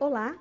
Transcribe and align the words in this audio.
Olá, 0.00 0.38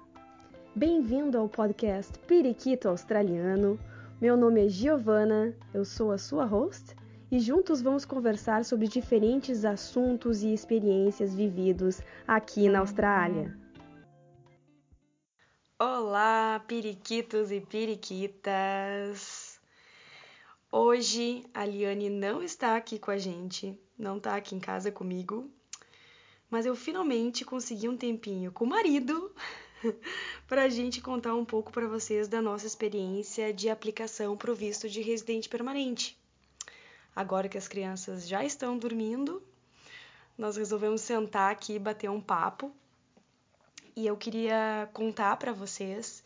bem-vindo 0.76 1.36
ao 1.36 1.50
podcast 1.50 2.14
Periquito 2.28 2.88
Australiano. 2.88 3.80
Meu 4.22 4.38
nome 4.38 4.64
é 4.64 4.70
Giovana, 4.70 5.58
eu 5.74 5.84
sou 5.84 6.12
a 6.12 6.18
sua 6.20 6.46
host 6.46 6.96
e 7.32 7.40
juntos 7.40 7.82
vamos 7.82 8.06
conversar 8.06 8.64
sobre 8.64 8.88
diferentes 8.88 9.66
assuntos 9.66 10.44
e 10.44 10.54
experiências 10.54 11.34
vividos 11.34 12.00
aqui 12.28 12.70
na 12.70 12.82
Austrália. 12.82 13.58
Olá, 15.80 16.64
periquitos 16.68 17.52
e 17.52 17.60
periquitas! 17.60 19.60
Hoje 20.72 21.44
a 21.52 21.66
Liane 21.66 22.12
não 22.12 22.44
está 22.44 22.76
aqui 22.76 23.00
com 23.00 23.10
a 23.10 23.18
gente, 23.18 23.76
não 23.98 24.18
está 24.18 24.36
aqui 24.36 24.54
em 24.54 24.60
casa 24.60 24.92
comigo, 24.92 25.52
mas 26.50 26.66
eu 26.66 26.76
finalmente 26.76 27.44
consegui 27.44 27.90
um 27.90 27.98
tempinho 27.98 28.52
com 28.52 28.66
o 28.66 28.70
marido 28.70 29.34
para 30.48 30.64
a 30.64 30.70
gente 30.70 31.02
contar 31.02 31.36
um 31.36 31.46
pouco 31.46 31.72
para 31.72 31.88
vocês 31.88 32.28
da 32.28 32.42
nossa 32.42 32.66
experiência 32.66 33.54
de 33.54 33.70
aplicação 33.70 34.38
para 34.38 34.52
o 34.52 34.56
visto 34.56 34.90
de 34.90 35.02
residente 35.02 35.50
permanente. 35.50 36.18
Agora 37.16 37.50
que 37.50 37.58
as 37.58 37.68
crianças 37.68 38.28
já 38.28 38.44
estão 38.44 38.78
dormindo, 38.78 39.42
nós 40.38 40.56
resolvemos 40.56 41.02
sentar 41.02 41.52
aqui 41.52 41.74
e 41.74 41.80
bater 41.80 42.10
um 42.10 42.22
papo. 42.22 42.72
E 43.96 44.06
eu 44.06 44.16
queria 44.16 44.88
contar 44.94 45.36
para 45.38 45.52
vocês, 45.52 46.24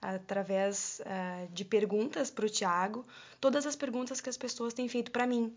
através 0.00 1.00
uh, 1.00 1.52
de 1.52 1.64
perguntas 1.64 2.30
para 2.30 2.46
o 2.46 2.48
Tiago, 2.48 3.04
todas 3.40 3.66
as 3.66 3.74
perguntas 3.74 4.20
que 4.20 4.30
as 4.30 4.36
pessoas 4.36 4.72
têm 4.72 4.88
feito 4.88 5.10
para 5.10 5.26
mim. 5.26 5.52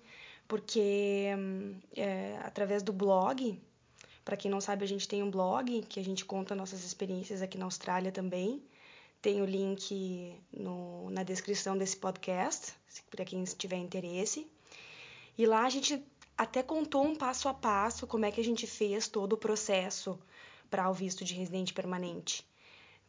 Porque 0.47 1.27
um, 1.37 1.75
é, 1.95 2.39
através 2.43 2.81
do 2.81 2.91
blog, 2.91 3.61
para 4.23 4.37
quem 4.37 4.51
não 4.51 4.61
sabe, 4.61 4.83
a 4.83 4.87
gente 4.87 5.07
tem 5.07 5.23
um 5.23 5.31
blog 5.31 5.81
que 5.83 5.99
a 5.99 6.03
gente 6.03 6.23
conta 6.25 6.55
nossas 6.55 6.83
experiências 6.83 7.41
aqui 7.41 7.57
na 7.57 7.65
Austrália 7.65 8.11
também. 8.11 8.63
Tem 9.21 9.41
o 9.41 9.45
link 9.45 10.35
no, 10.51 11.09
na 11.09 11.23
descrição 11.23 11.77
desse 11.77 11.97
podcast, 11.97 12.73
para 13.09 13.25
quem 13.25 13.43
tiver 13.43 13.77
interesse. 13.77 14.47
E 15.37 15.45
lá 15.45 15.65
a 15.65 15.69
gente 15.69 16.03
até 16.37 16.63
contou 16.63 17.03
um 17.03 17.15
passo 17.15 17.47
a 17.47 17.53
passo 17.53 18.07
como 18.07 18.25
é 18.25 18.31
que 18.31 18.41
a 18.41 18.43
gente 18.43 18.65
fez 18.65 19.07
todo 19.07 19.33
o 19.33 19.37
processo 19.37 20.19
para 20.69 20.89
o 20.89 20.93
visto 20.93 21.23
de 21.23 21.33
residente 21.33 21.73
permanente. 21.73 22.45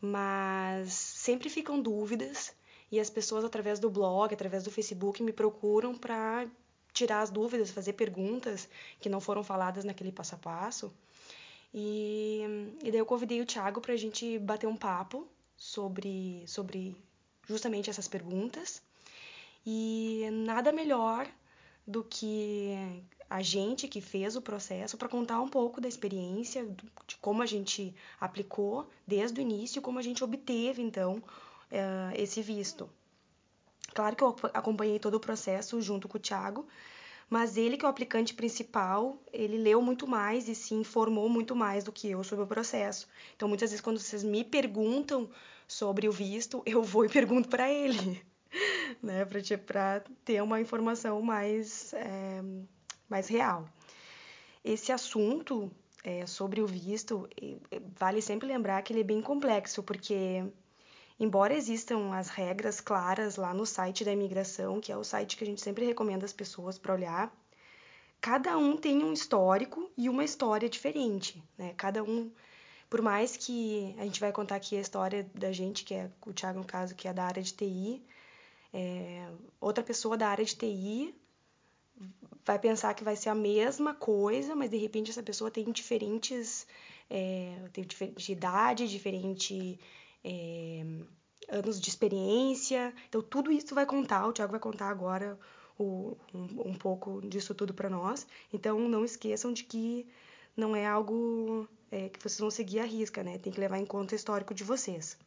Mas 0.00 0.92
sempre 0.92 1.48
ficam 1.48 1.80
dúvidas 1.80 2.54
e 2.90 3.00
as 3.00 3.08
pessoas 3.08 3.44
através 3.44 3.78
do 3.78 3.88
blog, 3.88 4.34
através 4.34 4.64
do 4.64 4.70
Facebook 4.70 5.22
me 5.22 5.32
procuram 5.32 5.94
para 5.94 6.46
tirar 6.92 7.22
as 7.22 7.30
dúvidas, 7.30 7.70
fazer 7.70 7.94
perguntas 7.94 8.68
que 9.00 9.08
não 9.08 9.20
foram 9.20 9.42
faladas 9.42 9.84
naquele 9.84 10.12
passo 10.12 10.34
a 10.34 10.38
passo. 10.38 10.92
E, 11.74 12.42
e 12.82 12.90
daí 12.90 12.98
eu 12.98 13.06
convidei 13.06 13.40
o 13.40 13.46
Thiago 13.46 13.80
para 13.80 13.94
a 13.94 13.96
gente 13.96 14.38
bater 14.38 14.66
um 14.66 14.76
papo 14.76 15.26
sobre, 15.56 16.44
sobre 16.46 16.96
justamente 17.46 17.88
essas 17.88 18.08
perguntas. 18.08 18.82
E 19.64 20.28
nada 20.32 20.72
melhor 20.72 21.26
do 21.86 22.04
que 22.04 22.74
a 23.28 23.40
gente 23.40 23.88
que 23.88 24.00
fez 24.00 24.36
o 24.36 24.42
processo 24.42 24.98
para 24.98 25.08
contar 25.08 25.40
um 25.40 25.48
pouco 25.48 25.80
da 25.80 25.88
experiência, 25.88 26.66
de 27.06 27.16
como 27.16 27.42
a 27.42 27.46
gente 27.46 27.94
aplicou 28.20 28.86
desde 29.06 29.40
o 29.40 29.42
início, 29.42 29.80
como 29.80 29.98
a 29.98 30.02
gente 30.02 30.22
obteve 30.22 30.82
então 30.82 31.22
eh, 31.70 32.12
esse 32.16 32.42
visto. 32.42 32.90
Claro 33.94 34.16
que 34.16 34.24
eu 34.24 34.36
acompanhei 34.54 34.98
todo 34.98 35.14
o 35.14 35.20
processo 35.20 35.80
junto 35.80 36.08
com 36.08 36.16
o 36.16 36.20
Thiago, 36.20 36.66
mas 37.28 37.56
ele 37.56 37.76
que 37.76 37.84
é 37.84 37.88
o 37.88 37.90
aplicante 37.90 38.34
principal, 38.34 39.18
ele 39.32 39.56
leu 39.56 39.80
muito 39.80 40.06
mais 40.06 40.48
e 40.48 40.54
se 40.54 40.74
informou 40.74 41.28
muito 41.28 41.54
mais 41.54 41.84
do 41.84 41.92
que 41.92 42.10
eu 42.10 42.22
sobre 42.24 42.44
o 42.44 42.48
processo. 42.48 43.08
Então, 43.36 43.48
muitas 43.48 43.70
vezes 43.70 43.82
quando 43.82 43.98
vocês 43.98 44.22
me 44.22 44.44
perguntam 44.44 45.30
sobre 45.66 46.08
o 46.08 46.12
visto, 46.12 46.62
eu 46.66 46.82
vou 46.82 47.04
e 47.04 47.08
pergunto 47.08 47.48
para 47.48 47.70
ele, 47.70 48.22
né, 49.02 49.26
para 49.66 50.00
ter 50.24 50.42
uma 50.42 50.60
informação 50.60 51.20
mais 51.22 51.92
é, 51.94 52.42
mais 53.08 53.28
real. 53.28 53.68
Esse 54.64 54.92
assunto 54.92 55.70
é, 56.04 56.26
sobre 56.26 56.60
o 56.60 56.66
visto, 56.66 57.28
vale 57.98 58.22
sempre 58.22 58.46
lembrar 58.46 58.82
que 58.82 58.92
ele 58.92 59.00
é 59.00 59.04
bem 59.04 59.20
complexo, 59.20 59.82
porque 59.82 60.44
Embora 61.22 61.54
existam 61.54 62.12
as 62.12 62.28
regras 62.28 62.80
claras 62.80 63.36
lá 63.36 63.54
no 63.54 63.64
site 63.64 64.04
da 64.04 64.10
imigração, 64.10 64.80
que 64.80 64.90
é 64.90 64.96
o 64.96 65.04
site 65.04 65.36
que 65.36 65.44
a 65.44 65.46
gente 65.46 65.60
sempre 65.60 65.86
recomenda 65.86 66.24
as 66.24 66.32
pessoas 66.32 66.80
para 66.80 66.92
olhar, 66.92 67.32
cada 68.20 68.58
um 68.58 68.76
tem 68.76 69.04
um 69.04 69.12
histórico 69.12 69.88
e 69.96 70.08
uma 70.08 70.24
história 70.24 70.68
diferente, 70.68 71.40
né? 71.56 71.74
Cada 71.76 72.02
um, 72.02 72.28
por 72.90 73.00
mais 73.00 73.36
que 73.36 73.94
a 74.00 74.02
gente 74.02 74.18
vai 74.18 74.32
contar 74.32 74.56
aqui 74.56 74.76
a 74.76 74.80
história 74.80 75.24
da 75.32 75.52
gente, 75.52 75.84
que 75.84 75.94
é 75.94 76.10
o 76.26 76.32
Thiago 76.32 76.58
no 76.58 76.64
caso, 76.64 76.96
que 76.96 77.06
é 77.06 77.12
da 77.12 77.22
área 77.22 77.40
de 77.40 77.54
TI, 77.54 78.02
é, 78.74 79.24
outra 79.60 79.84
pessoa 79.84 80.16
da 80.16 80.26
área 80.26 80.44
de 80.44 80.56
TI 80.56 81.14
vai 82.44 82.58
pensar 82.58 82.94
que 82.94 83.04
vai 83.04 83.14
ser 83.14 83.28
a 83.28 83.34
mesma 83.36 83.94
coisa, 83.94 84.56
mas 84.56 84.70
de 84.70 84.76
repente 84.76 85.12
essa 85.12 85.22
pessoa 85.22 85.52
tem 85.52 85.70
diferentes, 85.70 86.66
é, 87.08 87.54
tem 87.72 87.84
diferente 87.84 88.32
idade, 88.32 88.88
diferente 88.88 89.78
é, 90.24 90.84
anos 91.48 91.80
de 91.80 91.88
experiência. 91.88 92.94
Então, 93.08 93.22
tudo 93.22 93.50
isso 93.50 93.74
vai 93.74 93.86
contar. 93.86 94.26
O 94.26 94.32
Tiago 94.32 94.52
vai 94.52 94.60
contar 94.60 94.88
agora 94.88 95.38
o, 95.78 96.16
um, 96.34 96.70
um 96.70 96.74
pouco 96.74 97.20
disso 97.22 97.54
tudo 97.54 97.74
para 97.74 97.90
nós. 97.90 98.26
Então, 98.52 98.88
não 98.88 99.04
esqueçam 99.04 99.52
de 99.52 99.64
que 99.64 100.06
não 100.56 100.76
é 100.76 100.86
algo 100.86 101.68
é, 101.90 102.08
que 102.08 102.18
vocês 102.18 102.40
vão 102.40 102.50
seguir 102.50 102.80
à 102.80 102.84
risca, 102.84 103.22
né? 103.22 103.38
Tem 103.38 103.52
que 103.52 103.60
levar 103.60 103.78
em 103.78 103.86
conta 103.86 104.14
o 104.14 104.16
histórico 104.16 104.54
de 104.54 104.64
vocês. 104.64 105.18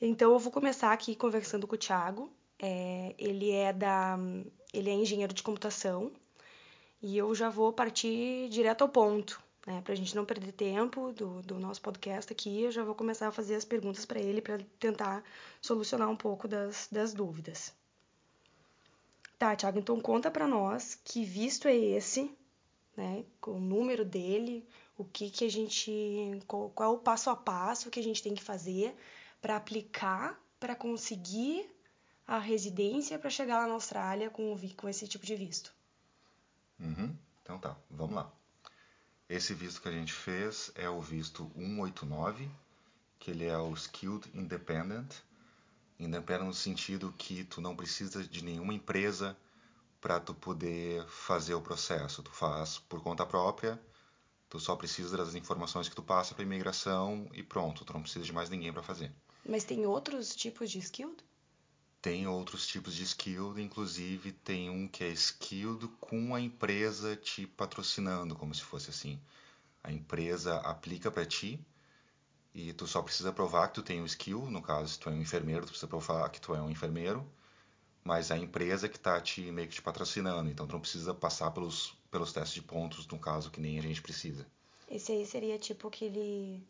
Então, 0.00 0.32
eu 0.32 0.38
vou 0.38 0.52
começar 0.52 0.92
aqui 0.92 1.14
conversando 1.14 1.66
com 1.66 1.74
o 1.74 1.78
Thiago. 1.78 2.30
É, 2.58 3.14
ele 3.18 3.50
é 3.50 3.72
da, 3.72 4.16
ele 4.72 4.88
é 4.88 4.94
engenheiro 4.94 5.34
de 5.34 5.42
computação 5.42 6.12
e 7.02 7.18
eu 7.18 7.34
já 7.34 7.50
vou 7.50 7.72
partir 7.72 8.48
direto 8.48 8.82
ao 8.82 8.88
ponto 8.88 9.42
né? 9.66 9.80
Para 9.82 9.92
a 9.92 9.96
gente 9.96 10.14
não 10.14 10.24
perder 10.24 10.52
tempo 10.52 11.12
do, 11.12 11.42
do 11.42 11.58
nosso 11.58 11.80
podcast 11.80 12.32
aqui, 12.32 12.62
eu 12.62 12.72
já 12.72 12.82
vou 12.82 12.94
começar 12.94 13.28
a 13.28 13.32
fazer 13.32 13.54
as 13.54 13.64
perguntas 13.64 14.04
para 14.04 14.20
ele 14.20 14.40
para 14.40 14.58
tentar 14.78 15.22
solucionar 15.60 16.08
um 16.08 16.16
pouco 16.16 16.48
das, 16.48 16.88
das 16.90 17.12
dúvidas. 17.14 17.72
Tá, 19.38 19.56
Thiago, 19.56 19.78
então 19.78 20.00
conta 20.00 20.30
para 20.30 20.46
nós 20.46 20.98
que 21.04 21.24
visto 21.24 21.66
é 21.66 21.74
esse, 21.74 22.30
né? 22.96 23.24
O 23.46 23.58
número 23.58 24.04
dele, 24.04 24.66
o 24.96 25.04
que 25.04 25.30
que 25.30 25.44
a 25.44 25.50
gente, 25.50 26.40
qual, 26.46 26.70
qual 26.70 26.92
é 26.92 26.96
o 26.96 26.98
passo 26.98 27.30
a 27.30 27.36
passo 27.36 27.90
que 27.90 27.98
a 28.00 28.02
gente 28.02 28.22
tem 28.22 28.34
que 28.34 28.42
fazer 28.42 28.94
para 29.40 29.56
aplicar, 29.56 30.40
para 30.60 30.76
conseguir 30.76 31.68
a 32.26 32.38
residência 32.38 33.18
para 33.18 33.28
chegar 33.30 33.58
lá 33.58 33.66
na 33.66 33.74
Austrália 33.74 34.30
com, 34.30 34.56
com 34.76 34.88
esse 34.88 35.08
tipo 35.08 35.26
de 35.26 35.34
visto. 35.34 35.74
Uhum. 36.78 37.14
Então 37.42 37.58
tá, 37.58 37.76
vamos 37.90 38.14
lá. 38.14 38.32
Esse 39.32 39.54
visto 39.54 39.80
que 39.80 39.88
a 39.88 39.92
gente 39.92 40.12
fez 40.12 40.70
é 40.74 40.90
o 40.90 41.00
visto 41.00 41.50
189, 41.56 42.50
que 43.18 43.30
ele 43.30 43.46
é 43.46 43.56
o 43.56 43.72
Skilled 43.72 44.28
Independent. 44.34 45.10
Independent 45.98 46.48
no 46.48 46.52
sentido 46.52 47.14
que 47.16 47.42
tu 47.44 47.58
não 47.58 47.74
precisa 47.74 48.22
de 48.22 48.44
nenhuma 48.44 48.74
empresa 48.74 49.34
para 50.02 50.20
tu 50.20 50.34
poder 50.34 51.06
fazer 51.06 51.54
o 51.54 51.62
processo. 51.62 52.22
Tu 52.22 52.30
faz 52.30 52.78
por 52.78 53.02
conta 53.02 53.24
própria, 53.24 53.80
tu 54.50 54.60
só 54.60 54.76
precisa 54.76 55.16
das 55.16 55.34
informações 55.34 55.88
que 55.88 55.96
tu 55.96 56.02
passa 56.02 56.34
para 56.34 56.44
imigração 56.44 57.26
e 57.32 57.42
pronto, 57.42 57.86
tu 57.86 57.94
não 57.94 58.02
precisa 58.02 58.26
de 58.26 58.34
mais 58.34 58.50
ninguém 58.50 58.70
para 58.70 58.82
fazer. 58.82 59.10
Mas 59.48 59.64
tem 59.64 59.86
outros 59.86 60.36
tipos 60.36 60.70
de 60.70 60.78
skilled? 60.78 61.24
Tem 62.02 62.26
outros 62.26 62.66
tipos 62.66 62.94
de 62.96 63.04
skilled, 63.04 63.62
inclusive 63.62 64.32
tem 64.32 64.68
um 64.68 64.88
que 64.88 65.04
é 65.04 65.08
skilled 65.10 65.86
com 66.00 66.34
a 66.34 66.40
empresa 66.40 67.14
te 67.14 67.46
patrocinando, 67.46 68.34
como 68.34 68.52
se 68.52 68.62
fosse 68.62 68.90
assim. 68.90 69.20
A 69.84 69.92
empresa 69.92 70.56
aplica 70.58 71.12
para 71.12 71.24
ti 71.24 71.64
e 72.52 72.72
tu 72.72 72.88
só 72.88 73.00
precisa 73.00 73.32
provar 73.32 73.68
que 73.68 73.74
tu 73.74 73.82
tem 73.82 74.02
um 74.02 74.06
skill, 74.06 74.50
no 74.50 74.60
caso, 74.60 74.88
se 74.92 74.98
tu 74.98 75.08
é 75.08 75.12
um 75.12 75.22
enfermeiro, 75.22 75.64
tu 75.64 75.68
precisa 75.68 75.86
provar 75.86 76.28
que 76.28 76.40
tu 76.40 76.54
é 76.54 76.60
um 76.60 76.68
enfermeiro, 76.68 77.24
mas 78.02 78.32
a 78.32 78.36
empresa 78.36 78.88
que 78.88 78.96
está 78.96 79.20
te 79.20 79.40
meio 79.52 79.68
que 79.68 79.76
te 79.76 79.82
patrocinando, 79.82 80.50
então 80.50 80.66
tu 80.66 80.72
não 80.72 80.80
precisa 80.80 81.14
passar 81.14 81.52
pelos 81.52 81.94
pelos 82.12 82.30
testes 82.30 82.52
de 82.52 82.62
pontos, 82.62 83.06
no 83.06 83.18
caso 83.18 83.50
que 83.50 83.58
nem 83.60 83.78
a 83.78 83.82
gente 83.82 84.02
precisa. 84.02 84.46
Esse 84.88 85.12
aí 85.12 85.24
seria 85.24 85.58
tipo 85.58 85.88
aquele 85.88 86.62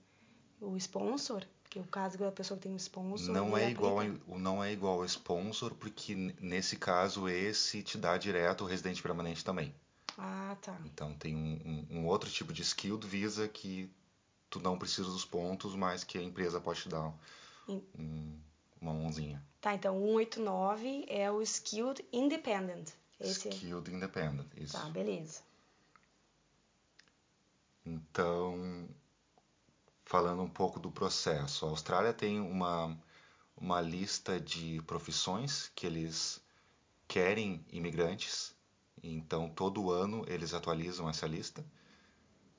o 0.61 0.77
sponsor? 0.77 1.45
Que 1.73 1.79
o 1.79 1.85
caso 1.85 2.19
da 2.19 2.31
pessoa 2.31 2.59
que 2.59 2.65
tem 2.65 2.73
um 2.73 2.77
sponsor. 2.77 3.33
Não 3.33 3.57
é, 3.57 3.71
igual 3.71 3.99
a, 3.99 4.05
não 4.37 4.63
é 4.63 4.71
igual 4.75 4.99
ao 4.99 5.07
sponsor, 5.07 5.75
porque 5.75 6.15
nesse 6.39 6.77
caso 6.77 7.27
esse 7.31 7.83
te 7.83 7.97
dá 7.97 8.19
direto 8.19 8.65
o 8.65 8.67
residente 8.67 9.03
permanente 9.03 9.43
também. 9.43 9.75
Ah, 10.19 10.55
tá. 10.61 10.79
Então 10.85 11.15
tem 11.15 11.35
um, 11.35 11.87
um, 11.91 12.01
um 12.01 12.07
outro 12.07 12.29
tipo 12.29 12.53
de 12.53 12.61
skilled 12.61 13.07
visa 13.07 13.49
que 13.49 13.91
tu 14.51 14.61
não 14.61 14.79
precisa 14.79 15.09
dos 15.09 15.25
pontos, 15.25 15.75
mas 15.75 16.05
que 16.05 16.19
a 16.19 16.23
empresa 16.23 16.61
pode 16.61 16.83
te 16.83 16.91
dar 16.91 17.11
um, 17.67 18.39
uma 18.79 18.93
mãozinha. 18.93 19.43
Tá, 19.59 19.73
então 19.73 19.99
189 19.99 21.07
é 21.09 21.31
o 21.31 21.41
Skilled 21.41 22.05
Independent. 22.13 22.91
Esse... 23.19 23.49
Skilled 23.49 23.91
Independent, 23.91 24.47
isso. 24.59 24.75
Tá, 24.75 24.91
beleza. 24.91 25.41
Então, 27.87 28.87
falando 30.13 30.43
um 30.43 30.49
pouco 30.49 30.79
do 30.79 30.91
processo. 30.91 31.65
A 31.65 31.71
Austrália 31.71 32.13
tem 32.13 32.39
uma, 32.39 32.95
uma 33.57 33.81
lista 33.81 34.39
de 34.39 34.83
profissões 34.87 35.73
que 35.75 35.87
eles 35.87 36.39
querem 37.09 37.65
imigrantes, 37.73 38.55
então 39.03 39.49
todo 39.49 39.91
ano 39.91 40.23
eles 40.29 40.53
atualizam 40.53 41.09
essa 41.09 41.27
lista 41.27 41.65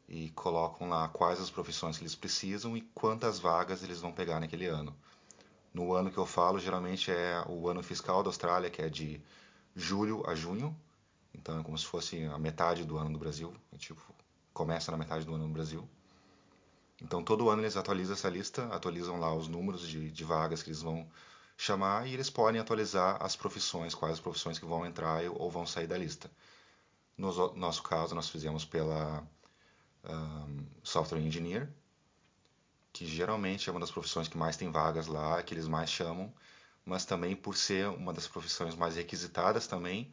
e 0.09 0.31
colocam 0.31 0.89
lá 0.89 1.07
quais 1.09 1.39
as 1.39 1.51
profissões 1.51 1.95
que 1.95 2.01
eles 2.01 2.15
precisam 2.15 2.75
e 2.75 2.81
quantas 2.81 3.37
vagas 3.37 3.83
eles 3.83 4.01
vão 4.01 4.11
pegar 4.11 4.39
naquele 4.39 4.65
ano. 4.65 4.97
No 5.71 5.93
ano 5.93 6.09
que 6.09 6.17
eu 6.17 6.25
falo, 6.25 6.57
geralmente 6.57 7.11
é 7.11 7.45
o 7.47 7.69
ano 7.69 7.83
fiscal 7.83 8.23
da 8.23 8.29
Austrália, 8.29 8.71
que 8.71 8.81
é 8.81 8.89
de 8.89 9.21
julho 9.75 10.27
a 10.27 10.33
junho, 10.33 10.75
então 11.35 11.59
é 11.59 11.63
como 11.63 11.77
se 11.77 11.85
fosse 11.85 12.23
a 12.23 12.39
metade 12.39 12.83
do 12.83 12.97
ano 12.97 13.11
do 13.13 13.19
Brasil, 13.19 13.53
é 13.71 13.77
tipo, 13.77 14.01
começa 14.55 14.89
na 14.91 14.97
metade 14.97 15.23
do 15.23 15.35
ano 15.35 15.47
no 15.47 15.53
Brasil. 15.53 15.87
Então 17.03 17.21
todo 17.21 17.49
ano 17.49 17.61
eles 17.61 17.75
atualizam 17.75 18.13
essa 18.13 18.29
lista, 18.29 18.65
atualizam 18.67 19.19
lá 19.19 19.33
os 19.35 19.47
números 19.47 19.87
de, 19.87 20.09
de 20.09 20.23
vagas 20.23 20.63
que 20.63 20.69
eles 20.69 20.81
vão 20.81 21.07
chamar 21.57 22.07
e 22.07 22.13
eles 22.13 22.29
podem 22.29 22.61
atualizar 22.61 23.21
as 23.21 23.35
profissões, 23.35 23.93
quais 23.93 24.13
as 24.13 24.19
profissões 24.19 24.57
que 24.57 24.65
vão 24.65 24.85
entrar 24.85 25.21
ou 25.31 25.51
vão 25.51 25.65
sair 25.65 25.87
da 25.87 25.97
lista. 25.97 26.31
No 27.17 27.53
nosso 27.55 27.83
caso, 27.83 28.15
nós 28.15 28.29
fizemos 28.29 28.65
pela 28.65 29.23
um, 30.05 30.65
Software 30.81 31.19
Engineer, 31.19 31.69
que 32.91 33.05
geralmente 33.05 33.69
é 33.69 33.71
uma 33.71 33.79
das 33.79 33.91
profissões 33.91 34.27
que 34.27 34.37
mais 34.37 34.57
tem 34.57 34.71
vagas 34.71 35.07
lá, 35.07 35.41
que 35.43 35.53
eles 35.53 35.67
mais 35.67 35.89
chamam, 35.89 36.33
mas 36.85 37.05
também 37.05 37.35
por 37.35 37.55
ser 37.55 37.87
uma 37.89 38.13
das 38.13 38.27
profissões 38.27 38.75
mais 38.75 38.95
requisitadas 38.95 39.67
também, 39.67 40.11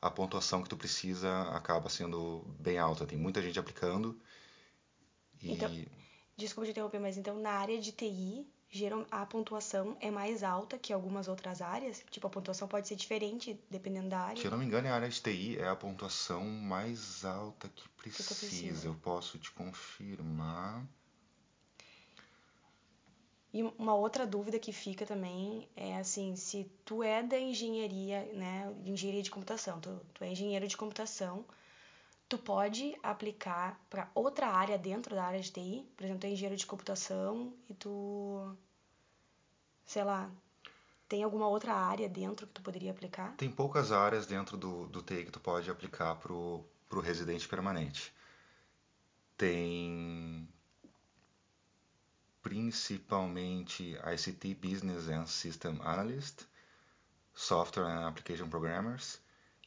a 0.00 0.10
pontuação 0.10 0.62
que 0.62 0.68
tu 0.68 0.76
precisa 0.76 1.42
acaba 1.50 1.88
sendo 1.88 2.44
bem 2.58 2.78
alta. 2.78 3.06
Tem 3.06 3.16
muita 3.16 3.40
gente 3.40 3.58
aplicando. 3.58 4.18
E... 5.40 5.52
Então, 5.52 5.70
desculpa 6.44 6.66
te 6.66 6.70
interromper, 6.72 6.98
mas 6.98 7.16
então 7.16 7.38
na 7.38 7.50
área 7.50 7.80
de 7.80 7.92
TI, 7.92 8.46
a 9.10 9.26
pontuação 9.26 9.96
é 10.00 10.10
mais 10.10 10.42
alta 10.42 10.78
que 10.78 10.92
algumas 10.92 11.28
outras 11.28 11.60
áreas? 11.60 12.02
Tipo, 12.10 12.26
a 12.26 12.30
pontuação 12.30 12.66
pode 12.66 12.88
ser 12.88 12.96
diferente 12.96 13.60
dependendo 13.70 14.08
da 14.08 14.20
área? 14.20 14.40
Se 14.40 14.46
eu 14.46 14.50
não 14.50 14.58
me 14.58 14.64
engano, 14.64 14.88
a 14.88 14.92
área 14.92 15.08
de 15.08 15.20
TI 15.20 15.58
é 15.58 15.68
a 15.68 15.76
pontuação 15.76 16.44
mais 16.44 17.24
alta 17.24 17.68
que 17.68 17.88
precisa. 17.90 18.34
Precisa. 18.34 18.86
Eu 18.88 18.94
posso 18.94 19.38
te 19.38 19.50
confirmar. 19.50 20.86
E 23.52 23.62
uma 23.62 23.94
outra 23.94 24.26
dúvida 24.26 24.58
que 24.58 24.72
fica 24.72 25.04
também 25.04 25.68
é 25.76 25.98
assim, 25.98 26.34
se 26.36 26.64
tu 26.86 27.02
é 27.02 27.22
da 27.22 27.38
engenharia, 27.38 28.24
né, 28.32 28.74
engenharia 28.86 29.22
de 29.22 29.30
computação, 29.30 29.78
tu, 29.78 30.00
tu 30.14 30.24
é 30.24 30.30
engenheiro 30.30 30.66
de 30.66 30.74
computação, 30.74 31.44
tu 32.32 32.38
pode 32.38 32.96
aplicar 33.02 33.78
para 33.90 34.10
outra 34.14 34.46
área 34.46 34.78
dentro 34.78 35.14
da 35.14 35.22
área 35.22 35.38
de 35.38 35.52
TI, 35.52 35.86
por 35.94 36.04
exemplo, 36.04 36.20
tu 36.20 36.26
é 36.26 36.30
engenheiro 36.30 36.56
de 36.56 36.64
computação 36.64 37.52
e 37.68 37.74
tu, 37.74 38.56
sei 39.84 40.02
lá, 40.02 40.30
tem 41.06 41.22
alguma 41.22 41.46
outra 41.46 41.74
área 41.74 42.08
dentro 42.08 42.46
que 42.46 42.54
tu 42.54 42.62
poderia 42.62 42.90
aplicar? 42.90 43.36
Tem 43.36 43.50
poucas 43.50 43.92
áreas 43.92 44.24
dentro 44.24 44.56
do, 44.56 44.86
do 44.86 45.02
TI 45.02 45.26
que 45.26 45.30
tu 45.30 45.40
pode 45.40 45.70
aplicar 45.70 46.14
pro, 46.14 46.64
pro 46.88 47.02
residente 47.02 47.46
permanente. 47.46 48.10
Tem 49.36 50.48
principalmente 52.40 53.94
ICT 54.10 54.54
Business 54.54 55.06
and 55.10 55.26
System 55.26 55.82
Analyst, 55.82 56.46
Software 57.34 57.88
and 57.88 58.08
Application 58.08 58.48
Programmers, 58.48 59.20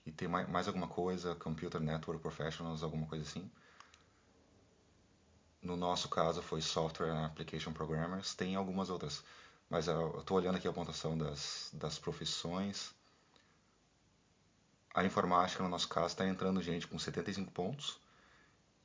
e 0.06 0.12
tem 0.12 0.28
mais, 0.28 0.48
mais 0.48 0.68
alguma 0.68 0.88
coisa, 0.88 1.36
Computer 1.36 1.82
Network 1.82 2.22
Professionals, 2.22 2.84
alguma 2.84 3.08
coisa 3.08 3.24
assim. 3.24 3.50
No 5.62 5.76
nosso 5.76 6.08
caso 6.10 6.42
foi 6.44 6.62
Software 6.62 7.10
and 7.10 7.26
Application 7.26 7.74
Programmers, 7.74 8.36
tem 8.36 8.56
algumas 8.56 8.90
outras, 8.90 9.24
mas 9.70 9.88
eu 9.88 10.20
estou 10.20 10.38
olhando 10.38 10.58
aqui 10.58 10.68
a 10.68 10.74
pontuação 10.74 11.18
das, 11.18 11.72
das 11.74 11.98
profissões. 11.98 12.94
A 14.94 15.04
informática, 15.04 15.64
no 15.64 15.70
nosso 15.70 15.90
caso, 15.90 16.08
está 16.08 16.28
entrando 16.28 16.62
gente 16.62 16.88
com 16.88 17.00
75 17.00 17.52
pontos, 17.52 18.00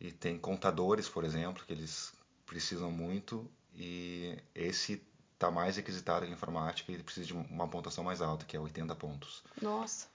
e 0.00 0.10
tem 0.10 0.38
contadores, 0.38 1.08
por 1.08 1.24
exemplo, 1.24 1.62
que 1.66 1.72
eles 1.74 2.14
precisam 2.46 2.90
muito, 2.90 3.48
e 3.74 4.38
esse 4.54 5.02
está 5.34 5.50
mais 5.50 5.76
requisitado 5.76 6.24
em 6.24 6.32
informática 6.32 6.90
e 6.90 7.02
precisa 7.02 7.26
de 7.26 7.32
uma 7.34 7.68
pontuação 7.68 8.02
mais 8.02 8.22
alta, 8.22 8.44
que 8.46 8.56
é 8.56 8.60
80 8.60 8.94
pontos. 8.96 9.42
Nossa. 9.60 10.08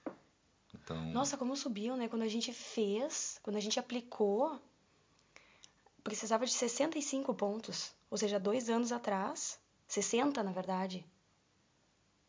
Então... 0.82 0.96
Nossa, 1.12 1.36
como 1.36 1.56
subiu, 1.56 1.96
né? 1.96 2.08
Quando 2.08 2.22
a 2.22 2.28
gente 2.28 2.52
fez, 2.52 3.38
quando 3.42 3.56
a 3.56 3.60
gente 3.60 3.78
aplicou, 3.78 4.60
precisava 6.02 6.46
de 6.46 6.52
65 6.52 7.34
pontos. 7.34 7.92
Ou 8.10 8.16
seja, 8.16 8.38
dois 8.38 8.68
anos 8.70 8.92
atrás, 8.92 9.58
60 9.88 10.42
na 10.42 10.52
verdade. 10.52 11.04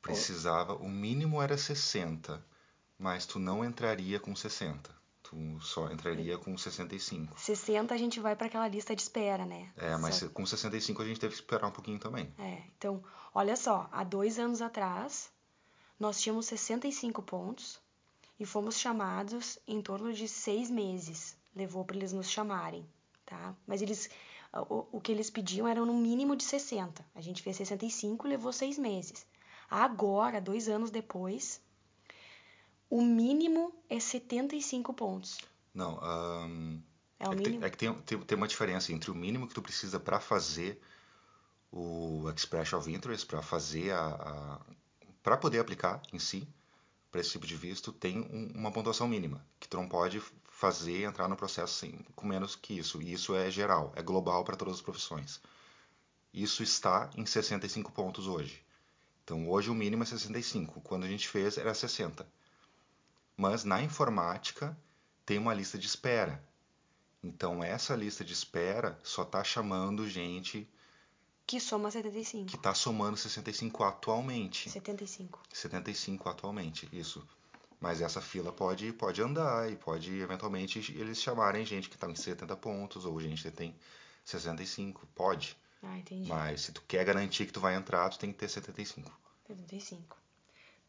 Precisava, 0.01 0.73
o 0.75 0.87
mínimo 0.87 1.41
era 1.41 1.57
60, 1.57 2.43
mas 2.97 3.25
tu 3.25 3.39
não 3.39 3.63
entraria 3.63 4.19
com 4.19 4.35
60 4.35 4.97
tu 5.29 5.59
só 5.59 5.91
entraria 5.91 6.37
com 6.37 6.57
65. 6.57 7.37
60 7.37 7.93
a 7.93 7.97
gente 7.97 8.19
vai 8.19 8.35
para 8.35 8.47
aquela 8.47 8.67
lista 8.67 8.95
de 8.95 9.01
espera, 9.01 9.45
né? 9.45 9.69
É, 9.75 9.97
mas 9.97 10.15
só... 10.15 10.29
com 10.29 10.45
65 10.45 11.01
a 11.01 11.05
gente 11.05 11.19
teve 11.19 11.33
que 11.33 11.41
esperar 11.41 11.67
um 11.67 11.71
pouquinho 11.71 11.99
também. 11.99 12.33
É, 12.39 12.63
então, 12.77 13.03
olha 13.33 13.57
só, 13.57 13.89
há 13.91 14.05
dois 14.05 14.39
anos 14.39 14.61
atrás, 14.61 15.29
nós 15.99 16.21
tínhamos 16.21 16.45
65 16.45 17.21
pontos 17.23 17.79
e 18.39 18.45
fomos 18.45 18.77
chamados 18.77 19.59
em 19.67 19.81
torno 19.81 20.13
de 20.13 20.27
seis 20.27 20.69
meses. 20.69 21.35
Levou 21.55 21.83
para 21.83 21.97
eles 21.97 22.13
nos 22.13 22.29
chamarem, 22.29 22.85
tá? 23.25 23.55
Mas 23.65 23.81
eles, 23.81 24.09
o, 24.53 24.85
o 24.97 25.01
que 25.01 25.11
eles 25.11 25.29
pediam 25.29 25.67
era 25.67 25.83
no 25.83 25.93
mínimo 25.93 26.35
de 26.35 26.43
60. 26.43 27.03
A 27.15 27.21
gente 27.21 27.41
fez 27.41 27.57
65 27.57 28.27
e 28.27 28.29
levou 28.29 28.53
seis 28.53 28.77
meses. 28.77 29.25
Agora, 29.69 30.39
dois 30.39 30.69
anos 30.69 30.91
depois, 30.91 31.61
o 32.89 33.01
mínimo 33.01 33.73
é 33.89 33.99
75 33.99 34.93
pontos. 34.93 35.39
Não, 35.73 35.99
um, 36.01 36.81
é, 37.19 37.27
o 37.27 37.33
é 37.33 37.35
mínimo? 37.35 37.59
Que, 37.59 37.65
é 37.65 37.69
que 37.69 37.77
tem, 37.77 37.93
tem, 37.93 38.19
tem, 38.19 38.37
uma 38.37 38.47
diferença 38.47 38.93
entre 38.93 39.11
o 39.11 39.15
mínimo 39.15 39.47
que 39.47 39.53
tu 39.53 39.61
precisa 39.61 39.99
para 39.99 40.19
fazer 40.19 40.79
o 41.71 42.31
Expression 42.35 42.77
of 42.77 42.91
Interest, 42.91 43.25
para 43.25 43.41
fazer 43.41 43.91
a, 43.91 44.07
a 44.07 44.61
para 45.21 45.35
poder 45.35 45.59
aplicar 45.59 46.01
em 46.13 46.19
si 46.19 46.47
para 47.17 47.21
esse 47.21 47.31
tipo 47.31 47.47
de 47.47 47.55
visto, 47.55 47.91
tem 47.91 48.19
um, 48.19 48.51
uma 48.53 48.71
pontuação 48.71 49.07
mínima, 49.07 49.43
que 49.59 49.67
tu 49.67 49.75
não 49.75 49.89
pode 49.89 50.21
fazer 50.51 51.01
entrar 51.01 51.27
no 51.27 51.35
processo 51.35 51.73
sem, 51.73 51.93
com 52.15 52.27
menos 52.27 52.55
que 52.55 52.77
isso. 52.77 53.01
E 53.01 53.11
isso 53.11 53.35
é 53.35 53.49
geral, 53.49 53.91
é 53.95 54.03
global 54.03 54.43
para 54.43 54.55
todas 54.55 54.75
as 54.75 54.81
profissões. 54.81 55.41
Isso 56.31 56.61
está 56.61 57.09
em 57.17 57.25
65 57.25 57.91
pontos 57.91 58.27
hoje. 58.27 58.63
Então 59.23 59.49
hoje 59.49 59.71
o 59.71 59.73
mínimo 59.73 60.03
é 60.03 60.05
65. 60.05 60.79
Quando 60.81 61.05
a 61.05 61.07
gente 61.07 61.27
fez 61.27 61.57
era 61.57 61.73
60. 61.73 62.27
Mas 63.35 63.63
na 63.63 63.81
informática 63.81 64.77
tem 65.25 65.39
uma 65.39 65.55
lista 65.55 65.75
de 65.75 65.87
espera. 65.87 66.43
Então 67.23 67.63
essa 67.63 67.95
lista 67.95 68.23
de 68.23 68.33
espera 68.33 68.99
só 69.01 69.23
está 69.23 69.43
chamando 69.43 70.07
gente 70.07 70.69
que 71.47 71.61
soma 71.61 71.89
75. 71.89 72.49
Que 72.49 72.57
está 72.57 72.73
somando 72.73 73.15
65 73.15 73.81
atualmente. 73.85 74.69
75. 74.69 75.41
75 75.53 76.27
atualmente, 76.27 76.89
isso. 76.91 77.25
Mas 77.79 78.01
essa 78.01 78.19
fila 78.19 78.51
pode, 78.51 78.91
pode 78.91 79.21
andar 79.21 79.71
e 79.71 79.77
pode 79.77 80.19
eventualmente 80.19 80.79
eles 80.97 81.21
chamarem 81.21 81.65
gente 81.65 81.87
que 81.87 81.95
está 81.95 82.09
em 82.09 82.15
70 82.15 82.55
pontos 82.57 83.05
ou 83.05 83.19
gente 83.21 83.43
que 83.43 83.51
tem 83.51 83.73
65. 84.25 85.07
Pode. 85.15 85.55
Ah, 85.81 85.97
entendi. 85.97 86.27
Mas 86.27 86.61
se 86.61 86.73
tu 86.73 86.83
quer 86.85 87.05
garantir 87.05 87.45
que 87.45 87.53
tu 87.53 87.61
vai 87.61 87.75
entrar, 87.75 88.09
tu 88.09 88.19
tem 88.19 88.33
que 88.33 88.37
ter 88.37 88.49
75. 88.49 89.09
75. 89.47 90.17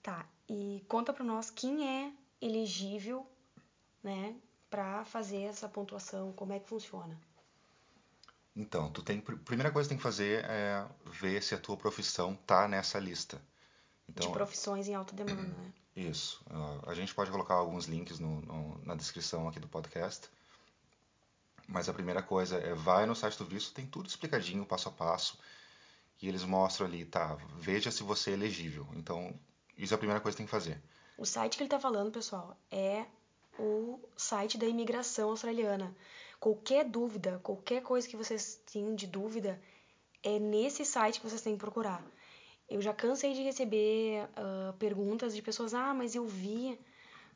Tá. 0.02 0.26
E 0.48 0.84
conta 0.88 1.12
para 1.12 1.24
nós 1.24 1.50
quem 1.50 1.86
é 1.86 2.12
elegível, 2.40 3.24
né, 4.02 4.34
para 4.68 5.04
fazer 5.04 5.42
essa 5.42 5.68
pontuação? 5.68 6.32
Como 6.32 6.52
é 6.52 6.58
que 6.58 6.68
funciona? 6.68 7.16
Então, 8.58 8.90
tu 8.90 9.04
tem, 9.04 9.20
primeira 9.20 9.70
coisa 9.70 9.88
que 9.88 9.90
tem 9.90 9.96
que 9.96 10.02
fazer 10.02 10.44
é 10.44 10.84
ver 11.06 11.40
se 11.44 11.54
a 11.54 11.58
tua 11.58 11.76
profissão 11.76 12.34
tá 12.34 12.66
nessa 12.66 12.98
lista. 12.98 13.40
Então, 14.08 14.26
de 14.26 14.32
profissões 14.32 14.88
em 14.88 14.96
alta 14.96 15.14
demanda, 15.14 15.40
né? 15.40 15.72
Isso. 15.94 16.44
A 16.84 16.92
gente 16.92 17.14
pode 17.14 17.30
colocar 17.30 17.54
alguns 17.54 17.86
links 17.86 18.18
no, 18.18 18.40
no, 18.42 18.80
na 18.84 18.96
descrição 18.96 19.46
aqui 19.46 19.60
do 19.60 19.68
podcast. 19.68 20.28
Mas 21.68 21.88
a 21.88 21.94
primeira 21.94 22.20
coisa 22.20 22.56
é 22.56 22.74
vai 22.74 23.06
no 23.06 23.14
site 23.14 23.38
do 23.38 23.44
visto, 23.44 23.72
tem 23.72 23.86
tudo 23.86 24.08
explicadinho, 24.08 24.66
passo 24.66 24.88
a 24.88 24.92
passo. 24.92 25.38
E 26.20 26.28
eles 26.28 26.42
mostram 26.42 26.86
ali, 26.88 27.04
tá, 27.04 27.36
veja 27.58 27.92
se 27.92 28.02
você 28.02 28.30
é 28.30 28.34
elegível. 28.34 28.88
Então, 28.96 29.38
isso 29.76 29.94
é 29.94 29.96
a 29.96 29.98
primeira 29.98 30.20
coisa 30.20 30.34
que 30.34 30.38
tem 30.38 30.46
que 30.46 30.50
fazer. 30.50 30.82
O 31.16 31.24
site 31.24 31.56
que 31.56 31.62
ele 31.62 31.68
está 31.68 31.78
falando, 31.78 32.10
pessoal, 32.10 32.56
é 32.72 33.06
o 33.56 34.00
site 34.16 34.58
da 34.58 34.66
imigração 34.66 35.30
australiana. 35.30 35.94
Qualquer 36.40 36.84
dúvida, 36.84 37.40
qualquer 37.42 37.82
coisa 37.82 38.08
que 38.08 38.16
vocês 38.16 38.60
tenham 38.72 38.94
de 38.94 39.06
dúvida, 39.06 39.60
é 40.22 40.38
nesse 40.38 40.84
site 40.84 41.20
que 41.20 41.28
vocês 41.28 41.42
têm 41.42 41.54
que 41.54 41.58
procurar. 41.60 42.04
Eu 42.68 42.80
já 42.82 42.92
cansei 42.92 43.32
de 43.32 43.42
receber 43.42 44.24
uh, 44.24 44.72
perguntas 44.74 45.34
de 45.34 45.42
pessoas: 45.42 45.74
ah, 45.74 45.94
mas 45.94 46.14
eu 46.14 46.26
vi 46.26 46.78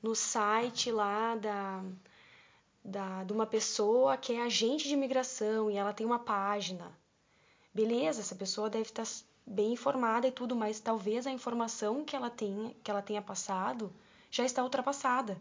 no 0.02 0.14
site 0.14 0.90
lá 0.90 1.34
da, 1.36 1.82
da, 2.84 3.24
de 3.24 3.32
uma 3.32 3.46
pessoa 3.46 4.16
que 4.16 4.34
é 4.34 4.42
agente 4.42 4.88
de 4.88 4.94
imigração 4.94 5.70
e 5.70 5.76
ela 5.76 5.92
tem 5.92 6.06
uma 6.06 6.18
página. 6.18 6.96
beleza, 7.72 8.20
essa 8.20 8.34
pessoa 8.34 8.68
deve 8.68 8.84
estar 8.90 9.06
bem 9.46 9.72
informada 9.72 10.26
e 10.26 10.32
tudo, 10.32 10.54
mas 10.54 10.80
talvez 10.80 11.26
a 11.26 11.30
informação 11.30 12.04
que 12.04 12.14
ela 12.14 12.30
tenha, 12.30 12.74
que 12.82 12.90
ela 12.90 13.02
tenha 13.02 13.22
passado 13.22 13.92
já 14.30 14.44
está 14.44 14.62
ultrapassada. 14.62 15.40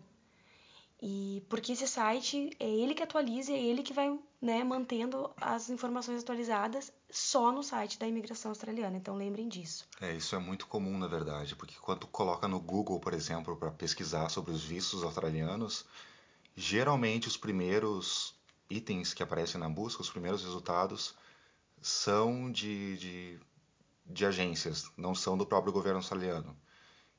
E 1.02 1.44
porque 1.50 1.72
esse 1.72 1.88
site 1.88 2.56
é 2.60 2.70
ele 2.70 2.94
que 2.94 3.02
atualiza, 3.02 3.52
é 3.52 3.60
ele 3.60 3.82
que 3.82 3.92
vai 3.92 4.20
né, 4.40 4.64
mantendo 4.64 5.32
as 5.36 5.70
informações 5.70 6.22
atualizadas 6.22 6.94
só 7.10 7.52
no 7.52 7.64
site 7.64 7.98
da 7.98 8.08
imigração 8.08 8.52
australiana. 8.52 8.98
Então 8.98 9.16
lembrem 9.16 9.48
disso. 9.50 9.88
É, 10.00 10.14
isso 10.14 10.36
é 10.36 10.40
muito 10.40 10.68
comum 10.68 10.98
na 11.00 11.08
verdade, 11.08 11.56
porque 11.56 11.76
quando 11.82 12.06
coloca 12.06 12.48
no 12.48 12.60
Google, 12.60 13.00
por 13.00 13.14
exemplo, 13.14 13.58
para 13.58 13.72
pesquisar 13.72 14.30
sobre 14.30 14.52
os 14.52 14.64
vistos 14.64 15.04
australianos, 15.04 15.86
geralmente 16.56 17.28
os 17.28 17.38
primeiros 17.38 18.36
itens 18.70 19.12
que 19.12 19.24
aparecem 19.24 19.60
na 19.60 19.68
busca, 19.68 20.04
os 20.04 20.10
primeiros 20.10 20.44
resultados, 20.44 21.16
são 21.82 22.52
de, 22.52 22.98
de, 22.98 23.40
de 24.06 24.26
agências, 24.26 24.92
não 24.96 25.16
são 25.16 25.36
do 25.36 25.48
próprio 25.48 25.74
governo 25.74 25.98
australiano. 25.98 26.56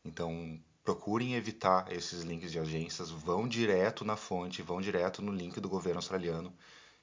Então, 0.04 0.60
procurem 0.84 1.34
evitar 1.34 1.90
esses 1.92 2.22
links 2.22 2.50
de 2.50 2.58
agências, 2.58 3.10
vão 3.10 3.46
direto 3.46 4.04
na 4.04 4.16
fonte, 4.16 4.62
vão 4.62 4.80
direto 4.80 5.22
no 5.22 5.32
link 5.32 5.60
do 5.60 5.68
governo 5.68 5.98
australiano, 5.98 6.52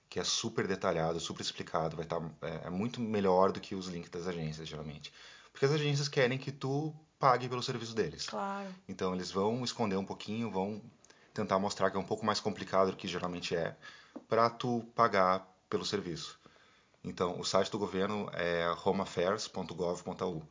que 0.09 0.19
é 0.19 0.24
super 0.24 0.67
detalhado, 0.67 1.19
super 1.19 1.41
explicado, 1.41 1.95
vai 1.95 2.05
estar 2.05 2.19
tá, 2.19 2.29
é, 2.41 2.67
é, 2.67 2.69
muito 2.69 3.00
melhor 3.00 3.51
do 3.51 3.59
que 3.59 3.75
os 3.75 3.88
links 3.88 4.09
das 4.09 4.27
agências 4.27 4.67
geralmente, 4.67 5.13
porque 5.51 5.65
as 5.65 5.71
agências 5.71 6.07
querem 6.07 6.38
que 6.38 6.51
tu 6.51 6.93
pague 7.17 7.48
pelo 7.48 7.62
serviço 7.62 7.93
deles. 7.93 8.25
Claro. 8.25 8.74
Então 8.88 9.13
eles 9.13 9.31
vão 9.31 9.63
esconder 9.63 9.98
um 9.98 10.05
pouquinho, 10.05 10.50
vão 10.50 10.81
tentar 11.33 11.59
mostrar 11.59 11.91
que 11.91 11.98
é 11.98 12.00
um 12.00 12.05
pouco 12.05 12.25
mais 12.25 12.39
complicado 12.39 12.91
do 12.91 12.98
que 12.98 13.07
geralmente 13.07 13.55
é, 13.55 13.77
para 14.27 14.50
tu 14.50 14.83
pagar 14.95 15.48
pelo 15.69 15.86
serviço. 15.86 16.39
Então 17.03 17.39
o 17.39 17.45
site 17.45 17.71
do 17.71 17.77
governo 17.79 18.29
é 18.33 18.65
homeaffairs.gov.au. 18.83 20.43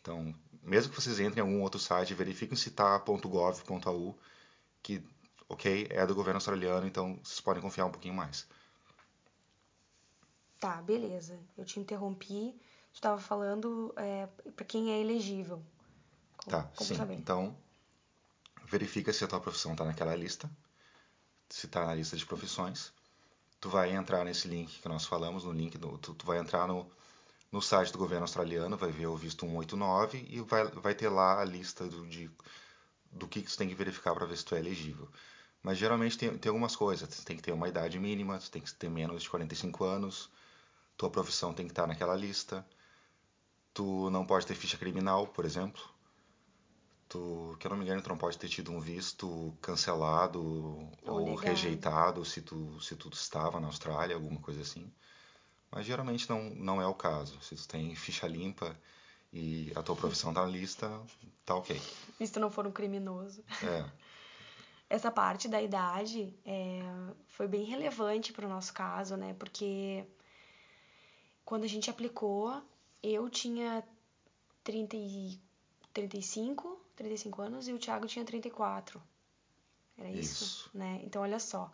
Então 0.00 0.34
mesmo 0.62 0.92
que 0.92 1.00
vocês 1.00 1.18
entrem 1.18 1.44
em 1.44 1.48
algum 1.48 1.62
outro 1.62 1.80
site, 1.80 2.14
verifiquem 2.14 2.56
se 2.56 2.68
está 2.68 2.96
.gov.au, 2.98 4.18
que, 4.82 5.04
ok, 5.48 5.88
é 5.90 6.06
do 6.06 6.14
governo 6.14 6.36
australiano, 6.36 6.86
então 6.86 7.18
vocês 7.22 7.40
podem 7.40 7.60
confiar 7.60 7.86
um 7.86 7.90
pouquinho 7.90 8.14
mais. 8.14 8.46
Tá, 10.60 10.80
beleza. 10.80 11.40
Eu 11.58 11.64
te 11.64 11.80
interrompi. 11.80 12.54
Tu 12.92 12.94
estava 12.94 13.20
falando 13.20 13.92
é, 13.96 14.28
para 14.54 14.64
quem 14.64 14.92
é 14.92 15.00
elegível. 15.00 15.60
Como, 16.36 16.56
tá, 16.56 16.70
sim. 16.78 16.94
Saber? 16.94 17.14
Então, 17.14 17.56
verifica 18.66 19.12
se 19.12 19.24
a 19.24 19.26
tua 19.26 19.40
profissão 19.40 19.72
está 19.72 19.84
naquela 19.84 20.14
lista. 20.14 20.48
Se 21.48 21.66
está 21.66 21.84
na 21.84 21.94
lista 21.94 22.16
de 22.16 22.24
profissões. 22.24 22.92
Tu 23.60 23.68
vai 23.68 23.90
entrar 23.90 24.24
nesse 24.24 24.46
link 24.46 24.80
que 24.80 24.88
nós 24.88 25.04
falamos, 25.04 25.42
no 25.42 25.50
link, 25.52 25.76
do, 25.76 25.98
tu, 25.98 26.14
tu 26.14 26.24
vai 26.24 26.38
entrar 26.38 26.68
no 26.68 26.88
no 27.52 27.60
site 27.60 27.92
do 27.92 27.98
governo 27.98 28.24
australiano, 28.24 28.78
vai 28.78 28.90
ver 28.90 29.06
o 29.06 29.16
visto 29.16 29.46
189 29.46 30.26
e 30.28 30.40
vai, 30.40 30.64
vai 30.70 30.94
ter 30.94 31.10
lá 31.10 31.40
a 31.40 31.44
lista 31.44 31.86
do, 31.86 32.06
de, 32.06 32.30
do 33.12 33.28
que, 33.28 33.42
que 33.42 33.50
você 33.50 33.58
tem 33.58 33.68
que 33.68 33.74
verificar 33.74 34.14
para 34.14 34.24
ver 34.24 34.38
se 34.38 34.44
tu 34.44 34.54
é 34.54 34.58
elegível. 34.58 35.08
Mas 35.62 35.78
geralmente 35.78 36.16
tem, 36.18 36.36
tem 36.38 36.48
algumas 36.48 36.74
coisas. 36.74 37.08
Você 37.08 37.22
tem 37.24 37.36
que 37.36 37.42
ter 37.42 37.52
uma 37.52 37.68
idade 37.68 37.98
mínima, 37.98 38.40
você 38.40 38.50
tem 38.50 38.62
que 38.62 38.74
ter 38.74 38.88
menos 38.88 39.22
de 39.22 39.30
45 39.30 39.84
anos, 39.84 40.30
tua 40.96 41.10
profissão 41.10 41.52
tem 41.52 41.66
que 41.66 41.72
estar 41.72 41.86
naquela 41.86 42.16
lista, 42.16 42.66
tu 43.74 44.10
não 44.10 44.26
pode 44.26 44.46
ter 44.46 44.54
ficha 44.54 44.78
criminal, 44.78 45.26
por 45.28 45.44
exemplo. 45.44 45.82
Tu, 47.08 47.56
que 47.60 47.66
eu 47.66 47.70
não 47.70 47.76
me 47.76 47.84
engano, 47.84 48.00
tu 48.00 48.08
não 48.08 48.16
pode 48.16 48.38
ter 48.38 48.48
tido 48.48 48.72
um 48.72 48.80
visto 48.80 49.54
cancelado 49.60 50.42
ou, 50.42 50.92
ou 51.06 51.34
rejeitado 51.34 52.24
se 52.24 52.40
tu, 52.40 52.80
se 52.80 52.96
tu 52.96 53.10
estava 53.10 53.60
na 53.60 53.66
Austrália, 53.66 54.16
alguma 54.16 54.40
coisa 54.40 54.62
assim. 54.62 54.90
Mas 55.72 55.86
geralmente 55.86 56.28
não, 56.28 56.50
não 56.50 56.82
é 56.82 56.86
o 56.86 56.94
caso. 56.94 57.40
Se 57.40 57.56
tu 57.56 57.66
tem 57.66 57.94
ficha 57.94 58.28
limpa 58.28 58.76
e 59.32 59.72
a 59.74 59.82
tua 59.82 59.96
profissão 59.96 60.32
tá 60.32 60.42
na 60.42 60.48
lista, 60.48 61.00
tá 61.46 61.54
ok. 61.54 61.80
Se 62.18 62.30
tu 62.30 62.38
não 62.38 62.50
for 62.50 62.66
um 62.66 62.70
criminoso. 62.70 63.42
É. 63.62 63.84
Essa 64.90 65.10
parte 65.10 65.48
da 65.48 65.62
idade 65.62 66.34
é, 66.44 66.82
foi 67.28 67.48
bem 67.48 67.64
relevante 67.64 68.30
para 68.30 68.44
o 68.44 68.48
nosso 68.48 68.74
caso, 68.74 69.16
né? 69.16 69.34
Porque 69.38 70.04
quando 71.46 71.64
a 71.64 71.66
gente 71.66 71.88
aplicou, 71.88 72.62
eu 73.02 73.30
tinha 73.30 73.82
30 74.62 74.96
e 74.96 75.40
35, 75.94 76.78
35 76.94 77.40
anos 77.40 77.68
e 77.68 77.72
o 77.72 77.78
Thiago 77.78 78.06
tinha 78.06 78.22
34. 78.22 79.02
Era 79.96 80.10
isso, 80.10 80.44
isso. 80.44 80.70
né? 80.74 81.00
Então, 81.04 81.22
olha 81.22 81.38
só. 81.38 81.72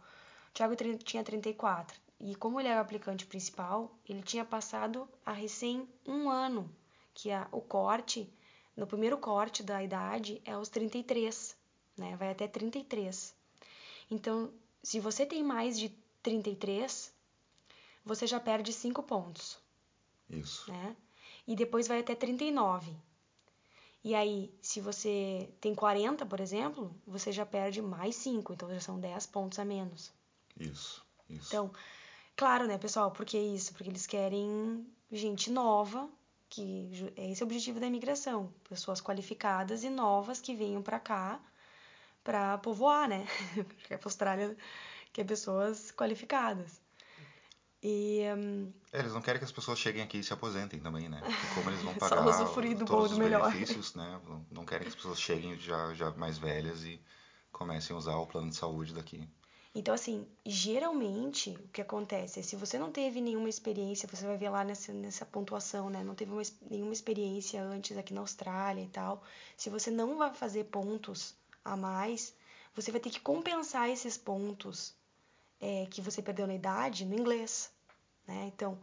O 0.51 0.53
Thiago 0.53 0.77
tinha 1.03 1.25
34. 1.25 2.01
E 2.21 2.35
como 2.35 2.59
ele 2.59 2.69
era 2.69 2.79
o 2.79 2.83
aplicante 2.83 3.27
principal, 3.27 3.97
ele 4.09 4.23
tinha 4.23 4.45
passado 4.45 5.09
a 5.25 5.33
recém 5.33 5.89
um 6.07 6.29
ano, 6.29 6.69
que 7.15 7.31
a, 7.31 7.47
o 7.53 7.61
corte, 7.61 8.29
no 8.77 8.87
primeiro 8.87 9.17
corte 9.19 9.63
da 9.63 9.83
idade, 9.83 10.43
é 10.45 10.53
aos 10.53 10.69
33, 10.69 11.57
né? 11.97 12.17
Vai 12.17 12.31
até 12.31 12.49
33. 12.49 13.35
Então, 14.11 14.53
se 14.83 14.99
você 14.99 15.25
tem 15.25 15.45
mais 15.45 15.79
de 15.79 15.91
33, 16.23 17.13
você 18.05 18.27
já 18.27 18.41
perde 18.41 18.73
5 18.73 19.03
pontos. 19.03 19.59
Isso. 20.29 20.71
Né? 20.71 20.97
E 21.47 21.55
depois 21.55 21.87
vai 21.87 22.01
até 22.01 22.15
39. 22.15 22.97
E 24.03 24.15
aí, 24.15 24.53
se 24.63 24.81
você 24.81 25.49
tem 25.61 25.75
40, 25.75 26.25
por 26.25 26.41
exemplo, 26.41 26.95
você 27.07 27.31
já 27.33 27.45
perde 27.45 27.83
mais 27.83 28.17
5, 28.17 28.53
então 28.53 28.71
já 28.71 28.81
são 28.81 28.99
10 28.99 29.27
pontos 29.27 29.59
a 29.59 29.65
menos. 29.65 30.13
Isso, 30.59 31.05
isso. 31.29 31.49
Então, 31.49 31.71
Claro, 32.39 32.69
né, 32.69 32.79
pessoal? 32.79 33.11
Por 33.11 33.27
que 33.27 33.37
isso? 33.37 33.73
Porque 33.73 33.91
eles 33.91 34.07
querem 34.07 34.87
gente 35.11 35.51
nova, 35.51 36.09
que 36.49 36.89
é 37.17 37.33
esse 37.33 37.43
o 37.43 37.47
objetivo 37.47 37.81
da 37.81 37.87
imigração, 37.89 38.55
pessoas 38.69 39.01
qualificadas 39.01 39.83
e 39.83 39.91
novas 39.91 40.41
que 40.41 40.55
venham 40.55 40.81
para 40.81 41.01
cá 41.01 41.41
para 42.23 42.57
povoar, 42.59 43.09
né? 43.09 43.27
Porque 43.67 43.93
a 43.93 43.99
Austrália 44.05 44.57
quer 45.13 45.25
pessoas 45.25 45.91
qualificadas. 45.91 46.81
E 47.83 48.21
um... 48.37 48.73
é, 48.93 49.01
eles 49.01 49.13
não 49.13 49.21
querem 49.21 49.41
que 49.41 49.45
as 49.45 49.53
pessoas 49.53 49.77
cheguem 49.77 50.03
aqui 50.03 50.19
e 50.19 50.23
se 50.23 50.33
aposentem 50.33 50.79
também, 50.79 51.09
né? 51.09 51.21
Porque 51.21 51.55
como 51.57 51.71
eles 51.71 51.83
vão 51.83 51.95
pagar 51.99 52.23
do 52.23 52.85
todos 52.85 53.13
os 53.13 53.19
melhor. 53.19 53.51
benefícios, 53.51 53.97
né? 53.97 54.21
Não 54.49 54.65
querem 54.65 54.85
que 54.85 54.91
as 54.91 54.95
pessoas 54.95 55.21
cheguem 55.21 55.59
já 55.59 55.93
já 55.93 56.13
mais 56.13 56.39
velhas 56.39 56.85
e 56.85 57.03
comecem 57.51 57.97
a 57.97 57.99
usar 57.99 58.15
o 58.15 58.29
plano 58.29 58.49
de 58.49 58.55
saúde 58.55 58.95
daqui. 58.95 59.29
Então, 59.75 59.95
assim, 59.95 60.27
geralmente 60.45 61.51
o 61.51 61.69
que 61.69 61.81
acontece 61.81 62.41
é 62.41 62.43
se 62.43 62.57
você 62.57 62.79
não 62.79 62.91
teve 62.91 63.21
nenhuma 63.21 63.49
experiência, 63.49 64.09
você 64.09 64.27
vai 64.27 64.37
ver 64.37 64.49
lá 64.51 64.65
nessa, 64.65 64.93
nessa 64.93 65.27
pontuação, 65.27 65.91
né? 65.91 66.03
Não 66.03 66.15
teve 66.15 66.33
uma, 66.33 66.43
nenhuma 66.71 66.93
experiência 66.93 67.63
antes 67.63 67.97
aqui 67.97 68.15
na 68.15 68.21
Austrália 68.21 68.83
e 68.83 68.89
tal. 68.89 69.23
Se 69.57 69.71
você 69.71 69.91
não 69.91 70.17
vai 70.17 70.33
fazer 70.35 70.65
pontos 70.65 71.35
a 71.65 71.77
mais, 71.77 72.35
você 72.75 72.91
vai 72.91 73.01
ter 73.01 73.11
que 73.11 73.21
compensar 73.21 73.89
esses 73.91 74.17
pontos 74.17 74.95
é, 75.61 75.87
que 75.87 76.01
você 76.01 76.23
perdeu 76.23 76.47
na 76.47 76.55
idade 76.55 77.05
no 77.05 77.15
inglês, 77.19 77.71
né? 78.27 78.51
Então, 78.55 78.79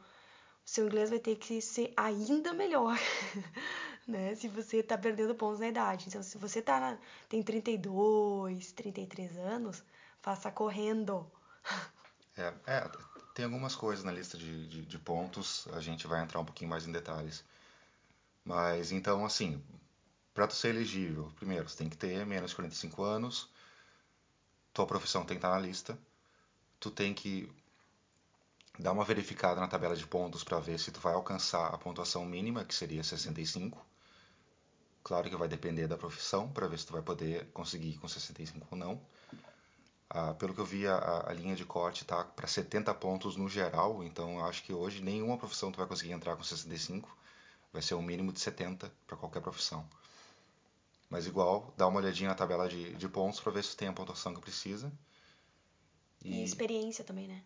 seu 0.63 0.85
inglês 0.85 1.09
vai 1.09 1.19
ter 1.19 1.35
que 1.35 1.61
ser 1.61 1.93
ainda 1.97 2.53
melhor, 2.53 2.97
né? 4.07 4.35
Se 4.35 4.47
você 4.47 4.83
tá 4.83 4.97
perdendo 4.97 5.35
pontos 5.35 5.59
na 5.59 5.67
idade. 5.67 6.05
Então, 6.07 6.21
se 6.23 6.37
você 6.37 6.61
tá 6.61 6.79
na, 6.79 6.97
tem 7.27 7.41
32, 7.43 8.71
33 8.71 9.37
anos 9.37 9.83
Faça 10.25 10.49
correndo. 10.49 11.31
É, 12.35 12.51
é, 12.65 12.91
tem 13.35 13.45
algumas 13.45 13.75
coisas 13.75 14.03
na 14.03 14.11
lista 14.11 14.35
de, 14.35 14.67
de, 14.67 14.81
de, 14.83 14.97
pontos, 14.97 15.67
a 15.71 15.79
gente 15.79 16.07
vai 16.07 16.23
entrar 16.23 16.39
um 16.39 16.43
pouquinho 16.43 16.71
mais 16.71 16.87
em 16.87 16.91
detalhes. 16.91 17.43
Mas 18.43 18.91
então, 18.91 19.23
assim, 19.23 19.63
para 20.33 20.47
tu 20.47 20.55
ser 20.55 20.69
elegível, 20.69 21.31
primeiro, 21.35 21.69
você 21.69 21.77
tem 21.77 21.89
que 21.89 21.95
ter 21.95 22.25
menos 22.25 22.49
de 22.49 22.55
45 22.55 23.03
anos, 23.03 23.47
tua 24.73 24.87
profissão 24.87 25.23
tem 25.23 25.37
que 25.37 25.45
estar 25.45 25.51
na 25.51 25.59
lista, 25.59 25.95
tu 26.79 26.89
tem 26.89 27.13
que 27.13 27.47
dar 28.79 28.93
uma 28.93 29.05
verificada 29.05 29.61
na 29.61 29.67
tabela 29.67 29.95
de 29.95 30.07
pontos 30.07 30.43
para 30.43 30.59
ver 30.59 30.79
se 30.79 30.91
tu 30.91 30.99
vai 30.99 31.13
alcançar 31.13 31.67
a 31.67 31.77
pontuação 31.77 32.25
mínima, 32.25 32.65
que 32.65 32.73
seria 32.73 33.03
65. 33.03 33.79
Claro 35.03 35.29
que 35.29 35.35
vai 35.35 35.47
depender 35.47 35.87
da 35.87 35.95
profissão, 35.95 36.51
para 36.51 36.67
ver 36.67 36.79
se 36.79 36.87
tu 36.87 36.93
vai 36.93 37.03
poder 37.03 37.45
conseguir 37.53 37.99
com 37.99 38.07
65 38.07 38.67
ou 38.71 38.75
não. 38.75 38.99
Ah, 40.09 40.33
pelo 40.33 40.53
que 40.53 40.61
eu 40.61 40.65
vi, 40.65 40.87
a, 40.87 41.25
a 41.27 41.33
linha 41.33 41.55
de 41.55 41.65
corte 41.65 42.03
está 42.03 42.23
para 42.23 42.47
70 42.47 42.93
pontos 42.93 43.35
no 43.35 43.49
geral, 43.49 44.03
então 44.03 44.45
acho 44.45 44.63
que 44.63 44.71
hoje 44.71 45.01
nenhuma 45.01 45.37
profissão 45.37 45.71
tu 45.71 45.77
vai 45.77 45.87
conseguir 45.87 46.11
entrar 46.11 46.35
com 46.35 46.43
65, 46.43 47.09
vai 47.73 47.81
ser 47.81 47.95
um 47.95 48.01
mínimo 48.01 48.31
de 48.31 48.39
70 48.39 48.91
para 49.07 49.17
qualquer 49.17 49.41
profissão. 49.41 49.87
Mas 51.09 51.25
igual, 51.27 51.73
dá 51.75 51.87
uma 51.87 51.99
olhadinha 51.99 52.29
na 52.29 52.35
tabela 52.35 52.67
de, 52.67 52.93
de 52.93 53.09
pontos 53.09 53.39
para 53.39 53.51
ver 53.51 53.63
se 53.63 53.75
tem 53.75 53.87
a 53.87 53.93
pontuação 53.93 54.33
que 54.33 54.41
precisa. 54.41 54.91
E... 56.23 56.41
e, 56.41 56.43
experiência 56.43 57.03
também, 57.03 57.27
né? 57.27 57.43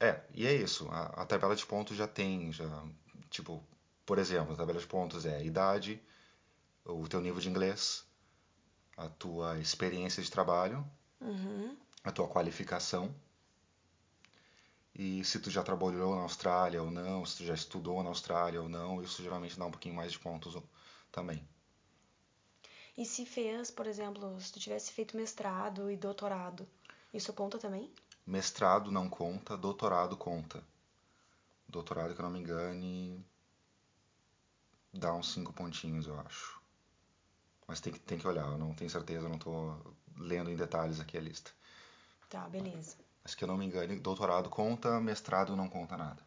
É, 0.00 0.20
e 0.34 0.46
é 0.46 0.52
isso. 0.54 0.88
A, 0.90 1.22
a, 1.22 1.26
tabela 1.26 1.54
de 1.54 1.64
pontos 1.64 1.96
já 1.96 2.08
tem, 2.08 2.52
já, 2.52 2.84
tipo, 3.30 3.62
por 4.04 4.18
exemplo, 4.18 4.54
a 4.54 4.56
tabela 4.56 4.78
de 4.78 4.86
pontos 4.86 5.24
é 5.24 5.36
a 5.36 5.42
idade, 5.42 6.02
o 6.84 7.06
teu 7.08 7.20
nível 7.20 7.40
de 7.40 7.48
inglês, 7.48 8.04
a 8.96 9.08
tua 9.08 9.58
experiência 9.58 10.22
de 10.22 10.30
trabalho 10.30 10.84
uhum. 11.24 11.76
a 12.04 12.12
tua 12.12 12.28
qualificação 12.28 13.14
e 14.94 15.24
se 15.24 15.40
tu 15.40 15.50
já 15.50 15.62
trabalhou 15.62 16.14
na 16.14 16.22
Austrália 16.22 16.80
ou 16.80 16.90
não, 16.90 17.26
se 17.26 17.38
tu 17.38 17.44
já 17.44 17.54
estudou 17.54 18.00
na 18.02 18.10
Austrália 18.10 18.62
ou 18.62 18.68
não, 18.68 19.02
isso 19.02 19.22
geralmente 19.22 19.58
dá 19.58 19.66
um 19.66 19.70
pouquinho 19.70 19.96
mais 19.96 20.12
de 20.12 20.20
pontos 20.20 20.56
também. 21.10 21.44
E 22.96 23.04
se 23.04 23.26
fez, 23.26 23.72
por 23.72 23.88
exemplo, 23.88 24.40
se 24.40 24.52
tu 24.52 24.60
tivesse 24.60 24.92
feito 24.92 25.16
mestrado 25.16 25.90
e 25.90 25.96
doutorado, 25.96 26.64
isso 27.12 27.32
conta 27.32 27.58
também? 27.58 27.92
Mestrado 28.24 28.92
não 28.92 29.10
conta, 29.10 29.56
doutorado 29.56 30.16
conta. 30.16 30.62
Doutorado, 31.68 32.14
que 32.14 32.20
eu 32.20 32.24
não 32.24 32.30
me 32.30 32.38
engane, 32.38 33.24
dá 34.92 35.12
uns 35.12 35.32
5 35.32 35.52
pontinhos, 35.52 36.06
eu 36.06 36.18
acho. 36.20 36.62
Mas 37.66 37.80
tem 37.80 37.92
que, 37.92 37.98
tem 37.98 38.16
que 38.16 38.28
olhar, 38.28 38.46
eu 38.46 38.58
não 38.58 38.72
tenho 38.74 38.90
certeza, 38.90 39.26
eu 39.26 39.28
não 39.28 39.36
estou 39.36 39.96
lendo 40.18 40.50
em 40.50 40.56
detalhes 40.56 41.00
aqui 41.00 41.16
a 41.16 41.20
lista. 41.20 41.50
Tá, 42.28 42.48
beleza. 42.48 42.96
Mas 43.22 43.34
que 43.34 43.44
eu 43.44 43.48
não 43.48 43.56
me 43.56 43.64
engane, 43.64 43.98
doutorado 43.98 44.50
conta, 44.50 45.00
mestrado 45.00 45.56
não 45.56 45.68
conta 45.68 45.96
nada. 45.96 46.22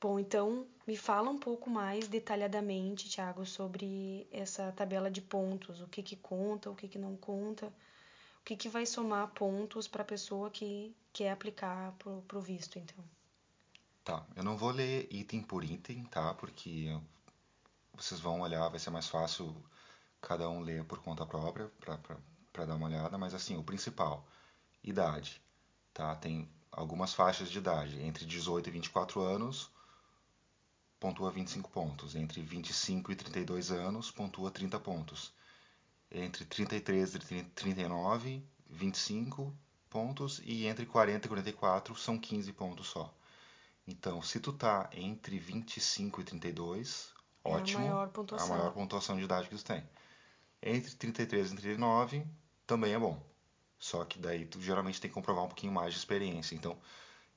Bom, 0.00 0.18
então 0.18 0.66
me 0.86 0.96
fala 0.96 1.28
um 1.28 1.38
pouco 1.38 1.68
mais 1.68 2.06
detalhadamente, 2.06 3.08
Thiago, 3.08 3.44
sobre 3.44 4.28
essa 4.30 4.72
tabela 4.72 5.10
de 5.10 5.20
pontos, 5.20 5.80
o 5.80 5.88
que 5.88 6.02
que 6.02 6.14
conta, 6.14 6.70
o 6.70 6.74
que 6.74 6.86
que 6.86 6.98
não 6.98 7.16
conta, 7.16 7.66
o 7.66 8.44
que 8.44 8.56
que 8.56 8.68
vai 8.68 8.86
somar 8.86 9.28
pontos 9.28 9.88
para 9.88 10.02
a 10.02 10.06
pessoa 10.06 10.50
que 10.50 10.94
quer 11.12 11.32
aplicar 11.32 11.92
para 11.98 12.38
o 12.38 12.40
visto, 12.40 12.78
então. 12.78 13.04
Tá, 14.04 14.24
eu 14.36 14.44
não 14.44 14.56
vou 14.56 14.70
ler 14.70 15.08
item 15.10 15.42
por 15.42 15.64
item, 15.64 16.04
tá? 16.04 16.32
Porque 16.32 16.96
vocês 17.92 18.20
vão 18.20 18.40
olhar, 18.40 18.68
vai 18.68 18.78
ser 18.78 18.90
mais 18.90 19.08
fácil 19.08 19.54
cada 20.20 20.48
um 20.48 20.60
ler 20.60 20.84
por 20.84 20.98
conta 20.98 21.24
própria 21.26 21.70
para 22.52 22.66
dar 22.66 22.74
uma 22.74 22.86
olhada, 22.86 23.16
mas 23.16 23.34
assim, 23.34 23.56
o 23.56 23.62
principal, 23.62 24.26
idade, 24.82 25.40
tá? 25.92 26.14
Tem 26.16 26.48
algumas 26.70 27.14
faixas 27.14 27.50
de 27.50 27.58
idade, 27.58 28.00
entre 28.02 28.24
18 28.24 28.68
e 28.68 28.72
24 28.72 29.20
anos, 29.20 29.70
pontua 30.98 31.30
25 31.30 31.70
pontos. 31.70 32.14
Entre 32.14 32.42
25 32.42 33.12
e 33.12 33.16
32 33.16 33.70
anos, 33.70 34.10
pontua 34.10 34.50
30 34.50 34.78
pontos. 34.80 35.32
Entre 36.10 36.44
33 36.44 37.14
e 37.14 37.18
39, 37.54 38.44
25 38.68 39.54
pontos. 39.88 40.40
E 40.44 40.66
entre 40.66 40.86
40 40.86 41.26
e 41.26 41.28
44 41.28 41.94
são 41.96 42.18
15 42.18 42.52
pontos 42.52 42.88
só. 42.88 43.14
Então, 43.86 44.20
se 44.22 44.38
tu 44.38 44.52
tá 44.52 44.90
entre 44.92 45.38
25 45.38 46.20
e 46.20 46.24
32, 46.24 47.12
é 47.44 47.48
ótimo. 47.50 47.84
A 47.84 47.90
maior, 47.90 48.08
pontuação. 48.08 48.46
a 48.46 48.58
maior 48.58 48.72
pontuação 48.72 49.16
de 49.16 49.24
idade 49.24 49.48
que 49.48 49.56
tu 49.56 49.64
tem. 49.64 49.82
Entre 50.62 50.94
33 50.94 51.52
e 51.52 51.56
39 51.56 52.26
também 52.66 52.92
é 52.92 52.98
bom. 52.98 53.20
Só 53.78 54.04
que 54.04 54.18
daí 54.18 54.44
tu 54.44 54.60
geralmente 54.60 55.00
tem 55.00 55.08
que 55.08 55.14
comprovar 55.14 55.44
um 55.44 55.48
pouquinho 55.48 55.72
mais 55.72 55.92
de 55.92 55.98
experiência. 55.98 56.54
Então, 56.54 56.76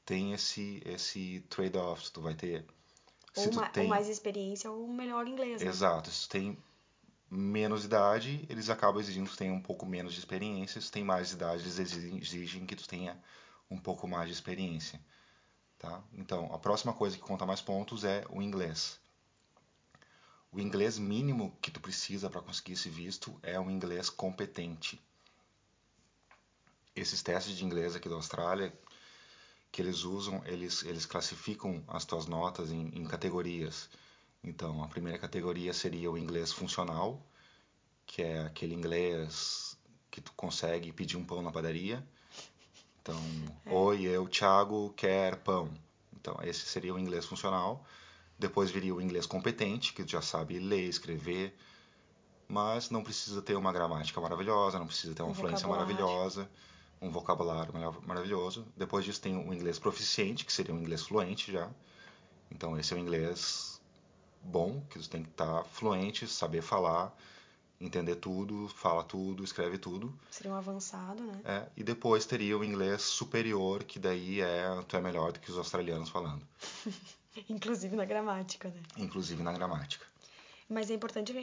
tem 0.05 0.33
esse 0.33 0.81
esse 0.85 1.41
trade-off, 1.49 2.11
tu 2.11 2.21
vai 2.21 2.33
ter 2.33 2.65
ou, 3.35 3.53
ma 3.53 3.69
tem... 3.69 3.83
ou, 3.83 3.89
mais 3.89 4.09
experiência 4.09 4.71
ou 4.71 4.87
melhor 4.87 5.27
inglês. 5.27 5.61
Né? 5.61 5.67
Exato. 5.67 6.09
Se 6.09 6.27
tu 6.27 6.31
tem 6.31 6.57
menos 7.29 7.85
idade, 7.85 8.45
eles 8.49 8.69
acabam 8.69 8.99
exigindo 8.99 9.25
que 9.25 9.31
tu 9.31 9.37
tenha 9.37 9.53
um 9.53 9.61
pouco 9.61 9.85
menos 9.85 10.13
de 10.13 10.19
experiência. 10.19 10.81
Se 10.81 10.89
tu 10.89 10.93
tem 10.93 11.03
mais 11.03 11.31
idade, 11.31 11.63
eles 11.63 11.79
exigem 11.79 12.65
que 12.65 12.75
tu 12.75 12.87
tenha 12.87 13.17
um 13.69 13.77
pouco 13.77 14.07
mais 14.07 14.27
de 14.27 14.33
experiência. 14.33 14.99
Tá? 15.77 16.03
Então, 16.13 16.53
a 16.53 16.59
próxima 16.59 16.93
coisa 16.93 17.15
que 17.15 17.23
conta 17.23 17.45
mais 17.45 17.61
pontos 17.61 18.03
é 18.03 18.25
o 18.29 18.41
inglês. 18.41 18.99
O 20.53 20.59
inglês 20.59 20.99
mínimo 20.99 21.57
que 21.61 21.71
tu 21.71 21.79
precisa 21.79 22.29
para 22.29 22.41
conseguir 22.41 22.73
esse 22.73 22.89
visto 22.89 23.39
é 23.41 23.57
um 23.57 23.71
inglês 23.71 24.09
competente. 24.09 25.01
Esses 26.93 27.21
testes 27.21 27.55
de 27.55 27.63
inglês 27.63 27.95
aqui 27.95 28.09
da 28.09 28.15
Austrália, 28.15 28.73
que 29.71 29.81
eles 29.81 30.03
usam, 30.03 30.43
eles, 30.45 30.83
eles 30.83 31.05
classificam 31.05 31.81
as 31.87 32.03
tuas 32.03 32.25
notas 32.25 32.69
em, 32.69 32.89
em 32.89 33.05
categorias. 33.05 33.89
Então, 34.43 34.83
a 34.83 34.89
primeira 34.89 35.17
categoria 35.17 35.73
seria 35.73 36.11
o 36.11 36.17
inglês 36.17 36.51
funcional, 36.51 37.25
que 38.05 38.21
é 38.21 38.41
aquele 38.41 38.75
inglês 38.75 39.77
que 40.09 40.19
tu 40.19 40.33
consegue 40.33 40.91
pedir 40.91 41.15
um 41.15 41.23
pão 41.23 41.41
na 41.41 41.51
padaria. 41.51 42.05
Então, 43.01 43.19
é. 43.65 43.71
oi, 43.71 44.01
eu, 44.01 44.27
Thiago, 44.27 44.93
quer 44.97 45.37
pão. 45.37 45.73
Então, 46.13 46.37
esse 46.43 46.65
seria 46.65 46.93
o 46.93 46.99
inglês 46.99 47.25
funcional. 47.25 47.85
Depois 48.41 48.71
viria 48.71 48.93
o 48.93 48.99
inglês 48.99 49.25
competente, 49.25 49.93
que 49.93 50.05
já 50.05 50.21
sabe 50.21 50.57
ler, 50.57 50.89
escrever, 50.89 51.55
mas 52.47 52.89
não 52.89 53.03
precisa 53.03 53.41
ter 53.41 53.55
uma 53.55 53.71
gramática 53.71 54.19
maravilhosa, 54.19 54.79
não 54.79 54.87
precisa 54.87 55.13
ter 55.13 55.21
uma 55.21 55.31
um 55.31 55.35
fluência 55.35 55.67
maravilhosa 55.67 56.49
um 57.01 57.09
vocabulário 57.09 57.73
maravilhoso. 58.05 58.65
Depois 58.77 59.03
disso 59.03 59.19
tem 59.19 59.35
o 59.35 59.53
inglês 59.53 59.79
proficiente, 59.79 60.45
que 60.45 60.53
seria 60.53 60.73
um 60.73 60.79
inglês 60.79 61.01
fluente 61.01 61.51
já. 61.51 61.69
Então 62.51 62.77
esse 62.77 62.93
é 62.93 62.95
o 62.95 62.99
inglês 62.99 63.81
bom, 64.43 64.81
que 64.89 64.99
você 64.99 65.09
tem 65.09 65.23
que 65.23 65.29
estar 65.29 65.63
tá 65.63 65.63
fluente, 65.63 66.27
saber 66.27 66.61
falar, 66.61 67.15
entender 67.79 68.17
tudo, 68.17 68.67
fala 68.69 69.03
tudo, 69.03 69.43
escreve 69.43 69.79
tudo. 69.79 70.13
Seria 70.29 70.51
um 70.51 70.55
avançado, 70.55 71.23
né? 71.23 71.41
É, 71.43 71.67
e 71.75 71.83
depois 71.83 72.25
teria 72.25 72.57
o 72.57 72.63
inglês 72.63 73.01
superior, 73.01 73.83
que 73.83 73.97
daí 73.97 74.41
é 74.41 74.83
tu 74.87 74.95
é 74.95 75.01
melhor 75.01 75.31
do 75.31 75.39
que 75.39 75.49
os 75.49 75.57
australianos 75.57 76.09
falando. 76.09 76.45
Inclusive 77.49 77.95
na 77.95 78.05
gramática, 78.05 78.69
né? 78.69 78.81
Inclusive 78.97 79.41
na 79.43 79.51
gramática. 79.51 80.05
Mas 80.67 80.89
é 80.89 80.93
importante 80.93 81.33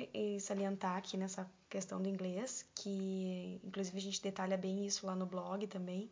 salientar 0.40 0.96
aqui 0.96 1.16
nessa 1.16 1.48
questão 1.68 2.01
do 2.01 2.09
inglês, 2.09 2.64
que 2.74 3.61
inclusive 3.62 3.98
a 3.98 4.01
gente 4.01 4.22
detalha 4.22 4.57
bem 4.57 4.87
isso 4.87 5.07
lá 5.07 5.14
no 5.14 5.27
blog 5.27 5.66
também. 5.66 6.11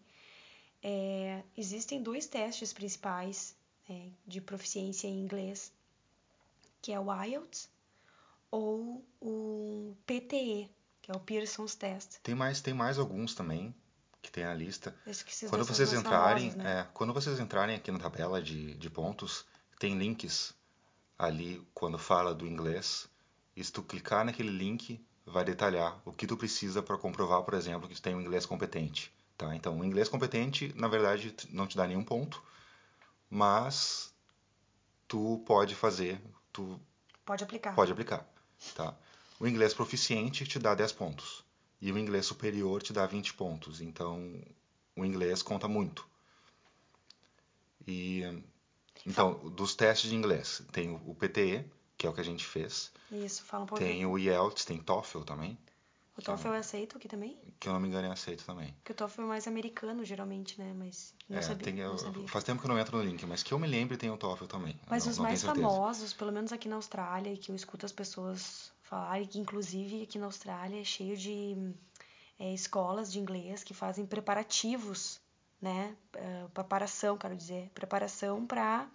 É, 0.82 1.42
existem 1.56 2.02
dois 2.02 2.26
testes 2.26 2.74
principais 2.74 3.56
é, 3.88 4.08
de 4.26 4.40
proficiência 4.40 5.08
em 5.08 5.18
inglês, 5.18 5.72
que 6.82 6.92
é 6.92 7.00
o 7.00 7.06
IELTS 7.24 7.70
ou 8.50 9.02
o 9.20 9.96
PTE, 10.06 10.70
que 11.00 11.10
é 11.10 11.14
o 11.14 11.20
Pearson's 11.20 11.74
Test. 11.74 12.18
Tem 12.22 12.34
mais, 12.34 12.60
tem 12.60 12.74
mais 12.74 12.98
alguns 12.98 13.34
também 13.34 13.74
que 14.20 14.30
tem 14.30 14.44
a 14.44 14.52
lista. 14.52 14.94
Quando 15.48 15.64
vocês 15.64 15.92
entrarem, 15.92 16.50
né? 16.52 16.80
é, 16.80 16.86
quando 16.92 17.14
vocês 17.14 17.38
entrarem 17.38 17.76
aqui 17.76 17.90
na 17.90 17.98
tabela 17.98 18.42
de, 18.42 18.74
de 18.74 18.90
pontos, 18.90 19.46
tem 19.78 19.96
links 19.96 20.54
ali 21.18 21.66
quando 21.74 21.98
fala 21.98 22.34
do 22.34 22.46
inglês. 22.46 23.08
E 23.56 23.64
se 23.64 23.72
tu 23.72 23.82
clicar 23.82 24.24
naquele 24.24 24.50
link, 24.50 25.00
vai 25.24 25.44
detalhar 25.44 26.00
o 26.04 26.12
que 26.12 26.26
tu 26.26 26.36
precisa 26.36 26.82
para 26.82 26.98
comprovar, 26.98 27.42
por 27.42 27.54
exemplo, 27.54 27.88
que 27.88 27.94
tu 27.94 28.02
tem 28.02 28.14
um 28.14 28.20
inglês 28.20 28.46
competente. 28.46 29.12
Tá? 29.36 29.54
Então, 29.54 29.78
o 29.78 29.84
inglês 29.84 30.08
competente, 30.08 30.72
na 30.76 30.88
verdade, 30.88 31.34
não 31.50 31.66
te 31.66 31.76
dá 31.76 31.86
nenhum 31.86 32.04
ponto, 32.04 32.42
mas 33.28 34.14
tu 35.06 35.42
pode 35.46 35.74
fazer, 35.74 36.20
tu 36.52 36.80
pode 37.24 37.44
aplicar. 37.44 37.74
Pode 37.74 37.92
aplicar, 37.92 38.26
tá? 38.74 38.94
O 39.38 39.46
inglês 39.46 39.74
proficiente 39.74 40.46
te 40.46 40.58
dá 40.58 40.74
10 40.74 40.92
pontos 40.92 41.44
e 41.80 41.92
o 41.92 41.98
inglês 41.98 42.24
superior 42.24 42.82
te 42.82 42.92
dá 42.92 43.06
20 43.06 43.34
pontos. 43.34 43.80
Então, 43.82 44.42
o 44.96 45.04
inglês 45.04 45.42
conta 45.42 45.68
muito. 45.68 46.08
E 47.86 48.22
então, 49.06 49.34
dos 49.50 49.74
testes 49.74 50.10
de 50.10 50.16
inglês, 50.16 50.62
tem 50.72 50.90
o 51.06 51.14
PTE, 51.14 51.64
que 51.96 52.06
é 52.06 52.10
o 52.10 52.12
que 52.12 52.20
a 52.20 52.24
gente 52.24 52.44
fez. 52.44 52.92
Isso, 53.10 53.44
fala 53.44 53.64
um 53.64 53.66
pouco. 53.66 53.82
Tem 53.82 54.04
o 54.04 54.18
IELTS, 54.18 54.64
tem 54.64 54.78
TOEFL 54.78 55.20
também. 55.20 55.56
O 56.16 56.22
TOEFL 56.22 56.54
é 56.54 56.58
aceito 56.58 56.96
aqui 56.96 57.08
também? 57.08 57.38
Que 57.60 57.68
eu 57.68 57.74
não 57.74 57.80
me 57.80 57.88
engano 57.88 58.08
é 58.08 58.10
aceito 58.10 58.44
também. 58.44 58.74
Que 58.82 58.92
o 58.92 58.94
TOEFL 58.94 59.22
é 59.22 59.24
mais 59.26 59.46
americano, 59.46 60.02
geralmente, 60.02 60.58
né? 60.58 60.74
Mas 60.74 61.14
não, 61.28 61.38
é, 61.38 61.42
sabia, 61.42 61.64
tem, 61.64 61.74
não 61.74 61.98
sabia. 61.98 62.26
Faz 62.26 62.42
tempo 62.42 62.60
que 62.60 62.66
eu 62.66 62.72
não 62.72 62.78
entro 62.78 62.96
no 62.96 63.04
link, 63.04 63.24
mas 63.26 63.42
que 63.42 63.52
eu 63.52 63.58
me 63.58 63.68
lembre 63.68 63.98
tem 63.98 64.10
o 64.10 64.16
TOEFL 64.16 64.46
também. 64.46 64.80
Mas 64.88 65.04
não, 65.04 65.12
os 65.12 65.18
mais 65.18 65.42
famosos, 65.42 66.14
pelo 66.14 66.32
menos 66.32 66.52
aqui 66.52 66.68
na 66.68 66.76
Austrália, 66.76 67.32
e 67.32 67.36
que 67.36 67.52
eu 67.52 67.56
escuto 67.56 67.84
as 67.84 67.92
pessoas 67.92 68.72
falarem, 68.82 69.26
que 69.26 69.38
inclusive 69.38 70.02
aqui 70.02 70.18
na 70.18 70.26
Austrália 70.26 70.80
é 70.80 70.84
cheio 70.84 71.16
de 71.16 71.74
é, 72.38 72.52
escolas 72.52 73.12
de 73.12 73.18
inglês 73.18 73.62
que 73.62 73.74
fazem 73.74 74.06
preparativos, 74.06 75.20
né? 75.60 75.96
Uh, 76.14 76.48
preparação, 76.50 77.16
quero 77.16 77.36
dizer, 77.36 77.70
preparação 77.74 78.46
para 78.46 78.88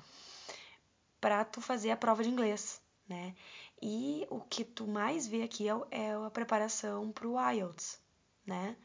para 1.19 1.45
tu 1.45 1.61
fazer 1.61 1.91
a 1.91 1.97
prova 1.97 2.23
de 2.23 2.29
inglês, 2.29 2.81
né? 3.07 3.35
E 3.81 4.25
o 4.29 4.39
que 4.41 4.63
tu 4.63 4.87
mais 4.87 5.27
vê 5.27 5.43
aqui 5.43 5.69
é, 5.69 5.73
é 5.91 6.13
a 6.13 6.31
preparação 6.31 7.11
para 7.11 7.27
o 7.27 7.39
IELTS, 7.51 7.99
né? 8.45 8.75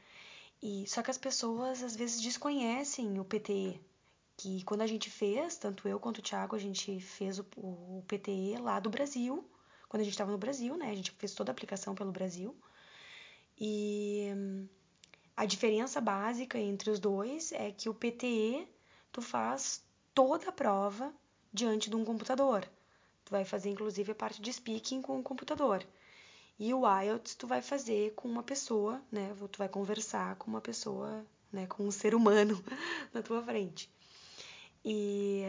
E 0.62 0.86
só 0.86 1.02
que 1.02 1.10
as 1.10 1.18
pessoas 1.18 1.82
às 1.82 1.96
vezes 1.96 2.20
desconhecem 2.20 3.18
o 3.18 3.24
PTE, 3.24 3.80
que 4.36 4.62
quando 4.64 4.82
a 4.82 4.86
gente 4.86 5.10
fez, 5.10 5.56
tanto 5.56 5.88
eu 5.88 5.98
quanto 5.98 6.18
o 6.18 6.22
Thiago, 6.22 6.56
a 6.56 6.58
gente 6.58 7.00
fez 7.00 7.38
o, 7.38 7.46
o 7.56 8.04
PTE 8.06 8.58
lá 8.60 8.78
do 8.80 8.90
Brasil, 8.90 9.48
quando 9.88 10.02
a 10.02 10.04
gente 10.04 10.12
estava 10.12 10.32
no 10.32 10.38
Brasil, 10.38 10.76
né? 10.76 10.90
A 10.90 10.94
gente 10.94 11.10
fez 11.12 11.34
toda 11.34 11.50
a 11.50 11.54
aplicação 11.54 11.94
pelo 11.94 12.12
Brasil. 12.12 12.54
E 13.58 14.68
a 15.36 15.44
diferença 15.44 16.00
básica 16.00 16.58
entre 16.58 16.90
os 16.90 16.98
dois 16.98 17.52
é 17.52 17.70
que 17.70 17.88
o 17.88 17.94
PTE 17.94 18.66
tu 19.12 19.20
faz 19.20 19.84
toda 20.14 20.48
a 20.48 20.52
prova 20.52 21.12
diante 21.52 21.90
de 21.90 21.96
um 21.96 22.04
computador. 22.04 22.66
Tu 23.24 23.30
vai 23.30 23.44
fazer 23.44 23.68
inclusive 23.68 24.12
a 24.12 24.14
parte 24.14 24.40
de 24.40 24.52
speaking 24.52 25.02
com 25.02 25.18
o 25.20 25.22
computador. 25.22 25.86
E 26.58 26.72
o 26.72 26.84
IELTS 26.86 27.34
tu 27.34 27.46
vai 27.46 27.60
fazer 27.60 28.14
com 28.14 28.26
uma 28.28 28.42
pessoa, 28.42 29.02
né? 29.12 29.34
Tu 29.52 29.58
vai 29.58 29.68
conversar 29.68 30.36
com 30.36 30.50
uma 30.50 30.60
pessoa, 30.60 31.22
né? 31.52 31.66
Com 31.66 31.86
um 31.86 31.90
ser 31.90 32.14
humano 32.14 32.62
na 33.12 33.20
tua 33.20 33.42
frente. 33.42 33.90
E 34.82 35.42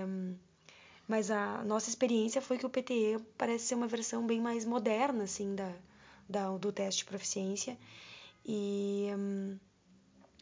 mas 1.08 1.32
a 1.32 1.63
nossa 1.63 1.88
experiência 1.89 2.41
foi 2.41 2.58
que 2.58 2.65
o 2.65 2.69
PTE 2.69 3.17
parece 3.38 3.67
ser 3.67 3.76
uma 3.76 3.88
versão 3.88 4.28
bem 4.28 4.41
mais 4.41 4.65
moderna 4.65 5.23
assim 5.23 5.56
da, 5.56 5.73
da 6.28 6.50
do 6.58 6.73
teste 6.73 7.00
de 7.00 7.06
proficiência 7.06 7.78
e 8.45 9.08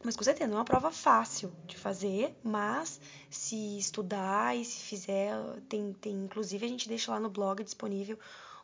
mas 0.04 0.16
com 0.16 0.24
certeza 0.24 0.48
não 0.48 0.56
é 0.56 0.60
uma 0.60 0.64
prova 0.64 0.90
fácil 0.90 1.52
de 1.66 1.76
fazer, 1.76 2.34
mas 2.42 3.00
se 3.30 3.78
estudar 3.78 4.56
e 4.56 4.64
se 4.64 4.80
fizer, 4.80 5.34
tem, 5.68 5.92
tem 5.94 6.12
inclusive 6.12 6.64
a 6.64 6.68
gente 6.68 6.88
deixa 6.88 7.10
lá 7.10 7.18
no 7.18 7.30
blog 7.30 7.62
disponível 7.64 8.18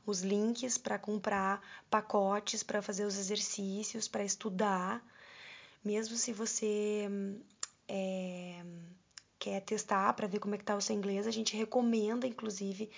os 0.06 0.20
links 0.22 0.76
para 0.76 0.98
comprar 0.98 1.60
pacotes 1.90 2.62
para 2.62 2.82
fazer 2.82 3.04
os 3.04 3.16
exercícios, 3.16 4.08
para 4.08 4.24
estudar. 4.24 5.04
Mesmo 5.84 6.16
se 6.16 6.32
você 6.32 7.08
é, 7.88 8.64
quer 9.38 9.60
testar 9.60 10.12
para 10.14 10.26
ver 10.26 10.38
como 10.38 10.54
é 10.54 10.58
que 10.58 10.64
tá 10.64 10.76
o 10.76 10.80
seu 10.80 10.94
inglês, 10.94 11.26
a 11.26 11.30
gente 11.30 11.56
recomenda, 11.56 12.26
inclusive, 12.26 12.90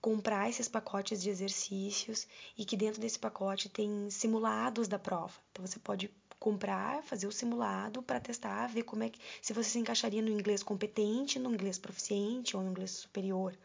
comprar 0.00 0.48
esses 0.48 0.68
pacotes 0.68 1.22
de 1.22 1.30
exercícios 1.30 2.26
e 2.56 2.64
que 2.64 2.76
dentro 2.76 3.00
desse 3.00 3.18
pacote 3.18 3.68
tem 3.68 4.08
simulados 4.10 4.88
da 4.88 4.98
prova. 4.98 5.34
Então 5.50 5.66
você 5.66 5.78
pode 5.78 6.10
comprar, 6.38 7.02
fazer 7.02 7.26
o 7.26 7.32
simulado 7.32 8.02
para 8.02 8.20
testar, 8.20 8.66
ver 8.68 8.82
como 8.82 9.02
é 9.02 9.10
que 9.10 9.20
se 9.42 9.52
você 9.52 9.70
se 9.70 9.78
encaixaria 9.78 10.22
no 10.22 10.28
inglês 10.28 10.62
competente, 10.62 11.38
no 11.38 11.52
inglês 11.52 11.78
proficiente 11.78 12.56
ou 12.56 12.62
no 12.62 12.70
inglês 12.70 12.90
superior, 12.90 13.56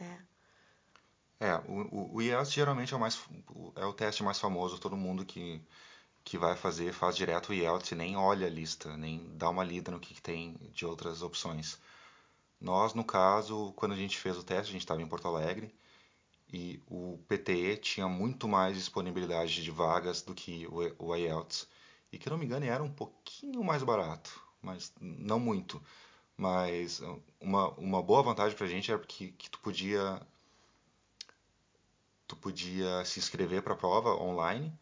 né? 0.00 0.24
É, 1.40 1.56
o, 1.66 2.16
o 2.16 2.22
IELTS 2.22 2.52
geralmente 2.52 2.94
é 2.94 2.96
o, 2.96 3.00
mais, 3.00 3.20
é 3.74 3.84
o 3.84 3.92
teste 3.92 4.22
mais 4.22 4.38
famoso, 4.38 4.78
todo 4.78 4.96
mundo 4.96 5.24
que, 5.24 5.60
que 6.22 6.38
vai 6.38 6.56
fazer 6.56 6.92
faz 6.92 7.16
direto 7.16 7.48
o 7.48 7.54
IELTS 7.54 7.90
e 7.90 7.94
nem 7.96 8.16
olha 8.16 8.46
a 8.46 8.50
lista, 8.50 8.96
nem 8.96 9.36
dá 9.36 9.50
uma 9.50 9.64
lida 9.64 9.90
no 9.90 9.98
que, 9.98 10.14
que 10.14 10.22
tem 10.22 10.56
de 10.72 10.86
outras 10.86 11.20
opções. 11.20 11.80
Nós, 12.60 12.94
no 12.94 13.02
caso, 13.04 13.72
quando 13.74 13.90
a 13.90 13.96
gente 13.96 14.18
fez 14.18 14.38
o 14.38 14.44
teste, 14.44 14.70
a 14.70 14.72
gente 14.72 14.82
estava 14.82 15.02
em 15.02 15.06
Porto 15.06 15.26
Alegre 15.26 15.74
e 16.52 16.80
o 16.86 17.18
PTE 17.26 17.76
tinha 17.78 18.06
muito 18.06 18.46
mais 18.46 18.76
disponibilidade 18.76 19.64
de 19.64 19.70
vagas 19.72 20.22
do 20.22 20.34
que 20.34 20.68
o, 20.68 21.16
IELTS. 21.16 21.66
E 22.12 22.18
que 22.18 22.30
não 22.30 22.38
me 22.38 22.44
engane 22.44 22.68
era 22.68 22.82
um 22.82 22.92
pouquinho 22.92 23.64
mais 23.64 23.82
barato, 23.82 24.40
mas 24.60 24.92
não 25.00 25.40
muito. 25.40 25.82
Mas 26.36 27.00
uma, 27.40 27.68
uma 27.70 28.02
boa 28.02 28.22
vantagem 28.22 28.56
para 28.56 28.66
a 28.66 28.68
gente 28.68 28.92
era 28.92 29.00
que, 29.00 29.32
que 29.32 29.50
tu 29.50 29.58
podia 29.60 30.20
tu 32.26 32.36
podia 32.36 33.04
se 33.04 33.18
inscrever 33.18 33.62
para 33.62 33.74
a 33.74 33.76
prova 33.76 34.10
online 34.14 34.72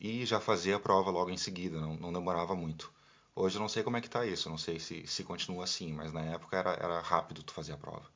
e 0.00 0.24
já 0.24 0.40
fazer 0.40 0.72
a 0.74 0.80
prova 0.80 1.10
logo 1.10 1.30
em 1.30 1.36
seguida, 1.36 1.80
não, 1.80 1.96
não 1.96 2.12
demorava 2.12 2.54
muito. 2.54 2.92
Hoje 3.34 3.56
eu 3.56 3.60
não 3.60 3.68
sei 3.68 3.82
como 3.82 3.96
é 3.96 4.00
que 4.00 4.06
está 4.06 4.24
isso, 4.26 4.48
não 4.48 4.58
sei 4.58 4.78
se, 4.78 5.06
se 5.06 5.24
continua 5.24 5.64
assim, 5.64 5.92
mas 5.92 6.12
na 6.12 6.22
época 6.22 6.56
era, 6.56 6.70
era 6.74 7.00
rápido 7.00 7.42
tu 7.42 7.52
fazer 7.52 7.72
a 7.72 7.76
prova. 7.76 8.08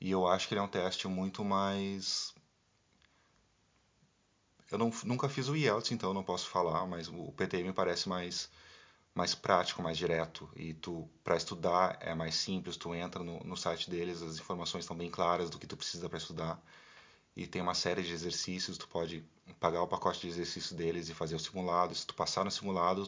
E 0.00 0.10
eu 0.10 0.26
acho 0.26 0.48
que 0.48 0.54
ele 0.54 0.60
é 0.60 0.62
um 0.62 0.68
teste 0.68 1.06
muito 1.08 1.44
mais... 1.44 2.34
Eu 4.72 4.78
não, 4.78 4.90
nunca 5.04 5.28
fiz 5.28 5.48
o 5.48 5.56
IELTS, 5.56 5.92
então 5.92 6.14
não 6.14 6.24
posso 6.24 6.48
falar, 6.48 6.86
mas 6.86 7.08
o 7.08 7.32
PTE 7.32 7.62
me 7.62 7.72
parece 7.72 8.08
mais, 8.08 8.50
mais 9.14 9.34
prático, 9.34 9.82
mais 9.82 9.98
direto. 9.98 10.48
E 10.56 10.74
tu, 10.74 11.08
para 11.22 11.36
estudar, 11.36 11.98
é 12.00 12.14
mais 12.14 12.34
simples, 12.34 12.76
tu 12.76 12.94
entra 12.94 13.22
no, 13.22 13.38
no 13.40 13.56
site 13.56 13.90
deles, 13.90 14.22
as 14.22 14.38
informações 14.38 14.84
estão 14.84 14.96
bem 14.96 15.10
claras 15.10 15.50
do 15.50 15.58
que 15.58 15.66
tu 15.66 15.76
precisa 15.76 16.08
para 16.08 16.18
estudar 16.18 16.60
e 17.36 17.46
tem 17.46 17.62
uma 17.62 17.74
série 17.74 18.02
de 18.02 18.12
exercícios, 18.12 18.76
tu 18.76 18.88
pode 18.88 19.24
pagar 19.58 19.82
o 19.82 19.88
pacote 19.88 20.20
de 20.20 20.28
exercícios 20.28 20.72
deles 20.72 21.08
e 21.08 21.14
fazer 21.14 21.34
o 21.34 21.38
simulado. 21.38 21.94
Se 21.94 22.06
tu 22.06 22.14
passar 22.14 22.44
no 22.44 22.50
simulado, 22.50 23.06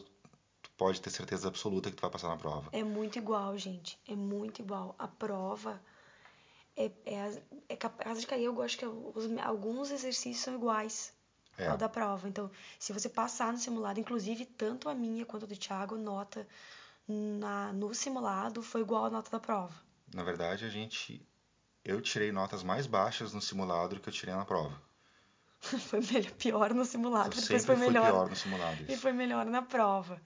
tu 0.61 0.69
pode 0.75 0.99
ter 0.99 1.11
certeza 1.11 1.47
absoluta 1.47 1.89
que 1.89 1.95
tu 1.95 2.01
vai 2.01 2.09
passar 2.09 2.29
na 2.29 2.37
prova. 2.37 2.69
É 2.71 2.83
muito 2.83 3.17
igual, 3.19 3.55
gente. 3.57 3.99
É 4.07 4.15
muito 4.15 4.61
igual. 4.61 4.95
A 4.97 5.07
prova 5.07 5.81
é, 6.75 6.91
é, 7.05 7.41
é 7.69 7.75
capaz 7.75 8.19
de 8.19 8.25
cair. 8.25 8.45
Eu 8.45 8.53
gosto 8.53 8.79
que 8.79 8.85
alguns 9.41 9.91
exercícios 9.91 10.43
são 10.43 10.55
iguais 10.55 11.13
é. 11.57 11.67
ao 11.67 11.77
da 11.77 11.89
prova. 11.89 12.27
Então, 12.27 12.49
se 12.79 12.93
você 12.93 13.09
passar 13.09 13.51
no 13.51 13.59
simulado, 13.59 13.99
inclusive 13.99 14.45
tanto 14.45 14.89
a 14.89 14.93
minha 14.93 15.25
quanto 15.25 15.45
a 15.45 15.47
do 15.47 15.55
Thiago, 15.55 15.97
nota 15.97 16.47
na, 17.07 17.71
no 17.73 17.93
simulado 17.93 18.61
foi 18.61 18.81
igual 18.81 19.05
à 19.05 19.09
nota 19.09 19.29
da 19.29 19.39
prova. 19.39 19.73
Na 20.13 20.23
verdade, 20.23 20.65
a 20.65 20.69
gente 20.69 21.25
eu 21.83 22.01
tirei 22.01 22.31
notas 22.31 22.63
mais 22.63 22.87
baixas 22.87 23.31
no 23.33 23.41
simulado 23.41 23.95
do 23.95 24.01
que 24.01 24.09
eu 24.09 24.13
tirei 24.13 24.33
na 24.33 24.45
prova. 24.45 24.81
foi 25.61 26.01
melhor, 26.01 26.31
pior 26.31 26.73
no 26.73 26.85
simulado, 26.85 27.35
eu 27.35 27.41
depois 27.41 27.65
foi 27.65 27.75
melhor. 27.75 28.11
pior 28.11 28.29
no 28.29 28.35
simulado. 28.35 28.83
Isso. 28.83 28.91
E 28.91 28.97
foi 28.97 29.13
melhor 29.13 29.45
na 29.45 29.61
prova. 29.61 30.21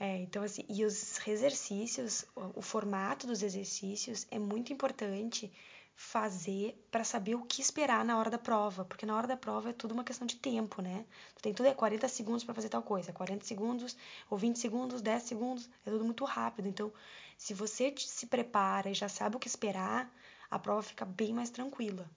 É, 0.00 0.16
então 0.18 0.44
assim, 0.44 0.64
e 0.68 0.84
os 0.84 1.26
exercícios, 1.26 2.24
o, 2.36 2.60
o 2.60 2.62
formato 2.62 3.26
dos 3.26 3.42
exercícios 3.42 4.26
é 4.30 4.38
muito 4.38 4.72
importante 4.72 5.52
fazer 6.00 6.80
para 6.92 7.02
saber 7.02 7.34
o 7.34 7.42
que 7.42 7.60
esperar 7.60 8.04
na 8.04 8.16
hora 8.16 8.30
da 8.30 8.38
prova, 8.38 8.84
porque 8.84 9.04
na 9.04 9.16
hora 9.16 9.26
da 9.26 9.36
prova 9.36 9.70
é 9.70 9.72
tudo 9.72 9.92
uma 9.92 10.04
questão 10.04 10.28
de 10.28 10.36
tempo, 10.36 10.80
né? 10.80 11.04
Tu 11.34 11.42
tem 11.42 11.52
tudo 11.52 11.66
é 11.66 11.74
40 11.74 12.06
segundos 12.06 12.44
para 12.44 12.54
fazer 12.54 12.68
tal 12.68 12.84
coisa, 12.84 13.12
40 13.12 13.44
segundos 13.44 13.96
ou 14.30 14.38
20 14.38 14.60
segundos, 14.60 15.02
10 15.02 15.24
segundos, 15.24 15.68
é 15.84 15.90
tudo 15.90 16.04
muito 16.04 16.24
rápido. 16.24 16.68
Então, 16.68 16.92
se 17.36 17.52
você 17.52 17.92
se 17.98 18.28
prepara 18.28 18.88
e 18.88 18.94
já 18.94 19.08
sabe 19.08 19.34
o 19.34 19.40
que 19.40 19.48
esperar, 19.48 20.08
a 20.48 20.56
prova 20.56 20.84
fica 20.84 21.04
bem 21.04 21.32
mais 21.32 21.50
tranquila. 21.50 22.08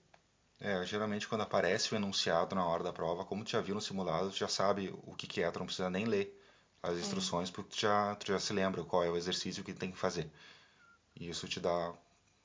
É, 0.60 0.86
geralmente 0.86 1.26
quando 1.26 1.40
aparece 1.40 1.92
o 1.92 1.96
enunciado 1.96 2.54
na 2.54 2.64
hora 2.64 2.84
da 2.84 2.92
prova, 2.92 3.24
como 3.24 3.42
tu 3.42 3.50
já 3.50 3.60
viu 3.60 3.74
no 3.74 3.80
simulado, 3.80 4.30
tu 4.30 4.36
já 4.36 4.46
sabe 4.46 4.94
o 5.02 5.16
que, 5.16 5.26
que 5.26 5.42
é, 5.42 5.50
tu 5.50 5.58
não 5.58 5.66
precisa 5.66 5.90
nem 5.90 6.04
ler 6.04 6.40
as 6.80 6.96
é. 6.96 7.00
instruções, 7.00 7.48
é. 7.48 7.52
porque 7.52 7.70
tu 7.70 7.80
já, 7.80 8.14
tu 8.14 8.28
já 8.28 8.38
se 8.38 8.52
lembra 8.52 8.84
qual 8.84 9.02
é 9.02 9.10
o 9.10 9.16
exercício 9.16 9.64
que 9.64 9.74
tem 9.74 9.90
que 9.90 9.98
fazer. 9.98 10.30
E 11.16 11.28
isso 11.28 11.48
te 11.48 11.58
dá, 11.58 11.92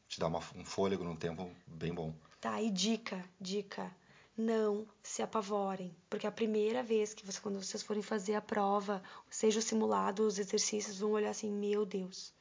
te 0.08 0.20
dá 0.20 0.28
uma, 0.28 0.40
um 0.56 0.66
fôlego 0.66 1.04
num 1.04 1.16
tempo 1.16 1.50
bem 1.68 1.94
bom. 1.94 2.14
Tá, 2.40 2.62
e 2.62 2.70
dica, 2.70 3.24
dica. 3.40 3.92
Não 4.38 4.86
se 5.02 5.24
apavorem, 5.24 5.96
porque 6.08 6.28
a 6.28 6.32
primeira 6.32 6.84
vez 6.84 7.12
que 7.12 7.26
você, 7.26 7.42
quando 7.42 7.62
vocês 7.62 7.82
forem 7.82 8.04
fazer 8.04 8.36
a 8.36 8.42
prova, 8.42 9.02
seja 9.32 9.58
o 9.58 9.64
simulado, 9.64 10.28
os 10.28 10.38
exercícios, 10.38 11.00
vão 11.00 11.12
olhar 11.12 11.32
assim, 11.32 11.52
meu 11.52 11.84
Deus, 11.84 12.32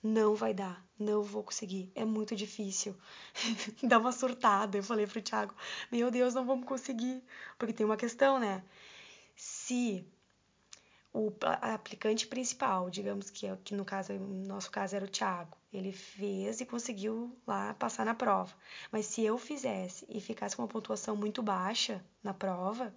não 0.00 0.34
vai 0.36 0.54
dar, 0.54 0.86
não 0.96 1.22
vou 1.22 1.42
conseguir, 1.42 1.90
é 1.94 2.04
muito 2.04 2.36
difícil. 2.36 2.94
Dá 3.82 3.98
uma 3.98 4.12
surtada. 4.12 4.78
Eu 4.78 4.82
falei 4.82 5.06
pro 5.06 5.22
Thiago, 5.22 5.54
meu 5.90 6.10
Deus, 6.10 6.34
não 6.34 6.44
vamos 6.44 6.66
conseguir. 6.66 7.20
Porque 7.58 7.72
tem 7.72 7.86
uma 7.86 7.96
questão, 7.96 8.38
né? 8.38 8.62
Se 9.34 10.06
o 11.14 11.32
aplicante 11.62 12.26
principal, 12.26 12.90
digamos 12.90 13.30
que, 13.30 13.46
é, 13.46 13.56
que 13.62 13.72
no 13.72 13.84
caso, 13.84 14.12
no 14.14 14.48
nosso 14.48 14.68
caso 14.68 14.96
era 14.96 15.04
o 15.04 15.08
Thiago, 15.08 15.56
ele 15.72 15.92
fez 15.92 16.60
e 16.60 16.66
conseguiu 16.66 17.38
lá 17.46 17.72
passar 17.74 18.04
na 18.04 18.14
prova. 18.14 18.52
Mas 18.90 19.06
se 19.06 19.22
eu 19.22 19.38
fizesse 19.38 20.04
e 20.08 20.20
ficasse 20.20 20.56
com 20.56 20.62
uma 20.62 20.68
pontuação 20.68 21.14
muito 21.14 21.40
baixa 21.40 22.04
na 22.20 22.34
prova, 22.34 22.92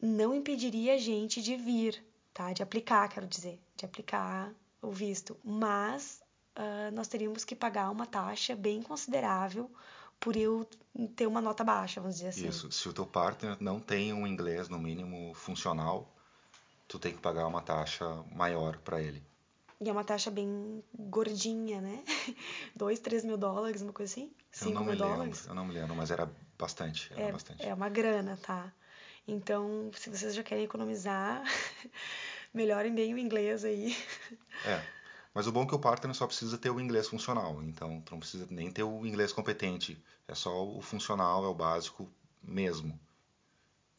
não 0.00 0.34
impediria 0.34 0.94
a 0.94 0.96
gente 0.96 1.42
de 1.42 1.54
vir, 1.54 2.02
tá? 2.32 2.50
De 2.54 2.62
aplicar, 2.62 3.10
quero 3.10 3.26
dizer, 3.26 3.60
de 3.76 3.84
aplicar 3.84 4.50
o 4.80 4.90
visto, 4.90 5.36
mas 5.44 6.22
uh, 6.56 6.94
nós 6.94 7.08
teríamos 7.08 7.44
que 7.44 7.54
pagar 7.54 7.90
uma 7.90 8.06
taxa 8.06 8.56
bem 8.56 8.80
considerável 8.82 9.70
por 10.18 10.34
eu 10.34 10.66
ter 11.14 11.26
uma 11.26 11.42
nota 11.42 11.62
baixa, 11.62 12.00
vamos 12.00 12.16
dizer 12.16 12.28
assim. 12.28 12.48
Isso, 12.48 12.72
se 12.72 12.88
o 12.88 12.92
teu 12.94 13.04
partner 13.04 13.58
não 13.60 13.78
tem 13.78 14.14
um 14.14 14.26
inglês 14.26 14.70
no 14.70 14.78
mínimo 14.78 15.34
funcional, 15.34 16.10
tu 16.90 16.98
tem 16.98 17.12
que 17.12 17.20
pagar 17.20 17.46
uma 17.46 17.62
taxa 17.62 18.04
maior 18.32 18.76
para 18.78 19.00
ele. 19.00 19.22
E 19.80 19.88
é 19.88 19.92
uma 19.92 20.02
taxa 20.02 20.28
bem 20.28 20.82
gordinha, 20.92 21.80
né? 21.80 22.04
Dois, 22.74 22.98
três 22.98 23.24
mil 23.24 23.36
dólares, 23.36 23.80
uma 23.80 23.92
coisa 23.92 24.12
assim? 24.12 24.32
Cinco 24.50 24.70
eu 24.70 24.74
não 24.74 24.84
mil 24.84 24.92
me 24.92 24.98
dólares? 24.98 25.38
Lembro, 25.38 25.50
eu 25.50 25.54
não 25.54 25.64
me 25.64 25.72
lembro, 25.72 25.94
mas 25.94 26.10
era 26.10 26.28
bastante. 26.58 27.10
Era 27.12 27.22
é, 27.22 27.32
bastante. 27.32 27.64
é 27.64 27.72
uma 27.72 27.88
grana, 27.88 28.36
tá? 28.42 28.72
Então, 29.26 29.90
se 29.94 30.10
vocês 30.10 30.34
já 30.34 30.42
querem 30.42 30.64
economizar, 30.64 31.42
melhorem 32.52 32.92
bem 32.92 33.14
o 33.14 33.18
inglês 33.18 33.64
aí. 33.64 33.96
É. 34.66 34.84
Mas 35.32 35.46
o 35.46 35.52
bom 35.52 35.62
é 35.62 35.66
que 35.66 35.74
o 35.74 35.78
partner 35.78 36.14
só 36.14 36.26
precisa 36.26 36.58
ter 36.58 36.70
o 36.70 36.80
inglês 36.80 37.08
funcional, 37.08 37.62
então 37.62 38.00
tu 38.02 38.10
não 38.10 38.18
precisa 38.18 38.46
nem 38.50 38.70
ter 38.70 38.82
o 38.82 39.06
inglês 39.06 39.32
competente, 39.32 39.96
é 40.28 40.34
só 40.34 40.66
o 40.66 40.82
funcional, 40.82 41.44
é 41.44 41.48
o 41.48 41.54
básico 41.54 42.12
mesmo. 42.42 43.00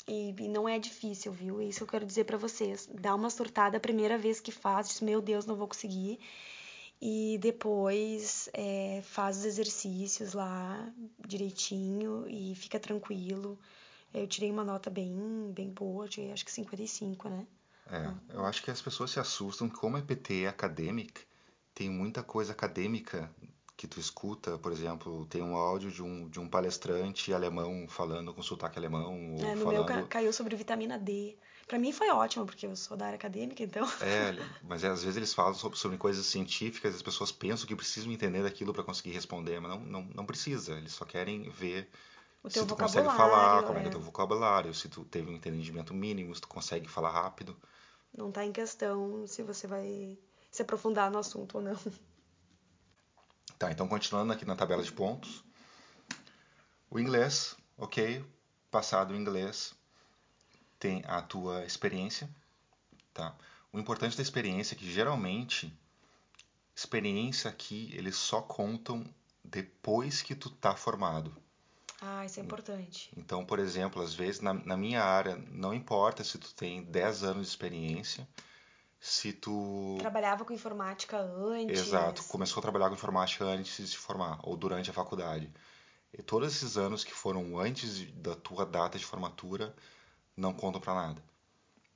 E, 0.08 0.34
e 0.38 0.48
não 0.48 0.68
é 0.68 0.80
difícil, 0.80 1.32
viu? 1.32 1.62
Isso 1.62 1.84
eu 1.84 1.88
quero 1.88 2.06
dizer 2.06 2.26
para 2.26 2.38
vocês. 2.38 2.90
Dá 2.94 3.14
uma 3.14 3.30
surtada 3.30 3.78
a 3.78 3.80
primeira 3.80 4.18
vez 4.18 4.40
que 4.40 4.52
faz, 4.52 4.90
diz, 4.90 5.02
meu 5.02 5.22
Deus, 5.22 5.46
não 5.46 5.56
vou 5.56 5.68
conseguir. 5.68 6.20
E 7.02 7.40
depois 7.42 8.50
é, 8.54 9.02
faz 9.04 9.38
os 9.38 9.46
exercícios 9.46 10.34
lá 10.34 10.88
direitinho 11.28 12.26
e 12.28 12.54
fica 12.56 12.80
tranquilo. 12.80 13.58
Eu 14.14 14.28
tirei 14.28 14.52
uma 14.52 14.64
nota 14.64 14.90
bem, 14.90 15.52
bem 15.54 15.70
boa, 15.70 16.08
tirei 16.08 16.32
acho 16.32 16.46
que 16.46 16.52
55, 16.52 17.30
né? 17.30 17.48
É, 17.88 18.36
eu 18.36 18.46
acho 18.46 18.64
que 18.64 18.70
as 18.70 18.82
pessoas 18.82 19.12
se 19.12 19.20
assustam 19.20 19.68
como 19.68 19.98
é 19.98 20.02
PT 20.02 20.46
academic, 20.46 21.22
tem 21.74 21.90
muita 21.90 22.22
coisa 22.22 22.52
acadêmica 22.52 23.30
que 23.82 23.88
tu 23.88 24.00
escuta, 24.00 24.58
por 24.60 24.72
exemplo, 24.72 25.26
tem 25.26 25.42
um 25.42 25.56
áudio 25.56 25.92
de 25.92 26.04
um, 26.04 26.30
de 26.30 26.40
um 26.40 26.48
palestrante 26.48 27.34
alemão 27.34 27.88
falando 27.88 28.34
com 28.34 28.42
sotaque 28.44 28.78
alemão. 28.78 29.34
Ou 29.34 29.40
É, 29.46 29.56
no 29.56 29.66
falando... 29.66 29.68
meu 29.68 29.84
ca- 29.86 30.04
caiu 30.04 30.32
sobre 30.34 30.56
vitamina 30.56 30.98
D. 31.00 31.36
Pra 31.68 31.80
mim 31.80 31.92
foi 31.92 32.10
ótimo, 32.10 32.46
porque 32.46 32.66
eu 32.68 32.76
sou 32.76 32.96
da 32.98 33.06
área 33.08 33.16
acadêmica, 33.16 33.64
então. 33.64 33.86
É, 34.00 34.34
mas 34.64 34.84
é, 34.84 34.88
às 34.90 35.04
vezes 35.04 35.16
eles 35.18 35.34
falam 35.34 35.54
sobre, 35.54 35.78
sobre 35.78 35.98
coisas 35.98 36.26
científicas, 36.26 36.96
as 36.96 37.02
pessoas 37.04 37.32
pensam 37.32 37.68
que 37.68 37.76
precisam 37.76 38.12
entender 38.12 38.42
daquilo 38.44 38.74
para 38.74 38.84
conseguir 38.84 39.12
responder, 39.12 39.60
mas 39.60 39.72
não, 39.72 39.80
não, 39.80 40.04
não 40.16 40.26
precisa. 40.26 40.74
Eles 40.78 40.94
só 40.94 41.06
querem 41.06 41.50
ver 41.50 41.88
O 42.44 42.50
se 42.50 42.66
tu 42.66 42.76
consegue 42.76 43.10
falar, 43.10 43.64
como 43.64 43.80
é 43.80 43.82
que 43.82 43.88
é 43.88 43.90
é. 43.90 43.90
o 43.90 43.92
teu 43.92 44.02
vocabulário, 44.02 44.74
se 44.74 44.90
tu 44.90 45.06
teve 45.06 45.32
um 45.32 45.36
entendimento 45.36 45.94
mínimo, 45.94 46.36
se 46.36 46.42
tu 46.42 46.48
consegue 46.48 46.88
falar 46.90 47.12
rápido. 47.12 47.58
Não 48.18 48.32
tá 48.32 48.46
em 48.46 48.54
questão 48.54 49.28
se 49.28 49.44
você 49.44 49.68
vai 49.68 50.18
se 50.50 50.62
aprofundar 50.62 51.12
no 51.12 51.18
assunto 51.20 51.56
ou 51.56 51.62
não. 51.62 51.76
Tá, 53.62 53.72
então 53.72 53.88
continuando 53.88 54.34
aqui 54.34 54.44
na 54.44 54.56
tabela 54.56 54.82
de 54.82 54.92
pontos. 54.92 55.44
O 56.90 57.00
inglês, 57.00 57.56
ok. 57.78 58.26
Passado 58.72 59.12
o 59.12 59.16
inglês, 59.16 59.76
tem 60.80 61.04
a 61.06 61.22
tua 61.22 61.64
experiência, 61.64 62.28
tá? 63.14 63.36
O 63.72 63.80
importante 63.80 64.18
da 64.18 64.24
experiência 64.24 64.74
é 64.74 64.78
que 64.80 64.92
geralmente 64.92 65.72
experiência 66.76 67.52
aqui 67.52 67.92
eles 67.94 68.16
só 68.16 68.42
contam 68.42 69.06
depois 69.44 70.24
que 70.24 70.34
tu 70.34 70.50
tá 70.50 70.76
formado. 70.76 71.32
Ah, 72.02 72.26
isso 72.26 72.40
é 72.40 72.44
importante. 72.44 73.12
Então, 73.16 73.46
por 73.46 73.60
exemplo, 73.60 74.02
às 74.02 74.16
vezes 74.16 74.42
na, 74.42 74.56
na 74.56 74.76
minha 74.76 75.04
área 75.04 75.36
não 75.52 75.72
importa 75.72 76.24
se 76.24 76.40
tu 76.40 76.52
tem 76.56 76.82
10 76.82 77.24
anos 77.24 77.44
de 77.44 77.50
experiência, 77.50 78.28
se 79.02 79.34
tu 79.34 79.98
Trabalhava 79.98 80.46
com 80.46 80.54
informática 80.54 81.18
antes. 81.18 81.80
Exato, 81.80 82.24
começou 82.26 82.60
a 82.60 82.62
trabalhar 82.62 82.88
com 82.88 82.94
informática 82.94 83.44
antes 83.44 83.76
de 83.76 83.88
se 83.88 83.98
formar 83.98 84.40
ou 84.44 84.56
durante 84.56 84.92
a 84.92 84.94
faculdade. 84.94 85.52
E 86.14 86.22
todos 86.22 86.56
esses 86.56 86.78
anos 86.78 87.04
que 87.04 87.12
foram 87.12 87.58
antes 87.58 88.06
da 88.14 88.36
tua 88.36 88.64
data 88.64 89.00
de 89.00 89.06
formatura 89.06 89.76
não 90.38 90.54
contam 90.54 90.80
pra 90.80 90.94
nada. 90.94 91.24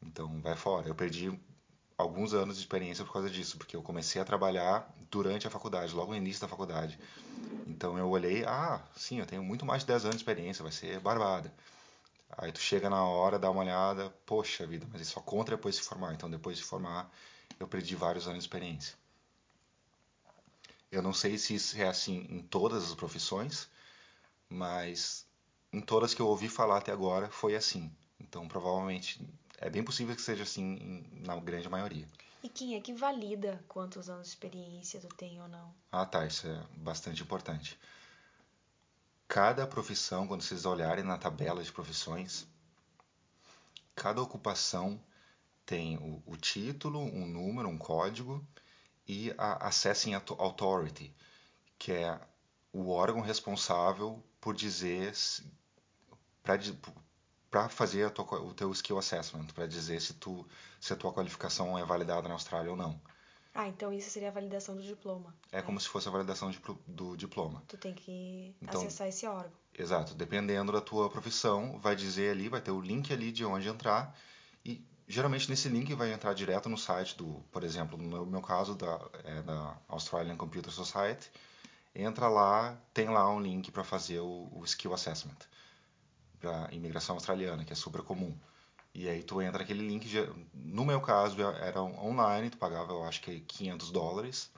Então, 0.01 0.41
vai 0.41 0.55
fora. 0.55 0.87
Eu 0.87 0.95
perdi 0.95 1.31
alguns 1.95 2.33
anos 2.33 2.55
de 2.55 2.63
experiência 2.63 3.05
por 3.05 3.13
causa 3.13 3.29
disso, 3.29 3.57
porque 3.57 3.75
eu 3.75 3.83
comecei 3.83 4.19
a 4.19 4.25
trabalhar 4.25 4.91
durante 5.11 5.45
a 5.45 5.49
faculdade, 5.51 5.93
logo 5.93 6.11
no 6.11 6.17
início 6.17 6.41
da 6.41 6.47
faculdade. 6.47 6.97
Então 7.67 7.97
eu 7.99 8.09
olhei, 8.09 8.43
ah, 8.45 8.81
sim, 8.95 9.19
eu 9.19 9.25
tenho 9.27 9.43
muito 9.43 9.65
mais 9.65 9.83
de 9.83 9.87
10 9.87 10.05
anos 10.05 10.15
de 10.17 10.21
experiência, 10.21 10.63
vai 10.63 10.71
ser 10.71 10.99
barbada. 10.99 11.53
Aí 12.29 12.51
tu 12.51 12.59
chega 12.59 12.89
na 12.89 13.03
hora, 13.03 13.39
dá 13.39 13.49
uma 13.49 13.61
olhada, 13.61 14.09
poxa 14.25 14.65
vida, 14.65 14.87
mas 14.91 15.01
isso 15.01 15.13
só 15.13 15.21
conta 15.21 15.51
depois 15.51 15.75
de 15.75 15.81
se 15.81 15.87
formar. 15.87 16.13
Então 16.13 16.29
depois 16.29 16.57
de 16.57 16.63
se 16.63 16.69
formar, 16.69 17.11
eu 17.59 17.67
perdi 17.67 17.95
vários 17.95 18.27
anos 18.27 18.39
de 18.39 18.45
experiência. 18.45 18.95
Eu 20.91 21.01
não 21.01 21.13
sei 21.13 21.37
se 21.37 21.55
isso 21.55 21.77
é 21.77 21.87
assim 21.87 22.25
em 22.29 22.41
todas 22.41 22.83
as 22.83 22.95
profissões, 22.95 23.69
mas 24.49 25.25
em 25.71 25.81
todas 25.81 26.13
que 26.13 26.21
eu 26.21 26.27
ouvi 26.27 26.47
falar 26.47 26.77
até 26.77 26.91
agora 26.91 27.29
foi 27.29 27.55
assim. 27.55 27.91
Então 28.19 28.47
provavelmente 28.47 29.19
é 29.57 29.69
bem 29.69 29.83
possível 29.83 30.15
que 30.15 30.21
seja 30.21 30.43
assim 30.43 31.05
na 31.11 31.35
grande 31.37 31.69
maioria. 31.69 32.07
E 32.43 32.49
quem 32.49 32.75
é 32.75 32.79
que 32.79 32.93
valida 32.93 33.63
quantos 33.67 34.09
anos 34.09 34.27
de 34.27 34.33
experiência 34.33 34.99
tu 34.99 35.07
tem 35.15 35.41
ou 35.41 35.47
não? 35.47 35.73
Ah, 35.91 36.05
tá, 36.05 36.25
isso 36.25 36.47
é 36.47 36.63
bastante 36.77 37.23
importante. 37.23 37.77
Cada 39.27 39.65
profissão, 39.65 40.27
quando 40.27 40.41
vocês 40.41 40.65
olharem 40.65 41.03
na 41.03 41.17
tabela 41.17 41.63
de 41.63 41.71
profissões, 41.71 42.47
cada 43.95 44.21
ocupação 44.21 45.01
tem 45.65 45.97
o, 45.97 46.21
o 46.25 46.37
título, 46.37 46.99
um 46.99 47.25
número, 47.25 47.67
um 47.67 47.77
código 47.77 48.45
e 49.07 49.33
a 49.37 49.67
Assessing 49.67 50.13
Authority, 50.13 51.13
que 51.77 51.91
é 51.91 52.19
o 52.71 52.89
órgão 52.89 53.21
responsável 53.21 54.23
por 54.39 54.55
dizer 54.55 55.13
para 57.49 57.69
fazer 57.69 58.11
tua 58.11 58.41
o 58.41 58.53
teu 58.53 58.71
skill 58.71 58.99
assessment, 58.99 59.47
para 59.47 59.65
dizer 59.65 60.01
se 60.01 60.13
tu 60.13 60.45
se 60.79 60.93
a 60.93 60.95
tua 60.95 61.11
qualificação 61.11 61.77
é 61.77 61.83
validada 61.83 62.27
na 62.27 62.35
Austrália 62.35 62.69
ou 62.69 62.77
não. 62.77 63.01
Ah, 63.57 63.69
então 63.69 63.93
isso 63.93 64.09
seria 64.09 64.27
a 64.27 64.31
validação 64.31 64.75
do 64.75 64.83
diploma. 64.83 65.33
É 65.49 65.61
como 65.61 65.79
se 65.79 65.87
fosse 65.87 66.09
a 66.09 66.11
validação 66.11 66.51
de 66.51 66.59
do 66.85 67.15
diploma. 67.15 67.63
Tu 67.69 67.77
tem 67.77 67.93
que 67.93 68.53
Então- 68.61 68.81
acessar 68.81 69.07
esse 69.07 69.25
órgão. 69.25 69.53
Exato, 69.73 70.13
dependendo 70.13 70.71
da 70.73 70.81
tua 70.81 71.09
profissão, 71.09 71.79
vai 71.79 71.95
dizer 71.95 72.31
ali, 72.31 72.49
vai 72.49 72.59
ter 72.61 72.71
o 72.71 72.81
link 72.81 73.11
ali 73.13 73.31
de 73.31 73.45
onde 73.45 73.67
entrar 73.69 74.13
e 74.63 74.85
geralmente 75.07 75.49
nesse 75.49 75.69
link 75.69 75.93
vai 75.93 76.11
entrar 76.11 76.33
direto 76.33 76.67
no 76.67 76.77
site 76.77 77.15
do, 77.17 77.43
por 77.51 77.63
exemplo, 77.63 77.97
no 77.97 78.03
meu, 78.03 78.25
meu 78.25 78.41
caso 78.41 78.75
da, 78.75 78.99
é 79.23 79.41
da 79.41 79.77
Australian 79.87 80.35
Computer 80.35 80.71
Society, 80.71 81.31
entra 81.93 82.27
lá, 82.27 82.77
tem 82.93 83.07
lá 83.09 83.29
um 83.29 83.39
link 83.39 83.71
para 83.71 83.83
fazer 83.85 84.19
o, 84.19 84.49
o 84.51 84.63
Skill 84.65 84.93
Assessment 84.93 85.37
para 86.41 86.67
imigração 86.73 87.15
australiana, 87.15 87.63
que 87.63 87.71
é 87.71 87.75
super 87.75 88.01
comum. 88.01 88.37
E 88.95 89.09
aí 89.09 89.21
tu 89.21 89.41
entra 89.41 89.59
naquele 89.59 89.85
link, 89.85 90.09
no 90.53 90.85
meu 90.85 91.01
caso 91.01 91.41
era 91.41 91.81
online, 91.81 92.49
tu 92.49 92.57
pagava 92.57 92.93
eu 92.93 93.03
acho 93.03 93.21
que 93.21 93.41
500 93.41 93.91
dólares 93.91 94.49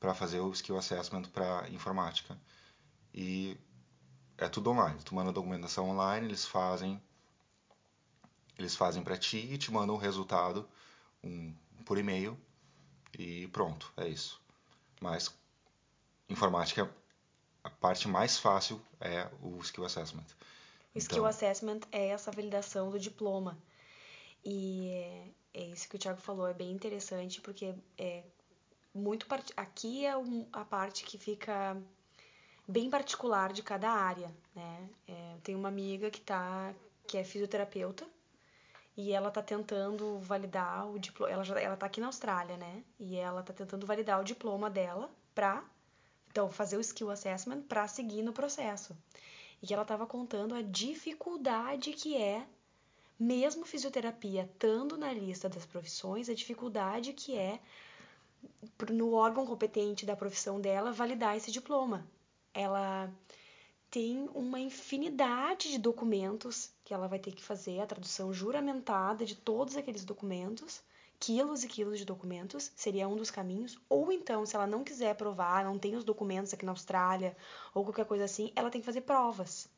para 0.00 0.14
fazer 0.14 0.40
o 0.40 0.50
Skill 0.52 0.78
Assessment 0.78 1.24
para 1.24 1.68
informática. 1.68 2.34
E 3.12 3.54
é 4.38 4.48
tudo 4.48 4.70
online. 4.70 4.98
Tu 5.04 5.14
manda 5.14 5.28
a 5.28 5.34
documentação 5.34 5.90
online, 5.90 6.26
eles 6.26 6.46
fazem 6.46 6.98
eles 8.58 8.74
fazem 8.74 9.02
para 9.02 9.18
ti 9.18 9.36
e 9.36 9.58
te 9.58 9.70
mandam 9.70 9.96
o 9.96 9.98
resultado 9.98 10.66
um, 11.22 11.54
por 11.84 11.98
e-mail 11.98 12.38
e 13.18 13.48
pronto, 13.48 13.92
é 13.98 14.08
isso. 14.08 14.40
Mas 14.98 15.30
informática 16.26 16.90
a 17.62 17.68
parte 17.68 18.08
mais 18.08 18.38
fácil 18.38 18.80
é 18.98 19.28
o 19.42 19.58
skill 19.60 19.84
assessment. 19.84 20.26
O 20.94 20.98
Skill 20.98 21.26
Assessment 21.26 21.80
é 21.90 22.08
essa 22.08 22.30
validação 22.30 22.90
do 22.90 22.98
diploma. 22.98 23.58
E 24.44 24.90
é, 24.90 25.28
é 25.54 25.64
isso 25.64 25.88
que 25.88 25.96
o 25.96 25.98
Thiago 25.98 26.20
falou, 26.20 26.46
é 26.46 26.54
bem 26.54 26.70
interessante, 26.70 27.40
porque 27.40 27.74
é 27.96 28.24
muito 28.94 29.26
part... 29.26 29.52
aqui 29.56 30.04
é 30.04 30.12
a 30.52 30.64
parte 30.64 31.04
que 31.04 31.16
fica 31.16 31.76
bem 32.68 32.90
particular 32.90 33.52
de 33.52 33.62
cada 33.62 33.90
área, 33.90 34.34
né? 34.54 34.88
É, 35.08 35.34
eu 35.34 35.40
tenho 35.40 35.58
uma 35.58 35.68
amiga 35.68 36.10
que 36.10 36.20
tá 36.20 36.74
que 37.06 37.18
é 37.18 37.24
fisioterapeuta 37.24 38.06
e 38.96 39.12
ela 39.12 39.30
tá 39.30 39.42
tentando 39.42 40.18
validar 40.20 40.88
o 40.88 40.98
diploma, 40.98 41.32
ela 41.32 41.44
já 41.44 41.60
ela 41.60 41.76
tá 41.76 41.86
aqui 41.86 42.00
na 42.00 42.06
Austrália, 42.06 42.56
né? 42.56 42.84
E 42.98 43.16
ela 43.16 43.42
tá 43.42 43.52
tentando 43.52 43.86
validar 43.86 44.20
o 44.20 44.24
diploma 44.24 44.70
dela 44.70 45.10
pra 45.34 45.64
então 46.30 46.50
fazer 46.50 46.76
o 46.76 46.80
skill 46.80 47.10
assessment 47.10 47.62
pra 47.62 47.88
seguir 47.88 48.22
no 48.22 48.32
processo. 48.32 48.96
E 49.62 49.72
ela 49.72 49.84
tava 49.84 50.06
contando 50.06 50.54
a 50.54 50.62
dificuldade 50.62 51.92
que 51.92 52.16
é 52.16 52.44
mesmo 53.18 53.64
fisioterapia 53.64 54.42
estando 54.42 54.96
na 54.96 55.12
lista 55.12 55.48
das 55.48 55.64
profissões, 55.64 56.28
a 56.28 56.34
dificuldade 56.34 57.12
que 57.12 57.38
é 57.38 57.60
no 58.90 59.12
órgão 59.12 59.46
competente 59.46 60.04
da 60.04 60.16
profissão 60.16 60.60
dela 60.60 60.92
validar 60.92 61.36
esse 61.36 61.52
diploma. 61.52 62.04
Ela 62.52 63.08
tem 63.88 64.28
uma 64.34 64.58
infinidade 64.58 65.70
de 65.70 65.78
documentos 65.78 66.72
que 66.82 66.92
ela 66.92 67.06
vai 67.06 67.18
ter 67.18 67.32
que 67.32 67.42
fazer, 67.42 67.78
a 67.78 67.86
tradução 67.86 68.32
juramentada 68.32 69.24
de 69.24 69.36
todos 69.36 69.76
aqueles 69.76 70.04
documentos, 70.04 70.82
quilos 71.22 71.62
e 71.62 71.68
quilos 71.68 71.98
de 71.98 72.04
documentos, 72.04 72.72
seria 72.74 73.06
um 73.06 73.14
dos 73.14 73.30
caminhos. 73.30 73.78
Ou 73.88 74.10
então, 74.10 74.44
se 74.44 74.56
ela 74.56 74.66
não 74.66 74.82
quiser 74.82 75.14
provar, 75.14 75.64
não 75.64 75.78
tem 75.78 75.94
os 75.94 76.02
documentos 76.02 76.52
aqui 76.52 76.66
na 76.66 76.72
Austrália, 76.72 77.36
ou 77.72 77.84
qualquer 77.84 78.06
coisa 78.06 78.24
assim, 78.24 78.52
ela 78.56 78.70
tem 78.70 78.80
que 78.80 78.84
fazer 78.84 79.02
provas. 79.02 79.68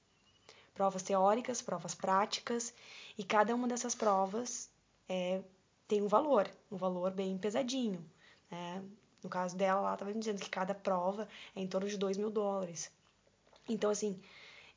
Provas 0.73 1.03
teóricas, 1.03 1.61
provas 1.61 1.95
práticas, 1.95 2.73
e 3.19 3.23
cada 3.23 3.55
uma 3.55 3.69
dessas 3.69 3.95
provas 3.95 4.71
é, 5.07 5.43
tem 5.87 6.01
um 6.01 6.09
valor, 6.09 6.51
um 6.73 6.79
valor 6.79 7.11
bem 7.11 7.37
pesadinho. 7.37 8.03
Né? 8.51 8.83
No 9.23 9.29
caso 9.29 9.55
dela, 9.55 9.81
ela 9.81 9.93
estava 9.93 10.13
me 10.13 10.19
dizendo 10.19 10.41
que 10.41 10.49
cada 10.49 10.75
prova 10.75 11.29
é 11.55 11.61
em 11.61 11.69
torno 11.69 11.87
de 11.87 11.99
2 11.99 12.17
mil 12.17 12.31
dólares. 12.31 12.91
Então, 13.69 13.91
assim, 13.91 14.19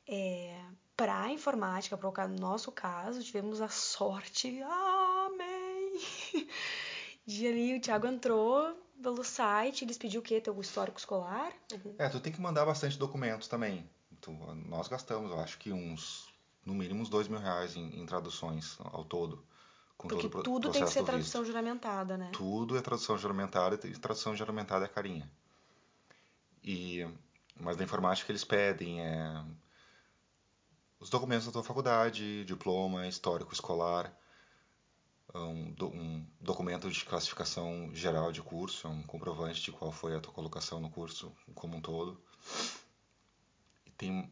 é, 0.06 0.54
para 0.94 1.18
a 1.18 1.32
informática, 1.32 1.96
para 1.96 2.26
o 2.26 2.28
nosso 2.28 2.70
caso, 2.70 3.24
tivemos 3.24 3.62
a 3.62 3.68
sorte, 3.68 4.60
amém, 4.62 5.57
de 7.26 7.46
ali 7.46 7.76
o 7.76 7.80
Thiago 7.80 8.06
entrou 8.06 8.74
pelo 9.02 9.22
site, 9.22 9.84
eles 9.84 9.98
pediu 9.98 10.20
o 10.20 10.24
quê? 10.24 10.40
Teu 10.40 10.58
histórico 10.60 10.98
escolar? 10.98 11.52
É, 11.98 12.08
tu 12.08 12.20
tem 12.20 12.32
que 12.32 12.40
mandar 12.40 12.64
bastante 12.64 12.98
documentos 12.98 13.48
também. 13.48 13.88
Tu- 14.20 14.32
nós 14.66 14.88
gastamos, 14.88 15.30
eu 15.30 15.38
acho 15.38 15.58
que 15.58 15.72
uns, 15.72 16.28
no 16.64 16.74
mínimo 16.74 17.02
uns 17.02 17.08
dois 17.08 17.28
mil 17.28 17.38
reais 17.38 17.76
em, 17.76 18.00
em 18.00 18.06
traduções 18.06 18.76
ao 18.80 19.04
todo. 19.04 19.44
Com 19.96 20.08
Porque 20.08 20.28
todo 20.28 20.42
tudo 20.42 20.70
tem 20.70 20.84
que 20.84 20.90
ser 20.90 21.00
do 21.00 21.04
visto. 21.04 21.10
tradução 21.10 21.44
juramentada, 21.44 22.16
né? 22.16 22.30
Tudo 22.32 22.76
é 22.76 22.80
tradução 22.80 23.18
juramentada 23.18 23.74
e 23.86 23.92
tradução 23.92 24.34
juramentada 24.36 24.84
é 24.84 24.88
carinha. 24.88 25.30
E, 26.62 27.06
mas 27.56 27.76
da 27.76 27.84
informática 27.84 28.30
eles 28.30 28.44
pedem 28.44 29.00
é, 29.00 29.44
os 31.00 31.10
documentos 31.10 31.46
da 31.46 31.52
tua 31.52 31.64
faculdade, 31.64 32.44
diploma, 32.44 33.06
histórico 33.06 33.52
escolar. 33.52 34.12
Um, 35.34 35.74
um, 35.82 36.26
documento 36.40 36.90
de 36.90 37.04
classificação 37.04 37.90
geral 37.94 38.32
de 38.32 38.42
curso, 38.42 38.86
é 38.86 38.90
um 38.90 39.02
comprovante 39.02 39.62
de 39.62 39.72
qual 39.72 39.92
foi 39.92 40.16
a 40.16 40.20
tua 40.20 40.32
colocação 40.32 40.80
no 40.80 40.90
curso 40.90 41.32
como 41.54 41.76
um 41.76 41.80
todo. 41.80 42.20
E 43.86 43.90
tem 43.90 44.30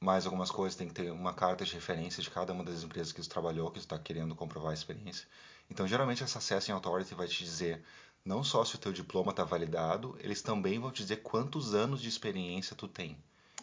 mais 0.00 0.26
algumas 0.26 0.50
coisas, 0.50 0.76
tem 0.76 0.88
que 0.88 0.94
ter 0.94 1.10
uma 1.10 1.32
carta 1.32 1.64
de 1.64 1.72
referência 1.74 2.22
de 2.22 2.30
cada 2.30 2.52
uma 2.52 2.62
das 2.62 2.82
empresas 2.82 3.12
que 3.12 3.22
você 3.22 3.28
trabalhou, 3.28 3.70
que 3.70 3.78
você 3.78 3.84
está 3.84 3.98
querendo 3.98 4.34
comprovar 4.34 4.70
a 4.70 4.74
experiência. 4.74 5.26
Então, 5.70 5.86
geralmente, 5.86 6.22
essa 6.22 6.38
Assessing 6.38 6.72
Authority 6.72 7.14
vai 7.14 7.26
te 7.26 7.42
dizer 7.42 7.82
não 8.24 8.42
só 8.42 8.64
se 8.64 8.74
o 8.74 8.78
teu 8.78 8.92
diploma 8.92 9.30
está 9.30 9.44
validado, 9.44 10.16
eles 10.20 10.42
também 10.42 10.78
vão 10.78 10.90
te 10.90 11.02
dizer 11.02 11.18
quantos 11.18 11.74
anos 11.74 12.00
de 12.00 12.08
experiência 12.08 12.76
tu 12.76 12.88
tem. 12.88 13.16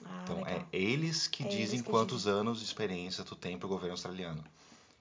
Ah, 0.04 0.22
então, 0.24 0.38
legal. 0.38 0.68
é 0.72 0.78
eles 0.78 1.28
que 1.28 1.44
É 1.44 1.48
dizem 1.48 1.76
eles 1.76 1.82
que 1.82 1.90
quantos 1.90 2.24
dizem. 2.24 2.34
anos 2.34 2.60
de 2.60 2.66
experiência 2.66 3.24
tu 3.24 3.36
tem 3.36 3.58
para 3.58 3.66
o 3.66 3.70
governo 3.70 3.94
australiano. 3.94 4.44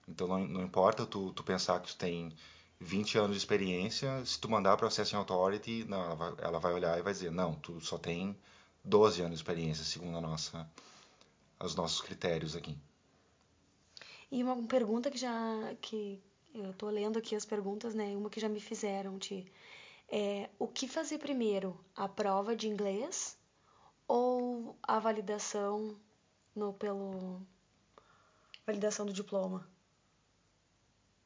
Então, 0.08 0.26
não, 0.26 0.46
não 0.46 0.62
importa 0.62 1.06
tu, 1.06 1.32
tu 1.32 1.42
pensar 1.42 1.80
que 1.80 1.88
tu 1.88 1.96
tem 1.96 2.32
20 2.80 3.18
anos 3.18 3.30
de 3.32 3.38
experiência, 3.38 4.24
se 4.24 4.38
tu 4.38 4.48
mandar 4.50 4.76
para 4.76 4.86
a 4.86 4.88
Assessing 4.88 5.16
Authority, 5.16 5.84
não, 5.84 6.02
ela, 6.02 6.14
vai, 6.14 6.34
ela 6.38 6.58
vai 6.58 6.72
olhar 6.72 6.98
e 6.98 7.02
vai 7.02 7.12
dizer, 7.12 7.30
não, 7.30 7.54
tu 7.54 7.80
só 7.80 7.96
tem 7.96 8.36
12 8.84 9.20
anos 9.20 9.38
de 9.38 9.42
experiência, 9.42 9.84
segundo 9.84 10.18
a 10.18 10.20
nossa, 10.20 10.68
os 11.60 11.74
nossos 11.74 12.00
critérios 12.00 12.56
aqui. 12.56 12.76
E 14.30 14.42
uma 14.42 14.56
pergunta 14.66 15.10
que 15.10 15.18
já 15.18 15.74
que 15.80 16.20
eu 16.54 16.72
tô 16.74 16.88
lendo 16.88 17.18
aqui 17.18 17.36
as 17.36 17.44
perguntas, 17.44 17.94
né? 17.94 18.16
Uma 18.16 18.30
que 18.30 18.40
já 18.40 18.48
me 18.48 18.60
fizeram, 18.60 19.18
Ti. 19.18 19.50
É, 20.08 20.50
o 20.58 20.66
que 20.66 20.88
fazer 20.88 21.18
primeiro? 21.18 21.78
A 21.94 22.08
prova 22.08 22.56
de 22.56 22.68
inglês 22.68 23.38
ou 24.08 24.76
a 24.82 24.98
validação 24.98 25.96
no 26.54 26.72
pelo 26.72 27.40
validação 28.66 29.06
do 29.06 29.12
diploma? 29.12 29.66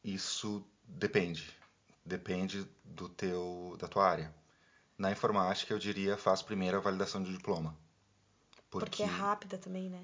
Isso 0.07 0.65
depende. 0.87 1.45
Depende 2.05 2.65
do 2.85 3.09
teu, 3.09 3.77
da 3.79 3.89
tua 3.89 4.09
área. 4.09 4.33
Na 4.97 5.11
informática, 5.11 5.75
eu 5.75 5.79
diria, 5.79 6.17
faz 6.17 6.41
primeiro 6.41 6.77
a 6.77 6.81
validação 6.81 7.21
do 7.23 7.31
diploma. 7.33 7.77
Porque 8.71 9.03
é 9.03 9.07
rápida 9.07 9.59
também, 9.59 9.91
né? 9.91 10.01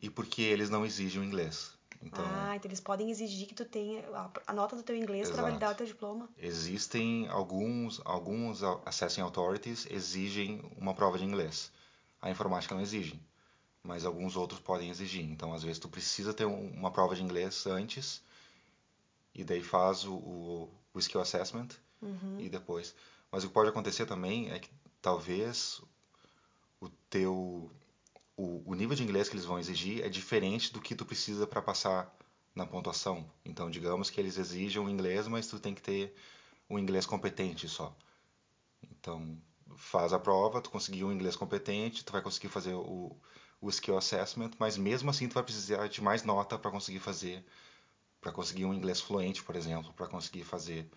E 0.00 0.08
porque 0.08 0.40
eles 0.40 0.70
não 0.70 0.86
exigem 0.86 1.20
o 1.20 1.24
inglês. 1.24 1.72
Então, 2.02 2.24
Ah, 2.24 2.56
então 2.56 2.68
eles 2.68 2.80
podem 2.80 3.10
exigir 3.10 3.46
que 3.46 3.54
tu 3.54 3.64
tenha 3.64 4.02
a, 4.46 4.52
nota 4.52 4.74
do 4.76 4.82
teu 4.82 4.96
inglês 4.96 5.30
para 5.30 5.42
validar 5.42 5.72
o 5.72 5.76
teu 5.76 5.86
diploma. 5.86 6.28
existem 6.38 7.26
alguns, 7.28 8.00
alguns 8.04 8.62
assessing 8.84 9.20
authorities 9.22 9.86
exigem 9.90 10.60
uma 10.76 10.94
prova 10.94 11.18
de 11.18 11.24
inglês. 11.24 11.70
A 12.20 12.30
informática 12.30 12.74
não 12.74 12.82
exige, 12.82 13.20
mas 13.82 14.04
alguns 14.04 14.36
outros 14.36 14.60
podem 14.60 14.90
exigir. 14.90 15.24
Então, 15.24 15.52
às 15.52 15.62
vezes, 15.62 15.78
tu 15.78 15.88
precisa 15.88 16.32
ter 16.34 16.46
um- 16.46 16.70
uma 16.72 16.90
prova 16.90 17.14
de 17.14 17.22
inglês 17.22 17.66
antes 17.66 18.22
e 19.36 19.44
daí 19.44 19.62
faz 19.62 20.04
o, 20.04 20.14
o, 20.14 20.70
o 20.94 20.98
skill 20.98 21.20
assessment 21.20 21.68
Uhum. 22.02 22.36
e 22.38 22.48
depois. 22.48 22.94
Mas 23.32 23.42
o 23.42 23.48
que 23.48 23.54
pode 23.54 23.70
acontecer 23.70 24.06
também 24.06 24.50
é 24.50 24.58
que 24.58 24.70
talvez 25.00 25.80
o 26.80 26.88
teu 27.10 27.70
o, 28.36 28.62
o 28.66 28.74
nível 28.74 28.94
de 28.96 29.02
inglês 29.02 29.28
que 29.28 29.34
eles 29.34 29.46
vão 29.46 29.58
exigir 29.58 30.04
é 30.04 30.08
diferente 30.08 30.72
do 30.72 30.80
que 30.80 30.94
tu 30.94 31.04
precisa 31.06 31.46
para 31.46 31.62
passar 31.62 32.14
na 32.54 32.66
pontuação. 32.66 33.26
Então, 33.44 33.70
digamos 33.70 34.10
que 34.10 34.20
eles 34.20 34.36
exijam 34.38 34.88
inglês, 34.88 35.26
mas 35.26 35.46
tu 35.46 35.58
tem 35.58 35.74
que 35.74 35.82
ter 35.82 36.14
um 36.68 36.78
inglês 36.78 37.06
competente 37.06 37.68
só. 37.68 37.94
Então, 38.90 39.36
faz 39.76 40.12
a 40.12 40.18
prova, 40.18 40.60
tu 40.60 40.70
conseguiu 40.70 41.08
um 41.08 41.12
inglês 41.12 41.36
competente, 41.36 42.04
tu 42.04 42.12
vai 42.12 42.22
conseguir 42.22 42.48
fazer 42.48 42.74
o, 42.74 43.16
o 43.60 43.68
skill 43.70 43.96
assessment, 43.96 44.50
mas 44.58 44.76
mesmo 44.76 45.10
assim 45.10 45.28
tu 45.28 45.34
vai 45.34 45.42
precisar 45.42 45.88
de 45.88 46.02
mais 46.02 46.22
nota 46.22 46.58
para 46.58 46.70
conseguir 46.70 47.00
fazer, 47.00 47.44
para 48.20 48.32
conseguir 48.32 48.64
um 48.64 48.74
inglês 48.74 49.00
fluente, 49.00 49.42
por 49.42 49.56
exemplo, 49.56 49.92
para 49.92 50.06
conseguir 50.08 50.44
fazer 50.44 50.90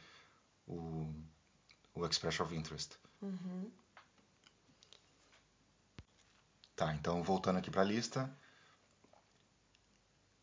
o, 0.68 1.14
o 1.94 2.06
expression 2.06 2.46
of 2.46 2.56
interest. 2.56 2.98
Uhum. 3.22 3.72
Tá, 6.76 6.94
então 6.94 7.22
voltando 7.24 7.58
aqui 7.60 7.70
para 7.70 7.82
a 7.82 7.86
lista. 7.86 8.30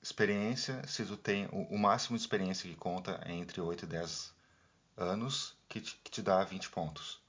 Experiência, 0.03 0.87
se 0.87 1.05
tu 1.05 1.17
tem 1.17 1.47
o, 1.47 1.62
o 1.75 1.79
máximo 1.79 2.17
de 2.17 2.23
experiência 2.23 2.69
que 2.71 2.77
conta 2.77 3.21
é 3.25 3.33
entre 3.33 3.61
8 3.61 3.85
e 3.85 3.89
10 3.89 4.33
anos, 4.97 5.57
que 5.69 5.81
te, 5.81 5.97
que 6.05 6.11
te 6.11 6.23
dá 6.23 6.45
20 6.45 6.69
pontos. 6.71 7.21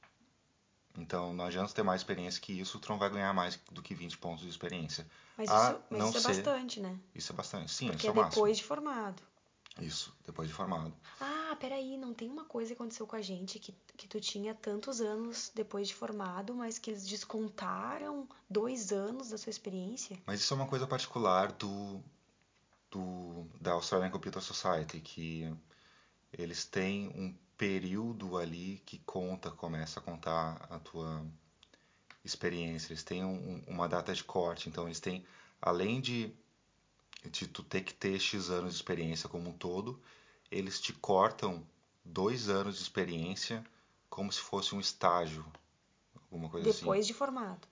Então 0.98 1.34
não 1.34 1.46
adianta 1.46 1.74
ter 1.74 1.84
mais 1.84 2.02
experiência 2.02 2.42
que 2.42 2.54
isso, 2.60 2.80
tu 2.80 2.90
não 2.90 3.00
vai 3.00 3.10
ganhar 3.10 3.34
mais 3.34 3.56
do 3.72 3.82
que 3.82 3.96
20 3.96 4.18
pontos 4.18 4.44
de 4.44 4.50
experiência. 4.50 5.08
Mas, 5.38 5.50
isso, 5.50 5.80
mas 5.90 6.00
não 6.00 6.10
isso 6.10 6.18
é 6.18 6.22
ser- 6.22 6.44
bastante, 6.44 6.80
né? 6.80 7.00
Isso 7.16 7.32
é 7.32 7.36
bastante. 7.36 7.72
Sim, 7.72 7.86
Porque 7.88 7.98
isso 7.98 8.08
é 8.08 8.10
é 8.10 8.12
o 8.12 8.16
máximo. 8.16 8.32
depois 8.36 8.58
de 8.58 8.64
formado. 8.64 9.22
Isso, 9.80 10.16
depois 10.26 10.48
de 10.48 10.54
formado. 10.54 10.94
Ah, 11.20 11.56
peraí, 11.60 11.98
não 11.98 12.14
tem 12.14 12.30
uma 12.30 12.46
coisa 12.46 12.70
que 12.70 12.74
aconteceu 12.74 13.06
com 13.08 13.16
a 13.16 13.22
gente 13.22 13.60
que, 13.60 13.74
que 13.96 14.08
tu 14.08 14.20
tinha 14.20 14.54
tantos 14.54 15.02
anos 15.02 15.52
depois 15.54 15.88
de 15.88 15.94
formado, 15.96 16.54
mas 16.56 16.78
que 16.78 16.92
eles 16.92 17.06
descontaram 17.08 18.28
dois 18.50 18.92
anos 18.92 19.30
da 19.30 19.38
sua 19.38 19.50
experiência? 19.50 20.18
Mas 20.26 20.42
isso 20.42 20.54
é 20.54 20.58
uma 20.58 20.68
coisa 20.68 20.86
particular 20.88 21.52
do, 21.54 22.02
do 22.92 23.46
da 23.62 23.74
Australian 23.74 24.10
Computer 24.10 24.42
Society, 24.42 25.00
que 25.00 25.54
eles 26.34 26.66
têm 26.66 27.08
um 27.10 27.36
período 27.58 28.38
ali 28.38 28.82
que 28.86 29.00
conta, 29.00 29.50
começa 29.50 30.00
a 30.00 30.04
contar 30.04 30.68
a 30.70 30.78
tua 30.80 31.26
experiência. 32.24 32.90
Eles 32.92 33.04
têm 33.04 33.24
um- 33.24 33.64
uma 33.68 33.88
data 33.88 34.14
de 34.14 34.24
corte, 34.24 34.70
então 34.70 34.86
eles 34.86 35.00
têm, 35.00 35.26
além 35.62 36.00
de, 36.02 36.32
de 37.26 37.48
tu 37.48 37.64
ter 37.64 37.82
que 37.82 37.94
ter 37.94 38.20
X 38.20 38.50
anos 38.50 38.72
de 38.72 38.78
experiência 38.78 39.30
como 39.30 39.50
um 39.50 39.54
todo, 39.54 40.00
eles 40.52 40.80
te 40.80 40.94
cortam 40.94 41.66
dois 42.04 42.50
anos 42.50 42.76
de 42.78 42.82
experiência 42.82 43.66
como 44.10 44.32
se 44.32 44.40
fosse 44.40 44.74
um 44.74 44.80
estágio, 44.80 45.46
alguma 46.32 46.50
coisa 46.50 46.70
assim. 46.70 46.80
Depois 46.80 47.06
de 47.06 47.14
formado. 47.14 47.68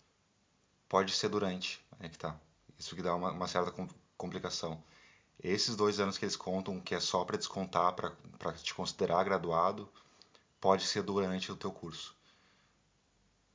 Pode 0.89 1.13
ser 1.13 1.29
durante, 1.29 1.83
é 1.99 2.09
que 2.09 2.17
tá. 2.17 2.39
Isso 2.77 2.95
que 2.95 3.01
dá 3.01 3.15
uma, 3.15 3.31
uma 3.31 3.47
certa 3.47 3.71
com- 3.71 3.87
complicação. 4.17 4.83
Esses 5.41 5.75
dois 5.75 5.99
anos 5.99 6.17
que 6.17 6.25
eles 6.25 6.35
contam, 6.35 6.79
que 6.79 6.95
é 6.95 6.99
só 6.99 7.23
para 7.23 7.37
descontar, 7.37 7.93
para 7.93 8.53
te 8.53 8.73
considerar 8.73 9.23
graduado, 9.23 9.89
pode 10.59 10.85
ser 10.85 11.03
durante 11.03 11.51
o 11.51 11.55
teu 11.55 11.71
curso. 11.71 12.15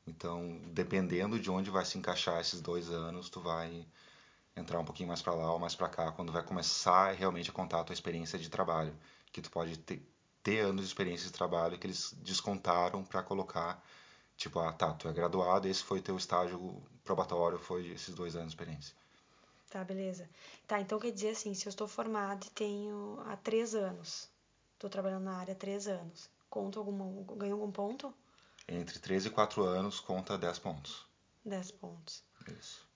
Então, 0.06 0.60
dependendo 0.72 1.38
de 1.38 1.50
onde 1.50 1.70
vai 1.70 1.84
se 1.84 1.98
encaixar 1.98 2.40
esses 2.40 2.60
dois 2.60 2.90
anos, 2.90 3.28
tu 3.28 3.40
vai 3.40 3.86
entrar 4.60 4.78
um 4.78 4.84
pouquinho 4.84 5.08
mais 5.08 5.22
para 5.22 5.34
lá 5.34 5.52
ou 5.52 5.58
mais 5.58 5.74
para 5.74 5.88
cá, 5.88 6.12
quando 6.12 6.32
vai 6.32 6.42
começar 6.42 7.12
realmente 7.12 7.50
a 7.50 7.52
contar 7.52 7.80
a 7.80 7.84
tua 7.84 7.94
experiência 7.94 8.38
de 8.38 8.48
trabalho, 8.48 8.96
que 9.32 9.40
tu 9.40 9.50
pode 9.50 9.78
ter, 9.78 10.02
ter 10.42 10.60
anos 10.60 10.82
de 10.82 10.86
experiência 10.86 11.26
de 11.26 11.32
trabalho 11.32 11.78
que 11.78 11.86
eles 11.86 12.12
descontaram 12.18 13.04
para 13.04 13.22
colocar, 13.22 13.82
tipo, 14.36 14.58
ah, 14.58 14.72
tá, 14.72 14.92
tu 14.92 15.08
é 15.08 15.12
graduado, 15.12 15.68
esse 15.68 15.82
foi 15.82 16.00
teu 16.00 16.16
estágio 16.16 16.82
probatório, 17.04 17.58
foi 17.58 17.88
esses 17.88 18.14
dois 18.14 18.36
anos 18.36 18.48
de 18.48 18.54
experiência. 18.54 18.94
Tá, 19.68 19.84
beleza. 19.84 20.28
Tá, 20.66 20.80
então 20.80 20.98
quer 20.98 21.12
dizer 21.12 21.30
assim, 21.30 21.54
se 21.54 21.66
eu 21.66 21.70
estou 21.70 21.88
formado 21.88 22.46
e 22.46 22.50
tenho 22.50 23.22
há 23.26 23.36
três 23.36 23.74
anos, 23.74 24.28
tô 24.78 24.88
trabalhando 24.88 25.24
na 25.24 25.36
área 25.36 25.52
há 25.52 25.56
três 25.56 25.86
anos, 25.86 26.28
conto 26.48 26.78
alguma, 26.78 27.06
ganho 27.36 27.54
algum 27.54 27.70
ponto? 27.70 28.12
Entre 28.68 28.98
3 29.00 29.26
e 29.26 29.30
4 29.30 29.64
anos 29.64 29.98
conta 29.98 30.38
10 30.38 30.58
pontos. 30.60 31.04
Dez 31.44 31.70
pontos. 31.70 32.22
Isso. 32.58 32.89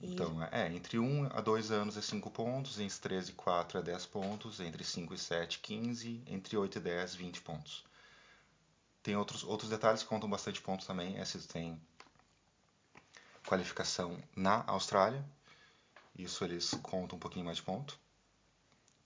Então, 0.00 0.42
é, 0.44 0.72
entre 0.74 0.98
1 0.98 1.30
a 1.32 1.40
2 1.40 1.70
anos 1.70 1.96
é 1.96 2.02
5 2.02 2.30
pontos, 2.30 2.78
entre 2.78 2.98
3 2.98 3.30
e 3.30 3.32
4 3.32 3.78
é 3.78 3.82
10 3.82 4.06
pontos, 4.06 4.60
entre 4.60 4.84
5 4.84 5.14
e 5.14 5.18
7, 5.18 5.58
15, 5.60 6.22
entre 6.26 6.56
8 6.56 6.76
e 6.76 6.80
10, 6.80 7.14
20 7.14 7.40
pontos. 7.40 7.84
Tem 9.02 9.16
outros, 9.16 9.42
outros 9.42 9.70
detalhes 9.70 10.02
que 10.02 10.08
contam 10.08 10.28
bastante 10.28 10.60
pontos 10.60 10.86
também, 10.86 11.16
é 11.16 11.24
se 11.24 11.38
tu 11.38 11.48
tem 11.48 11.80
qualificação 13.46 14.18
na 14.34 14.64
Austrália, 14.66 15.24
isso 16.18 16.44
eles 16.44 16.72
contam 16.82 17.16
um 17.16 17.20
pouquinho 17.20 17.44
mais 17.44 17.58
de 17.58 17.62
ponto. 17.62 17.98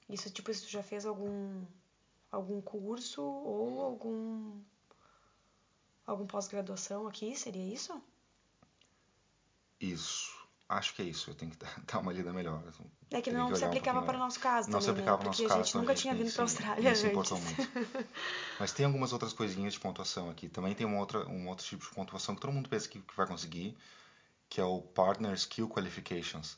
isso, 0.09 0.31
tipo, 0.31 0.53
se 0.53 0.63
tu 0.63 0.71
já 0.71 0.83
fez 0.83 1.07
algum, 1.07 1.65
algum 2.33 2.61
curso 2.61 3.23
ou 3.23 3.83
algum, 3.83 4.61
algum 6.07 6.27
pós-graduação 6.27 7.07
aqui, 7.07 7.37
seria 7.37 7.75
isso? 7.75 8.03
Isso, 9.81 10.30
acho 10.71 10.95
que 10.95 11.03
é 11.03 11.05
isso, 11.05 11.31
eu 11.31 11.35
tenho 11.35 11.51
que 11.51 11.59
dar, 11.59 11.75
uma 12.01 12.13
lida 12.13 12.33
melhor. 12.33 12.63
É 13.11 13.21
que 13.21 13.33
não 13.33 13.55
se 13.55 13.65
um 13.65 13.67
aplicava 13.67 13.99
pouquinho 13.99 14.07
para 14.07 14.17
o 14.17 14.21
nosso 14.21 14.41
caso 14.41 14.71
Não 14.71 14.79
também, 14.79 14.85
se 14.85 14.91
aplicava 14.91 15.17
né? 15.19 15.25
no 15.25 15.27
nosso 15.27 15.43
Porque 15.43 15.53
a 15.53 15.57
caso, 15.57 15.65
gente 15.65 15.77
nunca 15.77 15.95
tinha 15.95 16.15
vindo 16.15 16.33
para 16.33 16.43
a 16.43 16.45
Austrália 16.45 17.07
importou 17.11 17.39
antes. 17.39 17.57
muito. 17.57 18.09
Mas 18.59 18.73
tem 18.73 18.87
algumas 18.87 19.13
outras 19.13 19.33
coisinhas 19.33 19.73
de 19.75 19.81
pontuação 19.81 20.31
aqui. 20.31 20.49
Também 20.49 20.75
tem 20.75 20.87
uma 20.87 20.99
outra, 20.99 21.27
um 21.29 21.49
outro 21.49 21.65
tipo 21.65 21.85
de 21.85 21.91
pontuação 21.95 22.35
que 22.35 22.41
todo 22.41 22.53
mundo 22.53 22.69
pensa 22.69 22.89
que, 22.89 23.01
que 23.01 23.17
vai 23.17 23.27
conseguir, 23.27 23.77
que 24.49 24.61
é 24.61 24.65
o 24.65 24.81
Partner 24.81 25.33
Skill 25.35 25.69
Qualifications. 25.69 26.57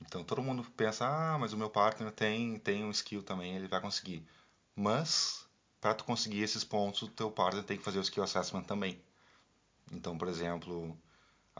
Então 0.00 0.24
todo 0.24 0.42
mundo 0.42 0.64
pensa, 0.76 1.06
ah, 1.06 1.38
mas 1.38 1.52
o 1.52 1.58
meu 1.58 1.68
partner 1.68 2.10
tem, 2.10 2.58
tem 2.58 2.84
um 2.84 2.90
skill 2.90 3.22
também, 3.22 3.54
ele 3.54 3.68
vai 3.68 3.80
conseguir. 3.80 4.26
Mas, 4.74 5.46
para 5.80 5.94
tu 5.94 6.04
conseguir 6.04 6.40
esses 6.42 6.64
pontos, 6.64 7.02
o 7.02 7.08
teu 7.08 7.30
partner 7.30 7.62
tem 7.64 7.76
que 7.76 7.84
fazer 7.84 7.98
o 7.98 8.02
Skill 8.02 8.24
Assessment 8.24 8.62
também. 8.62 8.98
Então, 9.92 10.16
por 10.16 10.28
exemplo, 10.28 10.96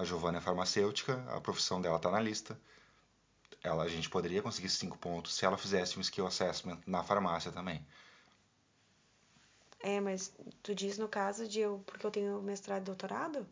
a 0.00 0.04
Giovanna 0.04 0.38
é 0.38 0.40
farmacêutica, 0.40 1.22
a 1.28 1.40
profissão 1.40 1.80
dela 1.80 1.96
está 1.96 2.10
na 2.10 2.20
lista. 2.20 2.58
ela, 3.62 3.82
a 3.82 3.88
gente 3.88 4.08
poderia 4.08 4.42
conseguir 4.42 4.70
5 4.70 4.96
pontos 4.96 5.34
se 5.34 5.44
ela 5.44 5.58
fizesse 5.58 5.98
um 5.98 6.00
skill 6.00 6.26
assessment 6.26 6.78
na 6.86 7.02
farmácia 7.02 7.52
também. 7.52 7.86
É, 9.80 10.00
mas 10.00 10.32
tu 10.62 10.74
diz 10.74 10.96
no 10.96 11.08
caso 11.08 11.46
de 11.46 11.60
eu, 11.60 11.82
porque 11.86 12.06
eu 12.06 12.10
tenho 12.10 12.40
mestrado 12.42 12.82
e 12.82 12.84
doutorado? 12.84 13.46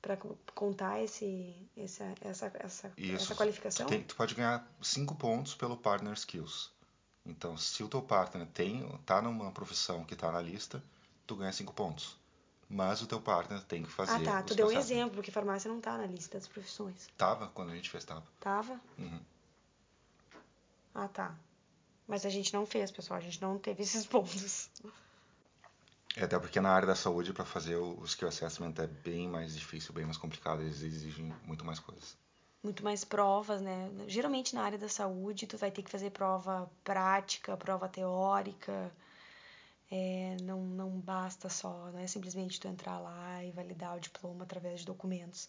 Para 0.00 0.16
contar 0.54 1.02
esse, 1.02 1.54
essa, 1.76 2.14
essa, 2.20 2.52
essa, 2.54 2.92
essa 2.96 3.34
qualificação? 3.34 3.86
Tu, 3.86 3.90
tem, 3.90 4.02
tu 4.02 4.16
pode 4.16 4.34
ganhar 4.34 4.66
5 4.80 5.14
pontos 5.16 5.54
pelo 5.54 5.76
Partner 5.76 6.14
Skills. 6.14 6.70
Então, 7.24 7.56
se 7.56 7.82
o 7.82 7.88
teu 7.88 8.00
partner 8.00 8.46
tem, 8.46 8.86
tá 9.04 9.20
numa 9.20 9.50
profissão 9.50 10.04
que 10.04 10.14
está 10.14 10.30
na 10.30 10.40
lista, 10.40 10.82
tu 11.26 11.34
ganha 11.34 11.52
5 11.52 11.72
pontos. 11.72 12.16
Mas 12.68 13.00
o 13.00 13.06
teu 13.06 13.20
partner 13.20 13.62
tem 13.62 13.84
que 13.84 13.90
fazer. 13.90 14.28
Ah, 14.28 14.40
tá. 14.40 14.42
Tu 14.42 14.54
deu 14.54 14.66
um 14.66 14.72
exemplo, 14.72 15.16
porque 15.16 15.30
farmácia 15.30 15.70
não 15.70 15.80
tá 15.80 15.96
na 15.96 16.06
lista 16.06 16.36
das 16.36 16.48
profissões. 16.48 17.08
Tava 17.16 17.48
quando 17.48 17.70
a 17.70 17.76
gente 17.76 17.88
fez, 17.88 18.04
tava. 18.04 18.24
Tava? 18.40 18.80
Uhum. 18.98 19.20
Ah, 20.94 21.08
tá. 21.08 21.34
Mas 22.08 22.26
a 22.26 22.30
gente 22.30 22.52
não 22.52 22.66
fez, 22.66 22.90
pessoal. 22.90 23.18
A 23.18 23.22
gente 23.22 23.40
não 23.40 23.58
teve 23.58 23.82
esses 23.84 24.04
pontos. 24.06 24.68
É, 26.16 26.24
até 26.24 26.38
porque 26.38 26.60
na 26.60 26.70
área 26.70 26.88
da 26.88 26.94
saúde, 26.96 27.32
para 27.32 27.44
fazer 27.44 27.76
o 27.76 28.02
skill 28.04 28.28
assessment 28.28 28.74
é 28.78 28.86
bem 28.86 29.28
mais 29.28 29.54
difícil, 29.54 29.94
bem 29.94 30.04
mais 30.04 30.16
complicado. 30.16 30.62
Eles 30.62 30.82
exigem 30.82 31.32
muito 31.44 31.64
mais 31.64 31.78
coisas. 31.78 32.16
Muito 32.62 32.82
mais 32.82 33.04
provas, 33.04 33.60
né? 33.62 33.90
Geralmente 34.08 34.54
na 34.54 34.62
área 34.62 34.78
da 34.78 34.88
saúde, 34.88 35.46
tu 35.46 35.56
vai 35.56 35.70
ter 35.70 35.82
que 35.82 35.90
fazer 35.90 36.10
prova 36.10 36.68
prática, 36.82 37.56
prova 37.56 37.88
teórica. 37.88 38.90
É, 39.90 40.36
não, 40.42 40.64
não 40.64 40.90
basta 41.00 41.48
só, 41.48 41.90
não 41.92 41.98
é 41.98 42.06
simplesmente 42.06 42.58
tu 42.58 42.66
entrar 42.66 42.98
lá 42.98 43.44
e 43.44 43.52
validar 43.52 43.96
o 43.96 44.00
diploma 44.00 44.44
através 44.44 44.80
de 44.80 44.86
documentos. 44.86 45.48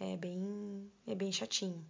É 0.00 0.16
bem, 0.16 0.90
é 1.06 1.14
bem 1.14 1.30
chatinho. 1.30 1.84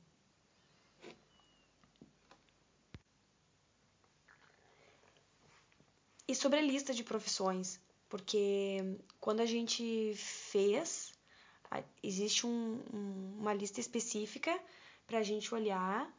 E 6.27 6.35
sobre 6.35 6.59
a 6.59 6.63
lista 6.63 6.93
de 6.93 7.05
profissões, 7.05 7.79
porque 8.09 8.99
quando 9.21 9.41
a 9.41 9.47
gente 9.47 10.15
fez, 10.17 11.13
existe 12.03 12.47
um, 12.47 12.83
um, 12.93 13.37
uma 13.39 13.53
lista 13.53 13.79
específica 13.79 14.59
para 15.07 15.19
a 15.19 15.23
gente 15.23 15.55
olhar 15.55 16.11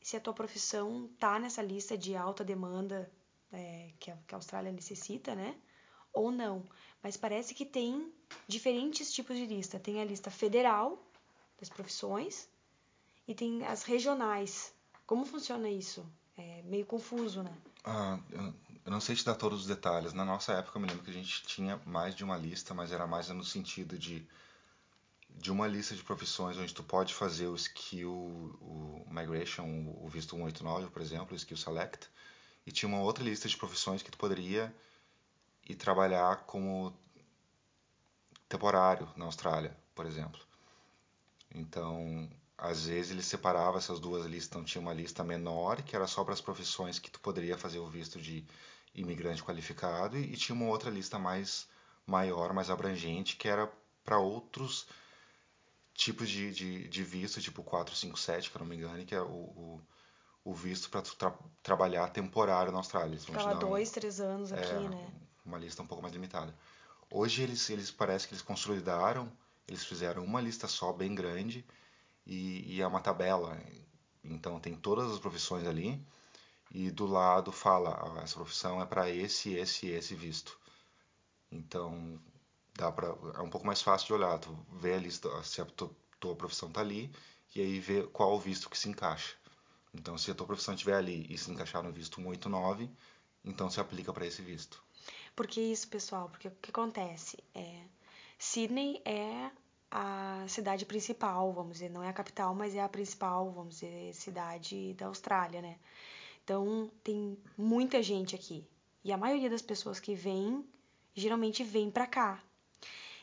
se 0.00 0.16
a 0.16 0.20
tua 0.20 0.32
profissão 0.32 1.10
tá 1.18 1.38
nessa 1.38 1.60
lista 1.60 1.98
de 1.98 2.16
alta 2.16 2.44
demanda 2.44 3.10
é, 3.52 3.90
que, 3.98 4.10
a, 4.10 4.16
que 4.26 4.34
a 4.34 4.38
Austrália 4.38 4.72
necessita, 4.72 5.34
né? 5.34 5.56
Ou 6.12 6.30
não. 6.30 6.64
Mas 7.02 7.16
parece 7.16 7.54
que 7.54 7.64
tem 7.64 8.12
diferentes 8.46 9.12
tipos 9.12 9.36
de 9.36 9.46
lista. 9.46 9.78
Tem 9.78 10.00
a 10.00 10.04
lista 10.04 10.30
federal 10.30 11.02
das 11.58 11.68
profissões 11.68 12.48
e 13.26 13.34
tem 13.34 13.64
as 13.66 13.82
regionais. 13.82 14.72
Como 15.06 15.24
funciona 15.24 15.68
isso? 15.68 16.04
É 16.36 16.62
meio 16.62 16.86
confuso, 16.86 17.42
né? 17.42 17.52
Ah, 17.84 18.18
eu 18.84 18.90
não 18.90 19.00
sei 19.00 19.14
te 19.14 19.24
dar 19.24 19.34
todos 19.34 19.60
os 19.62 19.66
detalhes. 19.66 20.12
Na 20.12 20.24
nossa 20.24 20.52
época, 20.52 20.78
eu 20.78 20.82
me 20.82 20.88
lembro 20.88 21.04
que 21.04 21.10
a 21.10 21.14
gente 21.14 21.42
tinha 21.46 21.80
mais 21.84 22.14
de 22.14 22.24
uma 22.24 22.36
lista, 22.36 22.74
mas 22.74 22.92
era 22.92 23.06
mais 23.06 23.28
no 23.28 23.44
sentido 23.44 23.98
de 23.98 24.26
de 25.30 25.52
uma 25.52 25.68
lista 25.68 25.94
de 25.94 26.02
profissões 26.02 26.58
onde 26.58 26.74
tu 26.74 26.82
pode 26.82 27.14
fazer 27.14 27.46
o 27.46 27.54
skill, 27.54 28.10
o 28.60 29.06
migration, 29.08 29.94
o 30.02 30.08
visto 30.08 30.34
189, 30.34 30.90
por 30.90 31.00
exemplo, 31.00 31.32
o 31.32 31.36
skill 31.36 31.56
select, 31.56 32.08
e 32.68 32.72
tinha 32.72 32.86
uma 32.86 33.00
outra 33.00 33.24
lista 33.24 33.48
de 33.48 33.56
profissões 33.56 34.02
que 34.02 34.10
tu 34.10 34.18
poderia 34.18 34.74
ir 35.66 35.74
trabalhar 35.74 36.44
como 36.44 36.94
temporário 38.46 39.08
na 39.16 39.24
Austrália, 39.24 39.74
por 39.94 40.04
exemplo. 40.04 40.38
Então, 41.54 42.28
às 42.58 42.84
vezes 42.84 43.10
ele 43.10 43.22
separava 43.22 43.78
essas 43.78 43.98
duas 43.98 44.26
listas, 44.26 44.50
então 44.50 44.64
tinha 44.64 44.82
uma 44.82 44.92
lista 44.92 45.24
menor 45.24 45.80
que 45.80 45.96
era 45.96 46.06
só 46.06 46.22
para 46.22 46.34
as 46.34 46.42
profissões 46.42 46.98
que 46.98 47.10
tu 47.10 47.18
poderia 47.20 47.56
fazer 47.56 47.78
o 47.78 47.88
visto 47.88 48.20
de 48.20 48.44
imigrante 48.94 49.42
qualificado 49.42 50.18
e, 50.18 50.36
tinha 50.36 50.54
uma 50.54 50.66
outra 50.68 50.90
lista 50.90 51.18
mais 51.18 51.66
maior, 52.06 52.52
mais 52.52 52.68
abrangente, 52.68 53.36
que 53.36 53.48
era 53.48 53.72
para 54.04 54.18
outros 54.18 54.86
tipos 55.94 56.28
de, 56.28 56.52
de, 56.52 56.88
de, 56.88 57.02
visto, 57.02 57.40
tipo 57.40 57.62
457, 57.62 58.50
que 58.50 58.56
eu 58.56 58.60
não 58.60 58.66
me 58.66 58.76
engano, 58.76 59.06
que 59.06 59.14
é 59.14 59.22
o, 59.22 59.26
o, 59.26 59.82
o 60.48 60.54
visto 60.54 60.88
para 60.88 61.02
tra 61.02 61.34
trabalhar 61.62 62.08
temporário 62.08 62.72
na 62.72 62.78
Austrália. 62.78 63.18
Ficava 63.18 63.54
dois, 63.56 63.90
um, 63.90 63.92
três 63.92 64.18
anos 64.18 64.50
aqui, 64.50 64.72
é, 64.72 64.88
né? 64.88 65.12
Uma 65.44 65.58
lista 65.58 65.82
um 65.82 65.86
pouco 65.86 66.02
mais 66.02 66.14
limitada. 66.14 66.54
Hoje 67.10 67.42
eles, 67.42 67.68
eles 67.68 67.90
parece 67.90 68.26
que 68.26 68.32
eles 68.32 68.42
consolidaram, 68.42 69.30
eles 69.66 69.84
fizeram 69.84 70.24
uma 70.24 70.40
lista 70.40 70.66
só, 70.66 70.90
bem 70.90 71.14
grande, 71.14 71.66
e, 72.26 72.76
e 72.76 72.80
é 72.80 72.86
uma 72.86 73.00
tabela. 73.00 73.60
Então 74.24 74.58
tem 74.58 74.74
todas 74.74 75.12
as 75.12 75.18
profissões 75.18 75.66
ali 75.66 76.02
e 76.70 76.90
do 76.90 77.04
lado 77.04 77.52
fala, 77.52 77.90
ah, 78.02 78.22
essa 78.22 78.36
profissão 78.36 78.80
é 78.80 78.86
para 78.86 79.10
esse, 79.10 79.52
esse 79.52 79.86
e 79.86 79.90
esse 79.90 80.14
visto. 80.14 80.58
Então, 81.52 82.18
dá 82.74 82.90
para 82.90 83.08
é 83.08 83.42
um 83.42 83.50
pouco 83.50 83.66
mais 83.66 83.82
fácil 83.82 84.06
de 84.06 84.12
olhar, 84.14 84.38
tu 84.38 84.58
vê 84.72 84.94
a 84.94 84.98
lista, 84.98 85.28
se 85.42 85.60
a 85.60 85.66
tua, 85.66 85.90
tua 86.18 86.34
profissão 86.34 86.70
tá 86.70 86.80
ali 86.80 87.10
e 87.54 87.60
aí 87.60 87.80
vê 87.80 88.02
qual 88.04 88.34
o 88.34 88.40
visto 88.40 88.70
que 88.70 88.78
se 88.78 88.88
encaixa. 88.88 89.34
Então, 89.98 90.16
se 90.16 90.30
a 90.30 90.34
tua 90.34 90.46
profissão 90.46 90.74
estiver 90.74 90.94
ali 90.94 91.26
e 91.28 91.36
se 91.36 91.50
encaixar 91.50 91.82
no 91.82 91.92
visto 91.92 92.16
189, 92.22 92.88
então 93.44 93.68
se 93.68 93.80
aplica 93.80 94.12
para 94.12 94.26
esse 94.26 94.40
visto. 94.40 94.82
Por 95.34 95.46
que 95.46 95.60
isso, 95.60 95.88
pessoal? 95.88 96.28
Porque 96.28 96.46
o 96.48 96.52
que 96.62 96.70
acontece 96.70 97.36
é 97.54 97.82
Sydney 98.38 99.02
é 99.04 99.50
a 99.90 100.44
cidade 100.46 100.86
principal, 100.86 101.52
vamos 101.52 101.74
dizer, 101.74 101.90
não 101.90 102.02
é 102.02 102.08
a 102.08 102.12
capital, 102.12 102.54
mas 102.54 102.76
é 102.76 102.80
a 102.80 102.88
principal, 102.88 103.50
vamos 103.50 103.74
dizer, 103.74 104.14
cidade 104.14 104.94
da 104.94 105.06
Austrália, 105.06 105.60
né? 105.60 105.78
Então, 106.44 106.90
tem 107.02 107.36
muita 107.56 108.02
gente 108.02 108.36
aqui. 108.36 108.64
E 109.02 109.12
a 109.12 109.16
maioria 109.16 109.50
das 109.50 109.62
pessoas 109.62 109.98
que 109.98 110.14
vêm, 110.14 110.64
geralmente 111.14 111.64
vem 111.64 111.90
para 111.90 112.06
cá. 112.06 112.42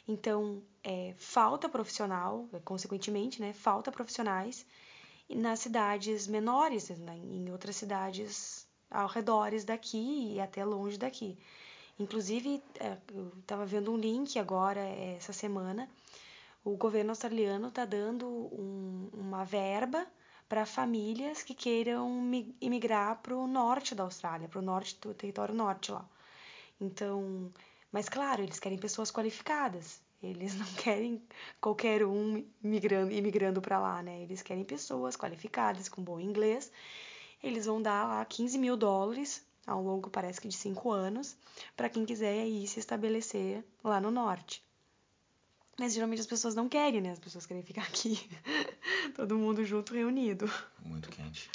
Então, 0.07 0.61
é, 0.83 1.13
falta 1.17 1.69
profissional, 1.69 2.49
consequentemente, 2.63 3.41
né? 3.41 3.53
Falta 3.53 3.91
profissionais 3.91 4.65
nas 5.29 5.59
cidades 5.59 6.27
menores, 6.27 6.89
né, 6.89 7.17
em 7.17 7.51
outras 7.51 7.75
cidades 7.75 8.67
ao 8.89 9.07
redor 9.07 9.51
daqui 9.65 10.33
e 10.33 10.39
até 10.39 10.63
longe 10.63 10.97
daqui. 10.97 11.37
Inclusive, 11.97 12.61
é, 12.79 12.97
eu 13.13 13.31
estava 13.39 13.65
vendo 13.65 13.91
um 13.91 13.97
link 13.97 14.37
agora, 14.37 14.81
essa 14.81 15.33
semana, 15.33 15.89
o 16.63 16.75
governo 16.75 17.11
australiano 17.11 17.69
está 17.69 17.85
dando 17.85 18.27
um, 18.27 19.09
uma 19.13 19.45
verba 19.45 20.05
para 20.47 20.65
famílias 20.65 21.41
que 21.41 21.55
queiram 21.55 22.09
imigrar 22.61 23.21
para 23.21 23.35
o 23.35 23.47
norte 23.47 23.95
da 23.95 24.03
Austrália, 24.03 24.47
para 24.47 24.59
o 24.59 24.63
norte 24.63 24.97
do 24.99 25.13
território 25.13 25.55
norte 25.55 25.91
lá. 25.91 26.07
Então, 26.79 27.51
mas 27.91 28.09
claro, 28.09 28.43
eles 28.43 28.59
querem 28.59 28.77
pessoas 28.77 29.11
qualificadas. 29.11 30.01
Eles 30.25 30.55
não 30.55 30.65
querem 30.75 31.21
qualquer 31.61 32.05
um 32.05 32.45
migrando, 32.61 33.11
imigrando 33.11 33.61
para 33.61 33.79
lá, 33.79 34.01
né? 34.01 34.21
Eles 34.21 34.41
querem 34.41 34.63
pessoas 34.63 35.15
qualificadas, 35.15 35.89
com 35.89 36.01
bom 36.01 36.19
inglês. 36.19 36.71
Eles 37.43 37.65
vão 37.65 37.81
dar 37.81 38.07
lá 38.07 38.25
15 38.25 38.57
mil 38.57 38.75
dólares 38.75 39.45
ao 39.65 39.81
longo, 39.81 40.09
parece 40.09 40.39
que 40.39 40.47
de 40.47 40.55
cinco 40.55 40.91
anos, 40.91 41.35
para 41.75 41.89
quem 41.89 42.05
quiser 42.05 42.41
aí 42.41 42.67
se 42.67 42.79
estabelecer 42.79 43.63
lá 43.83 43.99
no 43.99 44.11
norte. 44.11 44.63
Mas 45.77 45.93
geralmente 45.93 46.21
as 46.21 46.27
pessoas 46.27 46.55
não 46.55 46.69
querem, 46.69 47.01
né? 47.01 47.11
As 47.11 47.19
pessoas 47.19 47.45
querem 47.45 47.63
ficar 47.63 47.83
aqui. 47.83 48.17
Todo 49.15 49.37
mundo 49.37 49.65
junto, 49.65 49.93
reunido. 49.93 50.49
Muito 50.83 51.09
quente. 51.09 51.49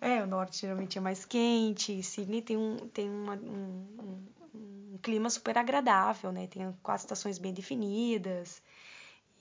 É, 0.00 0.22
o 0.22 0.26
norte 0.26 0.60
geralmente 0.60 0.98
é 0.98 1.00
mais 1.00 1.24
quente. 1.24 2.02
Sydney 2.02 2.42
tem 2.42 2.56
um, 2.56 2.76
tem 2.88 3.08
uma, 3.08 3.34
um, 3.34 3.86
um, 3.98 4.26
um 4.54 4.98
clima 5.02 5.30
super 5.30 5.56
agradável, 5.56 6.32
né? 6.32 6.46
Tem 6.46 6.72
quatro 6.82 7.04
estações 7.04 7.38
bem 7.38 7.52
definidas. 7.52 8.62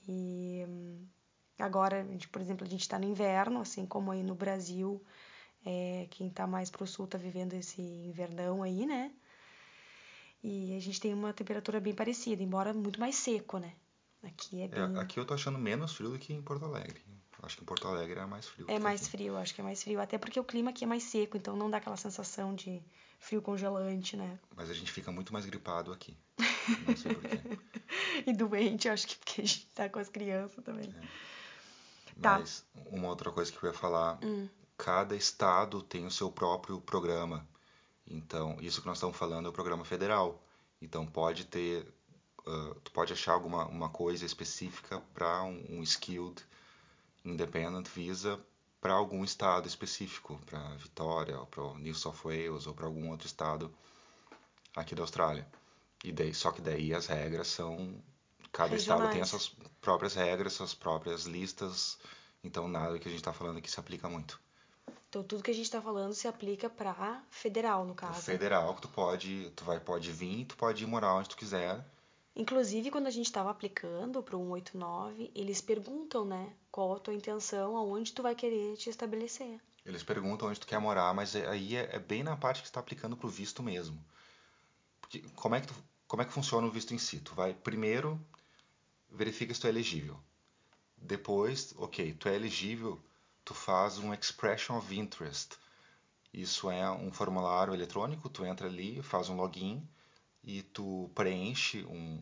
E 0.08 0.66
agora, 1.58 2.06
por 2.32 2.42
exemplo, 2.42 2.66
a 2.66 2.70
gente 2.70 2.82
está 2.82 2.98
no 2.98 3.06
inverno, 3.06 3.62
assim 3.62 3.86
como 3.86 4.12
aí 4.12 4.24
no 4.24 4.36
Brasil. 4.36 5.04
É, 5.66 6.08
quem 6.10 6.28
está 6.28 6.48
mais 6.48 6.70
pro 6.70 6.88
sul 6.88 7.06
está 7.06 7.18
vivendo 7.18 7.54
esse 7.54 7.82
invernão 7.82 8.64
aí, 8.64 8.86
né? 8.86 9.12
E 10.42 10.76
a 10.76 10.80
gente 10.80 11.02
tem 11.02 11.14
uma 11.14 11.34
temperatura 11.34 11.80
bem 11.82 11.94
parecida, 11.94 12.42
embora 12.42 12.74
muito 12.74 13.00
mais 13.00 13.16
seco, 13.16 13.58
né? 13.58 13.74
Aqui 14.24 14.62
é, 14.62 14.66
é 14.66 14.68
bem... 14.68 14.96
É, 14.96 15.00
aqui 15.00 15.20
eu 15.20 15.26
tô 15.26 15.34
achando 15.34 15.60
menos 15.60 15.94
frio 15.94 16.10
do 16.10 16.18
que 16.18 16.34
em 16.34 16.42
Porto 16.42 16.66
Alegre. 16.66 17.02
Acho 17.42 17.58
que 17.58 17.64
em 17.64 17.66
Porto 17.66 17.88
Alegre 17.88 18.20
é 18.20 18.26
mais 18.26 18.48
frio. 18.48 18.66
É 18.70 18.80
mais 18.80 19.02
aqui. 19.02 19.12
frio, 19.12 19.38
acho 19.38 19.54
que 19.54 19.62
é 19.62 19.64
mais 19.64 19.82
frio. 19.82 20.02
Até 20.02 20.18
porque 20.18 20.40
o 20.40 20.44
clima 20.44 20.72
aqui 20.72 20.84
é 20.84 20.88
mais 20.88 21.04
seco, 21.04 21.38
então 21.38 21.56
não 21.56 21.70
dá 21.70 21.78
aquela 21.78 21.98
sensação 21.98 22.54
de 22.54 22.82
frio 23.20 23.42
congelante, 23.42 24.18
né? 24.18 24.40
Mas 24.56 24.70
a 24.70 24.74
gente 24.74 24.92
fica 24.92 25.12
muito 25.12 25.32
mais 25.32 25.46
gripado 25.46 25.92
aqui. 25.92 26.18
Não 26.88 26.98
sei 26.98 27.16
porquê. 27.16 27.40
e 28.28 28.34
doente, 28.34 28.90
acho 28.90 29.08
que 29.08 29.16
porque 29.18 29.42
a 29.42 29.46
gente 29.46 29.66
tá 29.68 29.90
com 29.90 30.00
as 30.00 30.10
crianças 30.10 30.64
também. 30.64 30.90
É. 30.90 32.22
Tá. 32.22 32.40
Mas 32.40 32.66
uma 32.92 33.08
outra 33.08 33.32
coisa 33.32 33.52
que 33.52 33.64
eu 33.64 33.70
ia 33.70 33.78
falar. 33.78 34.20
Hum. 34.24 34.48
Cada 34.78 35.14
estado 35.14 35.82
tem 35.82 36.06
o 36.06 36.12
seu 36.12 36.32
próprio 36.32 36.80
programa. 36.80 37.46
Então, 38.08 38.58
isso 38.62 38.80
que 38.82 38.88
nós 38.88 38.98
estamos 38.98 39.18
falando 39.18 39.46
é 39.46 39.50
o 39.50 39.54
programa 39.54 39.84
federal. 39.84 40.42
Então, 40.82 41.06
pode 41.06 41.46
ter 41.46 41.86
uh, 42.48 42.76
tu 42.84 42.92
pode 42.92 43.14
achar 43.14 43.34
alguma 43.34 43.66
uma 43.66 43.90
coisa 43.90 44.26
específica 44.26 45.02
para 45.14 45.44
um, 45.44 45.64
um, 45.70 45.84
skilled 45.84 46.42
independent 47.26 47.88
visa 47.88 48.40
para 48.80 48.94
algum 48.94 49.24
estado 49.24 49.68
específico, 49.68 50.40
para 50.46 50.60
Vitória, 50.76 51.40
ou 51.40 51.46
para 51.46 51.74
New 51.76 51.94
South 51.94 52.16
Wales 52.24 52.66
ou 52.66 52.74
para 52.74 52.86
algum 52.86 53.10
outro 53.10 53.28
estado 53.28 53.74
aqui 54.76 54.96
da 54.96 55.04
Austrália. 55.04 55.48
E 56.04 56.12
daí, 56.12 56.34
só 56.34 56.52
que 56.52 56.62
daí 56.62 56.94
as 56.94 57.08
regras 57.08 57.48
são 57.48 58.02
cada 58.52 58.72
Regionais. 58.72 58.82
estado 58.82 59.12
tem 59.12 59.22
as 59.22 59.30
suas 59.30 59.50
próprias 59.82 60.16
regras, 60.16 60.54
suas 60.54 60.74
próprias 60.74 61.26
listas. 61.26 61.98
Então 62.44 62.68
nada 62.68 62.98
que 62.98 63.08
a 63.08 63.12
gente 63.12 63.20
está 63.20 63.34
falando 63.34 63.58
aqui 63.58 63.70
se 63.70 63.80
aplica 63.80 64.08
muito. 64.08 64.40
Então 65.10 65.24
tudo 65.24 65.44
que 65.44 65.52
a 65.52 65.54
gente 65.54 65.70
tá 65.70 65.82
falando 65.82 66.14
se 66.14 66.28
aplica 66.28 66.70
pra 66.70 67.22
federal, 67.30 67.84
no 67.84 67.96
caso. 67.96 68.22
federal 68.22 68.76
que 68.76 68.82
tu 68.84 68.88
pode, 68.88 69.52
tu 69.56 69.66
vai 69.66 69.80
pode 69.80 70.12
vir, 70.12 70.46
tu 70.46 70.56
pode 70.56 70.84
ir 70.84 70.88
morar 70.88 71.16
onde 71.16 71.30
tu 71.30 71.36
quiser. 71.36 71.84
Inclusive, 72.40 72.90
quando 72.90 73.08
a 73.08 73.12
gente 73.12 73.26
estava 73.26 73.52
aplicando 73.52 74.24
pro 74.24 74.38
189, 74.38 75.30
eles 75.36 75.60
perguntam, 75.60 76.24
né, 76.24 76.54
qual 76.72 76.96
a 76.96 77.00
tua 77.00 77.14
intenção, 77.14 77.76
aonde 77.76 78.14
tu 78.14 78.24
vai 78.24 78.34
querer 78.34 78.78
te 78.78 78.90
estabelecer. 78.90 79.60
Eles 79.86 80.04
perguntam 80.04 80.48
onde 80.48 80.58
tu 80.58 80.66
quer 80.66 80.80
morar, 80.80 81.14
mas 81.14 81.36
é- 81.36 81.46
aí 81.50 81.76
é, 81.76 81.90
é 81.92 82.00
bem 82.00 82.24
na 82.24 82.38
parte 82.38 82.62
que 82.62 82.68
está 82.70 82.80
aplicando 82.80 83.18
pro 83.18 83.28
visto 83.28 83.62
mesmo. 83.62 84.02
Porque 85.02 85.20
como 85.36 85.56
é 85.56 85.60
que 85.60 85.68
tu, 85.68 85.74
como 86.08 86.22
é 86.22 86.26
que 86.26 86.32
funciona 86.32 86.66
o 86.66 86.72
visto 86.72 86.94
em 86.94 86.98
si? 86.98 87.20
Tu 87.20 87.36
vai 87.36 87.54
primeiro 87.54 88.18
verifica 89.12 89.54
se 89.54 89.60
tu 89.60 89.68
é 89.68 89.70
elegível. 89.72 90.18
Depois, 90.96 91.74
ok, 91.78 92.14
tu 92.14 92.30
é 92.30 92.36
elegível, 92.38 92.98
tu 93.44 93.54
faz 93.54 93.98
um 93.98 94.14
expression 94.14 94.78
of 94.78 94.96
interest. 94.96 95.58
Isso 96.34 96.72
é 96.72 96.90
um 96.90 97.12
formulário 97.12 97.74
eletrônico, 97.74 98.30
tu 98.30 98.46
entra 98.46 98.68
ali, 98.68 99.02
faz 99.04 99.28
um 99.28 99.36
login 99.36 99.86
e 100.50 100.64
tu 100.64 101.12
preenche 101.14 101.86
um- 101.86 102.20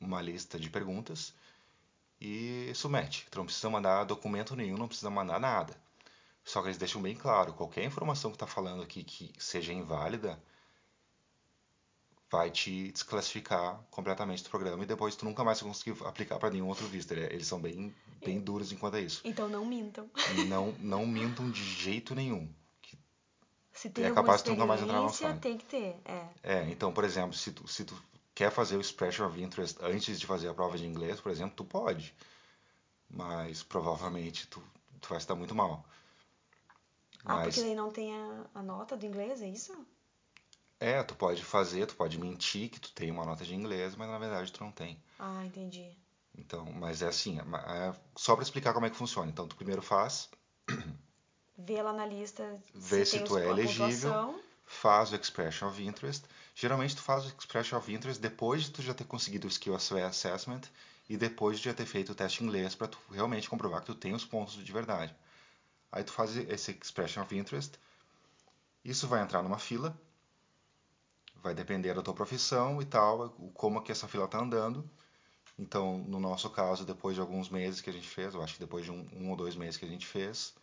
uma 0.00 0.22
lista 0.22 0.58
de 0.58 0.70
perguntas 0.70 1.34
e 2.18 2.72
submete. 2.74 3.26
Tu 3.30 3.36
não 3.36 3.44
precisa 3.44 3.68
mandar 3.68 4.04
documento 4.04 4.56
nenhum, 4.56 4.78
não 4.78 4.88
precisa 4.88 5.10
mandar 5.10 5.38
nada. 5.38 5.76
Só 6.42 6.62
que 6.62 6.68
eles 6.68 6.78
deixam 6.78 7.02
bem 7.02 7.14
claro, 7.14 7.52
qualquer 7.52 7.84
informação 7.84 8.30
que 8.32 8.38
tá 8.38 8.46
falando 8.46 8.82
aqui 8.82 9.04
que 9.04 9.32
seja 9.38 9.72
inválida 9.72 10.42
vai 12.30 12.50
te 12.50 12.90
desclassificar 12.92 13.80
completamente 13.90 14.42
do 14.42 14.50
programa 14.50 14.82
e 14.82 14.86
depois 14.86 15.14
tu 15.14 15.24
nunca 15.24 15.44
mais 15.44 15.60
vai 15.60 15.68
conseguir 15.70 16.02
aplicar 16.06 16.38
para 16.38 16.50
nenhum 16.50 16.68
outro 16.68 16.86
visto. 16.86 17.12
Ele- 17.12 17.26
Eles 17.34 17.46
são 17.46 17.60
bem, 17.60 17.94
bem 18.24 18.40
duros 18.40 18.72
enquanto 18.72 18.94
a 18.94 19.00
isso. 19.00 19.20
Então 19.24 19.48
não 19.48 19.64
mintam. 19.66 20.08
Não, 20.48 20.72
não 20.78 21.06
mintam 21.06 21.50
de 21.50 21.62
jeito 21.62 22.14
nenhum. 22.14 22.48
Se 23.86 23.90
tem 23.90 24.04
É 24.04 24.10
capaz 24.12 24.42
de 24.42 24.50
nunca 24.50 24.66
mais 24.66 24.82
entrar 24.82 24.94
experiência, 24.96 25.28
Austrália. 25.28 25.40
tem 25.40 25.58
que 25.58 25.64
ter. 25.64 25.96
É. 26.04 26.28
É, 26.42 26.70
então, 26.70 26.92
por 26.92 27.04
exemplo, 27.04 27.34
se 27.34 27.52
tu, 27.52 27.68
se 27.68 27.84
tu 27.84 27.96
quer 28.34 28.50
fazer 28.50 28.76
o 28.76 28.80
expression 28.80 29.26
of 29.28 29.40
interest 29.40 29.78
antes 29.80 30.18
de 30.18 30.26
fazer 30.26 30.48
a 30.48 30.54
prova 30.54 30.76
de 30.76 30.84
inglês, 30.86 31.20
por 31.20 31.30
exemplo, 31.30 31.54
tu 31.56 31.64
pode. 31.64 32.14
Mas 33.08 33.62
provavelmente 33.62 34.46
tu, 34.48 34.60
tu 35.00 35.08
vai 35.08 35.18
estar 35.18 35.34
muito 35.36 35.54
mal. 35.54 35.84
Ah, 37.24 37.36
Mas 37.36 37.46
porque 37.54 37.60
daí 37.62 37.74
não 37.74 37.90
tem 37.90 38.12
a, 38.14 38.46
a 38.54 38.62
nota 38.62 38.96
do 38.96 39.06
inglês, 39.06 39.40
é 39.40 39.48
isso? 39.48 39.72
é, 40.78 41.02
tu 41.02 41.14
pode 41.14 41.42
fazer, 41.44 41.86
tu 41.86 41.94
pode 41.96 42.18
mentir 42.18 42.68
que 42.68 42.80
tu 42.80 42.92
tem 42.92 43.10
uma 43.10 43.24
nota 43.24 43.44
de 43.44 43.54
inglês, 43.54 43.94
mas 43.96 44.08
na 44.08 44.18
verdade 44.18 44.52
tu 44.52 44.62
não 44.62 44.70
tem. 44.72 45.00
Ah, 45.18 45.44
entendi. 45.44 45.96
Então, 46.36 46.66
mas 46.72 47.00
é 47.02 47.06
assim, 47.08 47.38
é, 47.38 47.88
é 47.88 47.94
só 48.16 48.34
para 48.34 48.42
explicar 48.42 48.74
como 48.74 48.84
é 48.86 48.90
que 48.90 48.96
funciona. 48.96 49.30
Então, 49.30 49.48
tu 49.48 49.56
primeiro 49.56 49.80
faz, 49.80 50.28
Vê 51.58 51.82
lá 51.82 51.92
na 51.92 52.04
lista 52.04 52.58
Vê 52.74 53.04
se 53.04 53.18
tem 53.18 53.24
tu 53.26 53.38
é 53.38 53.48
elegível. 53.48 54.38
faz 54.66 55.10
o 55.12 55.16
expression 55.16 55.68
of 55.68 55.82
interest. 55.82 56.24
Geralmente 56.54 56.96
tu 56.96 57.02
faz 57.02 57.24
o 57.24 57.28
expression 57.28 57.78
of 57.78 57.92
interest 57.92 58.20
depois 58.20 58.64
de 58.64 58.70
tu 58.72 58.82
já 58.82 58.92
ter 58.92 59.04
conseguido 59.04 59.46
o 59.46 59.50
skill 59.50 59.74
assessment 59.74 60.62
e 61.08 61.16
depois 61.16 61.58
de 61.58 61.64
já 61.64 61.74
ter 61.74 61.86
feito 61.86 62.12
o 62.12 62.14
teste 62.14 62.42
em 62.42 62.46
inglês 62.46 62.74
para 62.74 62.88
tu 62.88 62.98
realmente 63.10 63.48
comprovar 63.48 63.80
que 63.80 63.86
tu 63.86 63.94
tem 63.94 64.14
os 64.14 64.24
pontos 64.24 64.54
de 64.54 64.72
verdade. 64.72 65.14
Aí 65.90 66.04
tu 66.04 66.12
faz 66.12 66.36
esse 66.36 66.72
expression 66.72 67.22
of 67.22 67.36
interest. 67.36 67.78
Isso 68.84 69.08
vai 69.08 69.22
entrar 69.22 69.42
numa 69.42 69.58
fila. 69.58 69.98
Vai 71.36 71.54
depender 71.54 71.94
da 71.94 72.02
tua 72.02 72.14
profissão 72.14 72.82
e 72.82 72.84
tal, 72.84 73.30
como 73.54 73.80
que 73.82 73.92
essa 73.92 74.08
fila 74.08 74.26
tá 74.28 74.38
andando. 74.38 74.88
Então, 75.58 75.98
no 75.98 76.20
nosso 76.20 76.50
caso, 76.50 76.84
depois 76.84 77.14
de 77.14 77.20
alguns 77.20 77.48
meses 77.48 77.80
que 77.80 77.88
a 77.88 77.92
gente 77.92 78.08
fez, 78.08 78.34
eu 78.34 78.42
acho 78.42 78.54
que 78.54 78.60
depois 78.60 78.84
de 78.84 78.90
um, 78.90 79.08
um 79.12 79.30
ou 79.30 79.36
dois 79.36 79.56
meses 79.56 79.76
que 79.76 79.84
a 79.84 79.88
gente 79.88 80.06
fez, 80.06 80.54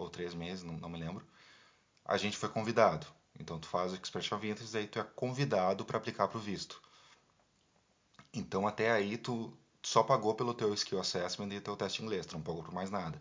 ou 0.00 0.10
três 0.10 0.34
meses, 0.34 0.64
não, 0.64 0.74
não 0.74 0.88
me 0.88 0.98
lembro, 0.98 1.24
a 2.04 2.16
gente 2.16 2.36
foi 2.36 2.48
convidado. 2.48 3.06
Então, 3.38 3.58
tu 3.58 3.68
faz 3.68 3.92
o 3.92 3.96
Expression 3.96 4.36
of 4.36 4.48
Interest, 4.48 4.76
aí 4.76 4.86
tu 4.86 4.98
é 4.98 5.04
convidado 5.04 5.84
para 5.84 5.98
aplicar 5.98 6.28
para 6.28 6.38
o 6.38 6.40
visto. 6.40 6.80
Então, 8.34 8.66
até 8.66 8.90
aí, 8.90 9.16
tu 9.16 9.56
só 9.82 10.02
pagou 10.02 10.34
pelo 10.34 10.54
teu 10.54 10.72
Skill 10.74 11.00
Assessment 11.00 11.48
e 11.52 11.60
teu 11.60 11.76
teste 11.76 12.02
inglês, 12.02 12.26
tu 12.26 12.34
não 12.34 12.42
pagou 12.42 12.62
por 12.62 12.72
mais 12.72 12.90
nada. 12.90 13.20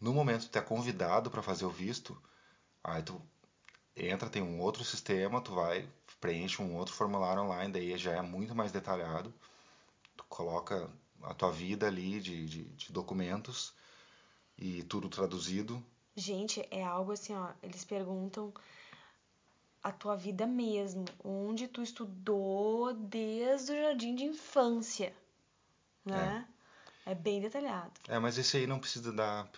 No 0.00 0.12
momento 0.12 0.44
que 0.44 0.50
tu 0.50 0.58
é 0.58 0.62
convidado 0.62 1.30
para 1.30 1.42
fazer 1.42 1.64
o 1.64 1.70
visto, 1.70 2.20
aí 2.84 3.02
tu 3.02 3.20
entra, 3.96 4.28
tem 4.28 4.42
um 4.42 4.60
outro 4.60 4.84
sistema, 4.84 5.40
tu 5.40 5.54
vai, 5.54 5.88
preenche 6.20 6.60
um 6.60 6.76
outro 6.76 6.94
formulário 6.94 7.42
online, 7.42 7.72
daí 7.72 7.96
já 7.96 8.12
é 8.12 8.22
muito 8.22 8.54
mais 8.54 8.70
detalhado. 8.70 9.32
Tu 10.16 10.24
coloca 10.28 10.90
a 11.22 11.34
tua 11.34 11.50
vida 11.50 11.86
ali 11.86 12.20
de, 12.20 12.46
de, 12.46 12.64
de 12.64 12.92
documentos 12.92 13.74
e 14.58 14.82
tudo 14.84 15.08
traduzido. 15.08 15.82
Gente, 16.14 16.66
é 16.70 16.82
algo 16.82 17.12
assim, 17.12 17.34
ó. 17.34 17.50
Eles 17.62 17.84
perguntam 17.84 18.52
a 19.82 19.92
tua 19.92 20.16
vida 20.16 20.46
mesmo. 20.46 21.04
Onde 21.22 21.68
tu 21.68 21.82
estudou 21.82 22.94
desde 22.94 23.72
o 23.72 23.76
jardim 23.76 24.14
de 24.14 24.24
infância. 24.24 25.14
Né? 26.04 26.46
É, 27.04 27.14
bem 27.14 27.40
detalhado. 27.40 27.92
É, 28.08 28.18
mas 28.18 28.38
esse 28.38 28.56
aí 28.56 28.66
não 28.66 28.78
precisa 28.78 29.12
dar, 29.12 29.48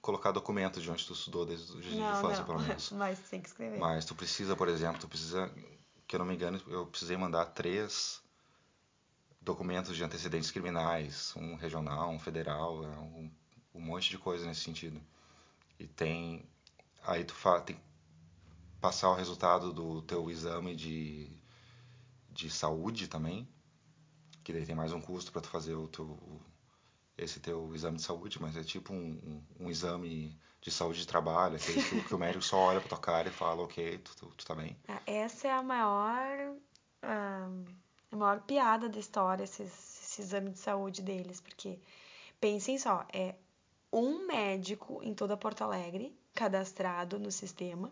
colocar 0.00 0.30
documento 0.30 0.80
de 0.80 0.90
onde 0.90 1.04
tu 1.04 1.14
estudou 1.14 1.44
desde 1.44 1.72
o 1.72 1.82
jardim 1.82 1.96
de 1.96 2.00
Não, 2.00 2.18
infância, 2.18 2.38
não. 2.38 2.46
pelo 2.46 2.60
menos. 2.60 2.90
Mas 2.94 3.18
tem 3.28 3.40
que 3.40 3.48
escrever. 3.48 3.78
Mas 3.78 4.04
tu 4.04 4.14
precisa, 4.14 4.54
por 4.54 4.68
exemplo, 4.68 5.00
tu 5.00 5.08
precisa, 5.08 5.52
que 6.06 6.14
eu 6.14 6.18
não 6.18 6.26
me 6.26 6.34
engano, 6.34 6.62
eu 6.68 6.86
precisei 6.86 7.16
mandar 7.16 7.46
três 7.46 8.22
documentos 9.40 9.96
de 9.96 10.04
antecedentes 10.04 10.50
criminais, 10.50 11.32
um 11.36 11.56
regional, 11.56 12.10
um 12.10 12.18
federal, 12.18 12.84
é 12.84 12.98
um, 12.98 13.30
um 13.76 13.80
monte 13.80 14.10
de 14.10 14.18
coisa 14.18 14.46
nesse 14.46 14.62
sentido. 14.62 15.00
E 15.78 15.86
tem, 15.86 16.48
aí 17.04 17.24
tu 17.24 17.34
fa, 17.34 17.60
tem 17.60 17.76
que 17.76 17.82
passar 18.80 19.10
o 19.10 19.14
resultado 19.14 19.72
do 19.72 20.02
teu 20.02 20.30
exame 20.30 20.74
de, 20.74 21.28
de 22.30 22.50
saúde 22.50 23.08
também, 23.08 23.48
que 24.42 24.52
daí 24.52 24.64
tem 24.64 24.74
mais 24.74 24.92
um 24.92 25.00
custo 25.00 25.30
para 25.32 25.42
tu 25.42 25.48
fazer 25.48 25.74
o 25.74 25.88
teu, 25.88 26.40
esse 27.18 27.40
teu 27.40 27.74
exame 27.74 27.96
de 27.96 28.02
saúde, 28.02 28.40
mas 28.40 28.56
é 28.56 28.62
tipo 28.62 28.92
um, 28.92 29.42
um, 29.58 29.70
exame 29.70 30.38
de 30.60 30.70
saúde 30.70 31.00
de 31.00 31.06
trabalho, 31.06 31.56
aquele 31.56 31.82
que, 31.82 32.02
que 32.04 32.14
o 32.14 32.18
médico 32.18 32.44
só 32.44 32.58
olha 32.58 32.80
pra 32.80 32.88
tua 32.88 32.98
cara 32.98 33.28
e 33.28 33.32
fala, 33.32 33.62
ok, 33.62 33.98
tu, 33.98 34.16
tu, 34.16 34.26
tu 34.36 34.46
tá 34.46 34.54
bem. 34.54 34.76
Ah, 34.88 35.00
Essa 35.06 35.48
é 35.48 35.52
a 35.52 35.62
maior, 35.62 36.56
a 37.02 38.16
maior 38.16 38.40
piada 38.42 38.88
da 38.88 38.98
história, 38.98 39.44
esse 39.44 40.20
exame 40.20 40.50
de 40.50 40.58
saúde 40.58 41.02
deles, 41.02 41.40
porque 41.40 41.78
pensem 42.40 42.78
só, 42.78 43.06
é 43.12 43.34
um 43.96 44.26
médico 44.26 45.00
em 45.02 45.14
toda 45.14 45.36
Porto 45.36 45.62
Alegre 45.62 46.14
cadastrado 46.34 47.18
no 47.18 47.32
sistema. 47.32 47.90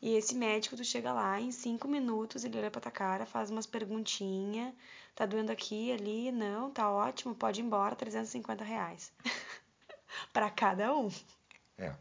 E 0.00 0.14
esse 0.14 0.34
médico, 0.34 0.76
tu 0.76 0.84
chega 0.84 1.12
lá, 1.12 1.38
em 1.40 1.50
cinco 1.50 1.86
minutos, 1.86 2.44
ele 2.44 2.56
olha 2.56 2.70
pra 2.70 2.80
tua 2.80 2.92
cara, 2.92 3.26
faz 3.26 3.50
umas 3.50 3.66
perguntinhas. 3.66 4.72
Tá 5.14 5.26
doendo 5.26 5.52
aqui, 5.52 5.92
ali? 5.92 6.30
Não, 6.30 6.70
tá 6.70 6.90
ótimo, 6.90 7.34
pode 7.34 7.60
ir 7.60 7.64
embora, 7.64 7.96
350 7.96 8.64
reais. 8.64 9.12
pra 10.32 10.48
cada 10.48 10.94
um. 10.94 11.10
É. 11.76 11.92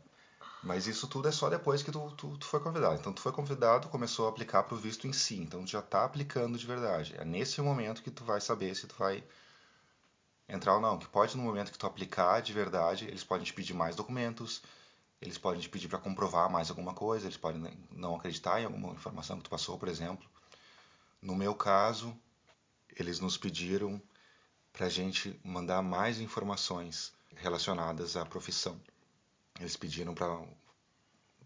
Mas 0.62 0.88
isso 0.88 1.07
tudo 1.07 1.28
é 1.28 1.32
só 1.32 1.49
depois 1.49 1.82
que 1.82 1.91
tu, 1.91 2.12
tu, 2.12 2.38
tu 2.38 2.45
foi 2.45 2.60
convidado. 2.60 2.99
Então 2.99 3.12
tu 3.12 3.22
foi 3.22 3.32
convidado, 3.32 3.89
começou 3.89 4.28
a 4.28 4.30
aplicar 4.30 4.64
pro 4.64 4.78
visto 4.78 5.07
em 5.07 5.14
si. 5.14 5.38
Então 5.38 5.66
tu 5.66 5.72
já 5.72 5.82
tá 5.82 6.05
aplicando 6.05 6.57
de 6.57 6.68
verdade. 6.68 7.16
É 7.18 7.26
nesse 7.26 7.60
momento 7.62 8.03
que 8.03 8.12
tu 8.12 8.24
vai 8.24 8.39
saber 8.39 8.76
se 8.76 8.88
tu 8.88 8.95
vai 8.97 9.24
entrar 10.50 10.76
ou 10.76 10.82
não. 10.82 10.97
Que 10.97 11.08
pode 11.08 11.38
no 11.38 11.43
momento 11.43 11.72
que 11.72 11.78
tu 11.78 11.86
aplicar 11.88 12.41
de 12.41 12.52
verdade, 12.52 13.06
eles 13.06 13.24
podem 13.24 13.45
te 13.45 13.54
pedir 13.54 13.74
mais 13.74 13.95
documentos, 13.95 14.62
eles 15.22 15.38
podem 15.38 15.62
te 15.62 15.70
pedir 15.70 15.88
para 15.88 16.00
comprovar 16.00 16.50
mais 16.50 16.70
alguma 16.70 16.93
coisa, 16.93 17.28
eles 17.28 17.38
podem 17.38 17.62
não 17.91 18.16
acreditar 18.16 18.60
em 18.62 18.66
alguma 18.66 18.93
informação 18.93 19.38
que 19.38 19.43
tu 19.43 19.50
passou, 19.50 19.78
por 19.78 19.88
exemplo. 19.88 20.28
No 21.22 21.36
meu 21.36 21.54
caso, 21.54 22.16
eles 22.97 23.20
nos 23.20 23.38
pediram 23.38 24.02
para 24.74 24.88
a 24.88 24.89
gente 24.89 25.39
mandar 25.43 25.82
mais 25.82 26.20
informações 26.20 27.14
relacionadas 27.36 28.16
à 28.16 28.26
profissão. 28.26 28.80
Eles 29.60 29.76
pediram 29.76 30.14
para 30.14 30.41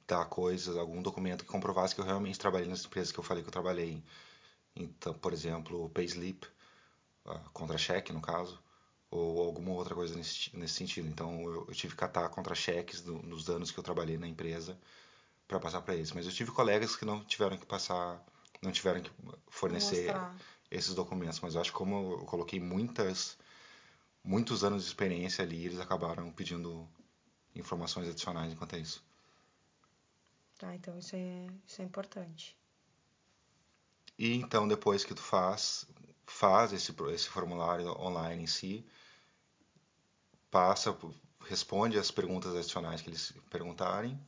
dar 0.07 0.25
coisas, 0.25 0.77
algum 0.77 1.01
documento 1.01 1.43
que 1.43 1.51
comprovasse 1.51 1.95
que 1.95 2.01
eu 2.01 2.05
realmente 2.05 2.37
trabalhei 2.37 2.67
nas 2.67 2.85
empresas 2.85 3.11
que 3.11 3.19
eu 3.19 3.23
falei 3.23 3.41
que 3.41 3.49
eu 3.49 3.53
trabalhei. 3.53 4.03
Então, 4.75 5.13
por 5.13 5.33
exemplo, 5.33 5.89
payslip, 5.89 6.45
uh, 7.25 7.39
contra-cheque 7.51 8.13
no 8.13 8.21
caso, 8.21 8.61
ou 9.13 9.43
alguma 9.43 9.71
outra 9.71 9.93
coisa 9.93 10.15
nesse, 10.15 10.55
nesse 10.57 10.73
sentido. 10.73 11.07
Então, 11.07 11.41
eu, 11.43 11.65
eu 11.67 11.73
tive 11.73 11.93
que 11.93 11.99
catar 11.99 12.27
contra-cheques 12.29 13.01
do, 13.01 13.21
nos 13.23 13.49
anos 13.49 13.71
que 13.71 13.77
eu 13.77 13.83
trabalhei 13.83 14.17
na 14.17 14.27
empresa 14.27 14.77
para 15.47 15.59
passar 15.59 15.81
para 15.81 15.95
eles. 15.95 16.11
Mas 16.11 16.25
eu 16.25 16.31
tive 16.31 16.51
colegas 16.51 16.95
que 16.95 17.05
não 17.05 17.23
tiveram 17.23 17.57
que 17.57 17.65
passar, 17.65 18.23
não 18.61 18.71
tiveram 18.71 19.01
que 19.01 19.11
fornecer 19.47 20.05
Mostrar. 20.05 20.35
esses 20.71 20.95
documentos. 20.95 21.39
Mas 21.41 21.53
eu 21.55 21.61
acho 21.61 21.71
que 21.71 21.77
como 21.77 22.13
eu 22.13 22.25
coloquei 22.25 22.59
muitas, 22.59 23.37
muitos 24.23 24.63
anos 24.63 24.83
de 24.83 24.87
experiência 24.87 25.43
ali, 25.43 25.65
eles 25.65 25.79
acabaram 25.79 26.31
pedindo 26.31 26.87
informações 27.55 28.07
adicionais 28.09 28.51
enquanto 28.51 28.75
é 28.75 28.79
isso. 28.79 29.03
Tá, 30.57 30.73
então 30.73 30.97
isso 30.97 31.15
é, 31.15 31.47
isso 31.67 31.81
é 31.81 31.85
importante. 31.85 32.57
E 34.17 34.35
então 34.35 34.67
depois 34.67 35.03
que 35.03 35.13
tu 35.13 35.21
faz, 35.21 35.85
faz 36.25 36.73
esse, 36.73 36.95
esse 37.13 37.29
formulário 37.29 37.89
online 37.99 38.43
em 38.43 38.47
si, 38.47 38.85
passa, 40.53 40.95
responde 41.47 41.97
as 41.97 42.11
perguntas 42.11 42.55
adicionais 42.55 43.01
que 43.01 43.09
eles 43.09 43.33
perguntarem, 43.49 44.23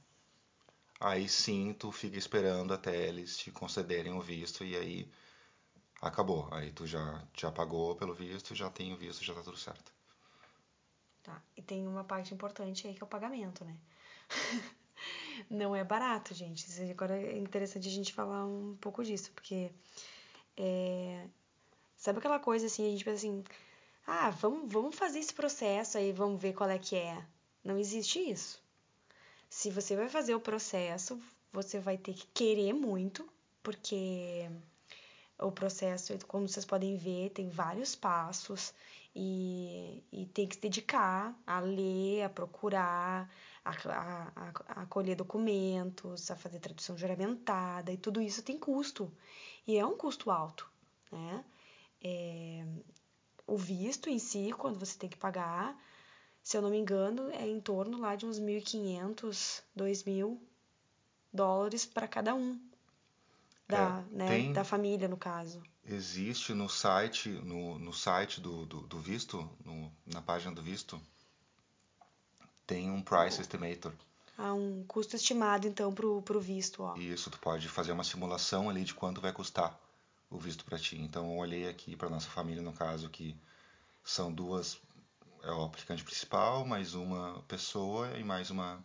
aí 1.00 1.30
sim 1.30 1.72
tu 1.72 1.92
fica 1.92 2.18
esperando 2.18 2.74
até 2.74 3.08
eles 3.08 3.38
te 3.38 3.52
concederem 3.52 4.12
o 4.12 4.20
visto 4.20 4.66
e 4.66 4.76
aí 4.76 5.12
acabou. 6.02 6.50
Aí 6.52 6.72
tu 6.72 6.88
já, 6.88 7.24
já 7.38 7.52
pagou 7.52 7.96
pelo 7.96 8.16
visto, 8.16 8.56
já 8.56 8.72
tem 8.72 8.92
o 8.92 8.98
visto, 8.98 9.24
já 9.24 9.36
tá 9.36 9.44
tudo 9.44 9.56
certo. 9.56 9.94
Tá, 11.22 11.40
e 11.56 11.62
tem 11.62 11.88
uma 11.88 12.04
parte 12.04 12.34
importante 12.34 12.88
aí 12.88 12.96
que 12.96 13.04
é 13.04 13.06
o 13.06 13.08
pagamento, 13.08 13.64
né? 13.64 13.78
Não 15.48 15.76
é 15.76 15.84
barato, 15.84 16.34
gente. 16.34 16.66
Agora 16.90 17.16
é 17.16 17.38
interessante 17.38 17.88
a 17.88 17.92
gente 17.92 18.12
falar 18.12 18.46
um 18.46 18.76
pouco 18.82 19.04
disso, 19.04 19.32
porque 19.32 19.72
é... 20.58 21.28
sabe 21.96 22.18
aquela 22.18 22.40
coisa 22.40 22.66
assim, 22.66 22.88
a 22.88 22.90
gente 22.90 23.06
pensa 23.06 23.18
assim, 23.18 23.44
ah, 24.08 24.30
vamos, 24.30 24.72
vamos 24.72 24.96
fazer 24.96 25.20
esse 25.20 25.34
processo 25.34 25.98
aí, 25.98 26.12
vamos 26.12 26.42
ver 26.42 26.54
qual 26.54 26.70
é 26.70 26.78
que 26.78 26.96
é. 26.96 27.26
Não 27.64 27.78
existe 27.78 28.20
isso. 28.20 28.64
Se 29.50 29.72
você 29.72 29.96
vai 29.96 30.10
fazer 30.10 30.36
o 30.36 30.40
processo, 30.40 31.20
você 31.52 31.80
vai 31.80 31.98
ter 31.98 32.14
que 32.14 32.28
querer 32.28 32.74
muito, 32.74 33.28
porque 33.64 34.50
o 35.40 35.52
processo, 35.52 36.14
como 36.28 36.48
vocês 36.48 36.66
podem 36.66 36.98
ver, 36.98 37.32
tem 37.32 37.50
vários 37.50 37.96
passos 37.96 38.74
e, 39.16 40.04
e 40.12 40.26
tem 40.28 40.48
que 40.48 40.56
se 40.56 40.62
dedicar 40.62 41.34
a 41.48 41.60
ler, 41.60 42.24
a 42.24 42.30
procurar, 42.30 43.30
a, 43.64 43.72
a, 43.72 44.82
a 44.82 44.86
colher 44.86 45.16
documentos, 45.16 46.30
a 46.30 46.36
fazer 46.36 46.60
tradução 46.60 46.98
juramentada 46.98 47.92
e 47.92 47.98
tudo 47.98 48.22
isso 48.22 48.44
tem 48.44 48.58
custo. 48.58 49.12
E 49.66 49.78
é 49.78 49.86
um 49.86 49.98
custo 49.98 50.30
alto, 50.30 50.70
né? 51.12 51.44
É, 52.04 52.66
o 53.48 53.58
visto 53.58 54.10
em 54.10 54.20
si, 54.20 54.54
quando 54.58 54.80
você 54.80 54.98
tem 54.98 55.10
que 55.10 55.18
pagar, 55.18 55.78
se 56.42 56.58
eu 56.58 56.62
não 56.62 56.70
me 56.70 56.78
engano, 56.78 57.30
é 57.32 57.48
em 57.48 57.60
torno 57.60 58.00
lá 58.00 58.16
de 58.16 58.26
uns 58.26 58.40
1.500, 58.40 59.62
2.000 59.78 60.38
dólares 61.34 61.86
para 61.86 62.08
cada 62.08 62.34
um 62.34 62.60
da, 63.68 64.04
é, 64.12 64.16
né, 64.16 64.28
tem, 64.28 64.54
da 64.54 64.64
família, 64.64 65.08
no 65.08 65.18
caso. 65.18 65.62
Existe 65.84 66.54
no 66.54 66.70
site, 66.70 67.30
no, 67.30 67.78
no 67.78 67.94
site 67.94 68.40
do, 68.42 68.66
do, 68.66 68.82
do 68.82 69.00
visto, 69.00 69.48
no, 69.64 69.92
na 70.06 70.22
página 70.22 70.54
do 70.54 70.62
visto, 70.62 71.00
tem 72.66 72.90
um 72.90 73.02
price 73.02 73.42
estimator. 73.42 73.94
Ah, 74.38 74.54
um 74.54 74.84
custo 74.88 75.16
estimado, 75.16 75.68
então, 75.68 75.94
pro, 75.94 76.22
pro 76.22 76.42
visto, 76.42 76.84
ó. 76.84 76.96
Isso, 76.98 77.30
tu 77.30 77.40
pode 77.40 77.70
fazer 77.70 77.92
uma 77.92 78.04
simulação 78.04 78.70
ali 78.70 78.84
de 78.84 78.94
quanto 78.94 79.22
vai 79.22 79.32
custar 79.32 79.80
o 80.30 80.38
visto 80.38 80.66
para 80.66 80.80
ti. 80.80 80.98
Então, 80.98 81.32
eu 81.32 81.38
olhei 81.38 81.68
aqui 81.68 81.96
para 81.96 82.10
nossa 82.10 82.30
família, 82.30 82.62
no 82.62 82.74
caso, 82.74 83.10
que 83.10 83.36
são 84.04 84.32
duas, 84.32 84.80
é 85.44 85.52
o 85.52 85.64
aplicante 85.64 86.04
principal, 86.04 86.66
mais 86.66 86.94
uma 86.94 87.44
pessoa 87.48 88.18
e 88.18 88.24
mais 88.24 88.50
uma, 88.50 88.84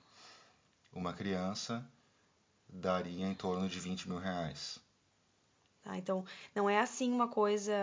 uma 0.92 1.12
criança, 1.12 1.84
daria 2.68 3.26
em 3.26 3.34
torno 3.34 3.68
de 3.68 3.78
20 3.78 4.08
mil 4.08 4.18
reais. 4.18 4.78
Ah, 5.84 5.96
então, 5.96 6.24
não 6.54 6.68
é 6.68 6.78
assim 6.78 7.10
uma 7.10 7.28
coisa, 7.28 7.74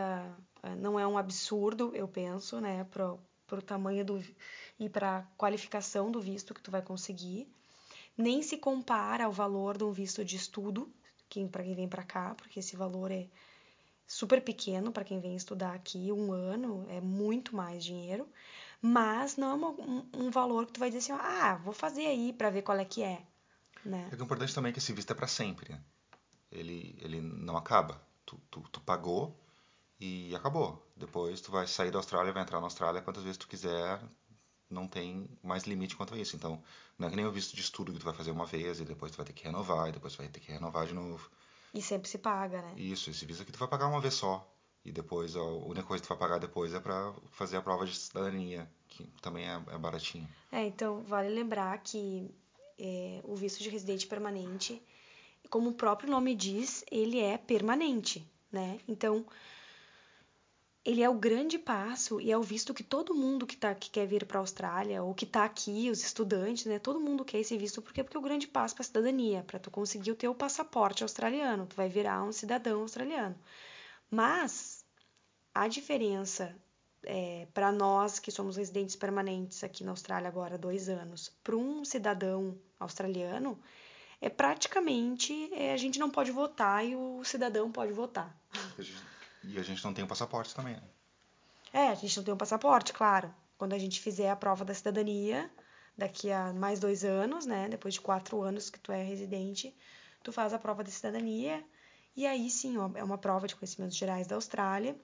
não 0.77 0.99
é 0.99 1.05
um 1.07 1.17
absurdo, 1.17 1.91
eu 1.95 2.07
penso, 2.07 2.61
né, 2.61 2.83
pro, 2.85 3.19
pro 3.47 3.61
tamanho 3.61 4.05
do 4.05 4.23
e 4.79 4.87
para 4.87 5.27
qualificação 5.37 6.11
do 6.11 6.21
visto 6.21 6.53
que 6.53 6.61
tu 6.61 6.69
vai 6.69 6.81
conseguir. 6.81 7.47
Nem 8.15 8.41
se 8.41 8.57
compara 8.57 9.25
ao 9.25 9.31
valor 9.31 9.77
de 9.77 9.83
um 9.83 9.91
visto 9.91 10.23
de 10.23 10.35
estudo, 10.35 10.91
que 11.29 11.45
para 11.47 11.63
quem 11.63 11.75
vem 11.75 11.87
para 11.87 12.03
cá, 12.03 12.35
porque 12.35 12.59
esse 12.59 12.75
valor 12.75 13.11
é 13.11 13.27
super 14.07 14.41
pequeno 14.41 14.91
para 14.91 15.03
quem 15.03 15.19
vem 15.19 15.35
estudar 15.35 15.73
aqui, 15.73 16.11
um 16.11 16.31
ano 16.31 16.85
é 16.89 17.01
muito 17.01 17.55
mais 17.55 17.83
dinheiro, 17.83 18.27
mas 18.81 19.35
não 19.35 19.49
é 19.49 19.53
uma, 19.53 19.69
um, 19.69 20.09
um, 20.13 20.31
valor 20.31 20.65
que 20.65 20.73
tu 20.73 20.79
vai 20.79 20.89
dizer 20.89 21.11
assim, 21.11 21.21
ah, 21.21 21.59
vou 21.63 21.73
fazer 21.73 22.05
aí 22.05 22.31
para 22.31 22.49
ver 22.49 22.61
qual 22.61 22.77
é 22.77 22.85
que 22.85 23.03
é, 23.03 23.21
né? 23.83 24.09
É 24.11 24.15
o 24.15 24.23
importante 24.23 24.55
também 24.55 24.69
é 24.69 24.73
que 24.73 24.79
esse 24.79 24.93
visto 24.93 25.11
é 25.11 25.15
para 25.15 25.27
sempre, 25.27 25.73
né? 25.73 25.81
Ele, 26.51 26.97
ele 27.01 27.19
não 27.19 27.57
acaba. 27.57 28.01
Tu, 28.25 28.39
tu, 28.49 28.61
tu 28.71 28.81
pagou 28.81 29.37
e 29.99 30.33
acabou. 30.35 30.85
Depois 30.95 31.41
tu 31.41 31.51
vai 31.51 31.67
sair 31.67 31.91
da 31.91 31.99
Austrália, 31.99 32.31
vai 32.31 32.43
entrar 32.43 32.59
na 32.59 32.67
Austrália 32.67 33.01
quantas 33.01 33.23
vezes 33.23 33.37
tu 33.37 33.47
quiser, 33.47 34.01
não 34.69 34.87
tem 34.87 35.29
mais 35.43 35.63
limite 35.63 35.95
quanto 35.95 36.13
a 36.13 36.17
isso. 36.17 36.35
Então, 36.35 36.61
não 36.97 37.07
é 37.07 37.09
que 37.09 37.15
nem 37.15 37.25
o 37.25 37.31
visto 37.31 37.55
de 37.55 37.61
estudo 37.61 37.93
que 37.93 37.99
tu 37.99 38.05
vai 38.05 38.13
fazer 38.13 38.31
uma 38.31 38.45
vez 38.45 38.79
e 38.79 38.85
depois 38.85 39.11
tu 39.11 39.17
vai 39.17 39.25
ter 39.25 39.33
que 39.33 39.43
renovar, 39.43 39.89
e 39.89 39.91
depois 39.91 40.13
tu 40.13 40.17
vai 40.17 40.27
ter 40.27 40.39
que 40.39 40.51
renovar 40.51 40.85
de 40.85 40.93
novo. 40.93 41.29
E 41.73 41.81
sempre 41.81 42.09
se 42.09 42.17
paga, 42.17 42.61
né? 42.61 42.73
Isso, 42.77 43.09
esse 43.09 43.25
visto 43.25 43.41
aqui 43.41 43.51
tu 43.51 43.59
vai 43.59 43.67
pagar 43.67 43.87
uma 43.87 44.01
vez 44.01 44.13
só. 44.13 44.47
E 44.83 44.91
depois 44.91 45.35
a 45.35 45.43
única 45.43 45.83
coisa 45.83 46.01
que 46.01 46.07
tu 46.07 46.09
vai 46.09 46.17
pagar 46.17 46.39
depois 46.39 46.73
é 46.73 46.79
para 46.79 47.13
fazer 47.31 47.57
a 47.57 47.61
prova 47.61 47.85
de 47.85 47.93
cidadania, 47.93 48.69
que 48.87 49.03
também 49.21 49.45
é, 49.45 49.61
é 49.71 49.77
baratinho. 49.77 50.27
É, 50.51 50.65
então 50.65 51.03
vale 51.03 51.27
lembrar 51.27 51.77
que 51.79 52.31
é, 52.79 53.19
o 53.25 53.35
visto 53.35 53.61
de 53.61 53.69
residente 53.69 54.07
permanente, 54.07 54.81
como 55.49 55.71
o 55.71 55.73
próprio 55.73 56.09
nome 56.09 56.33
diz, 56.35 56.85
ele 56.89 57.19
é 57.19 57.37
permanente, 57.37 58.25
né? 58.51 58.79
Então 58.87 59.25
ele 60.87 61.03
é 61.03 61.09
o 61.09 61.15
grande 61.15 61.59
passo 61.59 62.21
e 62.21 62.31
é 62.31 62.37
o 62.37 62.41
visto 62.41 62.73
que 62.73 62.81
todo 62.81 63.13
mundo 63.13 63.45
que, 63.45 63.57
tá, 63.57 63.75
que 63.75 63.89
quer 63.89 64.07
vir 64.07 64.25
para 64.25 64.37
a 64.37 64.39
Austrália 64.39 65.03
ou 65.03 65.13
que 65.13 65.25
está 65.25 65.43
aqui, 65.43 65.89
os 65.91 66.01
estudantes, 66.01 66.65
né? 66.65 66.79
Todo 66.79 66.97
mundo 66.97 67.25
quer 67.25 67.39
esse 67.39 67.57
visto 67.57 67.81
porque, 67.81 68.01
porque 68.01 68.15
é 68.15 68.19
o 68.19 68.23
grande 68.23 68.47
passo 68.47 68.73
para 68.73 68.83
a 68.83 68.85
cidadania, 68.85 69.43
para 69.45 69.59
tu 69.59 69.69
conseguir 69.69 70.11
o 70.11 70.15
teu 70.15 70.33
passaporte 70.33 71.03
australiano, 71.03 71.67
tu 71.67 71.75
vai 71.75 71.89
virar 71.89 72.23
um 72.23 72.31
cidadão 72.31 72.83
australiano. 72.83 73.35
Mas 74.09 74.85
a 75.53 75.67
diferença 75.67 76.55
é, 77.03 77.45
para 77.53 77.69
nós 77.69 78.17
que 78.17 78.31
somos 78.31 78.55
residentes 78.55 78.95
permanentes 78.95 79.65
aqui 79.65 79.83
na 79.83 79.91
Austrália 79.91 80.29
agora 80.29 80.55
há 80.55 80.57
dois 80.57 80.87
anos, 80.87 81.33
para 81.43 81.57
um 81.57 81.83
cidadão 81.83 82.57
australiano, 82.79 83.59
é 84.21 84.29
praticamente 84.29 85.53
é, 85.53 85.73
a 85.73 85.77
gente 85.77 85.99
não 85.99 86.09
pode 86.09 86.31
votar 86.31 86.85
e 86.85 86.95
o 86.95 87.25
cidadão 87.25 87.69
pode 87.69 87.91
votar. 87.91 88.33
E 89.43 89.57
a 89.59 89.63
gente 89.63 89.83
não 89.83 89.93
tem 89.93 90.03
o 90.03 90.07
passaporte 90.07 90.53
também, 90.53 90.75
né? 90.75 90.83
É, 91.73 91.87
a 91.89 91.95
gente 91.95 92.15
não 92.17 92.23
tem 92.23 92.33
o 92.33 92.37
passaporte, 92.37 92.93
claro. 92.93 93.33
Quando 93.57 93.73
a 93.73 93.77
gente 93.77 93.99
fizer 94.01 94.29
a 94.29 94.35
prova 94.35 94.63
da 94.63 94.73
cidadania, 94.73 95.49
daqui 95.97 96.31
a 96.31 96.53
mais 96.53 96.79
dois 96.79 97.03
anos, 97.03 97.45
né? 97.45 97.67
Depois 97.67 97.95
de 97.95 98.01
quatro 98.01 98.41
anos 98.41 98.69
que 98.69 98.79
tu 98.79 98.91
é 98.91 99.03
residente, 99.03 99.75
tu 100.23 100.31
faz 100.31 100.53
a 100.53 100.59
prova 100.59 100.83
da 100.83 100.91
cidadania. 100.91 101.63
E 102.15 102.25
aí 102.25 102.49
sim, 102.49 102.77
ó, 102.77 102.89
é 102.95 103.03
uma 103.03 103.17
prova 103.17 103.47
de 103.47 103.55
conhecimentos 103.55 103.97
gerais 103.97 104.27
da 104.27 104.35
Austrália. 104.35 104.95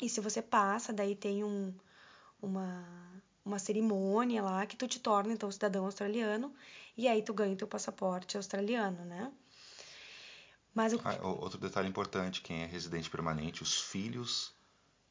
E 0.00 0.08
se 0.08 0.20
você 0.20 0.40
passa, 0.40 0.92
daí 0.92 1.14
tem 1.16 1.42
um, 1.44 1.74
uma, 2.40 3.22
uma 3.44 3.58
cerimônia 3.58 4.42
lá 4.42 4.64
que 4.66 4.76
tu 4.76 4.86
te 4.86 5.00
torna 5.00 5.32
então 5.32 5.50
cidadão 5.50 5.84
australiano 5.84 6.54
e 6.96 7.08
aí 7.08 7.22
tu 7.22 7.34
ganha 7.34 7.54
o 7.54 7.56
teu 7.56 7.66
passaporte 7.68 8.36
australiano, 8.36 9.04
né? 9.04 9.32
Mas 10.78 10.92
o... 10.92 11.00
ah, 11.02 11.26
outro 11.26 11.58
detalhe 11.58 11.88
importante, 11.88 12.40
quem 12.40 12.62
é 12.62 12.66
residente 12.66 13.10
permanente, 13.10 13.64
os 13.64 13.80
filhos 13.80 14.52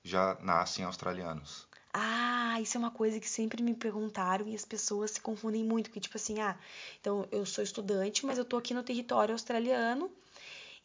já 0.01 0.37
nascem 0.39 0.85
australianos. 0.85 1.67
Ah, 1.93 2.57
isso 2.61 2.77
é 2.77 2.79
uma 2.79 2.89
coisa 2.89 3.19
que 3.19 3.27
sempre 3.27 3.61
me 3.61 3.73
perguntaram 3.73 4.47
e 4.47 4.55
as 4.55 4.63
pessoas 4.63 5.11
se 5.11 5.19
confundem 5.19 5.65
muito, 5.65 5.91
que 5.91 5.99
tipo 5.99 6.15
assim, 6.15 6.39
ah, 6.39 6.57
então 7.01 7.27
eu 7.33 7.45
sou 7.45 7.61
estudante, 7.61 8.25
mas 8.25 8.37
eu 8.37 8.45
tô 8.45 8.55
aqui 8.55 8.73
no 8.73 8.81
território 8.81 9.33
australiano, 9.33 10.09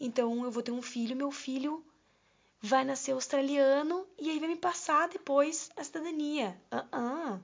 então 0.01 0.43
eu 0.43 0.51
vou 0.51 0.65
ter 0.65 0.73
um 0.73 0.83
filho, 0.83 1.15
meu 1.15 1.31
filho 1.31 1.85
vai 2.61 2.85
nascer 2.85 3.13
australiano 3.13 4.05
e 4.19 4.31
aí 4.31 4.41
vai 4.41 4.49
me 4.49 4.57
passar 4.57 5.09
depois 5.09 5.71
a 5.77 5.85
cidadania. 5.85 6.61
Uh 6.73 6.97
-uh. 6.97 7.41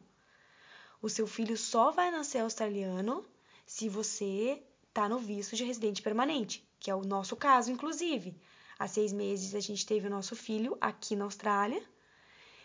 O 1.00 1.08
seu 1.08 1.28
filho 1.28 1.56
só 1.56 1.92
vai 1.92 2.10
nascer 2.10 2.40
australiano 2.40 3.24
se 3.64 3.88
você 3.88 4.60
tá 4.92 5.08
no 5.08 5.20
visto 5.20 5.54
de 5.54 5.62
residente 5.62 6.02
permanente 6.02 6.67
que 6.88 6.90
é 6.90 6.94
o 6.94 7.02
nosso 7.02 7.36
caso, 7.36 7.70
inclusive. 7.70 8.34
Há 8.78 8.88
seis 8.88 9.12
meses 9.12 9.54
a 9.54 9.60
gente 9.60 9.84
teve 9.84 10.06
o 10.06 10.10
nosso 10.10 10.34
filho 10.34 10.78
aqui 10.80 11.14
na 11.14 11.24
Austrália. 11.24 11.82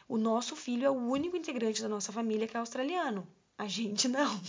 O 0.08 0.18
nosso 0.18 0.56
filho 0.56 0.86
é 0.86 0.90
o 0.90 0.94
único 0.94 1.36
integrante 1.36 1.82
da 1.82 1.90
nossa 1.90 2.10
família 2.14 2.48
que 2.48 2.56
é 2.56 2.60
australiano. 2.62 3.28
A 3.58 3.68
gente 3.68 4.08
não. 4.08 4.42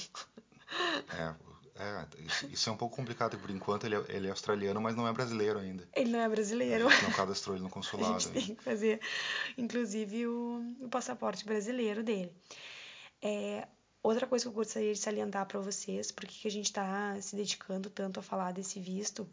É, 1.77 1.85
é 1.85 2.07
isso 2.51 2.69
é 2.69 2.73
um 2.73 2.77
pouco 2.77 2.97
complicado, 2.97 3.39
por 3.39 3.51
enquanto 3.51 3.85
ele 3.85 3.95
é, 3.95 4.05
ele 4.09 4.27
é, 4.27 4.31
australiano, 4.31 4.81
mas 4.81 4.97
não 4.97 5.07
é 5.07 5.13
brasileiro 5.13 5.59
ainda. 5.59 5.87
Ele 5.95 6.11
não 6.11 6.21
é 6.21 6.29
brasileiro. 6.29 6.89
A 6.89 6.91
gente 6.91 7.05
não 7.05 7.13
cadastrou 7.13 7.55
ele 7.55 7.65
no 7.65 7.71
consulado. 7.71 8.15
A 8.17 8.19
gente 8.19 8.33
tem 8.33 8.57
que 8.57 8.63
fazer, 8.63 9.01
inclusive, 9.59 10.27
o, 10.27 10.75
o 10.81 10.89
passaporte 10.89 11.45
brasileiro 11.45 12.03
dele. 12.03 12.33
É, 13.21 13.69
outra 14.03 14.27
coisa 14.27 14.45
que 14.45 14.49
eu 14.49 14.53
gostaria 14.53 14.93
de 14.93 14.99
salientar 14.99 15.47
para 15.47 15.61
vocês, 15.61 16.11
porque 16.11 16.35
que 16.35 16.49
a 16.49 16.51
gente 16.51 16.67
está 16.67 17.21
se 17.21 17.37
dedicando 17.37 17.91
tanto 17.91 18.19
a 18.19 18.23
falar 18.23 18.53
desse 18.53 18.81
visto, 18.81 19.29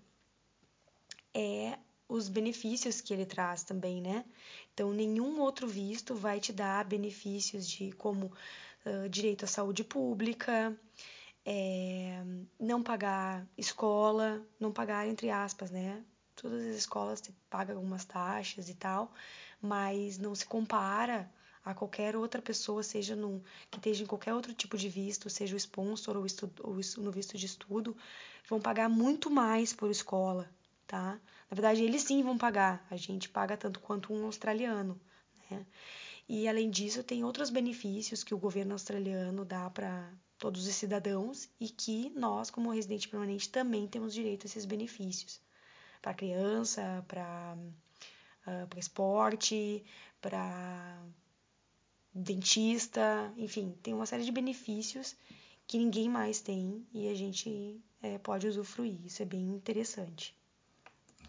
é 1.33 1.77
os 2.07 2.27
benefícios 2.27 2.99
que 2.99 3.13
ele 3.13 3.25
traz 3.25 3.63
também, 3.63 4.01
né? 4.01 4.25
Então, 4.73 4.91
nenhum 4.91 5.39
outro 5.39 5.67
visto 5.67 6.13
vai 6.13 6.39
te 6.39 6.51
dar 6.51 6.83
benefícios 6.85 7.67
de 7.67 7.91
como 7.93 8.31
uh, 8.85 9.09
direito 9.09 9.45
à 9.45 9.47
saúde 9.47 9.83
pública, 9.83 10.77
é, 11.45 12.21
não 12.59 12.83
pagar 12.83 13.47
escola, 13.57 14.45
não 14.59 14.71
pagar 14.71 15.07
entre 15.07 15.29
aspas, 15.29 15.71
né? 15.71 16.03
Todas 16.35 16.61
as 16.67 16.75
escolas 16.75 17.19
você 17.19 17.31
paga 17.49 17.73
algumas 17.73 18.05
taxas 18.05 18.69
e 18.69 18.73
tal, 18.73 19.11
mas 19.61 20.17
não 20.17 20.35
se 20.35 20.45
compara 20.45 21.31
a 21.63 21.73
qualquer 21.73 22.15
outra 22.15 22.41
pessoa, 22.41 22.81
seja 22.83 23.15
num, 23.15 23.41
que 23.69 23.77
esteja 23.77 24.03
em 24.03 24.07
qualquer 24.07 24.33
outro 24.33 24.53
tipo 24.53 24.77
de 24.77 24.89
visto, 24.89 25.29
seja 25.29 25.55
o 25.55 25.59
sponsor 25.59 26.17
ou, 26.17 26.25
ou 26.63 26.75
no 26.97 27.11
visto 27.11 27.37
de 27.37 27.45
estudo, 27.45 27.95
vão 28.49 28.59
pagar 28.59 28.89
muito 28.89 29.29
mais 29.29 29.71
por 29.71 29.89
escola, 29.91 30.49
tá? 30.91 31.17
Na 31.49 31.55
verdade, 31.55 31.81
eles 31.81 32.03
sim 32.03 32.21
vão 32.21 32.37
pagar, 32.37 32.85
a 32.91 32.97
gente 32.97 33.29
paga 33.29 33.55
tanto 33.55 33.79
quanto 33.79 34.13
um 34.13 34.25
australiano, 34.25 34.99
né? 35.49 35.65
E 36.27 36.49
além 36.49 36.69
disso, 36.69 37.01
tem 37.01 37.23
outros 37.23 37.49
benefícios 37.49 38.25
que 38.25 38.33
o 38.33 38.37
governo 38.37 38.73
australiano 38.73 39.45
dá 39.45 39.69
para 39.69 40.11
todos 40.37 40.67
os 40.67 40.75
cidadãos 40.75 41.47
e 41.61 41.69
que 41.69 42.09
nós, 42.09 42.51
como 42.51 42.71
residente 42.71 43.07
permanente, 43.07 43.47
também 43.47 43.87
temos 43.87 44.13
direito 44.13 44.43
a 44.43 44.47
esses 44.47 44.65
benefícios. 44.65 45.39
Para 46.01 46.13
criança, 46.13 47.05
para 47.07 47.57
uh, 48.47 48.67
para 48.67 48.79
esporte, 48.79 49.85
para 50.19 51.01
dentista, 52.13 53.33
enfim, 53.37 53.77
tem 53.81 53.93
uma 53.93 54.05
série 54.05 54.25
de 54.25 54.31
benefícios 54.31 55.15
que 55.65 55.77
ninguém 55.77 56.09
mais 56.09 56.41
tem 56.41 56.85
e 56.93 57.07
a 57.07 57.13
gente 57.13 57.79
é, 58.01 58.17
pode 58.17 58.45
usufruir. 58.45 58.99
Isso 59.05 59.21
é 59.21 59.25
bem 59.25 59.41
interessante. 59.41 60.35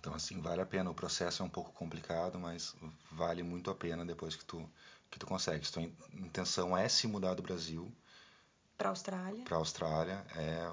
Então, 0.02 0.14
assim, 0.14 0.40
vale 0.40 0.60
a 0.60 0.66
pena. 0.66 0.90
O 0.90 0.94
processo 0.94 1.44
é 1.44 1.46
um 1.46 1.48
pouco 1.48 1.70
complicado, 1.74 2.36
mas 2.36 2.74
vale 3.12 3.40
muito 3.44 3.70
a 3.70 3.74
pena 3.74 4.04
depois 4.04 4.34
que 4.34 4.44
tu, 4.44 4.68
que 5.08 5.16
tu 5.16 5.24
consegue. 5.24 5.70
Tua 5.70 5.84
intenção 6.12 6.76
é 6.76 6.88
se 6.88 7.06
mudar 7.06 7.34
do 7.34 7.42
Brasil. 7.42 7.88
Para 8.76 8.88
a 8.88 8.90
Austrália. 8.90 9.44
Para 9.44 9.54
a 9.54 9.58
Austrália. 9.60 10.26
É 10.34 10.72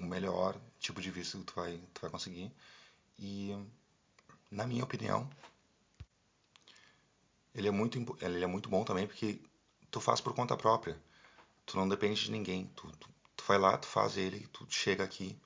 o 0.00 0.04
melhor 0.04 0.60
tipo 0.80 1.00
de 1.00 1.12
visto 1.12 1.38
que 1.38 1.44
tu 1.44 1.54
vai, 1.54 1.80
tu 1.94 2.00
vai 2.00 2.10
conseguir. 2.10 2.52
E, 3.16 3.56
na 4.50 4.66
minha 4.66 4.82
opinião, 4.82 5.30
ele 7.54 7.68
é 7.68 7.70
muito, 7.70 8.18
ele 8.20 8.42
é 8.42 8.48
muito 8.48 8.68
bom 8.68 8.82
também 8.82 9.06
porque 9.06 9.40
tu 9.92 10.00
faz 10.00 10.20
por 10.20 10.34
conta 10.34 10.56
própria. 10.56 11.00
Tu 11.64 11.76
não 11.76 11.88
depende 11.88 12.24
de 12.24 12.32
ninguém. 12.32 12.66
Tu, 12.74 12.90
tu, 12.98 13.08
tu 13.36 13.44
vai 13.46 13.58
lá, 13.58 13.78
tu 13.78 13.86
faz 13.86 14.16
ele, 14.16 14.44
tu 14.48 14.66
chega 14.68 15.04
aqui 15.04 15.38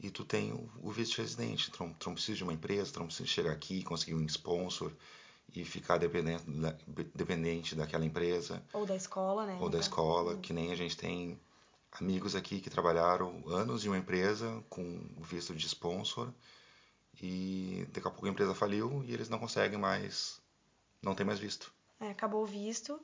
e 0.00 0.10
tu 0.10 0.24
tem 0.24 0.52
o, 0.52 0.70
o 0.82 0.90
visto 0.90 1.16
de 1.16 1.22
residente. 1.22 1.70
Tu 1.70 1.76
tu 1.98 2.06
não 2.08 2.14
precisa 2.14 2.36
de 2.36 2.44
uma 2.44 2.52
empresa, 2.52 2.92
tu 2.92 3.00
não 3.00 3.06
precisa 3.06 3.28
chegar 3.28 3.52
aqui, 3.52 3.82
conseguir 3.82 4.14
um 4.14 4.26
sponsor 4.26 4.92
e 5.54 5.64
ficar 5.64 5.98
dependente, 5.98 6.44
da, 6.50 6.76
dependente 7.14 7.74
daquela 7.74 8.04
empresa. 8.04 8.62
Ou 8.72 8.84
da 8.84 8.96
escola, 8.96 9.46
né? 9.46 9.58
Ou 9.60 9.68
da 9.68 9.78
escola, 9.78 10.36
que 10.36 10.52
nem 10.52 10.72
a 10.72 10.76
gente 10.76 10.96
tem 10.96 11.38
amigos 11.92 12.34
aqui 12.34 12.60
que 12.60 12.70
trabalharam 12.70 13.42
anos 13.46 13.84
em 13.84 13.88
uma 13.88 13.98
empresa 13.98 14.62
com 14.68 15.00
visto 15.18 15.54
de 15.54 15.66
sponsor 15.66 16.32
e 17.22 17.86
daqui 17.92 18.08
a 18.08 18.10
pouco 18.10 18.26
a 18.26 18.30
empresa 18.30 18.54
faliu 18.54 19.04
e 19.04 19.12
eles 19.12 19.28
não 19.28 19.38
conseguem 19.38 19.78
mais 19.78 20.42
não 21.00 21.14
tem 21.14 21.24
mais 21.24 21.38
visto. 21.38 21.72
É, 22.00 22.10
acabou 22.10 22.42
o 22.42 22.46
visto. 22.46 22.98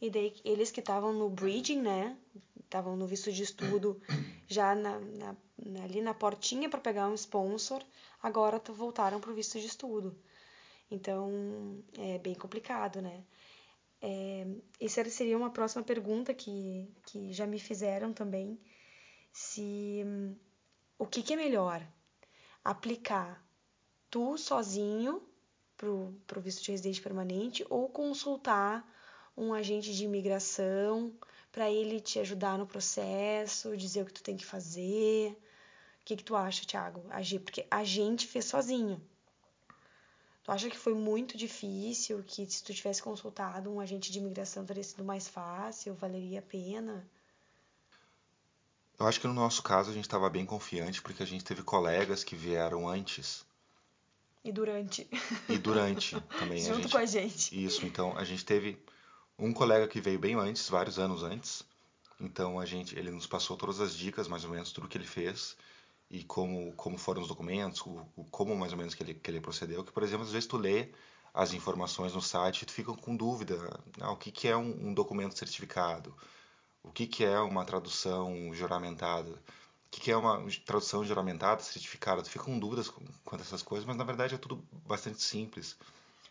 E 0.00 0.10
daí 0.10 0.34
eles 0.44 0.70
que 0.70 0.80
estavam 0.80 1.12
no 1.12 1.30
bridging, 1.30 1.80
né? 1.80 2.18
Estavam 2.62 2.96
no 2.96 3.06
visto 3.06 3.32
de 3.32 3.42
estudo, 3.42 4.00
já 4.48 4.74
na, 4.74 4.98
na, 4.98 5.36
ali 5.82 6.00
na 6.00 6.14
portinha 6.14 6.68
para 6.68 6.80
pegar 6.80 7.08
um 7.08 7.14
sponsor, 7.14 7.82
agora 8.22 8.60
voltaram 8.72 9.20
para 9.20 9.30
o 9.30 9.34
visto 9.34 9.58
de 9.58 9.66
estudo. 9.66 10.16
Então 10.90 11.82
é 11.98 12.18
bem 12.18 12.34
complicado, 12.34 13.00
né? 13.00 13.24
É, 14.00 14.46
essa 14.80 15.08
seria 15.08 15.36
uma 15.36 15.50
próxima 15.50 15.82
pergunta 15.82 16.34
que, 16.34 16.92
que 17.06 17.32
já 17.32 17.46
me 17.46 17.58
fizeram 17.58 18.12
também. 18.12 18.60
Se 19.32 20.04
o 20.98 21.06
que, 21.06 21.22
que 21.22 21.32
é 21.32 21.36
melhor? 21.36 21.86
Aplicar 22.62 23.42
tu 24.10 24.36
sozinho 24.36 25.22
para 25.76 25.88
o 25.90 26.40
visto 26.40 26.62
de 26.62 26.70
residente 26.70 27.02
permanente 27.02 27.64
ou 27.68 27.88
consultar 27.88 28.86
um 29.36 29.52
agente 29.52 29.92
de 29.92 30.04
imigração 30.04 31.12
para 31.54 31.70
ele 31.70 32.00
te 32.00 32.18
ajudar 32.18 32.58
no 32.58 32.66
processo, 32.66 33.76
dizer 33.76 34.02
o 34.02 34.06
que 34.06 34.12
tu 34.12 34.24
tem 34.24 34.36
que 34.36 34.44
fazer. 34.44 35.30
O 36.00 36.04
que, 36.04 36.16
que 36.16 36.24
tu 36.24 36.34
acha, 36.34 36.66
Thiago? 36.66 37.04
Agir? 37.10 37.38
Porque 37.38 37.64
a 37.70 37.84
gente 37.84 38.26
fez 38.26 38.46
sozinho. 38.46 39.00
Tu 40.42 40.50
acha 40.50 40.68
que 40.68 40.76
foi 40.76 40.94
muito 40.94 41.38
difícil, 41.38 42.24
que 42.26 42.44
se 42.44 42.62
tu 42.62 42.74
tivesse 42.74 43.00
consultado 43.00 43.70
um 43.70 43.78
agente 43.78 44.10
de 44.10 44.18
imigração 44.18 44.66
teria 44.66 44.82
sido 44.82 45.04
mais 45.04 45.28
fácil, 45.28 45.94
valeria 45.94 46.40
a 46.40 46.42
pena? 46.42 47.08
Eu 48.98 49.06
acho 49.06 49.20
que 49.20 49.26
no 49.28 49.32
nosso 49.32 49.62
caso 49.62 49.90
a 49.90 49.94
gente 49.94 50.04
estava 50.04 50.28
bem 50.28 50.44
confiante 50.44 51.00
porque 51.00 51.22
a 51.22 51.26
gente 51.26 51.44
teve 51.44 51.62
colegas 51.62 52.24
que 52.24 52.34
vieram 52.34 52.88
antes 52.88 53.46
e 54.44 54.52
durante. 54.52 55.08
E 55.48 55.56
durante 55.56 56.20
também. 56.38 56.58
Junto 56.58 56.74
a 56.74 56.80
gente, 56.82 56.90
com 56.90 56.98
a 56.98 57.06
gente. 57.06 57.64
Isso, 57.64 57.86
então 57.86 58.18
a 58.18 58.24
gente 58.24 58.44
teve 58.44 58.76
um 59.38 59.52
colega 59.52 59.88
que 59.88 60.00
veio 60.00 60.18
bem 60.18 60.34
antes, 60.34 60.68
vários 60.68 60.98
anos 60.98 61.22
antes. 61.22 61.64
Então 62.20 62.58
a 62.60 62.66
gente, 62.66 62.98
ele 62.98 63.10
nos 63.10 63.26
passou 63.26 63.56
todas 63.56 63.80
as 63.80 63.94
dicas, 63.94 64.28
mais 64.28 64.44
ou 64.44 64.50
menos 64.50 64.72
tudo 64.72 64.88
que 64.88 64.96
ele 64.98 65.06
fez 65.06 65.56
e 66.10 66.22
como 66.24 66.72
como 66.74 66.98
foram 66.98 67.22
os 67.22 67.28
documentos, 67.28 67.80
o, 67.82 68.24
como 68.30 68.56
mais 68.56 68.72
ou 68.72 68.78
menos 68.78 68.94
que 68.94 69.02
ele 69.02 69.14
que 69.14 69.30
ele 69.30 69.40
procedeu. 69.40 69.84
Que 69.84 69.92
por 69.92 70.02
exemplo 70.02 70.24
às 70.24 70.32
vezes 70.32 70.46
tu 70.46 70.56
lê 70.56 70.90
as 71.32 71.52
informações 71.52 72.14
no 72.14 72.22
site 72.22 72.62
e 72.62 72.66
tu 72.66 72.72
fica 72.72 72.92
com 72.94 73.16
dúvida, 73.16 73.56
ah, 74.00 74.12
o 74.12 74.16
que 74.16 74.30
que 74.30 74.48
é 74.48 74.56
um, 74.56 74.88
um 74.88 74.94
documento 74.94 75.36
certificado, 75.38 76.14
o 76.82 76.92
que 76.92 77.06
que 77.06 77.24
é 77.24 77.40
uma 77.40 77.64
tradução 77.64 78.54
juramentada 78.54 79.32
que, 79.94 80.00
que 80.00 80.10
é 80.10 80.16
uma 80.16 80.44
tradução 80.66 81.04
juramentada, 81.04 81.62
certificada. 81.62 82.22
Tu 82.22 82.30
fica 82.30 82.44
com 82.44 82.58
dúvidas 82.58 82.88
quanto 83.24 83.40
a 83.40 83.44
essas 83.44 83.62
coisas, 83.62 83.86
mas 83.86 83.96
na 83.96 84.02
verdade 84.02 84.34
é 84.34 84.38
tudo 84.38 84.64
bastante 84.86 85.22
simples. 85.22 85.76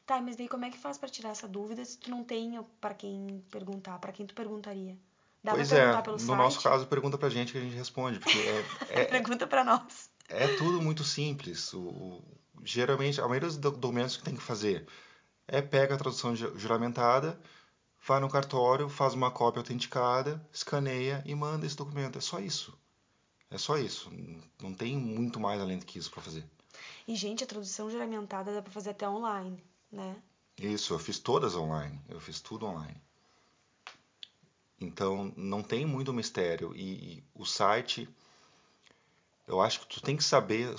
Tá, 0.06 0.22
mas 0.22 0.36
daí 0.36 0.50
como 0.50 0.66
é 0.66 0.70
que 0.70 0.78
faz 0.78 0.98
para 0.98 1.08
tirar 1.08 1.30
essa 1.30 1.48
dúvida 1.48 1.84
se 1.86 1.98
tu 1.98 2.12
não 2.12 2.24
tem 2.24 2.60
para 2.82 2.94
quem 2.94 3.44
perguntar? 3.50 4.00
Para 4.00 4.12
quem 4.12 4.26
tu 4.26 4.34
perguntaria? 4.34 4.98
Dá 5.42 5.54
pois 5.54 5.72
é, 5.72 5.92
no 5.94 6.20
site? 6.20 6.38
nosso 6.38 6.62
caso 6.62 6.88
pergunta 6.88 7.18
pra 7.18 7.30
gente 7.30 7.52
que 7.52 7.58
a 7.58 7.62
gente 7.62 7.76
responde, 7.76 8.20
porque 8.20 8.38
é, 8.38 8.66
é 9.02 9.06
pergunta 9.06 9.46
para 9.46 9.64
nós. 9.64 10.10
É 10.30 10.48
tudo 10.56 10.82
muito 10.82 11.04
simples. 11.04 11.74
O, 11.74 11.82
o, 11.82 12.24
geralmente, 12.64 13.20
a 13.20 13.28
maioria 13.28 13.50
dos 13.50 13.58
documentos 13.58 14.16
que 14.16 14.24
tem 14.24 14.36
que 14.36 14.42
fazer 14.42 14.88
é 15.48 15.62
pega 15.62 15.96
a 15.96 15.98
tradução 15.98 16.34
juramentada, 16.36 17.40
vai 18.06 18.20
no 18.20 18.30
cartório, 18.30 18.88
faz 18.88 19.14
uma 19.14 19.32
cópia 19.32 19.60
autenticada, 19.60 20.46
escaneia 20.52 21.22
e 21.26 21.36
manda 21.36 21.66
esse 21.66 21.76
documento. 21.76 22.18
É 22.18 22.22
só 22.22 22.40
isso. 22.40 22.78
É 23.52 23.58
só 23.58 23.78
isso. 23.78 24.12
Não 24.62 24.74
tem 24.74 24.98
muito 24.98 25.40
mais 25.40 25.62
além 25.62 25.78
do 25.78 25.86
que 25.86 26.00
isso 26.00 26.10
para 26.10 26.24
fazer. 26.24 26.46
E, 27.08 27.16
gente, 27.16 27.44
a 27.44 27.48
tradução 27.48 27.90
juramentada 27.90 28.54
dá 28.54 28.62
para 28.62 28.72
fazer 28.72 28.92
até 28.92 29.08
online, 29.08 29.62
né? 29.94 30.16
Isso, 30.58 30.94
eu 30.94 31.00
fiz 31.00 31.20
todas 31.20 31.56
online. 31.56 32.00
Eu 32.10 32.20
fiz 32.20 32.42
tudo 32.42 32.66
online. 32.66 33.02
Então, 34.80 35.32
não 35.38 35.64
tem 35.64 35.86
muito 35.86 36.14
mistério. 36.14 36.76
E, 36.76 37.18
e 37.18 37.24
o 37.34 37.46
site, 37.46 38.10
eu 39.48 39.62
acho 39.62 39.82
que 39.82 39.88
tu 39.88 40.02
tem 40.02 40.18
que 40.18 40.24
saber, 40.24 40.76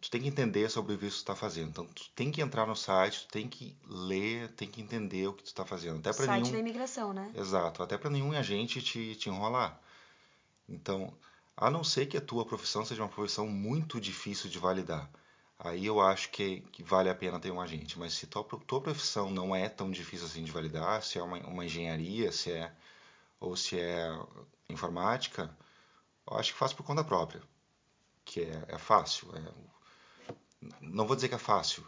tu 0.00 0.10
tem 0.10 0.22
que 0.22 0.28
entender 0.28 0.68
sobre 0.70 0.94
o 0.94 0.98
que 0.98 1.06
tu 1.06 1.12
está 1.12 1.36
fazendo. 1.36 1.68
Então, 1.68 1.86
tu 1.86 2.10
tem 2.10 2.30
que 2.30 2.40
entrar 2.40 2.66
no 2.66 2.74
site, 2.74 3.26
tu 3.26 3.32
tem 3.32 3.48
que 3.48 3.76
ler, 3.86 4.48
tem 4.52 4.68
que 4.68 4.80
entender 4.80 5.28
o 5.28 5.32
que 5.32 5.44
tu 5.44 5.46
está 5.46 5.64
fazendo. 5.64 5.98
Até 5.98 6.12
para 6.12 6.26
site 6.26 6.42
nenhum... 6.42 6.52
da 6.52 6.58
imigração, 6.58 7.12
né? 7.12 7.30
Exato. 7.34 7.82
Até 7.82 7.96
para 7.96 8.10
nenhum 8.10 8.32
agente 8.32 8.82
te, 8.82 9.14
te 9.14 9.28
enrolar. 9.28 9.80
Então, 10.68 11.12
a 11.56 11.70
não 11.70 11.84
ser 11.84 12.06
que 12.06 12.16
a 12.16 12.20
tua 12.20 12.44
profissão 12.44 12.84
seja 12.84 13.02
uma 13.02 13.08
profissão 13.08 13.46
muito 13.46 14.00
difícil 14.00 14.48
de 14.50 14.58
validar. 14.58 15.10
Aí 15.62 15.84
eu 15.84 16.00
acho 16.00 16.30
que, 16.30 16.62
que 16.72 16.82
vale 16.82 17.10
a 17.10 17.14
pena 17.14 17.38
ter 17.38 17.50
um 17.50 17.60
agente. 17.60 17.98
Mas 17.98 18.14
se 18.14 18.26
tua, 18.26 18.42
tua 18.44 18.80
profissão 18.80 19.30
não 19.30 19.54
é 19.54 19.68
tão 19.68 19.90
difícil 19.90 20.26
assim 20.26 20.42
de 20.42 20.50
validar, 20.50 21.02
se 21.02 21.18
é 21.18 21.22
uma, 21.22 21.36
uma 21.46 21.64
engenharia, 21.64 22.32
se 22.32 22.50
é 22.50 22.72
ou 23.38 23.56
se 23.56 23.78
é 23.78 24.08
informática, 24.68 25.54
eu 26.30 26.36
acho 26.36 26.52
que 26.52 26.58
faz 26.58 26.72
por 26.72 26.82
conta 26.82 27.04
própria. 27.04 27.42
Que 28.24 28.42
é, 28.42 28.64
é 28.68 28.78
fácil. 28.78 29.30
É, 29.36 30.66
não 30.80 31.06
vou 31.06 31.14
dizer 31.14 31.28
que 31.28 31.34
é 31.34 31.38
fácil, 31.38 31.84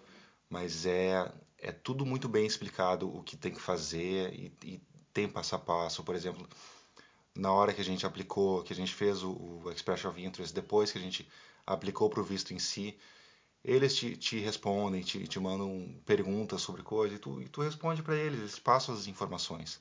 mas 0.50 0.84
é, 0.84 1.32
é 1.58 1.72
tudo 1.72 2.04
muito 2.04 2.28
bem 2.28 2.46
explicado 2.46 3.14
o 3.14 3.22
que 3.22 3.36
tem 3.36 3.52
que 3.52 3.60
fazer 3.60 4.34
e, 4.34 4.52
e 4.64 4.82
tem 5.14 5.28
passo 5.28 5.54
a 5.54 5.58
passo. 5.58 6.04
Por 6.04 6.14
exemplo, 6.14 6.46
na 7.34 7.50
hora 7.52 7.72
que 7.72 7.80
a 7.80 7.84
gente 7.84 8.04
aplicou, 8.04 8.62
que 8.62 8.72
a 8.72 8.76
gente 8.76 8.92
fez 8.92 9.22
o, 9.22 9.32
o 9.32 9.70
Expression 9.70 10.10
of 10.10 10.22
Interest, 10.22 10.54
depois 10.54 10.92
que 10.92 10.98
a 10.98 11.00
gente 11.02 11.26
aplicou 11.66 12.10
para 12.10 12.20
o 12.20 12.24
visto 12.24 12.52
em 12.52 12.58
si, 12.58 12.98
eles 13.64 13.94
te, 13.94 14.16
te 14.16 14.38
respondem, 14.38 15.02
te, 15.02 15.26
te 15.26 15.38
mandam 15.38 15.94
perguntas 16.04 16.62
sobre 16.62 16.82
coisas 16.82 17.16
e 17.16 17.20
tu, 17.20 17.40
e 17.40 17.48
tu 17.48 17.62
responde 17.62 18.02
para 18.02 18.16
eles, 18.16 18.40
eles 18.40 18.58
passam 18.58 18.94
as 18.94 19.06
informações. 19.06 19.80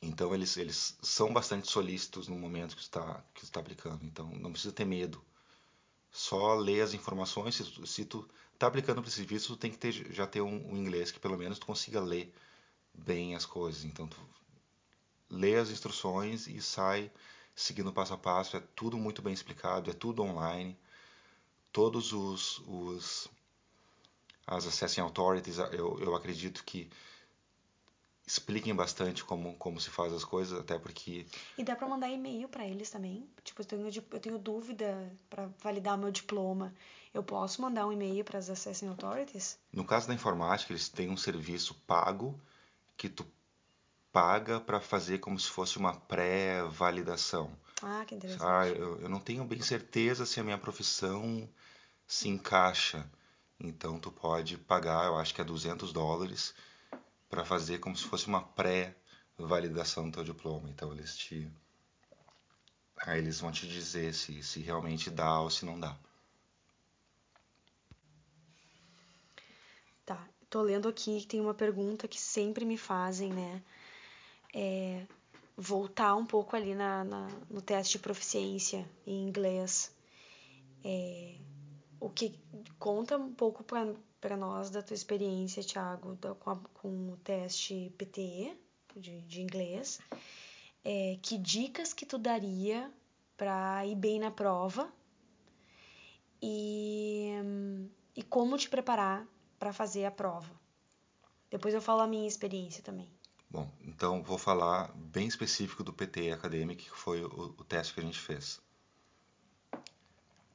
Então 0.00 0.34
eles, 0.34 0.56
eles 0.56 0.96
são 1.02 1.32
bastante 1.32 1.70
solícitos 1.70 2.28
no 2.28 2.36
momento 2.36 2.76
que 2.76 2.82
está 2.82 3.24
que 3.34 3.44
está 3.44 3.60
aplicando. 3.60 4.04
Então 4.04 4.26
não 4.36 4.52
precisa 4.52 4.72
ter 4.72 4.84
medo. 4.84 5.22
Só 6.10 6.54
lê 6.54 6.80
as 6.80 6.94
informações. 6.94 7.56
Se, 7.56 7.64
tu, 7.64 7.86
se 7.86 8.04
tu 8.04 8.28
está 8.52 8.66
aplicando 8.66 9.00
para 9.00 9.10
esse 9.10 9.24
visto, 9.24 9.54
tu 9.54 9.56
tem 9.56 9.70
que 9.70 9.78
ter, 9.78 9.92
já 10.12 10.26
ter 10.26 10.42
um, 10.42 10.72
um, 10.72 10.76
inglês 10.76 11.10
que 11.10 11.18
pelo 11.18 11.38
menos 11.38 11.58
tu 11.58 11.66
consiga 11.66 12.00
ler 12.00 12.32
bem 12.92 13.34
as 13.34 13.46
coisas. 13.46 13.84
Então 13.84 14.06
tu 14.06 14.18
lê 15.30 15.56
as 15.56 15.70
instruções 15.70 16.46
e 16.46 16.60
sai 16.60 17.10
seguindo 17.56 17.92
passo 17.92 18.14
a 18.14 18.18
passo. 18.18 18.56
É 18.56 18.60
tudo 18.76 18.98
muito 18.98 19.22
bem 19.22 19.32
explicado, 19.32 19.90
é 19.90 19.94
tudo 19.94 20.22
online. 20.22 20.76
Todos 21.74 22.12
os, 22.12 22.62
os 22.68 23.28
as 24.46 24.64
assessing 24.64 25.00
authorities, 25.00 25.58
eu, 25.58 25.98
eu 25.98 26.14
acredito 26.14 26.62
que 26.62 26.88
expliquem 28.24 28.72
bastante 28.72 29.24
como, 29.24 29.54
como 29.56 29.80
se 29.80 29.90
faz 29.90 30.12
as 30.12 30.24
coisas, 30.24 30.56
até 30.56 30.78
porque. 30.78 31.26
E 31.58 31.64
dá 31.64 31.74
para 31.74 31.88
mandar 31.88 32.08
e-mail 32.08 32.48
para 32.48 32.64
eles 32.64 32.90
também. 32.90 33.28
Tipo, 33.42 33.62
eu 33.62 33.66
tenho, 33.66 33.88
eu 33.88 34.20
tenho 34.20 34.38
dúvida 34.38 35.12
para 35.28 35.50
validar 35.60 35.96
o 35.96 35.98
meu 35.98 36.12
diploma. 36.12 36.72
Eu 37.12 37.24
posso 37.24 37.60
mandar 37.60 37.88
um 37.88 37.92
e-mail 37.92 38.24
para 38.24 38.38
as 38.38 38.48
assessing 38.48 38.86
authorities? 38.86 39.58
No 39.72 39.84
caso 39.84 40.06
da 40.06 40.14
informática, 40.14 40.72
eles 40.72 40.88
têm 40.88 41.10
um 41.10 41.16
serviço 41.16 41.74
pago 41.88 42.40
que 42.96 43.08
tu 43.08 43.26
paga 44.12 44.60
para 44.60 44.80
fazer 44.80 45.18
como 45.18 45.40
se 45.40 45.48
fosse 45.48 45.76
uma 45.76 45.92
pré-validação. 45.92 47.50
Ah, 47.86 48.02
que 48.06 48.14
interessante. 48.14 48.42
Ah, 48.42 48.66
eu, 48.66 48.98
eu 49.02 49.08
não 49.10 49.20
tenho 49.20 49.44
bem 49.44 49.60
certeza 49.60 50.24
se 50.24 50.40
a 50.40 50.42
minha 50.42 50.56
profissão 50.56 51.46
se 52.06 52.30
encaixa. 52.30 53.06
Então 53.60 54.00
tu 54.00 54.10
pode 54.10 54.56
pagar, 54.56 55.04
eu 55.04 55.16
acho 55.18 55.34
que 55.34 55.40
é 55.42 55.44
200 55.44 55.92
dólares 55.92 56.54
para 57.28 57.44
fazer 57.44 57.80
como 57.80 57.94
se 57.94 58.04
fosse 58.04 58.26
uma 58.26 58.42
pré-validação 58.42 60.08
do 60.08 60.14
teu 60.14 60.24
diploma. 60.24 60.70
Então 60.70 60.92
eles 60.92 61.14
te 61.14 61.46
aí 63.06 63.18
eles 63.18 63.40
vão 63.40 63.52
te 63.52 63.68
dizer 63.68 64.14
se, 64.14 64.42
se 64.42 64.60
realmente 64.60 65.10
dá 65.10 65.40
ou 65.40 65.50
se 65.50 65.66
não 65.66 65.78
dá. 65.78 65.94
Tá, 70.06 70.26
tô 70.48 70.62
lendo 70.62 70.88
aqui 70.88 71.20
que 71.20 71.26
tem 71.26 71.40
uma 71.40 71.52
pergunta 71.52 72.08
que 72.08 72.18
sempre 72.18 72.64
me 72.64 72.78
fazem, 72.78 73.30
né? 73.30 73.62
É 74.54 75.06
voltar 75.56 76.14
um 76.16 76.26
pouco 76.26 76.56
ali 76.56 76.74
na, 76.74 77.04
na 77.04 77.28
no 77.48 77.60
teste 77.60 77.98
de 77.98 78.02
proficiência 78.02 78.88
em 79.06 79.26
inglês. 79.26 79.94
É, 80.84 81.36
o 82.00 82.10
que 82.10 82.38
conta 82.78 83.16
um 83.16 83.32
pouco 83.32 83.64
para 83.64 84.36
nós 84.36 84.70
da 84.70 84.82
tua 84.82 84.94
experiência, 84.94 85.62
Thiago, 85.62 86.16
da, 86.16 86.34
com, 86.34 86.50
a, 86.50 86.56
com, 86.74 87.12
o 87.12 87.16
teste 87.18 87.92
PTE 87.96 88.58
de, 88.96 89.22
de 89.22 89.40
inglês. 89.40 90.00
É, 90.84 91.18
que 91.22 91.38
dicas 91.38 91.94
que 91.94 92.04
tu 92.04 92.18
daria 92.18 92.92
para 93.36 93.86
ir 93.86 93.94
bem 93.94 94.20
na 94.20 94.30
prova 94.30 94.92
e, 96.42 97.32
e 98.14 98.22
como 98.22 98.58
te 98.58 98.68
preparar 98.68 99.26
para 99.58 99.72
fazer 99.72 100.04
a 100.04 100.10
prova. 100.10 100.50
Depois 101.50 101.72
eu 101.72 101.80
falo 101.80 102.00
a 102.00 102.06
minha 102.06 102.28
experiência 102.28 102.82
também. 102.82 103.13
Bom, 103.54 103.70
então 103.84 104.20
vou 104.20 104.36
falar 104.36 104.90
bem 104.96 105.28
específico 105.28 105.84
do 105.84 105.92
PTE 105.92 106.32
Academic, 106.32 106.90
que 106.90 106.90
foi 106.90 107.22
o, 107.22 107.54
o 107.56 107.62
teste 107.62 107.94
que 107.94 108.00
a 108.00 108.02
gente 108.02 108.18
fez. 108.18 108.60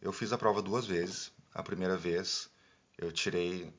Eu 0.01 0.11
fiz 0.11 0.33
a 0.33 0.37
prova 0.37 0.61
duas 0.61 0.85
vezes. 0.85 1.31
A 1.53 1.63
primeira 1.63 1.95
vez 1.95 2.49
eu 2.97 3.09
tirei 3.09 3.73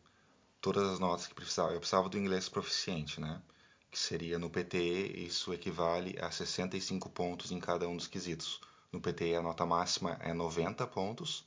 todas 0.58 0.88
as 0.88 0.98
notas 0.98 1.26
que 1.26 1.34
precisava. 1.34 1.74
Eu 1.74 1.80
precisava 1.80 2.08
do 2.08 2.16
inglês 2.16 2.48
proficiente, 2.48 3.20
né? 3.20 3.42
Que 3.90 3.98
seria 3.98 4.38
no 4.38 4.48
PTE, 4.48 5.26
isso 5.26 5.52
equivale 5.52 6.16
a 6.18 6.30
65 6.30 7.10
pontos 7.10 7.52
em 7.52 7.60
cada 7.60 7.86
um 7.86 7.98
dos 7.98 8.06
quesitos. 8.06 8.58
No 8.90 9.02
PTE 9.02 9.34
a 9.34 9.42
nota 9.42 9.66
máxima 9.66 10.16
é 10.20 10.32
90 10.32 10.86
pontos. 10.86 11.46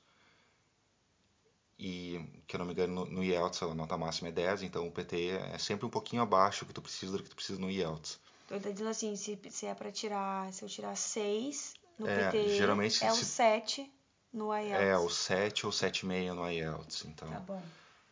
E, 1.86 2.18
que 2.48 2.56
eu 2.56 2.60
não 2.60 2.66
me 2.66 2.72
engano, 2.72 3.04
no, 3.04 3.06
no 3.06 3.22
IELTS 3.22 3.62
a 3.62 3.76
nota 3.76 3.98
máxima 3.98 4.30
é 4.30 4.32
10, 4.32 4.64
então 4.64 4.88
o 4.88 4.92
PTE 4.92 5.32
é 5.32 5.58
sempre 5.58 5.86
um 5.86 5.90
pouquinho 5.90 6.22
abaixo 6.22 6.64
do 6.64 6.70
que 6.70 6.74
tu 6.74 6.82
precisa 6.82 7.18
do 7.18 7.22
que 7.22 7.30
tu 7.30 7.36
precisa 7.36 7.60
no 7.60 7.70
IELTS. 7.70 8.22
Então 8.46 8.56
ele 8.56 8.64
tá 8.64 8.72
dizendo 8.72 8.90
assim, 8.90 9.14
se, 9.18 9.38
se 9.50 9.66
é 9.66 9.76
para 9.76 9.92
tirar, 9.92 10.54
se 10.54 10.64
eu 10.64 10.70
tirar 10.70 10.96
6 10.96 11.74
no 12.00 12.08
é, 12.08 12.30
PTE, 12.30 12.56
geralmente, 12.56 13.04
é 13.04 13.12
o 13.12 13.16
7 13.16 13.92
no 14.32 14.56
IELTS. 14.56 14.82
É, 14.82 14.98
o 14.98 15.10
7 15.10 15.66
ou 15.66 15.74
7,5 15.74 16.34
no 16.34 16.50
IELTS. 16.50 17.04
Então, 17.04 17.30
tá 17.30 17.40
bom. 17.40 17.62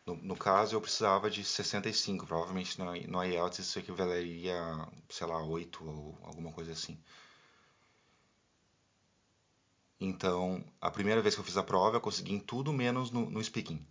No, 0.04 0.16
no, 0.16 0.36
caso, 0.36 0.76
eu 0.76 0.80
precisava 0.80 1.30
de 1.30 1.42
65. 1.42 2.26
Provavelmente 2.26 2.78
no, 2.78 2.92
no 2.92 3.24
IELTS 3.24 3.60
isso 3.60 3.78
equivaleria 3.78 4.54
sei 5.08 5.26
lá, 5.26 5.42
8 5.42 5.82
ou 5.82 6.18
alguma 6.24 6.52
coisa 6.52 6.72
assim. 6.72 6.98
Então, 10.04 10.64
a 10.80 10.90
primeira 10.90 11.22
vez 11.22 11.36
que 11.36 11.40
eu 11.40 11.44
fiz 11.44 11.56
a 11.56 11.62
prova, 11.62 11.96
eu 11.96 12.00
consegui 12.00 12.34
em 12.34 12.40
tudo 12.40 12.72
menos 12.72 13.12
no, 13.12 13.30
no 13.30 13.42
speaking. 13.42 13.86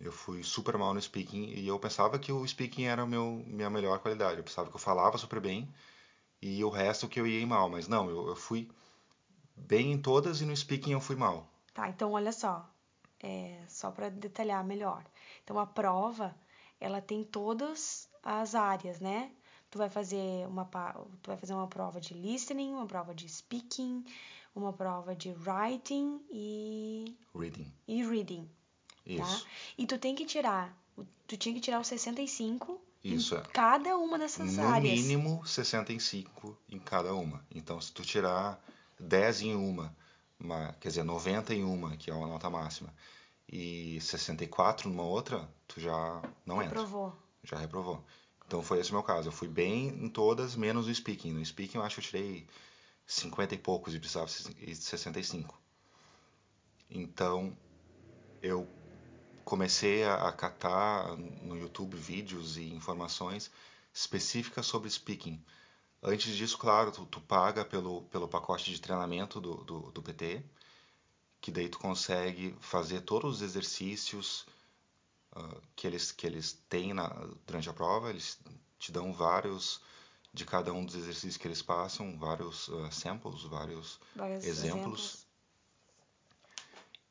Eu 0.00 0.10
fui 0.10 0.42
super 0.42 0.78
mal 0.78 0.94
no 0.94 1.00
speaking 1.00 1.50
e 1.50 1.68
eu 1.68 1.78
pensava 1.78 2.18
que 2.18 2.32
o 2.32 2.46
speaking 2.48 2.84
era 2.84 3.04
meu, 3.04 3.44
minha 3.46 3.68
melhor 3.68 3.98
qualidade. 3.98 4.38
Eu 4.38 4.44
pensava 4.44 4.70
que 4.70 4.74
eu 4.74 4.80
falava 4.80 5.18
super 5.18 5.40
bem 5.40 5.72
e 6.40 6.64
o 6.64 6.70
resto 6.70 7.06
que 7.06 7.20
eu 7.20 7.26
ia 7.26 7.46
mal. 7.46 7.68
Mas 7.68 7.86
não, 7.86 8.08
eu, 8.08 8.28
eu 8.28 8.34
fui 8.34 8.70
bem 9.54 9.92
em 9.92 10.00
todas 10.00 10.40
e 10.40 10.46
no 10.46 10.56
speaking 10.56 10.92
eu 10.92 11.00
fui 11.02 11.16
mal. 11.16 11.46
Tá, 11.74 11.86
então 11.86 12.12
olha 12.12 12.32
só, 12.32 12.66
é, 13.22 13.62
só 13.68 13.90
para 13.90 14.08
detalhar 14.08 14.64
melhor. 14.64 15.04
Então 15.44 15.58
a 15.58 15.66
prova, 15.66 16.34
ela 16.80 17.02
tem 17.02 17.24
todas 17.24 18.08
as 18.22 18.54
áreas, 18.54 19.00
né? 19.00 19.30
Tu 19.70 19.78
vai 19.78 19.90
fazer 19.90 20.46
uma 20.48 20.64
tu 21.22 21.28
vai 21.28 21.36
fazer 21.36 21.54
uma 21.54 21.68
prova 21.68 22.00
de 22.00 22.14
listening, 22.14 22.72
uma 22.72 22.86
prova 22.86 23.14
de 23.14 23.28
speaking, 23.28 24.04
uma 24.54 24.72
prova 24.72 25.14
de 25.14 25.30
writing 25.30 26.20
e 26.30 27.16
reading. 27.34 27.72
E 27.88 28.04
reading. 28.04 28.44
Tá? 28.44 29.00
Isso. 29.06 29.44
Tá? 29.44 29.50
E 29.78 29.86
tu 29.86 29.98
tem 29.98 30.14
que 30.14 30.24
tirar, 30.24 30.76
tu 31.26 31.36
tinha 31.36 31.54
que 31.54 31.60
tirar 31.60 31.80
os 31.80 31.86
65 31.86 32.80
isso, 33.02 33.34
em 33.34 33.38
é. 33.38 33.42
cada 33.52 33.96
uma 33.96 34.18
dessas 34.18 34.56
no 34.56 34.66
áreas. 34.66 35.00
No 35.00 35.06
mínimo 35.06 35.46
65 35.46 36.56
em 36.68 36.78
cada 36.78 37.14
uma. 37.14 37.44
Então, 37.54 37.80
se 37.80 37.92
tu 37.92 38.02
tirar 38.02 38.62
10 39.00 39.42
em 39.42 39.54
uma 39.56 39.94
uma, 40.42 40.74
quer 40.80 40.88
dizer, 40.88 41.04
90 41.04 41.54
em 41.54 41.62
uma, 41.62 41.96
que 41.96 42.10
é 42.10 42.14
uma 42.14 42.26
nota 42.26 42.50
máxima, 42.50 42.92
e 43.48 43.98
64 44.00 44.88
numa 44.88 45.04
outra, 45.04 45.48
tu 45.68 45.80
já 45.80 46.22
não 46.44 46.58
reprovou. 46.58 47.08
entra. 47.08 47.18
Já 47.44 47.56
reprovou. 47.56 48.04
Então 48.46 48.62
foi 48.62 48.80
esse 48.80 48.90
o 48.90 48.94
meu 48.94 49.02
caso. 49.02 49.28
Eu 49.28 49.32
fui 49.32 49.48
bem 49.48 49.88
em 49.88 50.08
todas, 50.08 50.56
menos 50.56 50.86
no 50.86 50.94
speaking. 50.94 51.32
No 51.32 51.44
speaking 51.44 51.78
eu 51.78 51.84
acho 51.84 51.96
que 51.96 52.00
eu 52.00 52.04
tirei 52.04 52.46
50 53.06 53.54
e 53.54 53.58
poucos 53.58 53.94
e 53.94 53.98
precisava 53.98 54.26
de 54.26 54.76
65. 54.76 55.60
Então 56.90 57.56
eu 58.40 58.68
comecei 59.44 60.04
a, 60.04 60.32
catar 60.32 61.16
no 61.16 61.56
YouTube 61.56 61.96
vídeos 61.96 62.56
e 62.56 62.72
informações 62.72 63.50
específicas 63.92 64.66
sobre 64.66 64.88
speaking 64.90 65.42
Antes 66.04 66.36
disso, 66.36 66.58
claro, 66.58 66.90
tu, 66.90 67.06
tu 67.06 67.20
paga 67.20 67.64
pelo, 67.64 68.02
pelo 68.02 68.26
pacote 68.26 68.72
de 68.72 68.80
treinamento 68.80 69.40
do, 69.40 69.62
do, 69.62 69.92
do 69.92 70.02
PT, 70.02 70.42
que 71.40 71.52
daí 71.52 71.68
tu 71.68 71.78
consegue 71.78 72.56
fazer 72.60 73.02
todos 73.02 73.36
os 73.36 73.42
exercícios 73.42 74.44
uh, 75.36 75.62
que, 75.76 75.86
eles, 75.86 76.10
que 76.10 76.26
eles 76.26 76.60
têm 76.68 76.92
na, 76.92 77.06
durante 77.46 77.70
a 77.70 77.72
prova, 77.72 78.10
eles 78.10 78.36
te 78.80 78.90
dão 78.90 79.12
vários 79.12 79.80
de 80.32 80.44
cada 80.44 80.72
um 80.72 80.84
dos 80.84 80.94
exercícios 80.94 81.36
que 81.36 81.46
eles 81.46 81.62
passam, 81.62 82.16
vários 82.18 82.68
uh, 82.68 82.90
samples, 82.90 83.42
vários, 83.42 84.00
vários 84.16 84.44
exemplos. 84.44 84.64
exemplos. 84.64 85.26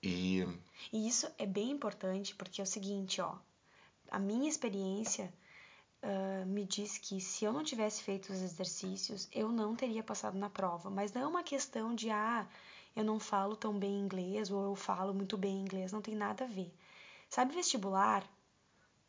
E... 0.03 0.47
e 0.91 1.07
isso 1.07 1.27
é 1.37 1.45
bem 1.45 1.69
importante 1.69 2.33
porque 2.33 2.59
é 2.59 2.63
o 2.63 2.67
seguinte, 2.67 3.21
ó, 3.21 3.35
a 4.09 4.17
minha 4.17 4.49
experiência 4.49 5.31
uh, 6.01 6.45
me 6.47 6.65
diz 6.65 6.97
que 6.97 7.21
se 7.21 7.45
eu 7.45 7.53
não 7.53 7.63
tivesse 7.63 8.01
feito 8.01 8.33
os 8.33 8.41
exercícios, 8.41 9.27
eu 9.31 9.51
não 9.51 9.75
teria 9.75 10.01
passado 10.01 10.37
na 10.37 10.49
prova. 10.49 10.89
Mas 10.89 11.13
não 11.13 11.21
é 11.21 11.27
uma 11.27 11.43
questão 11.43 11.93
de, 11.93 12.09
ah, 12.09 12.47
eu 12.95 13.03
não 13.03 13.19
falo 13.19 13.55
tão 13.55 13.77
bem 13.77 13.99
inglês 13.99 14.49
ou 14.49 14.63
eu 14.63 14.75
falo 14.75 15.13
muito 15.13 15.37
bem 15.37 15.61
inglês. 15.61 15.91
Não 15.91 16.01
tem 16.01 16.15
nada 16.15 16.45
a 16.45 16.47
ver. 16.47 16.73
Sabe, 17.29 17.53
vestibular 17.53 18.27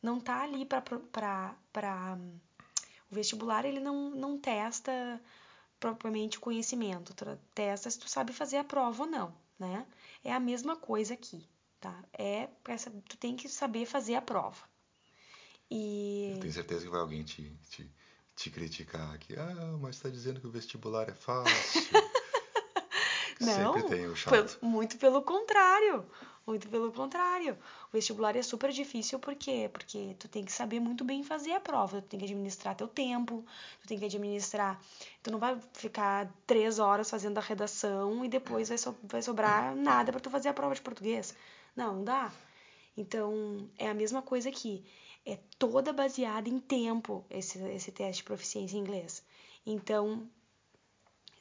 não 0.02 0.18
tá 0.18 0.42
ali 0.42 0.66
para. 0.66 1.54
O 3.12 3.14
vestibular 3.14 3.64
ele 3.64 3.78
não, 3.78 4.10
não 4.10 4.38
testa 4.38 5.20
propriamente 5.78 6.38
o 6.38 6.40
conhecimento, 6.40 7.14
testa 7.54 7.90
se 7.90 7.98
tu 7.98 8.08
sabe 8.08 8.32
fazer 8.32 8.56
a 8.56 8.64
prova 8.64 9.02
ou 9.02 9.08
não, 9.08 9.34
né? 9.58 9.86
É 10.24 10.32
a 10.32 10.40
mesma 10.40 10.76
coisa 10.76 11.14
aqui, 11.14 11.46
tá? 11.78 12.02
É, 12.12 12.48
tu 13.08 13.16
tem 13.18 13.36
que 13.36 13.48
saber 13.48 13.84
fazer 13.84 14.14
a 14.14 14.22
prova. 14.22 14.62
E... 15.70 16.32
Eu 16.34 16.40
tenho 16.40 16.52
certeza 16.52 16.84
que 16.84 16.90
vai 16.90 17.00
alguém 17.00 17.22
te, 17.22 17.50
te, 17.68 17.90
te 18.34 18.50
criticar 18.50 19.14
aqui. 19.14 19.34
Ah, 19.36 19.76
mas 19.80 19.96
está 19.96 20.08
dizendo 20.08 20.40
que 20.40 20.46
o 20.46 20.50
vestibular 20.50 21.08
é 21.08 21.14
fácil. 21.14 21.82
Não, 23.40 23.74
Sempre 23.74 23.82
tem 23.88 24.06
o 24.06 24.16
chato. 24.16 24.58
muito 24.62 24.96
pelo 24.98 25.22
contrário. 25.22 26.04
Muito 26.44 26.68
pelo 26.68 26.90
contrário. 26.92 27.56
O 27.88 27.92
vestibular 27.92 28.34
é 28.34 28.42
super 28.42 28.72
difícil 28.72 29.18
por 29.18 29.34
quê? 29.34 29.70
Porque 29.72 30.16
tu 30.18 30.26
tem 30.28 30.44
que 30.44 30.50
saber 30.50 30.80
muito 30.80 31.04
bem 31.04 31.22
fazer 31.22 31.52
a 31.52 31.60
prova. 31.60 32.02
Tu 32.02 32.08
tem 32.08 32.18
que 32.18 32.26
administrar 32.26 32.74
teu 32.74 32.88
tempo, 32.88 33.44
tu 33.80 33.86
tem 33.86 33.98
que 33.98 34.04
administrar. 34.04 34.80
Tu 35.22 35.30
não 35.30 35.38
vai 35.38 35.56
ficar 35.72 36.28
três 36.44 36.80
horas 36.80 37.08
fazendo 37.08 37.38
a 37.38 37.40
redação 37.40 38.24
e 38.24 38.28
depois 38.28 38.68
vai, 38.68 38.78
so, 38.78 38.96
vai 39.04 39.22
sobrar 39.22 39.76
nada 39.76 40.10
para 40.10 40.20
tu 40.20 40.30
fazer 40.30 40.48
a 40.48 40.52
prova 40.52 40.74
de 40.74 40.82
português. 40.82 41.32
Não, 41.76 41.94
não 41.94 42.04
dá. 42.04 42.32
Então, 42.96 43.68
é 43.78 43.88
a 43.88 43.94
mesma 43.94 44.20
coisa 44.20 44.48
aqui 44.48 44.84
é 45.24 45.38
toda 45.58 45.92
baseada 45.92 46.48
em 46.48 46.58
tempo 46.58 47.24
esse, 47.30 47.58
esse 47.68 47.92
teste 47.92 48.22
de 48.22 48.24
proficiência 48.24 48.76
em 48.76 48.80
inglês. 48.80 49.22
Então, 49.64 50.28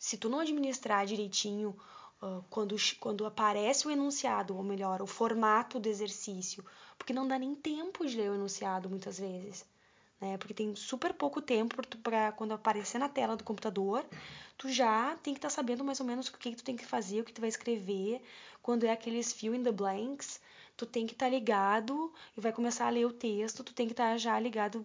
se 0.01 0.17
tu 0.17 0.27
não 0.29 0.39
administrar 0.39 1.05
direitinho 1.05 1.77
uh, 2.23 2.43
quando, 2.49 2.75
quando 2.99 3.23
aparece 3.23 3.87
o 3.87 3.91
enunciado, 3.91 4.57
ou 4.57 4.63
melhor, 4.63 4.99
o 4.99 5.05
formato 5.05 5.79
do 5.79 5.87
exercício, 5.87 6.65
porque 6.97 7.13
não 7.13 7.27
dá 7.27 7.37
nem 7.37 7.53
tempo 7.53 8.03
de 8.07 8.17
ler 8.17 8.31
o 8.31 8.33
enunciado 8.33 8.89
muitas 8.89 9.19
vezes. 9.19 9.63
Né? 10.19 10.39
Porque 10.39 10.55
tem 10.55 10.75
super 10.75 11.13
pouco 11.13 11.39
tempo 11.39 11.75
para 12.01 12.31
quando 12.31 12.51
aparecer 12.51 12.97
na 12.97 13.07
tela 13.07 13.37
do 13.37 13.43
computador, 13.43 14.03
tu 14.57 14.69
já 14.69 15.15
tem 15.21 15.35
que 15.35 15.37
estar 15.37 15.49
tá 15.49 15.53
sabendo 15.53 15.83
mais 15.83 15.99
ou 15.99 16.05
menos 16.07 16.29
o 16.29 16.33
que, 16.33 16.49
que 16.49 16.57
tu 16.57 16.63
tem 16.63 16.75
que 16.75 16.85
fazer, 16.85 17.21
o 17.21 17.23
que 17.23 17.31
tu 17.31 17.39
vai 17.39 17.49
escrever. 17.49 18.23
Quando 18.59 18.85
é 18.85 18.91
aqueles 18.91 19.31
fill 19.31 19.53
in 19.53 19.61
the 19.61 19.71
blanks, 19.71 20.41
tu 20.75 20.87
tem 20.87 21.05
que 21.05 21.13
estar 21.13 21.27
tá 21.27 21.31
ligado 21.31 22.11
e 22.35 22.41
vai 22.41 22.51
começar 22.51 22.87
a 22.87 22.89
ler 22.89 23.05
o 23.05 23.13
texto, 23.13 23.63
tu 23.63 23.71
tem 23.71 23.85
que 23.85 23.93
estar 23.93 24.13
tá 24.13 24.17
já 24.17 24.39
ligado 24.39 24.83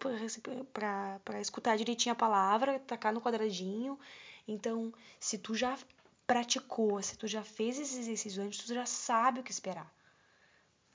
para 0.74 1.40
escutar 1.40 1.78
direitinho 1.78 2.12
a 2.12 2.16
palavra, 2.16 2.78
tacar 2.80 3.14
no 3.14 3.20
quadradinho. 3.22 3.98
Então, 4.46 4.92
se 5.18 5.38
tu 5.38 5.54
já 5.54 5.78
praticou, 6.26 7.02
se 7.02 7.16
tu 7.16 7.26
já 7.26 7.42
fez 7.42 7.78
esses 7.78 7.98
exercícios 7.98 8.38
antes, 8.38 8.64
tu 8.64 8.74
já 8.74 8.86
sabe 8.86 9.40
o 9.40 9.42
que 9.42 9.50
esperar. 9.50 9.92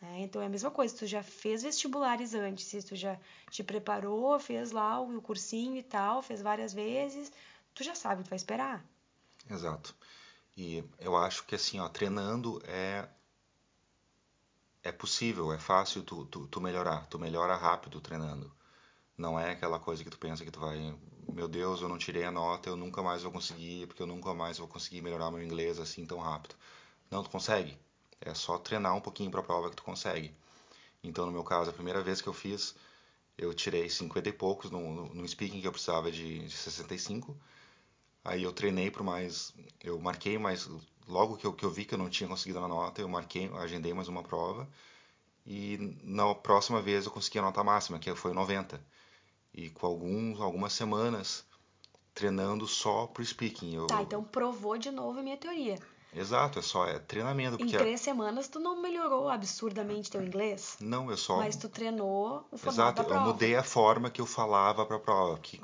Né? 0.01 0.21
Então 0.21 0.41
é 0.41 0.47
a 0.47 0.49
mesma 0.49 0.71
coisa, 0.71 0.97
tu 0.97 1.05
já 1.05 1.21
fez 1.21 1.63
vestibulares 1.63 2.33
antes, 2.33 2.65
se 2.65 2.81
tu 2.81 2.95
já 2.95 3.19
te 3.49 3.63
preparou, 3.63 4.39
fez 4.39 4.71
lá 4.71 4.99
o 4.99 5.21
cursinho 5.21 5.77
e 5.77 5.83
tal, 5.83 6.21
fez 6.21 6.41
várias 6.41 6.73
vezes, 6.73 7.31
tu 7.73 7.83
já 7.83 7.95
sabe 7.95 8.21
o 8.21 8.23
que 8.23 8.29
vai 8.29 8.37
esperar. 8.37 8.83
Exato. 9.49 9.95
E 10.57 10.83
eu 10.99 11.15
acho 11.15 11.45
que 11.45 11.55
assim, 11.55 11.79
ó, 11.79 11.87
treinando 11.87 12.61
é 12.65 13.07
é 14.83 14.91
possível, 14.91 15.53
é 15.53 15.59
fácil 15.59 16.01
tu, 16.01 16.25
tu, 16.25 16.47
tu 16.47 16.59
melhorar, 16.59 17.05
tu 17.05 17.19
melhora 17.19 17.55
rápido 17.55 18.01
treinando. 18.01 18.51
Não 19.21 19.39
é 19.39 19.51
aquela 19.51 19.79
coisa 19.79 20.03
que 20.03 20.09
tu 20.09 20.17
pensa 20.17 20.43
que 20.43 20.49
tu 20.49 20.59
vai, 20.59 20.95
meu 21.31 21.47
Deus, 21.47 21.79
eu 21.81 21.87
não 21.87 21.97
tirei 21.97 22.23
a 22.23 22.31
nota, 22.31 22.69
eu 22.69 22.75
nunca 22.75 23.03
mais 23.03 23.21
vou 23.21 23.31
conseguir, 23.31 23.85
porque 23.85 24.01
eu 24.01 24.07
nunca 24.07 24.33
mais 24.33 24.57
vou 24.57 24.67
conseguir 24.67 25.01
melhorar 25.03 25.29
meu 25.29 25.43
inglês 25.43 25.79
assim 25.79 26.05
tão 26.07 26.17
rápido. 26.17 26.55
Não, 27.11 27.23
tu 27.23 27.29
consegue. 27.29 27.77
É 28.19 28.33
só 28.33 28.57
treinar 28.57 28.95
um 28.95 29.01
pouquinho 29.01 29.29
para 29.29 29.39
a 29.41 29.43
prova 29.43 29.69
que 29.69 29.75
tu 29.75 29.83
consegue. 29.83 30.33
Então, 31.03 31.27
no 31.27 31.31
meu 31.31 31.43
caso, 31.43 31.69
a 31.69 31.73
primeira 31.73 32.01
vez 32.01 32.19
que 32.19 32.27
eu 32.27 32.33
fiz, 32.33 32.75
eu 33.37 33.53
tirei 33.53 33.89
50 33.89 34.29
e 34.29 34.33
poucos 34.33 34.71
no, 34.71 35.13
no 35.13 35.27
speaking 35.27 35.61
que 35.61 35.67
eu 35.67 35.71
precisava 35.71 36.11
de, 36.11 36.39
de 36.39 36.57
65. 36.57 37.37
Aí 38.25 38.43
eu 38.43 38.53
treinei 38.53 38.89
para 38.89 39.03
mais, 39.03 39.53
eu 39.83 39.99
marquei 39.99 40.37
mais 40.39 40.67
logo 41.07 41.37
que 41.37 41.45
eu, 41.45 41.53
que 41.53 41.65
eu 41.65 41.71
vi 41.71 41.85
que 41.85 41.93
eu 41.93 41.99
não 41.99 42.09
tinha 42.09 42.27
conseguido 42.29 42.59
a 42.59 42.67
nota, 42.67 43.01
eu 43.01 43.07
marquei, 43.07 43.49
agendei 43.55 43.93
mais 43.93 44.07
uma 44.07 44.23
prova. 44.23 44.67
E 45.45 45.77
na 46.03 46.33
próxima 46.35 46.81
vez 46.81 47.05
eu 47.05 47.11
consegui 47.11 47.39
a 47.39 47.43
nota 47.43 47.63
máxima, 47.63 47.99
que 47.99 48.13
foi 48.15 48.33
90. 48.33 48.81
E 49.53 49.69
com 49.69 49.85
alguns, 49.85 50.39
algumas 50.39 50.73
semanas 50.73 51.45
treinando 52.13 52.67
só 52.67 53.07
pro 53.07 53.23
speaking. 53.23 53.75
Eu, 53.75 53.87
tá, 53.87 54.01
então 54.01 54.23
provou 54.23 54.77
de 54.77 54.91
novo 54.91 55.19
a 55.19 55.23
minha 55.23 55.37
teoria. 55.37 55.77
Exato, 56.13 56.59
é 56.59 56.61
só 56.61 56.85
é 56.85 56.99
treinamento. 56.99 57.57
Porque 57.57 57.73
em 57.73 57.75
é 57.75 57.79
três 57.79 58.01
semanas 58.01 58.47
tu 58.49 58.59
não 58.59 58.81
melhorou 58.81 59.29
absurdamente 59.29 60.11
teu 60.11 60.21
inglês? 60.21 60.77
Não, 60.81 61.09
eu 61.09 61.15
só. 61.15 61.37
Mas 61.37 61.55
tu 61.55 61.69
treinou 61.69 62.45
o 62.51 62.57
formato 62.57 62.81
Exato, 62.81 62.95
da 62.97 63.03
prova. 63.05 63.21
eu 63.21 63.33
mudei 63.33 63.55
a 63.55 63.63
forma 63.63 64.09
que 64.09 64.19
eu 64.19 64.25
falava 64.25 64.85
para 64.85 64.97
a 64.97 64.99
prova. 64.99 65.39
Que 65.39 65.61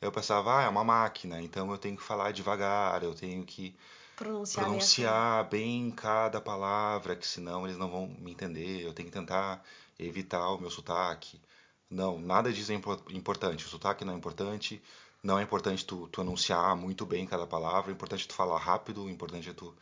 eu 0.00 0.10
pensava, 0.10 0.58
ah, 0.58 0.62
é 0.62 0.68
uma 0.68 0.82
máquina, 0.82 1.40
então 1.42 1.70
eu 1.70 1.76
tenho 1.76 1.96
que 1.96 2.02
falar 2.02 2.32
devagar, 2.32 3.02
eu 3.02 3.14
tenho 3.14 3.44
que 3.44 3.76
pronunciar, 4.16 4.64
pronunciar 4.64 5.48
bem 5.50 5.90
cada 5.90 6.40
palavra, 6.40 7.14
que 7.14 7.26
senão 7.26 7.66
eles 7.66 7.76
não 7.76 7.90
vão 7.90 8.06
me 8.06 8.32
entender. 8.32 8.80
Eu 8.82 8.94
tenho 8.94 9.08
que 9.10 9.14
tentar 9.14 9.62
evitar 9.98 10.48
o 10.48 10.58
meu 10.58 10.70
sotaque. 10.70 11.38
Não, 11.90 12.20
nada 12.20 12.52
disso 12.52 12.72
é 12.72 12.74
importante. 13.10 13.66
O 13.66 13.68
sotaque 13.68 14.04
não 14.04 14.14
é 14.14 14.16
importante. 14.16 14.82
Não 15.22 15.38
é 15.38 15.42
importante 15.42 15.84
tu, 15.84 16.08
tu 16.08 16.20
anunciar 16.20 16.76
muito 16.76 17.04
bem 17.04 17.26
cada 17.26 17.46
palavra. 17.46 17.90
É 17.90 17.94
importante 17.94 18.28
tu 18.28 18.34
falar 18.34 18.58
rápido. 18.58 19.08
É 19.08 19.10
importante 19.10 19.52
tu, 19.54 19.74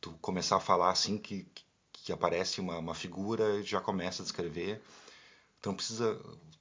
tu 0.00 0.12
começar 0.20 0.56
a 0.56 0.60
falar 0.60 0.90
assim 0.90 1.18
que, 1.18 1.46
que 1.92 2.12
aparece 2.12 2.60
uma, 2.60 2.78
uma 2.78 2.94
figura 2.94 3.62
já 3.62 3.80
começa 3.80 4.22
a 4.22 4.24
descrever. 4.24 4.80
Então 5.58 5.74
precisa 5.74 6.18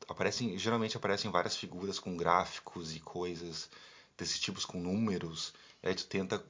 aparecem 0.07 0.57
geralmente 0.57 0.97
aparecem 0.97 1.29
várias 1.29 1.55
figuras 1.55 1.99
com 1.99 2.17
gráficos 2.17 2.95
e 2.95 2.99
coisas 2.99 3.69
desse 4.17 4.39
tipos 4.39 4.65
com 4.65 4.79
números 4.79 5.53
e 5.81 5.87
aí 5.87 5.95
tu 5.95 6.05
tenta 6.07 6.43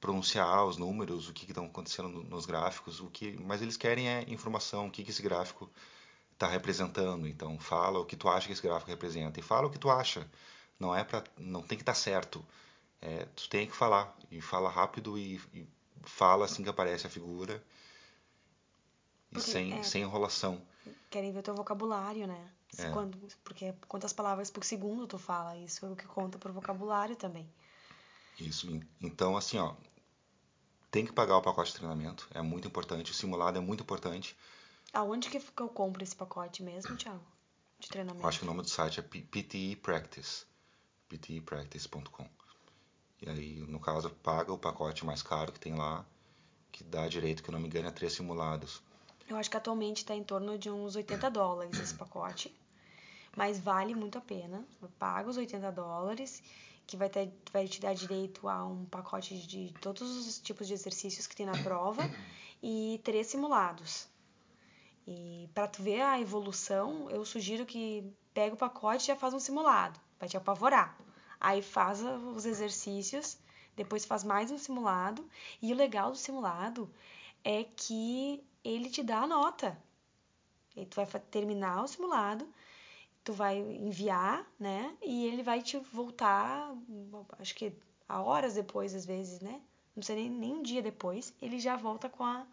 pronunciar 0.00 0.66
os 0.66 0.76
números, 0.76 1.28
o 1.28 1.32
que 1.32 1.46
estão 1.46 1.64
acontecendo 1.64 2.08
nos 2.08 2.44
gráficos, 2.44 3.00
o 3.00 3.08
que, 3.08 3.32
mas 3.40 3.62
eles 3.62 3.76
querem 3.76 4.08
é 4.08 4.24
informação, 4.28 4.86
o 4.86 4.90
que, 4.90 5.02
que 5.02 5.10
esse 5.10 5.22
gráfico 5.22 5.70
está 6.44 6.52
representando. 6.52 7.26
Então 7.26 7.58
fala 7.58 7.98
o 7.98 8.04
que 8.04 8.16
tu 8.16 8.28
acha 8.28 8.46
que 8.46 8.52
esse 8.52 8.62
gráfico 8.62 8.90
representa 8.90 9.40
e 9.40 9.42
fala 9.42 9.66
o 9.66 9.70
que 9.70 9.78
tu 9.78 9.90
acha. 9.90 10.28
Não 10.78 10.94
é 10.94 11.02
para, 11.04 11.24
não 11.38 11.62
tem 11.62 11.78
que 11.78 11.82
estar 11.82 11.92
tá 11.92 11.98
certo. 11.98 12.44
É, 13.00 13.26
tu 13.36 13.48
tem 13.48 13.66
que 13.66 13.76
falar 13.76 14.16
e 14.30 14.40
fala 14.40 14.70
rápido 14.70 15.18
e, 15.18 15.40
e 15.52 15.66
fala 16.02 16.44
assim 16.44 16.62
que 16.62 16.68
aparece 16.68 17.06
a 17.06 17.10
figura 17.10 17.62
e 19.30 19.34
porque, 19.34 19.50
sem, 19.50 19.72
é, 19.74 19.82
sem 19.82 20.02
enrolação. 20.02 20.60
Querem 21.10 21.32
ver 21.32 21.42
teu 21.42 21.54
vocabulário, 21.54 22.26
né? 22.26 22.50
É. 22.78 22.90
Quando, 22.90 23.18
porque 23.44 23.74
quantas 23.86 24.12
palavras 24.12 24.50
por 24.50 24.64
segundo 24.64 25.06
tu 25.06 25.18
fala, 25.18 25.56
isso 25.56 25.86
é 25.86 25.90
o 25.90 25.96
que 25.96 26.06
conta 26.06 26.38
pro 26.38 26.52
vocabulário 26.52 27.14
também. 27.14 27.48
Isso. 28.38 28.80
Então, 29.00 29.36
assim, 29.36 29.58
ó, 29.58 29.74
tem 30.90 31.06
que 31.06 31.12
pagar 31.12 31.36
o 31.36 31.42
pacote 31.42 31.70
de 31.70 31.78
treinamento, 31.78 32.26
é 32.32 32.42
muito 32.42 32.66
importante. 32.66 33.12
O 33.12 33.14
simulado 33.14 33.58
é 33.58 33.60
muito 33.60 33.82
importante. 33.82 34.36
Aonde 34.94 35.28
que 35.28 35.42
eu 35.60 35.68
compro 35.68 36.04
esse 36.04 36.14
pacote 36.14 36.62
mesmo, 36.62 36.96
Thiago? 36.96 37.20
De 37.80 37.88
treinamento? 37.88 38.24
Eu 38.24 38.28
acho 38.28 38.38
que 38.38 38.44
o 38.44 38.46
nome 38.46 38.62
do 38.62 38.68
site 38.68 39.00
é 39.00 39.02
PTE 39.02 39.76
Practice. 39.82 40.46
PTEpractice.com. 41.08 42.28
E 43.20 43.28
aí, 43.28 43.56
no 43.68 43.80
caso, 43.80 44.10
paga 44.10 44.52
o 44.52 44.58
pacote 44.58 45.04
mais 45.04 45.22
caro 45.22 45.50
que 45.50 45.58
tem 45.58 45.74
lá, 45.74 46.06
que 46.70 46.84
dá 46.84 47.08
direito, 47.08 47.42
que 47.42 47.50
eu 47.50 47.52
não 47.52 47.58
me 47.58 47.66
engano, 47.66 47.88
a 47.88 47.92
três 47.92 48.12
simulados. 48.12 48.80
Eu 49.28 49.36
acho 49.36 49.50
que 49.50 49.56
atualmente 49.56 49.98
está 49.98 50.14
em 50.14 50.22
torno 50.22 50.56
de 50.56 50.70
uns 50.70 50.94
80 50.94 51.30
dólares 51.30 51.78
esse 51.80 51.94
pacote. 51.94 52.54
Mas 53.36 53.58
vale 53.58 53.94
muito 53.94 54.18
a 54.18 54.20
pena. 54.20 54.64
Paga 54.98 55.28
os 55.28 55.36
80 55.36 55.72
dólares 55.72 56.40
que 56.86 56.96
vai, 56.96 57.08
ter, 57.08 57.32
vai 57.52 57.66
te 57.66 57.80
dar 57.80 57.94
direito 57.94 58.48
a 58.48 58.64
um 58.64 58.84
pacote 58.84 59.44
de 59.46 59.72
todos 59.80 60.02
os 60.02 60.38
tipos 60.38 60.68
de 60.68 60.74
exercícios 60.74 61.26
que 61.26 61.34
tem 61.34 61.46
na 61.46 61.60
prova 61.62 62.02
e 62.62 63.00
três 63.02 63.26
simulados. 63.26 64.06
E 65.06 65.48
para 65.54 65.68
tu 65.68 65.82
ver 65.82 66.00
a 66.00 66.20
evolução, 66.20 67.10
eu 67.10 67.24
sugiro 67.24 67.66
que 67.66 68.10
pega 68.32 68.54
o 68.54 68.58
pacote 68.58 69.04
e 69.04 69.06
já 69.08 69.16
faz 69.16 69.34
um 69.34 69.38
simulado, 69.38 70.00
vai 70.18 70.28
te 70.28 70.36
apavorar. 70.36 70.96
Aí 71.38 71.60
faz 71.60 72.00
os 72.02 72.46
exercícios, 72.46 73.38
depois 73.76 74.04
faz 74.04 74.24
mais 74.24 74.50
um 74.50 74.56
simulado, 74.56 75.28
e 75.60 75.72
o 75.72 75.76
legal 75.76 76.10
do 76.10 76.16
simulado 76.16 76.90
é 77.42 77.64
que 77.64 78.42
ele 78.64 78.88
te 78.88 79.02
dá 79.02 79.20
a 79.20 79.26
nota. 79.26 79.76
E 80.74 80.86
tu 80.86 80.96
vai 80.96 81.06
terminar 81.30 81.82
o 81.82 81.86
simulado, 81.86 82.48
tu 83.22 83.32
vai 83.32 83.58
enviar, 83.58 84.46
né? 84.58 84.96
E 85.02 85.26
ele 85.26 85.42
vai 85.42 85.62
te 85.62 85.78
voltar, 85.78 86.74
acho 87.38 87.54
que 87.54 87.72
horas 88.08 88.54
depois, 88.54 88.94
às 88.94 89.04
vezes, 89.04 89.40
né? 89.40 89.60
Não 89.94 90.02
sei 90.02 90.16
nem, 90.16 90.30
nem 90.30 90.54
um 90.54 90.62
dia 90.62 90.82
depois, 90.82 91.32
ele 91.40 91.60
já 91.60 91.76
volta 91.76 92.08
com 92.08 92.24
a, 92.24 92.46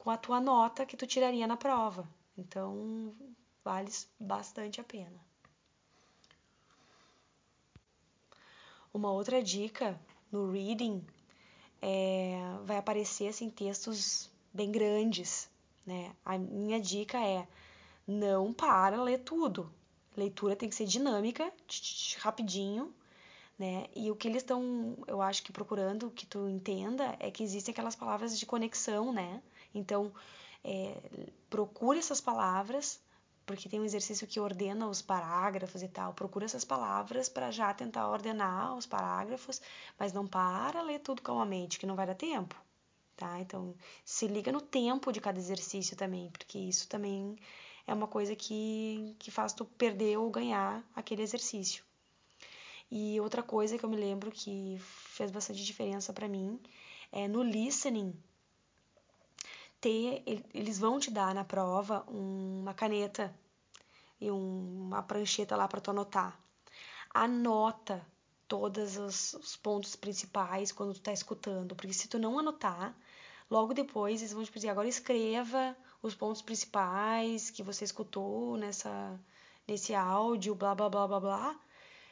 com 0.00 0.08
a 0.08 0.16
tua 0.16 0.40
nota 0.40 0.86
que 0.86 0.96
tu 0.96 1.06
tiraria 1.06 1.46
na 1.46 1.58
prova. 1.58 2.08
Então, 2.36 3.14
vale 3.62 3.90
bastante 4.18 4.80
a 4.80 4.84
pena. 4.84 5.20
Uma 8.94 9.12
outra 9.12 9.42
dica 9.42 10.00
no 10.32 10.50
reading 10.50 11.04
é, 11.82 12.32
vai 12.64 12.78
aparecer 12.78 13.28
assim 13.28 13.50
textos 13.50 14.30
bem 14.54 14.72
grandes, 14.72 15.50
né? 15.86 16.16
A 16.24 16.38
minha 16.38 16.80
dica 16.80 17.18
é 17.22 17.46
não 18.06 18.54
para 18.54 19.02
ler 19.02 19.18
tudo. 19.18 19.70
Leitura 20.16 20.56
tem 20.56 20.70
que 20.70 20.74
ser 20.74 20.86
dinâmica, 20.86 21.52
rapidinho, 22.20 22.92
né? 23.58 23.86
E 23.94 24.10
o 24.10 24.16
que 24.16 24.26
eles 24.26 24.42
estão, 24.42 24.96
eu 25.06 25.20
acho 25.20 25.42
que 25.42 25.52
procurando 25.52 26.10
que 26.10 26.24
tu 26.24 26.48
entenda 26.48 27.14
é 27.20 27.30
que 27.30 27.42
existem 27.42 27.72
aquelas 27.72 27.94
palavras 27.94 28.38
de 28.38 28.46
conexão, 28.46 29.12
né? 29.12 29.42
Então, 29.74 30.12
é, 30.64 30.96
procure 31.48 31.98
essas 31.98 32.20
palavras, 32.20 33.00
porque 33.46 33.68
tem 33.68 33.80
um 33.80 33.84
exercício 33.84 34.26
que 34.26 34.38
ordena 34.38 34.88
os 34.88 35.02
parágrafos 35.02 35.82
e 35.82 35.88
tal. 35.88 36.14
Procura 36.14 36.44
essas 36.44 36.64
palavras 36.64 37.28
para 37.28 37.50
já 37.50 37.72
tentar 37.74 38.08
ordenar 38.08 38.76
os 38.76 38.86
parágrafos, 38.86 39.60
mas 39.98 40.12
não 40.12 40.26
para 40.26 40.82
ler 40.82 41.00
tudo 41.00 41.22
calmamente, 41.22 41.78
que 41.78 41.86
não 41.86 41.96
vai 41.96 42.06
dar 42.06 42.14
tempo, 42.14 42.54
tá? 43.16 43.40
Então, 43.40 43.74
se 44.04 44.26
liga 44.26 44.52
no 44.52 44.60
tempo 44.60 45.12
de 45.12 45.20
cada 45.20 45.38
exercício 45.38 45.96
também, 45.96 46.30
porque 46.30 46.58
isso 46.58 46.88
também 46.88 47.36
é 47.86 47.94
uma 47.94 48.06
coisa 48.06 48.36
que, 48.36 49.16
que 49.18 49.30
faz 49.30 49.52
tu 49.52 49.64
perder 49.64 50.16
ou 50.18 50.30
ganhar 50.30 50.84
aquele 50.94 51.22
exercício. 51.22 51.84
E 52.90 53.20
outra 53.20 53.42
coisa 53.42 53.78
que 53.78 53.84
eu 53.84 53.90
me 53.90 53.96
lembro 53.96 54.30
que 54.32 54.78
fez 54.80 55.30
bastante 55.30 55.64
diferença 55.64 56.12
para 56.12 56.28
mim 56.28 56.60
é 57.12 57.28
no 57.28 57.42
listening 57.42 58.12
ter 59.80 60.22
eles 60.54 60.78
vão 60.78 60.98
te 61.00 61.10
dar 61.10 61.34
na 61.34 61.44
prova 61.44 62.04
uma 62.08 62.74
caneta 62.74 63.34
e 64.20 64.30
uma 64.30 65.02
prancheta 65.02 65.56
lá 65.56 65.66
para 65.66 65.80
tu 65.80 65.90
anotar. 65.90 66.38
Anota 67.12 68.04
todos 68.46 68.96
os, 68.96 69.34
os 69.34 69.56
pontos 69.56 69.96
principais 69.96 70.72
quando 70.72 70.94
tu 70.94 71.00
tá 71.00 71.12
escutando, 71.12 71.74
porque 71.74 71.92
se 71.92 72.08
tu 72.08 72.18
não 72.18 72.38
anotar, 72.38 72.94
logo 73.50 73.72
depois 73.74 74.20
eles 74.20 74.32
vão 74.32 74.44
te 74.44 74.52
dizer, 74.52 74.68
agora 74.68 74.88
escreva 74.88 75.76
os 76.02 76.14
pontos 76.14 76.42
principais 76.42 77.50
que 77.50 77.62
você 77.62 77.84
escutou 77.84 78.56
nessa 78.56 79.18
nesse 79.66 79.94
áudio, 79.94 80.54
blá 80.54 80.74
blá 80.74 80.88
blá 80.88 81.06
blá 81.06 81.20
blá. 81.20 81.60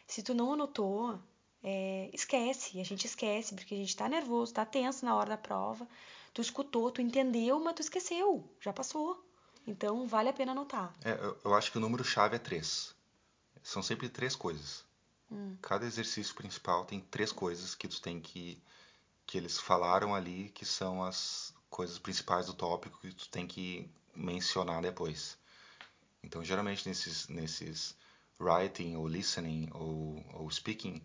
Se 0.07 0.23
tu 0.23 0.33
não 0.33 0.53
anotou, 0.53 1.19
é, 1.63 2.09
esquece, 2.13 2.81
a 2.81 2.85
gente 2.85 3.07
esquece, 3.07 3.55
porque 3.55 3.75
a 3.75 3.79
gente 3.79 3.97
tá 3.97 4.09
nervoso, 4.09 4.55
tá 4.55 4.65
tenso 4.65 5.05
na 5.05 5.15
hora 5.17 5.31
da 5.31 5.37
prova. 5.37 5.87
Tu 6.33 6.43
escutou, 6.43 6.91
tu 6.91 7.01
entendeu, 7.01 7.59
mas 7.61 7.75
tu 7.75 7.83
esqueceu, 7.83 8.49
já 8.61 8.73
passou. 8.73 9.25
Então 9.67 10.07
vale 10.07 10.29
a 10.29 10.33
pena 10.33 10.53
anotar. 10.53 10.95
É, 11.05 11.13
eu, 11.13 11.39
eu 11.45 11.55
acho 11.55 11.71
que 11.71 11.79
o 11.79 11.81
número-chave 11.81 12.37
é 12.37 12.39
três. 12.39 12.95
São 13.63 13.83
sempre 13.83 14.09
três 14.09 14.35
coisas. 14.35 14.85
Hum. 15.31 15.57
Cada 15.61 15.85
exercício 15.85 16.35
principal 16.35 16.85
tem 16.85 17.01
três 17.01 17.33
coisas 17.33 17.75
que 17.75 17.87
tu 17.87 18.01
tem 18.01 18.21
que. 18.21 18.63
que 19.27 19.37
eles 19.37 19.59
falaram 19.59 20.15
ali, 20.15 20.51
que 20.51 20.65
são 20.65 21.03
as 21.03 21.53
coisas 21.69 21.99
principais 21.99 22.47
do 22.47 22.55
tópico 22.55 22.99
que 22.99 23.13
tu 23.13 23.29
tem 23.29 23.47
que 23.47 23.91
mencionar 24.15 24.81
depois. 24.81 25.37
Então, 26.23 26.43
geralmente 26.43 26.89
nesses, 26.89 27.29
nesses 27.29 27.95
writing 28.41 28.97
ou 28.97 29.07
listening 29.07 29.69
ou, 29.75 30.25
ou 30.35 30.51
speaking, 30.51 31.05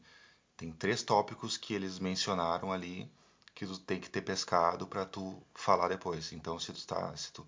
tem 0.56 0.72
três 0.72 1.04
tópicos 1.04 1.58
que 1.58 1.74
eles 1.74 2.00
mencionaram 2.00 2.72
ali 2.72 3.12
que 3.56 3.66
tu 3.66 3.78
tem 3.80 4.00
que 4.00 4.10
ter 4.10 4.22
pescado 4.22 4.88
para 4.88 5.06
tu 5.06 5.42
falar 5.54 5.88
depois. 5.88 6.32
Então, 6.34 6.60
se 6.60 6.72
tu 6.72 6.78
está, 6.78 7.16
se 7.16 7.32
tu 7.32 7.48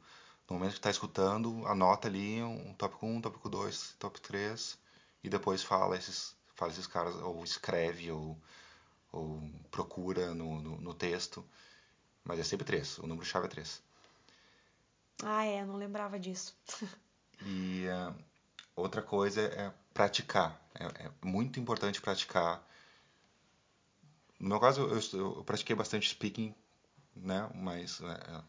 no 0.49 0.57
momento 0.57 0.73
que 0.73 0.79
está 0.79 0.91
escutando, 0.91 1.65
anota 1.65 2.07
ali 2.07 2.41
um 2.43 2.73
tópico 2.75 3.05
1, 3.05 3.15
um, 3.15 3.21
tópico 3.21 3.49
2, 3.49 3.95
tópico 3.97 4.27
3 4.27 4.77
e 5.23 5.29
depois 5.29 5.63
fala 5.63 5.97
esses, 5.97 6.35
fala 6.55 6.71
esses 6.71 6.85
caras, 6.85 7.15
ou 7.15 7.43
escreve, 7.43 8.11
ou, 8.11 8.37
ou 9.11 9.41
procura 9.71 10.35
no, 10.35 10.61
no, 10.61 10.79
no 10.79 10.93
texto. 10.93 11.43
Mas 12.23 12.39
é 12.39 12.43
sempre 12.43 12.65
3, 12.65 12.99
o 12.99 13.07
número-chave 13.07 13.47
é 13.47 13.49
3. 13.49 13.81
Ah, 15.23 15.45
é, 15.45 15.65
não 15.65 15.77
lembrava 15.77 16.19
disso. 16.19 16.55
e 17.41 17.85
uh, 17.87 18.15
outra 18.75 19.01
coisa 19.01 19.41
é 19.41 19.73
praticar. 19.93 20.61
É, 20.75 21.05
é 21.05 21.11
muito 21.23 21.59
importante 21.59 22.01
praticar 22.01 22.63
no 24.39 24.49
meu 24.49 24.59
caso, 24.59 24.81
eu, 24.81 25.19
eu, 25.19 25.43
pratiquei 25.43 25.75
bastante 25.75 26.09
speaking, 26.09 26.53
né? 27.15 27.49
Mas, 27.55 28.01
é, 28.01 28.05
é, 28.05 28.43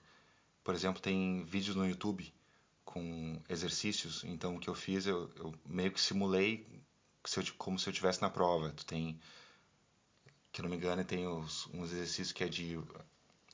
por 0.64 0.74
exemplo, 0.74 1.00
tem 1.00 1.44
vídeos 1.44 1.76
no 1.76 1.86
YouTube 1.86 2.32
com 2.84 3.40
exercícios. 3.48 4.24
Então, 4.24 4.56
o 4.56 4.60
que 4.60 4.68
eu 4.68 4.74
fiz, 4.74 5.06
eu, 5.06 5.30
eu 5.36 5.54
meio 5.64 5.92
que 5.92 6.00
simulei 6.00 6.66
se 7.24 7.40
eu, 7.40 7.44
como 7.56 7.78
se 7.78 7.88
eu 7.88 7.92
estivesse 7.92 8.20
na 8.20 8.30
prova. 8.30 8.72
Tu 8.72 8.84
tem, 8.84 9.20
que 10.52 10.62
não 10.62 10.68
me 10.68 10.76
engano, 10.76 11.04
tem 11.04 11.26
os, 11.26 11.66
uns 11.68 11.92
exercícios 11.92 12.32
que 12.32 12.44
é 12.44 12.48
de 12.48 12.78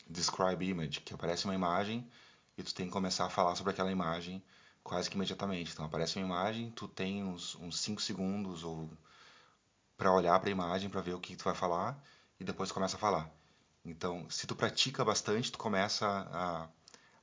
describe 0.09 0.67
image, 0.69 1.01
que 1.01 1.15
aparece 1.15 1.45
uma 1.45 1.55
imagem 1.55 2.07
e 2.57 2.63
tu 2.63 2.75
tem 2.75 2.87
que 2.87 2.93
começar 2.93 3.27
a 3.27 3.31
falar 3.31 3.55
sobre 3.57 3.73
aquela 3.73 3.91
imagem 3.91 4.43
quase 4.83 5.09
que 5.09 5.17
imediatamente. 5.17 5.73
Então, 5.73 5.85
aparece 5.85 6.19
uma 6.19 6.27
imagem, 6.27 6.71
tu 6.71 6.89
tem 6.89 7.23
uns 7.23 7.57
5 7.73 8.01
segundos 8.01 8.65
ou 8.65 8.91
para 9.97 10.13
olhar 10.13 10.39
para 10.41 10.49
a 10.49 10.53
imagem, 10.53 10.91
para 10.91 11.01
ver 11.01 11.15
o 11.15 11.21
que 11.21 11.37
tu 11.37 11.45
vai 11.45 11.55
falar 11.55 12.03
e 12.43 12.45
depois 12.45 12.71
começa 12.71 12.97
a 12.97 12.99
falar. 12.99 13.31
Então, 13.85 14.29
se 14.29 14.47
tu 14.47 14.55
pratica 14.55 15.05
bastante, 15.05 15.51
tu 15.51 15.59
começa 15.59 16.07
a, 16.07 16.69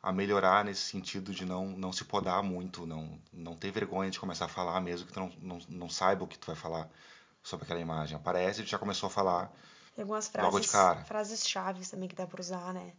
a 0.02 0.12
melhorar 0.12 0.66
nesse 0.66 0.82
sentido 0.82 1.34
de 1.34 1.46
não, 1.46 1.68
não 1.68 1.94
se 1.94 2.04
podar 2.06 2.42
muito, 2.42 2.86
não, 2.86 3.20
não 3.32 3.56
ter 3.56 3.72
vergonha 3.72 4.10
de 4.10 4.20
começar 4.20 4.46
a 4.46 4.50
falar, 4.50 4.80
mesmo 4.82 5.08
que 5.08 5.14
tu 5.14 5.20
não, 5.20 5.32
não, 5.42 5.60
não 5.70 5.90
saiba 5.90 6.24
o 6.24 6.28
que 6.28 6.40
tu 6.40 6.48
vai 6.48 6.56
falar 6.56 6.90
sobre 7.44 7.66
aquela 7.66 7.80
imagem. 7.80 8.18
Aparece 8.18 8.62
e 8.62 8.66
já 8.66 8.80
começou 8.80 9.08
a 9.08 9.10
falar 9.10 9.52
Tem 9.96 10.04
algumas 10.04 10.28
frases, 10.28 10.54
logo 10.54 10.60
de 10.60 10.68
cara. 10.70 11.04
frases 11.06 11.48
chaves 11.48 11.90
também 11.90 12.10
que 12.10 12.16
dá 12.16 12.26
para 12.26 12.42
usar, 12.42 12.74
né? 12.74 12.94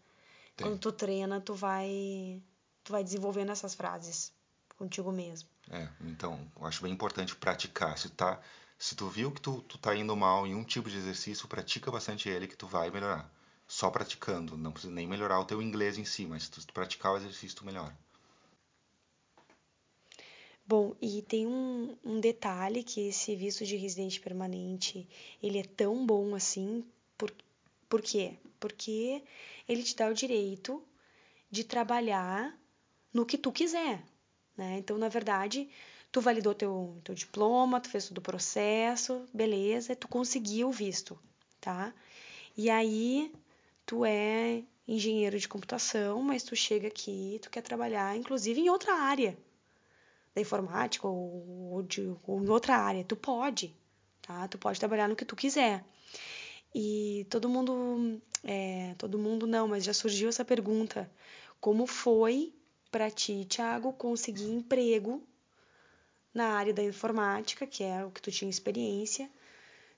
Tem. 0.56 0.66
Quando 0.66 0.78
tu 0.78 0.92
treina, 0.92 1.40
tu 1.40 1.54
vai, 1.54 2.42
tu 2.84 2.92
vai 2.92 3.02
desenvolvendo 3.02 3.50
essas 3.52 3.74
frases 3.74 4.32
contigo 4.76 5.12
mesmo. 5.12 5.48
É, 5.70 5.88
então, 6.00 6.50
eu 6.58 6.66
acho 6.66 6.82
bem 6.82 6.92
importante 6.92 7.36
praticar. 7.36 7.96
Se 7.98 8.08
tá 8.08 8.40
se 8.80 8.96
tu 8.96 9.10
viu 9.10 9.30
que 9.30 9.42
tu, 9.42 9.60
tu 9.68 9.76
tá 9.76 9.94
indo 9.94 10.16
mal 10.16 10.46
em 10.46 10.54
um 10.54 10.64
tipo 10.64 10.88
de 10.88 10.96
exercício, 10.96 11.46
pratica 11.46 11.90
bastante 11.90 12.30
ele 12.30 12.48
que 12.48 12.56
tu 12.56 12.66
vai 12.66 12.90
melhorar. 12.90 13.30
Só 13.68 13.90
praticando, 13.90 14.56
não 14.56 14.72
precisa 14.72 14.90
nem 14.90 15.06
melhorar 15.06 15.38
o 15.38 15.44
teu 15.44 15.60
inglês 15.60 15.98
em 15.98 16.04
si, 16.06 16.24
mas 16.24 16.44
se 16.44 16.50
tu 16.50 16.72
praticar 16.72 17.12
o 17.12 17.18
exercício, 17.18 17.58
tu 17.58 17.66
melhora. 17.66 17.94
Bom, 20.66 20.96
e 20.98 21.20
tem 21.20 21.46
um, 21.46 21.94
um 22.02 22.20
detalhe 22.20 22.82
que 22.82 23.08
esse 23.08 23.36
visto 23.36 23.66
de 23.66 23.76
residente 23.76 24.18
permanente, 24.18 25.06
ele 25.42 25.58
é 25.58 25.64
tão 25.64 26.06
bom 26.06 26.34
assim, 26.34 26.82
por, 27.18 27.30
por 27.86 28.00
quê? 28.00 28.38
Porque 28.58 29.22
ele 29.68 29.82
te 29.82 29.94
dá 29.94 30.08
o 30.08 30.14
direito 30.14 30.82
de 31.50 31.64
trabalhar 31.64 32.58
no 33.12 33.26
que 33.26 33.36
tu 33.36 33.52
quiser, 33.52 34.02
né? 34.56 34.78
Então, 34.78 34.96
na 34.96 35.08
verdade, 35.10 35.68
tu 36.12 36.20
validou 36.20 36.54
teu, 36.54 37.00
teu 37.04 37.14
diploma, 37.14 37.80
tu 37.80 37.88
fez 37.88 38.08
todo 38.08 38.18
o 38.18 38.22
processo, 38.22 39.26
beleza, 39.32 39.94
tu 39.96 40.08
conseguiu 40.08 40.68
o 40.68 40.72
visto, 40.72 41.18
tá? 41.60 41.92
E 42.56 42.68
aí 42.70 43.32
tu 43.86 44.04
é 44.04 44.62
engenheiro 44.86 45.38
de 45.38 45.48
computação, 45.48 46.22
mas 46.22 46.42
tu 46.42 46.56
chega 46.56 46.88
aqui, 46.88 47.38
tu 47.42 47.50
quer 47.50 47.62
trabalhar 47.62 48.16
inclusive 48.16 48.60
em 48.60 48.68
outra 48.70 48.94
área 48.94 49.36
da 50.34 50.40
informática 50.40 51.06
ou, 51.06 51.72
ou, 51.72 51.82
de, 51.82 52.14
ou 52.26 52.42
em 52.42 52.48
outra 52.48 52.76
área, 52.76 53.04
tu 53.04 53.16
pode, 53.16 53.74
tá? 54.22 54.46
Tu 54.48 54.58
pode 54.58 54.78
trabalhar 54.78 55.08
no 55.08 55.16
que 55.16 55.24
tu 55.24 55.36
quiser. 55.36 55.84
E 56.74 57.26
todo 57.30 57.48
mundo, 57.48 58.20
é, 58.44 58.94
todo 58.96 59.18
mundo 59.18 59.46
não, 59.46 59.66
mas 59.68 59.84
já 59.84 59.92
surgiu 59.92 60.28
essa 60.28 60.44
pergunta: 60.44 61.10
como 61.60 61.86
foi 61.86 62.54
para 62.90 63.10
ti, 63.10 63.44
Thiago, 63.48 63.92
conseguir 63.92 64.50
emprego 64.50 65.22
na 66.32 66.50
área 66.54 66.72
da 66.72 66.82
informática, 66.82 67.66
que 67.66 67.82
é 67.82 68.04
o 68.04 68.10
que 68.10 68.22
tu 68.22 68.30
tinha 68.30 68.50
experiência. 68.50 69.30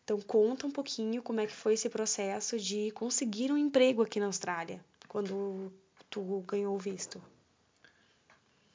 Então 0.05 0.20
conta 0.20 0.66
um 0.66 0.70
pouquinho 0.70 1.22
como 1.22 1.41
é 1.41 1.47
que 1.47 1.53
foi 1.53 1.74
esse 1.74 1.89
processo 1.89 2.59
de 2.59 2.91
conseguir 2.93 3.53
um 3.53 3.57
emprego 3.57 4.03
aqui 4.03 4.18
na 4.18 4.26
Austrália, 4.26 4.85
quando 5.09 5.72
tu 6.11 6.43
ganhou 6.47 6.74
o 6.74 6.78
visto. 6.78 7.22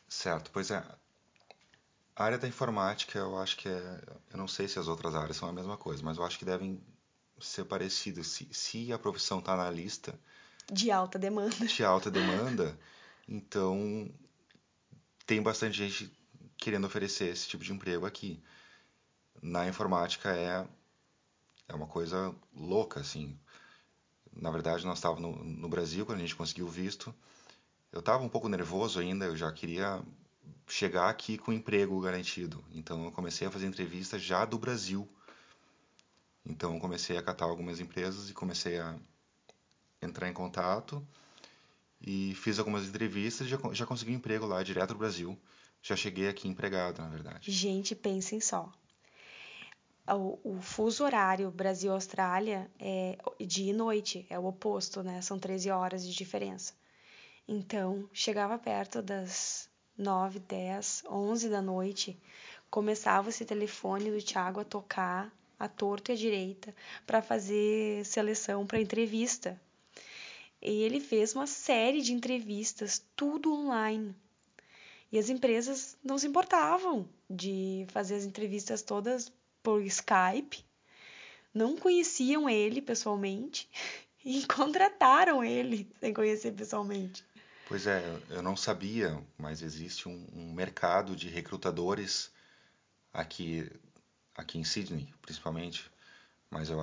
Certo, 0.08 0.49
pois 0.51 0.72
é. 0.72 0.84
A 2.16 2.24
área 2.24 2.38
da 2.38 2.47
informática, 2.47 3.20
eu 3.20 3.38
acho 3.38 3.58
que 3.58 3.68
é. 3.68 4.01
Eu 4.32 4.38
não 4.38 4.47
sei 4.47 4.68
se 4.68 4.80
as 4.80 4.88
outras 4.88 5.14
áreas 5.14 5.38
são 5.38 5.49
a 5.49 5.53
mesma 5.53 5.78
coisa, 5.78 6.01
mas 6.03 6.18
eu 6.18 6.24
acho 6.24 6.39
que 6.39 6.45
devem 6.45 6.82
ser 7.39 7.66
parecidas. 7.66 8.28
Se, 8.28 8.47
se 8.51 8.91
a 8.93 8.97
profissão 8.97 9.39
está 9.39 9.55
na 9.55 9.70
lista. 9.70 10.20
De 10.72 10.89
alta 10.89 11.20
demanda. 11.20 11.66
De 11.66 11.84
alta 11.84 12.10
demanda, 12.10 12.78
então 13.28 14.10
tem 15.26 15.41
bastante 15.41 15.78
gente 15.78 16.12
querendo 16.68 16.84
oferecer 16.84 17.30
esse 17.30 17.47
tipo 17.47 17.63
de 17.63 17.72
emprego 17.72 18.05
aqui. 18.05 18.43
Na 19.41 19.70
informática 19.70 20.36
é, 20.36 20.68
é 21.65 21.74
uma 21.74 21.88
coisa 21.88 22.36
louca, 22.53 23.00
assim. 23.00 23.39
Na 24.36 24.51
verdade, 24.51 24.86
nós 24.86 24.97
estávamos 24.97 25.21
no, 25.21 25.46
no 25.46 25.70
Brasil 25.70 26.05
quando 26.05 26.17
a 26.17 26.21
gente 26.21 26.36
conseguiu 26.36 26.66
o 26.66 26.70
visto. 26.70 27.16
Eu 27.89 28.01
estava 28.01 28.21
um 28.21 28.28
pouco 28.28 28.50
nervoso 28.50 29.00
ainda, 29.00 29.24
eu 29.28 29.37
já 29.37 29.50
queria 29.50 30.04
chegar 30.67 31.08
aqui 31.08 31.37
com 31.37 31.54
emprego 31.54 32.01
garantido. 32.01 32.62
Então, 32.74 33.05
eu 33.05 33.13
comecei 33.13 33.47
a 33.47 33.51
fazer 33.51 33.66
entrevistas 33.66 34.21
já 34.21 34.43
do 34.43 34.59
Brasil. 34.59 35.08
Então, 36.46 36.74
eu 36.74 36.82
comecei 36.82 37.17
a 37.17 37.24
catar 37.24 37.46
algumas 37.46 37.79
empresas 37.79 38.29
e 38.29 38.33
comecei 38.33 38.78
a 38.78 38.93
entrar 40.01 40.28
em 40.28 40.33
contato 40.33 41.01
e 42.01 42.36
fiz 42.36 42.59
algumas 42.59 42.86
entrevistas 42.86 43.47
e 43.47 43.50
já, 43.50 43.58
já 43.71 43.86
consegui 43.86 44.12
um 44.12 44.16
emprego 44.16 44.46
lá 44.46 44.62
direto 44.62 44.89
do 44.89 45.00
Brasil 45.00 45.39
já 45.88 45.96
cheguei 45.96 46.28
aqui 46.28 46.50
empregado, 46.50 47.01
na 47.01 47.08
verdade. 47.08 47.50
Gente, 47.50 47.96
pensem 47.96 48.42
só. 48.42 48.70
O, 50.05 50.38
o 50.43 50.62
fuso 50.62 51.05
horário 51.05 51.50
Brasil-Austrália 51.50 52.70
é 52.78 53.18
dia 53.39 53.72
e 53.72 53.74
noite, 53.74 54.26
é 54.30 54.38
o 54.38 54.46
oposto, 54.46 55.01
né? 55.01 55.22
São 55.22 55.39
13 55.39 55.70
horas 55.72 56.05
de 56.05 56.14
diferença. 56.14 56.74
Então, 57.47 58.09
chegava 58.12 58.58
perto 58.58 59.01
das 59.01 59.70
9, 59.97 60.39
10, 60.39 61.04
11 61.09 61.50
da 61.50 61.62
noite, 61.62 62.20
começava 62.70 63.30
esse 63.30 63.46
telefone 63.46 64.12
do 64.12 64.22
Thiago 64.22 64.59
a 64.59 64.66
tocar 64.66 65.34
à 65.58 65.70
torta 65.70 66.12
e 66.12 66.16
à 66.16 66.18
direita 66.18 66.76
para 67.05 67.22
fazer 67.22 68.05
seleção 68.05 68.68
para 68.68 68.82
entrevista. 68.82 69.59
E 70.62 70.84
ele 70.84 71.00
fez 71.00 71.34
uma 71.34 71.47
série 71.47 72.01
de 72.01 72.12
entrevistas, 72.12 73.01
tudo 73.16 73.54
online. 73.54 74.14
E 75.12 75.17
as 75.17 75.29
empresas 75.29 75.97
não 76.04 76.17
se 76.17 76.28
importavam 76.28 77.08
de 77.29 77.86
fazer 77.89 78.16
as 78.16 78.24
entrevistas 78.24 78.82
todas 78.82 79.32
por 79.63 79.82
Skype, 79.84 80.66
não 81.54 81.78
conheciam 81.78 82.50
ele 82.50 82.82
pessoalmente 82.82 83.70
e 84.24 84.46
contrataram 84.46 85.43
ele 85.43 85.89
sem 86.00 86.13
conhecer 86.13 86.51
pessoalmente. 86.54 87.24
Pois 87.67 87.86
é, 87.86 88.01
eu 88.29 88.42
não 88.42 88.55
sabia, 88.55 89.21
mas 89.38 89.62
existe 89.62 90.08
um, 90.08 90.28
um 90.34 90.54
mercado 90.54 91.16
de 91.16 91.28
recrutadores 91.28 92.32
aqui, 93.12 93.70
aqui 94.36 94.58
em 94.58 94.63
Sydney, 94.63 95.13
principalmente, 95.21 95.89
Mas 96.50 96.70
eu 96.70 96.79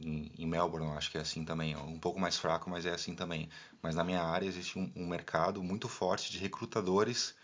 em, 0.00 0.32
em 0.38 0.46
Melbourne 0.46 0.86
eu 0.86 0.94
acho 0.94 1.10
que 1.10 1.18
é 1.18 1.20
assim 1.20 1.44
também, 1.44 1.76
um 1.76 1.98
pouco 1.98 2.18
mais 2.18 2.36
fraco, 2.36 2.70
mas 2.70 2.86
é 2.86 2.90
assim 2.90 3.14
também. 3.14 3.48
Mas 3.82 3.94
na 3.94 4.04
minha 4.04 4.22
área 4.22 4.46
existe 4.46 4.78
um, 4.78 4.90
um 4.96 5.06
mercado 5.06 5.62
muito 5.62 5.88
forte 5.88 6.32
de 6.32 6.38
recrutadores 6.38 7.34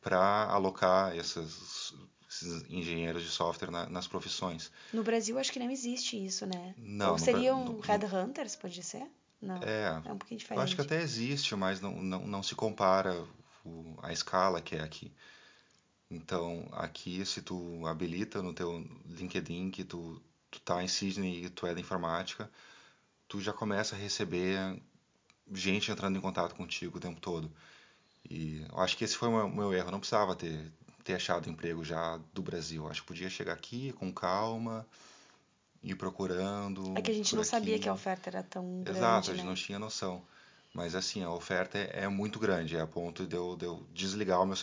para 0.00 0.44
alocar 0.46 1.14
esses, 1.16 1.94
esses, 2.28 2.64
engenheiros 2.70 3.22
de 3.22 3.28
software 3.28 3.70
na, 3.70 3.88
nas 3.88 4.06
profissões. 4.06 4.70
No 4.92 5.02
Brasil 5.02 5.38
acho 5.38 5.52
que 5.52 5.58
não 5.58 5.70
existe 5.70 6.22
isso, 6.24 6.46
né? 6.46 6.74
Não. 6.78 7.12
Ou 7.12 7.18
seriam 7.18 7.64
no, 7.64 7.80
headhunters, 7.80 8.56
pode 8.56 8.82
ser? 8.82 9.06
Não. 9.40 9.62
É, 9.62 10.00
é 10.04 10.12
um 10.12 10.18
pouquinho 10.18 10.38
diferente. 10.38 10.58
Eu 10.58 10.64
acho 10.64 10.74
que 10.74 10.82
até 10.82 11.02
existe, 11.02 11.54
mas 11.54 11.80
não, 11.80 12.02
não, 12.02 12.26
não 12.26 12.42
se 12.42 12.54
compara 12.54 13.14
o, 13.64 13.96
a 14.02 14.12
escala 14.12 14.60
que 14.60 14.76
é 14.76 14.80
aqui. 14.80 15.12
Então, 16.10 16.68
aqui, 16.72 17.24
se 17.24 17.40
tu 17.40 17.86
habilita 17.86 18.42
no 18.42 18.52
teu 18.52 18.84
LinkedIn 19.06 19.70
que 19.70 19.84
tu, 19.84 20.20
tu 20.50 20.60
tá 20.60 20.82
em 20.82 20.88
Sydney 20.88 21.44
e 21.44 21.50
tu 21.50 21.66
é 21.66 21.74
da 21.74 21.80
informática, 21.80 22.50
tu 23.28 23.40
já 23.40 23.52
começa 23.52 23.94
a 23.94 23.98
receber 23.98 24.80
gente 25.52 25.90
entrando 25.90 26.16
em 26.16 26.20
contato 26.20 26.54
contigo 26.54 26.98
o 26.98 27.00
tempo 27.00 27.20
todo. 27.20 27.50
E 28.28 28.64
eu 28.70 28.78
acho 28.80 28.96
que 28.96 29.04
esse 29.04 29.16
foi 29.16 29.28
o 29.28 29.48
meu, 29.48 29.72
erro. 29.72 29.88
Eu 29.88 29.92
não 29.92 30.00
precisava 30.00 30.34
ter, 30.34 30.72
ter 31.04 31.14
achado 31.14 31.48
emprego 31.48 31.84
já 31.84 32.18
do 32.32 32.42
Brasil. 32.42 32.88
Acho 32.88 33.02
que 33.02 33.08
podia 33.08 33.30
chegar 33.30 33.52
aqui 33.52 33.92
com 33.92 34.12
calma, 34.12 34.86
ir 35.82 35.94
procurando. 35.94 36.94
É 36.96 37.02
que 37.02 37.10
a 37.10 37.14
gente 37.14 37.34
não 37.34 37.42
aqui. 37.42 37.50
sabia 37.50 37.78
que 37.78 37.88
a 37.88 37.92
oferta 37.92 38.30
era 38.30 38.42
tão 38.42 38.82
grande. 38.82 38.98
Exato, 38.98 39.30
a 39.30 39.34
gente 39.34 39.44
né? 39.44 39.48
não 39.48 39.54
tinha 39.54 39.78
noção. 39.78 40.22
Mas 40.72 40.94
assim, 40.94 41.22
a 41.24 41.30
oferta 41.30 41.78
é, 41.78 42.04
é 42.04 42.08
muito 42.08 42.38
grande, 42.38 42.76
é 42.76 42.80
a 42.80 42.86
ponto 42.86 43.26
de 43.26 43.34
eu, 43.34 43.56
de 43.56 43.64
eu 43.64 43.84
desligar 43.92 44.40
o 44.40 44.46
meu 44.46 44.56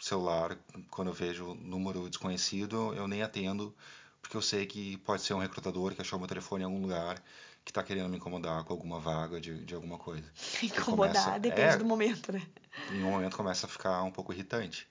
celular 0.00 0.56
quando 0.88 1.08
eu 1.08 1.14
vejo 1.14 1.54
número 1.54 2.08
desconhecido, 2.08 2.94
eu 2.94 3.08
nem 3.08 3.22
atendo, 3.22 3.74
porque 4.20 4.36
eu 4.36 4.42
sei 4.42 4.66
que 4.66 4.96
pode 4.98 5.22
ser 5.22 5.34
um 5.34 5.38
recrutador 5.38 5.94
que 5.94 6.00
achou 6.00 6.18
meu 6.18 6.28
telefone 6.28 6.62
em 6.62 6.66
algum 6.66 6.82
lugar 6.82 7.22
que 7.64 7.70
está 7.70 7.82
querendo 7.82 8.08
me 8.08 8.16
incomodar 8.16 8.64
com 8.64 8.72
alguma 8.72 8.98
vaga 8.98 9.40
de, 9.40 9.64
de 9.64 9.74
alguma 9.74 9.98
coisa. 9.98 10.24
Incomodar, 10.62 11.12
começa, 11.24 11.38
depende 11.38 11.74
é, 11.74 11.76
do 11.76 11.84
momento, 11.84 12.32
né? 12.32 12.42
Em 12.90 13.02
um 13.02 13.10
momento 13.10 13.36
começa 13.36 13.66
a 13.66 13.68
ficar 13.68 14.02
um 14.02 14.10
pouco 14.10 14.32
irritante. 14.32 14.88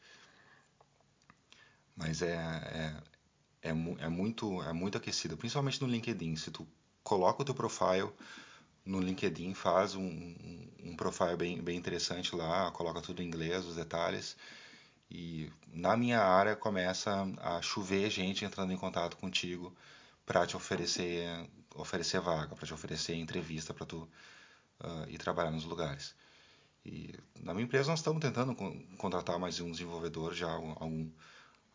Mas 1.96 2.22
é, 2.22 2.36
é, 2.36 3.70
é, 3.70 3.70
é, 3.70 4.10
muito, 4.10 4.62
é 4.62 4.72
muito 4.72 4.98
aquecido, 4.98 5.36
principalmente 5.36 5.82
no 5.82 5.88
LinkedIn. 5.88 6.36
Se 6.36 6.52
tu 6.52 6.68
coloca 7.04 7.42
o 7.42 7.46
teu 7.46 7.56
profile 7.56 8.12
no 8.86 9.00
LinkedIn, 9.00 9.56
faz 9.56 9.96
um, 9.96 10.04
um, 10.04 10.70
um 10.92 10.96
profile 10.96 11.36
bem, 11.36 11.62
bem 11.62 11.76
interessante 11.76 12.36
lá, 12.36 12.70
coloca 12.72 13.02
tudo 13.02 13.24
em 13.24 13.26
inglês, 13.26 13.66
os 13.66 13.76
detalhes. 13.76 14.38
E 15.10 15.52
na 15.68 15.96
minha 15.96 16.20
área 16.22 16.56
começa 16.56 17.12
a 17.38 17.62
chover 17.62 18.10
gente 18.10 18.44
entrando 18.44 18.74
em 18.74 18.78
contato 18.78 19.18
contigo 19.18 19.76
para 20.26 20.46
te 20.46 20.58
oferecer 20.58 21.50
oferecer 21.76 22.20
vaga, 22.20 22.56
para 22.56 22.66
te 22.66 22.74
oferecer 22.74 23.16
entrevista 23.16 23.74
para 23.74 23.86
tu 23.86 24.10
uh, 24.84 25.10
ir 25.10 25.18
trabalhar 25.18 25.52
nos 25.52 25.64
lugares. 25.64 26.16
E 26.86 27.14
na 27.40 27.54
minha 27.54 27.66
empresa 27.66 27.90
nós 27.90 28.00
estamos 28.00 28.22
tentando 28.22 28.56
contratar 28.98 29.38
mais 29.38 29.60
um 29.60 29.72
desenvolvedor 29.72 30.34
já 30.34 30.48
há 30.48 30.54
algum, 30.54 31.12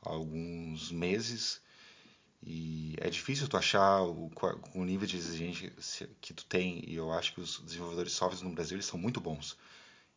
alguns 0.01 0.91
meses 0.91 1.61
e 2.43 2.97
é 2.99 3.09
difícil 3.09 3.47
tu 3.47 3.57
achar 3.57 4.03
o, 4.03 4.31
o 4.75 4.85
nível 4.85 5.07
de 5.07 5.17
exigência 5.17 5.73
que 6.21 6.35
tu 6.35 6.45
tem 6.47 6.83
e 6.87 6.97
eu 6.97 7.13
acho 7.13 7.35
que 7.35 7.41
os 7.41 7.61
desenvolvedores 7.61 8.13
de 8.13 8.19
software 8.19 8.45
no 8.45 8.55
Brasil 8.55 8.77
eles 8.77 8.87
são 8.87 8.99
muito 8.99 9.21
bons. 9.21 9.57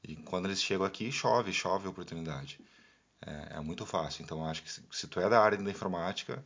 E 0.04 0.16
quando 0.16 0.46
eles 0.46 0.62
chegam 0.62 0.86
aqui, 0.86 1.12
chove, 1.12 1.54
chove 1.54 1.88
oportunidade. 1.88 2.60
É, 3.22 3.58
é 3.58 3.60
muito 3.60 3.86
fácil. 3.86 4.24
Então 4.24 4.46
acho 4.46 4.64
que 4.64 4.72
se, 4.72 4.84
se 4.92 5.08
tu 5.08 5.20
é 5.20 5.30
da 5.30 5.42
área 5.42 5.58
da 5.58 5.70
informática, 5.70 6.44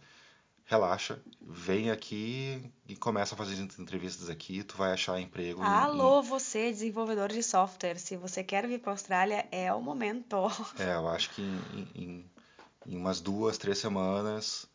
relaxa, 0.69 1.19
vem 1.41 1.89
aqui 1.89 2.71
e 2.87 2.95
começa 2.95 3.33
a 3.33 3.37
fazer 3.37 3.55
entrevistas 3.79 4.29
aqui, 4.29 4.63
tu 4.63 4.77
vai 4.77 4.93
achar 4.93 5.19
emprego. 5.19 5.63
Alô, 5.63 6.19
em... 6.19 6.23
você, 6.23 6.71
desenvolvedor 6.71 7.29
de 7.29 7.41
software, 7.41 7.97
se 7.97 8.15
você 8.15 8.43
quer 8.43 8.67
vir 8.67 8.79
para 8.79 8.91
a 8.91 8.93
Austrália, 8.93 9.47
é 9.51 9.73
o 9.73 9.81
momento. 9.81 10.35
É, 10.77 10.93
eu 10.93 11.09
acho 11.09 11.31
que 11.31 11.41
em, 11.41 11.87
em, 11.95 12.31
em 12.85 12.97
umas 12.97 13.19
duas, 13.19 13.57
três 13.57 13.79
semanas 13.79 14.67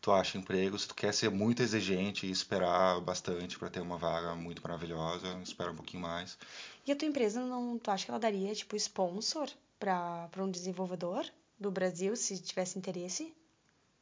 tu 0.00 0.10
acha 0.10 0.36
emprego. 0.36 0.76
Se 0.76 0.88
tu 0.88 0.94
quer 0.96 1.14
ser 1.14 1.30
muito 1.30 1.62
exigente 1.62 2.26
e 2.26 2.30
esperar 2.30 3.00
bastante 3.00 3.56
para 3.56 3.70
ter 3.70 3.80
uma 3.80 3.96
vaga 3.96 4.34
muito 4.34 4.60
maravilhosa, 4.60 5.40
espera 5.44 5.70
um 5.70 5.76
pouquinho 5.76 6.02
mais. 6.02 6.36
E 6.84 6.90
a 6.90 6.96
tua 6.96 7.06
empresa 7.06 7.40
não, 7.40 7.78
tu 7.78 7.92
acha 7.92 8.04
que 8.04 8.10
ela 8.10 8.18
daria 8.18 8.52
tipo 8.54 8.74
sponsor 8.74 9.48
para 9.82 10.44
um 10.44 10.50
desenvolvedor 10.50 11.24
do 11.58 11.68
Brasil 11.68 12.14
se 12.14 12.40
tivesse 12.40 12.78
interesse? 12.78 13.34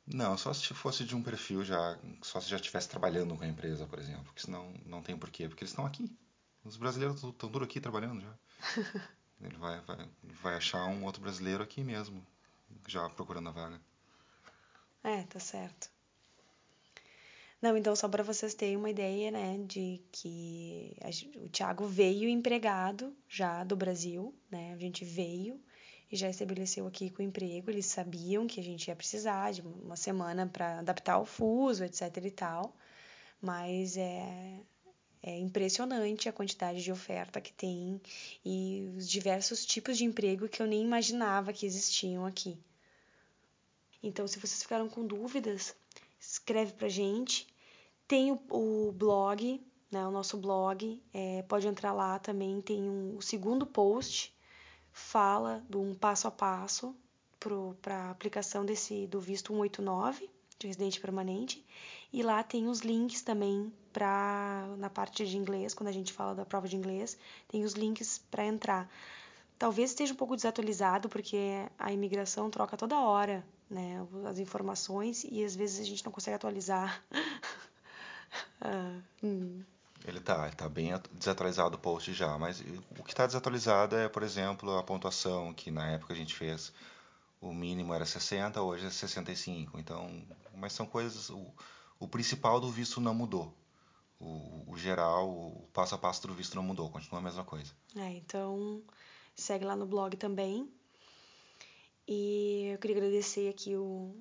Não, 0.07 0.36
só 0.36 0.52
se 0.52 0.74
fosse 0.74 1.05
de 1.05 1.16
um 1.16 1.23
perfil 1.23 1.65
já, 1.65 1.98
só 2.20 2.39
se 2.39 2.51
já 2.51 2.57
estivesse 2.57 2.89
trabalhando 2.89 3.35
com 3.35 3.44
a 3.44 3.48
empresa, 3.48 3.86
por 3.86 3.98
exemplo, 3.98 4.24
porque 4.24 4.43
senão 4.43 4.74
não 4.85 5.02
tem 5.02 5.16
porquê, 5.16 5.48
porque 5.48 5.65
eles 5.65 5.70
estão 5.70 5.86
aqui. 5.86 6.15
Os 6.65 6.77
brasileiros 6.77 7.16
estão 7.16 7.32
tudo 7.32 7.65
aqui 7.65 7.81
trabalhando 7.81 8.20
já. 8.20 8.35
Ele 9.40 9.57
vai, 9.57 9.81
vai, 9.81 10.09
vai 10.43 10.55
achar 10.57 10.85
um 10.85 11.02
outro 11.05 11.23
brasileiro 11.23 11.62
aqui 11.62 11.82
mesmo, 11.82 12.23
já 12.86 13.09
procurando 13.09 13.48
a 13.48 13.52
vaga. 13.52 13.81
É, 15.02 15.23
tá 15.23 15.40
certo. 15.40 15.90
Não, 17.62 17.74
então 17.74 17.97
só 17.97 18.07
para 18.07 18.23
vocês 18.23 18.52
terem 18.52 18.77
uma 18.77 18.90
ideia, 18.90 19.31
né, 19.31 19.57
de 19.66 20.02
que 20.12 20.94
a, 21.01 21.09
o 21.39 21.48
Thiago 21.48 21.86
veio 21.86 22.28
empregado 22.28 23.16
já 23.27 23.65
do 23.65 23.77
Brasil, 23.77 24.35
né? 24.51 24.74
A 24.74 24.77
gente 24.77 25.07
veio 25.07 25.59
e 26.11 26.16
já 26.16 26.28
estabeleceu 26.28 26.87
aqui 26.87 27.09
com 27.09 27.23
o 27.23 27.24
emprego. 27.24 27.70
Eles 27.70 27.87
sabiam 27.87 28.47
que 28.47 28.59
a 28.59 28.62
gente 28.62 28.89
ia 28.89 28.97
precisar 28.97 29.53
de 29.53 29.62
uma 29.62 29.97
semana 29.97 30.47
para 30.47 30.81
adaptar 30.81 31.19
o 31.19 31.24
fuso, 31.24 31.85
etc 31.85 32.16
e 32.24 32.31
tal. 32.31 32.74
Mas 33.41 33.97
é, 33.97 34.61
é 35.23 35.39
impressionante 35.39 36.28
a 36.28 36.32
quantidade 36.32 36.82
de 36.82 36.91
oferta 36.91 37.41
que 37.41 37.53
tem 37.53 38.01
e 38.45 38.93
os 38.97 39.09
diversos 39.09 39.65
tipos 39.65 39.97
de 39.97 40.05
emprego 40.05 40.49
que 40.49 40.61
eu 40.61 40.66
nem 40.66 40.82
imaginava 40.82 41.53
que 41.53 41.65
existiam 41.65 42.27
aqui. 42.27 42.59
Então, 44.03 44.27
se 44.27 44.39
vocês 44.39 44.62
ficaram 44.62 44.89
com 44.89 45.07
dúvidas, 45.07 45.77
escreve 46.19 46.73
pra 46.73 46.89
gente. 46.89 47.47
Tem 48.09 48.32
o, 48.32 48.41
o 48.51 48.93
blog, 48.93 49.62
né, 49.91 50.07
o 50.07 50.11
nosso 50.11 50.37
blog, 50.39 51.01
é, 51.12 51.43
pode 51.43 51.69
entrar 51.69 51.93
lá 51.93 52.19
também, 52.19 52.61
tem 52.61 52.82
um, 52.82 53.16
o 53.16 53.23
segundo 53.23 53.65
post 53.65 54.35
fala 55.01 55.64
de 55.68 55.77
um 55.77 55.94
passo 55.94 56.28
a 56.28 56.31
passo 56.31 56.94
para 57.81 57.97
a 57.97 58.10
aplicação 58.10 58.64
desse 58.64 59.06
do 59.06 59.18
visto 59.18 59.52
189 59.52 60.28
de 60.59 60.66
residente 60.66 61.01
permanente 61.01 61.64
e 62.12 62.22
lá 62.22 62.43
tem 62.43 62.68
os 62.68 62.81
links 62.81 63.22
também 63.22 63.72
para 63.93 64.66
na 64.78 64.90
parte 64.90 65.27
de 65.27 65.36
inglês 65.36 65.72
quando 65.72 65.89
a 65.89 65.93
gente 65.93 66.12
fala 66.12 66.35
da 66.35 66.44
prova 66.44 66.68
de 66.68 66.77
inglês 66.77 67.16
tem 67.48 67.64
os 67.64 67.72
links 67.72 68.18
para 68.31 68.44
entrar 68.44 68.89
talvez 69.59 69.90
esteja 69.90 70.12
um 70.12 70.16
pouco 70.16 70.36
desatualizado 70.36 71.09
porque 71.09 71.66
a 71.78 71.90
imigração 71.93 72.51
troca 72.51 72.77
toda 72.77 73.01
hora 73.01 73.44
né 73.70 74.06
as 74.27 74.39
informações 74.39 75.24
e 75.24 75.43
às 75.43 75.56
vezes 75.56 75.81
a 75.81 75.85
gente 75.85 76.05
não 76.05 76.12
consegue 76.12 76.36
atualizar 76.36 77.02
ah, 78.60 79.01
hum. 79.22 79.62
Ele 80.05 80.18
está 80.18 80.48
tá 80.51 80.68
bem 80.68 80.93
desatualizado 81.12 81.77
o 81.77 81.78
post 81.78 82.12
já, 82.14 82.39
mas 82.39 82.60
o 82.98 83.02
que 83.02 83.12
está 83.12 83.27
desatualizado 83.27 83.97
é, 83.97 84.09
por 84.09 84.22
exemplo, 84.22 84.77
a 84.77 84.82
pontuação, 84.82 85.52
que 85.52 85.70
na 85.70 85.90
época 85.90 86.14
a 86.14 86.16
gente 86.16 86.35
fez, 86.35 86.72
o 87.40 87.52
mínimo 87.52 87.93
era 87.93 88.05
60, 88.05 88.60
hoje 88.62 88.86
é 88.86 88.90
65. 88.90 89.78
Então, 89.78 90.22
mas 90.56 90.72
são 90.72 90.86
coisas. 90.86 91.31
O, 91.31 91.52
o 91.98 92.09
principal 92.09 92.60
do 92.60 92.70
visto 92.70 93.01
não 93.01 93.14
mudou. 93.14 93.55
O, 94.18 94.72
o, 94.72 94.77
geral, 94.77 95.28
o 95.28 95.68
passo 95.72 95.94
a 95.94 95.98
passo 95.98 96.27
do 96.27 96.35
visto 96.35 96.55
não 96.55 96.62
mudou, 96.62 96.90
continua 96.90 97.20
a 97.20 97.24
mesma 97.24 97.44
coisa. 97.44 97.72
É, 97.97 98.10
então 98.12 98.82
segue 99.35 99.64
lá 99.64 99.74
no 99.74 99.86
blog 99.86 100.16
também. 100.16 100.70
E 102.06 102.70
eu 102.72 102.78
queria 102.78 102.97
agradecer 102.97 103.48
aqui 103.48 103.77
o, 103.77 104.14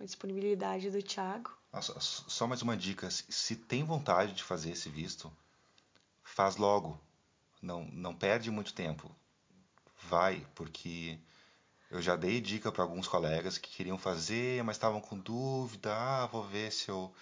a 0.00 0.04
disponibilidade 0.04 0.90
do 0.90 1.02
Thiago 1.02 1.56
só 1.82 2.46
mais 2.46 2.62
uma 2.62 2.76
dica: 2.76 3.08
se 3.10 3.56
tem 3.56 3.84
vontade 3.84 4.32
de 4.32 4.42
fazer 4.42 4.70
esse 4.70 4.88
visto, 4.88 5.32
faz 6.22 6.56
logo. 6.56 7.00
Não, 7.60 7.84
não 7.92 8.14
perde 8.14 8.50
muito 8.50 8.74
tempo. 8.74 9.10
Vai, 10.08 10.46
porque 10.54 11.18
eu 11.90 12.02
já 12.02 12.16
dei 12.16 12.40
dica 12.40 12.70
para 12.70 12.82
alguns 12.82 13.08
colegas 13.08 13.58
que 13.58 13.70
queriam 13.70 13.98
fazer, 13.98 14.62
mas 14.64 14.76
estavam 14.76 15.00
com 15.00 15.18
dúvida. 15.18 15.94
Ah, 15.94 16.26
vou 16.26 16.44
ver 16.44 16.72
se 16.72 16.88
eu, 16.90 17.12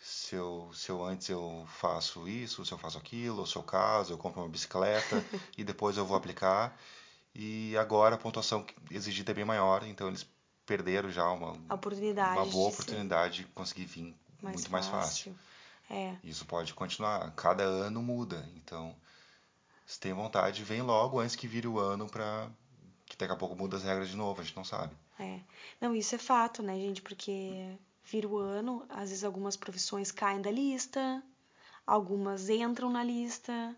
se 0.00 0.34
eu, 0.36 0.70
se 0.74 0.90
eu 0.90 1.04
antes 1.04 1.28
eu 1.28 1.66
faço 1.78 2.28
isso, 2.28 2.64
se 2.64 2.72
eu 2.72 2.78
faço 2.78 2.98
aquilo, 2.98 3.40
ou 3.40 3.46
se 3.46 3.56
eu 3.56 3.62
caso, 3.62 4.12
eu 4.12 4.18
compro 4.18 4.42
uma 4.42 4.48
bicicleta 4.48 5.24
e 5.56 5.64
depois 5.64 5.96
eu 5.96 6.06
vou 6.06 6.16
aplicar. 6.16 6.78
E 7.34 7.76
agora 7.76 8.14
a 8.14 8.18
pontuação 8.18 8.66
exigida 8.90 9.32
é 9.32 9.34
bem 9.34 9.44
maior, 9.44 9.84
então 9.84 10.08
eles 10.08 10.26
perderam 10.66 11.10
já 11.10 11.28
uma, 11.30 11.52
uma 11.52 12.46
boa 12.46 12.70
oportunidade 12.70 13.42
de 13.42 13.44
conseguir 13.48 13.84
vir 13.84 14.16
mais 14.42 14.56
muito 14.56 14.70
mais 14.70 14.86
fácil. 14.86 15.36
É. 15.90 16.16
Isso 16.24 16.46
pode 16.46 16.72
continuar. 16.74 17.30
Cada 17.32 17.62
ano 17.62 18.02
muda. 18.02 18.48
Então, 18.56 18.94
se 19.86 20.00
tem 20.00 20.12
vontade, 20.12 20.64
vem 20.64 20.82
logo 20.82 21.20
antes 21.20 21.36
que 21.36 21.46
vire 21.46 21.68
o 21.68 21.78
ano 21.78 22.08
para 22.08 22.48
que 23.06 23.16
daqui 23.16 23.32
a 23.32 23.36
pouco 23.36 23.54
muda 23.54 23.76
as 23.76 23.82
regras 23.82 24.08
de 24.08 24.16
novo. 24.16 24.40
A 24.40 24.44
gente 24.44 24.56
não 24.56 24.64
sabe. 24.64 24.94
É. 25.18 25.40
Não, 25.80 25.94
isso 25.94 26.14
é 26.14 26.18
fato, 26.18 26.62
né, 26.62 26.74
gente? 26.76 27.02
Porque 27.02 27.76
vira 28.04 28.28
o 28.28 28.36
ano, 28.36 28.84
às 28.88 29.10
vezes 29.10 29.24
algumas 29.24 29.56
profissões 29.56 30.10
caem 30.10 30.40
da 30.40 30.50
lista, 30.50 31.22
algumas 31.86 32.48
entram 32.48 32.90
na 32.90 33.04
lista. 33.04 33.74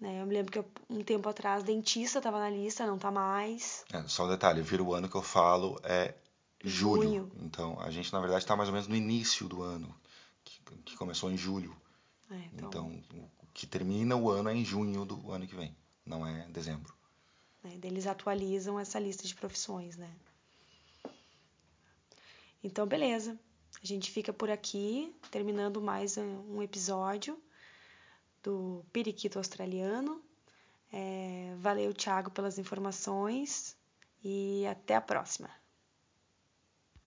Né? 0.00 0.20
Eu 0.20 0.26
me 0.26 0.34
lembro 0.34 0.52
que 0.52 0.64
um 0.88 1.02
tempo 1.02 1.28
atrás 1.28 1.64
dentista 1.64 2.18
estava 2.18 2.38
na 2.38 2.50
lista, 2.50 2.86
não 2.86 2.96
está 2.96 3.10
mais. 3.10 3.84
É, 3.92 4.02
só 4.04 4.26
um 4.26 4.28
detalhe, 4.28 4.62
vira 4.62 4.82
o 4.82 4.94
ano 4.94 5.08
que 5.08 5.16
eu 5.16 5.22
falo 5.22 5.80
é 5.82 6.14
julho. 6.62 7.02
julho. 7.02 7.32
Então 7.42 7.80
a 7.80 7.90
gente 7.90 8.12
na 8.12 8.20
verdade 8.20 8.44
está 8.44 8.56
mais 8.56 8.68
ou 8.68 8.72
menos 8.72 8.88
no 8.88 8.94
início 8.94 9.48
do 9.48 9.62
ano, 9.62 9.92
que, 10.44 10.60
que 10.84 10.96
começou 10.96 11.30
em 11.30 11.36
julho. 11.36 11.76
É, 12.30 12.36
então... 12.52 12.92
então, 12.92 13.02
o 13.42 13.46
que 13.52 13.66
termina 13.66 14.14
o 14.14 14.30
ano 14.30 14.50
é 14.50 14.54
em 14.54 14.64
junho 14.64 15.04
do 15.04 15.32
ano 15.32 15.46
que 15.46 15.56
vem, 15.56 15.74
não 16.06 16.24
é 16.24 16.46
dezembro. 16.48 16.94
É, 17.64 17.86
eles 17.86 18.06
atualizam 18.06 18.78
essa 18.78 19.00
lista 19.00 19.26
de 19.26 19.34
profissões, 19.34 19.96
né? 19.96 20.08
Então, 22.62 22.86
beleza. 22.86 23.38
A 23.82 23.86
gente 23.86 24.10
fica 24.10 24.32
por 24.32 24.50
aqui, 24.50 25.12
terminando 25.30 25.80
mais 25.80 26.16
um 26.16 26.62
episódio 26.62 27.40
do 28.48 28.82
Periquito 28.90 29.38
Australiano. 29.38 30.22
É, 30.90 31.54
valeu, 31.58 31.92
Thiago, 31.92 32.30
pelas 32.30 32.58
informações 32.58 33.76
e 34.24 34.66
até 34.66 34.96
a 34.96 35.02
próxima. 35.02 35.50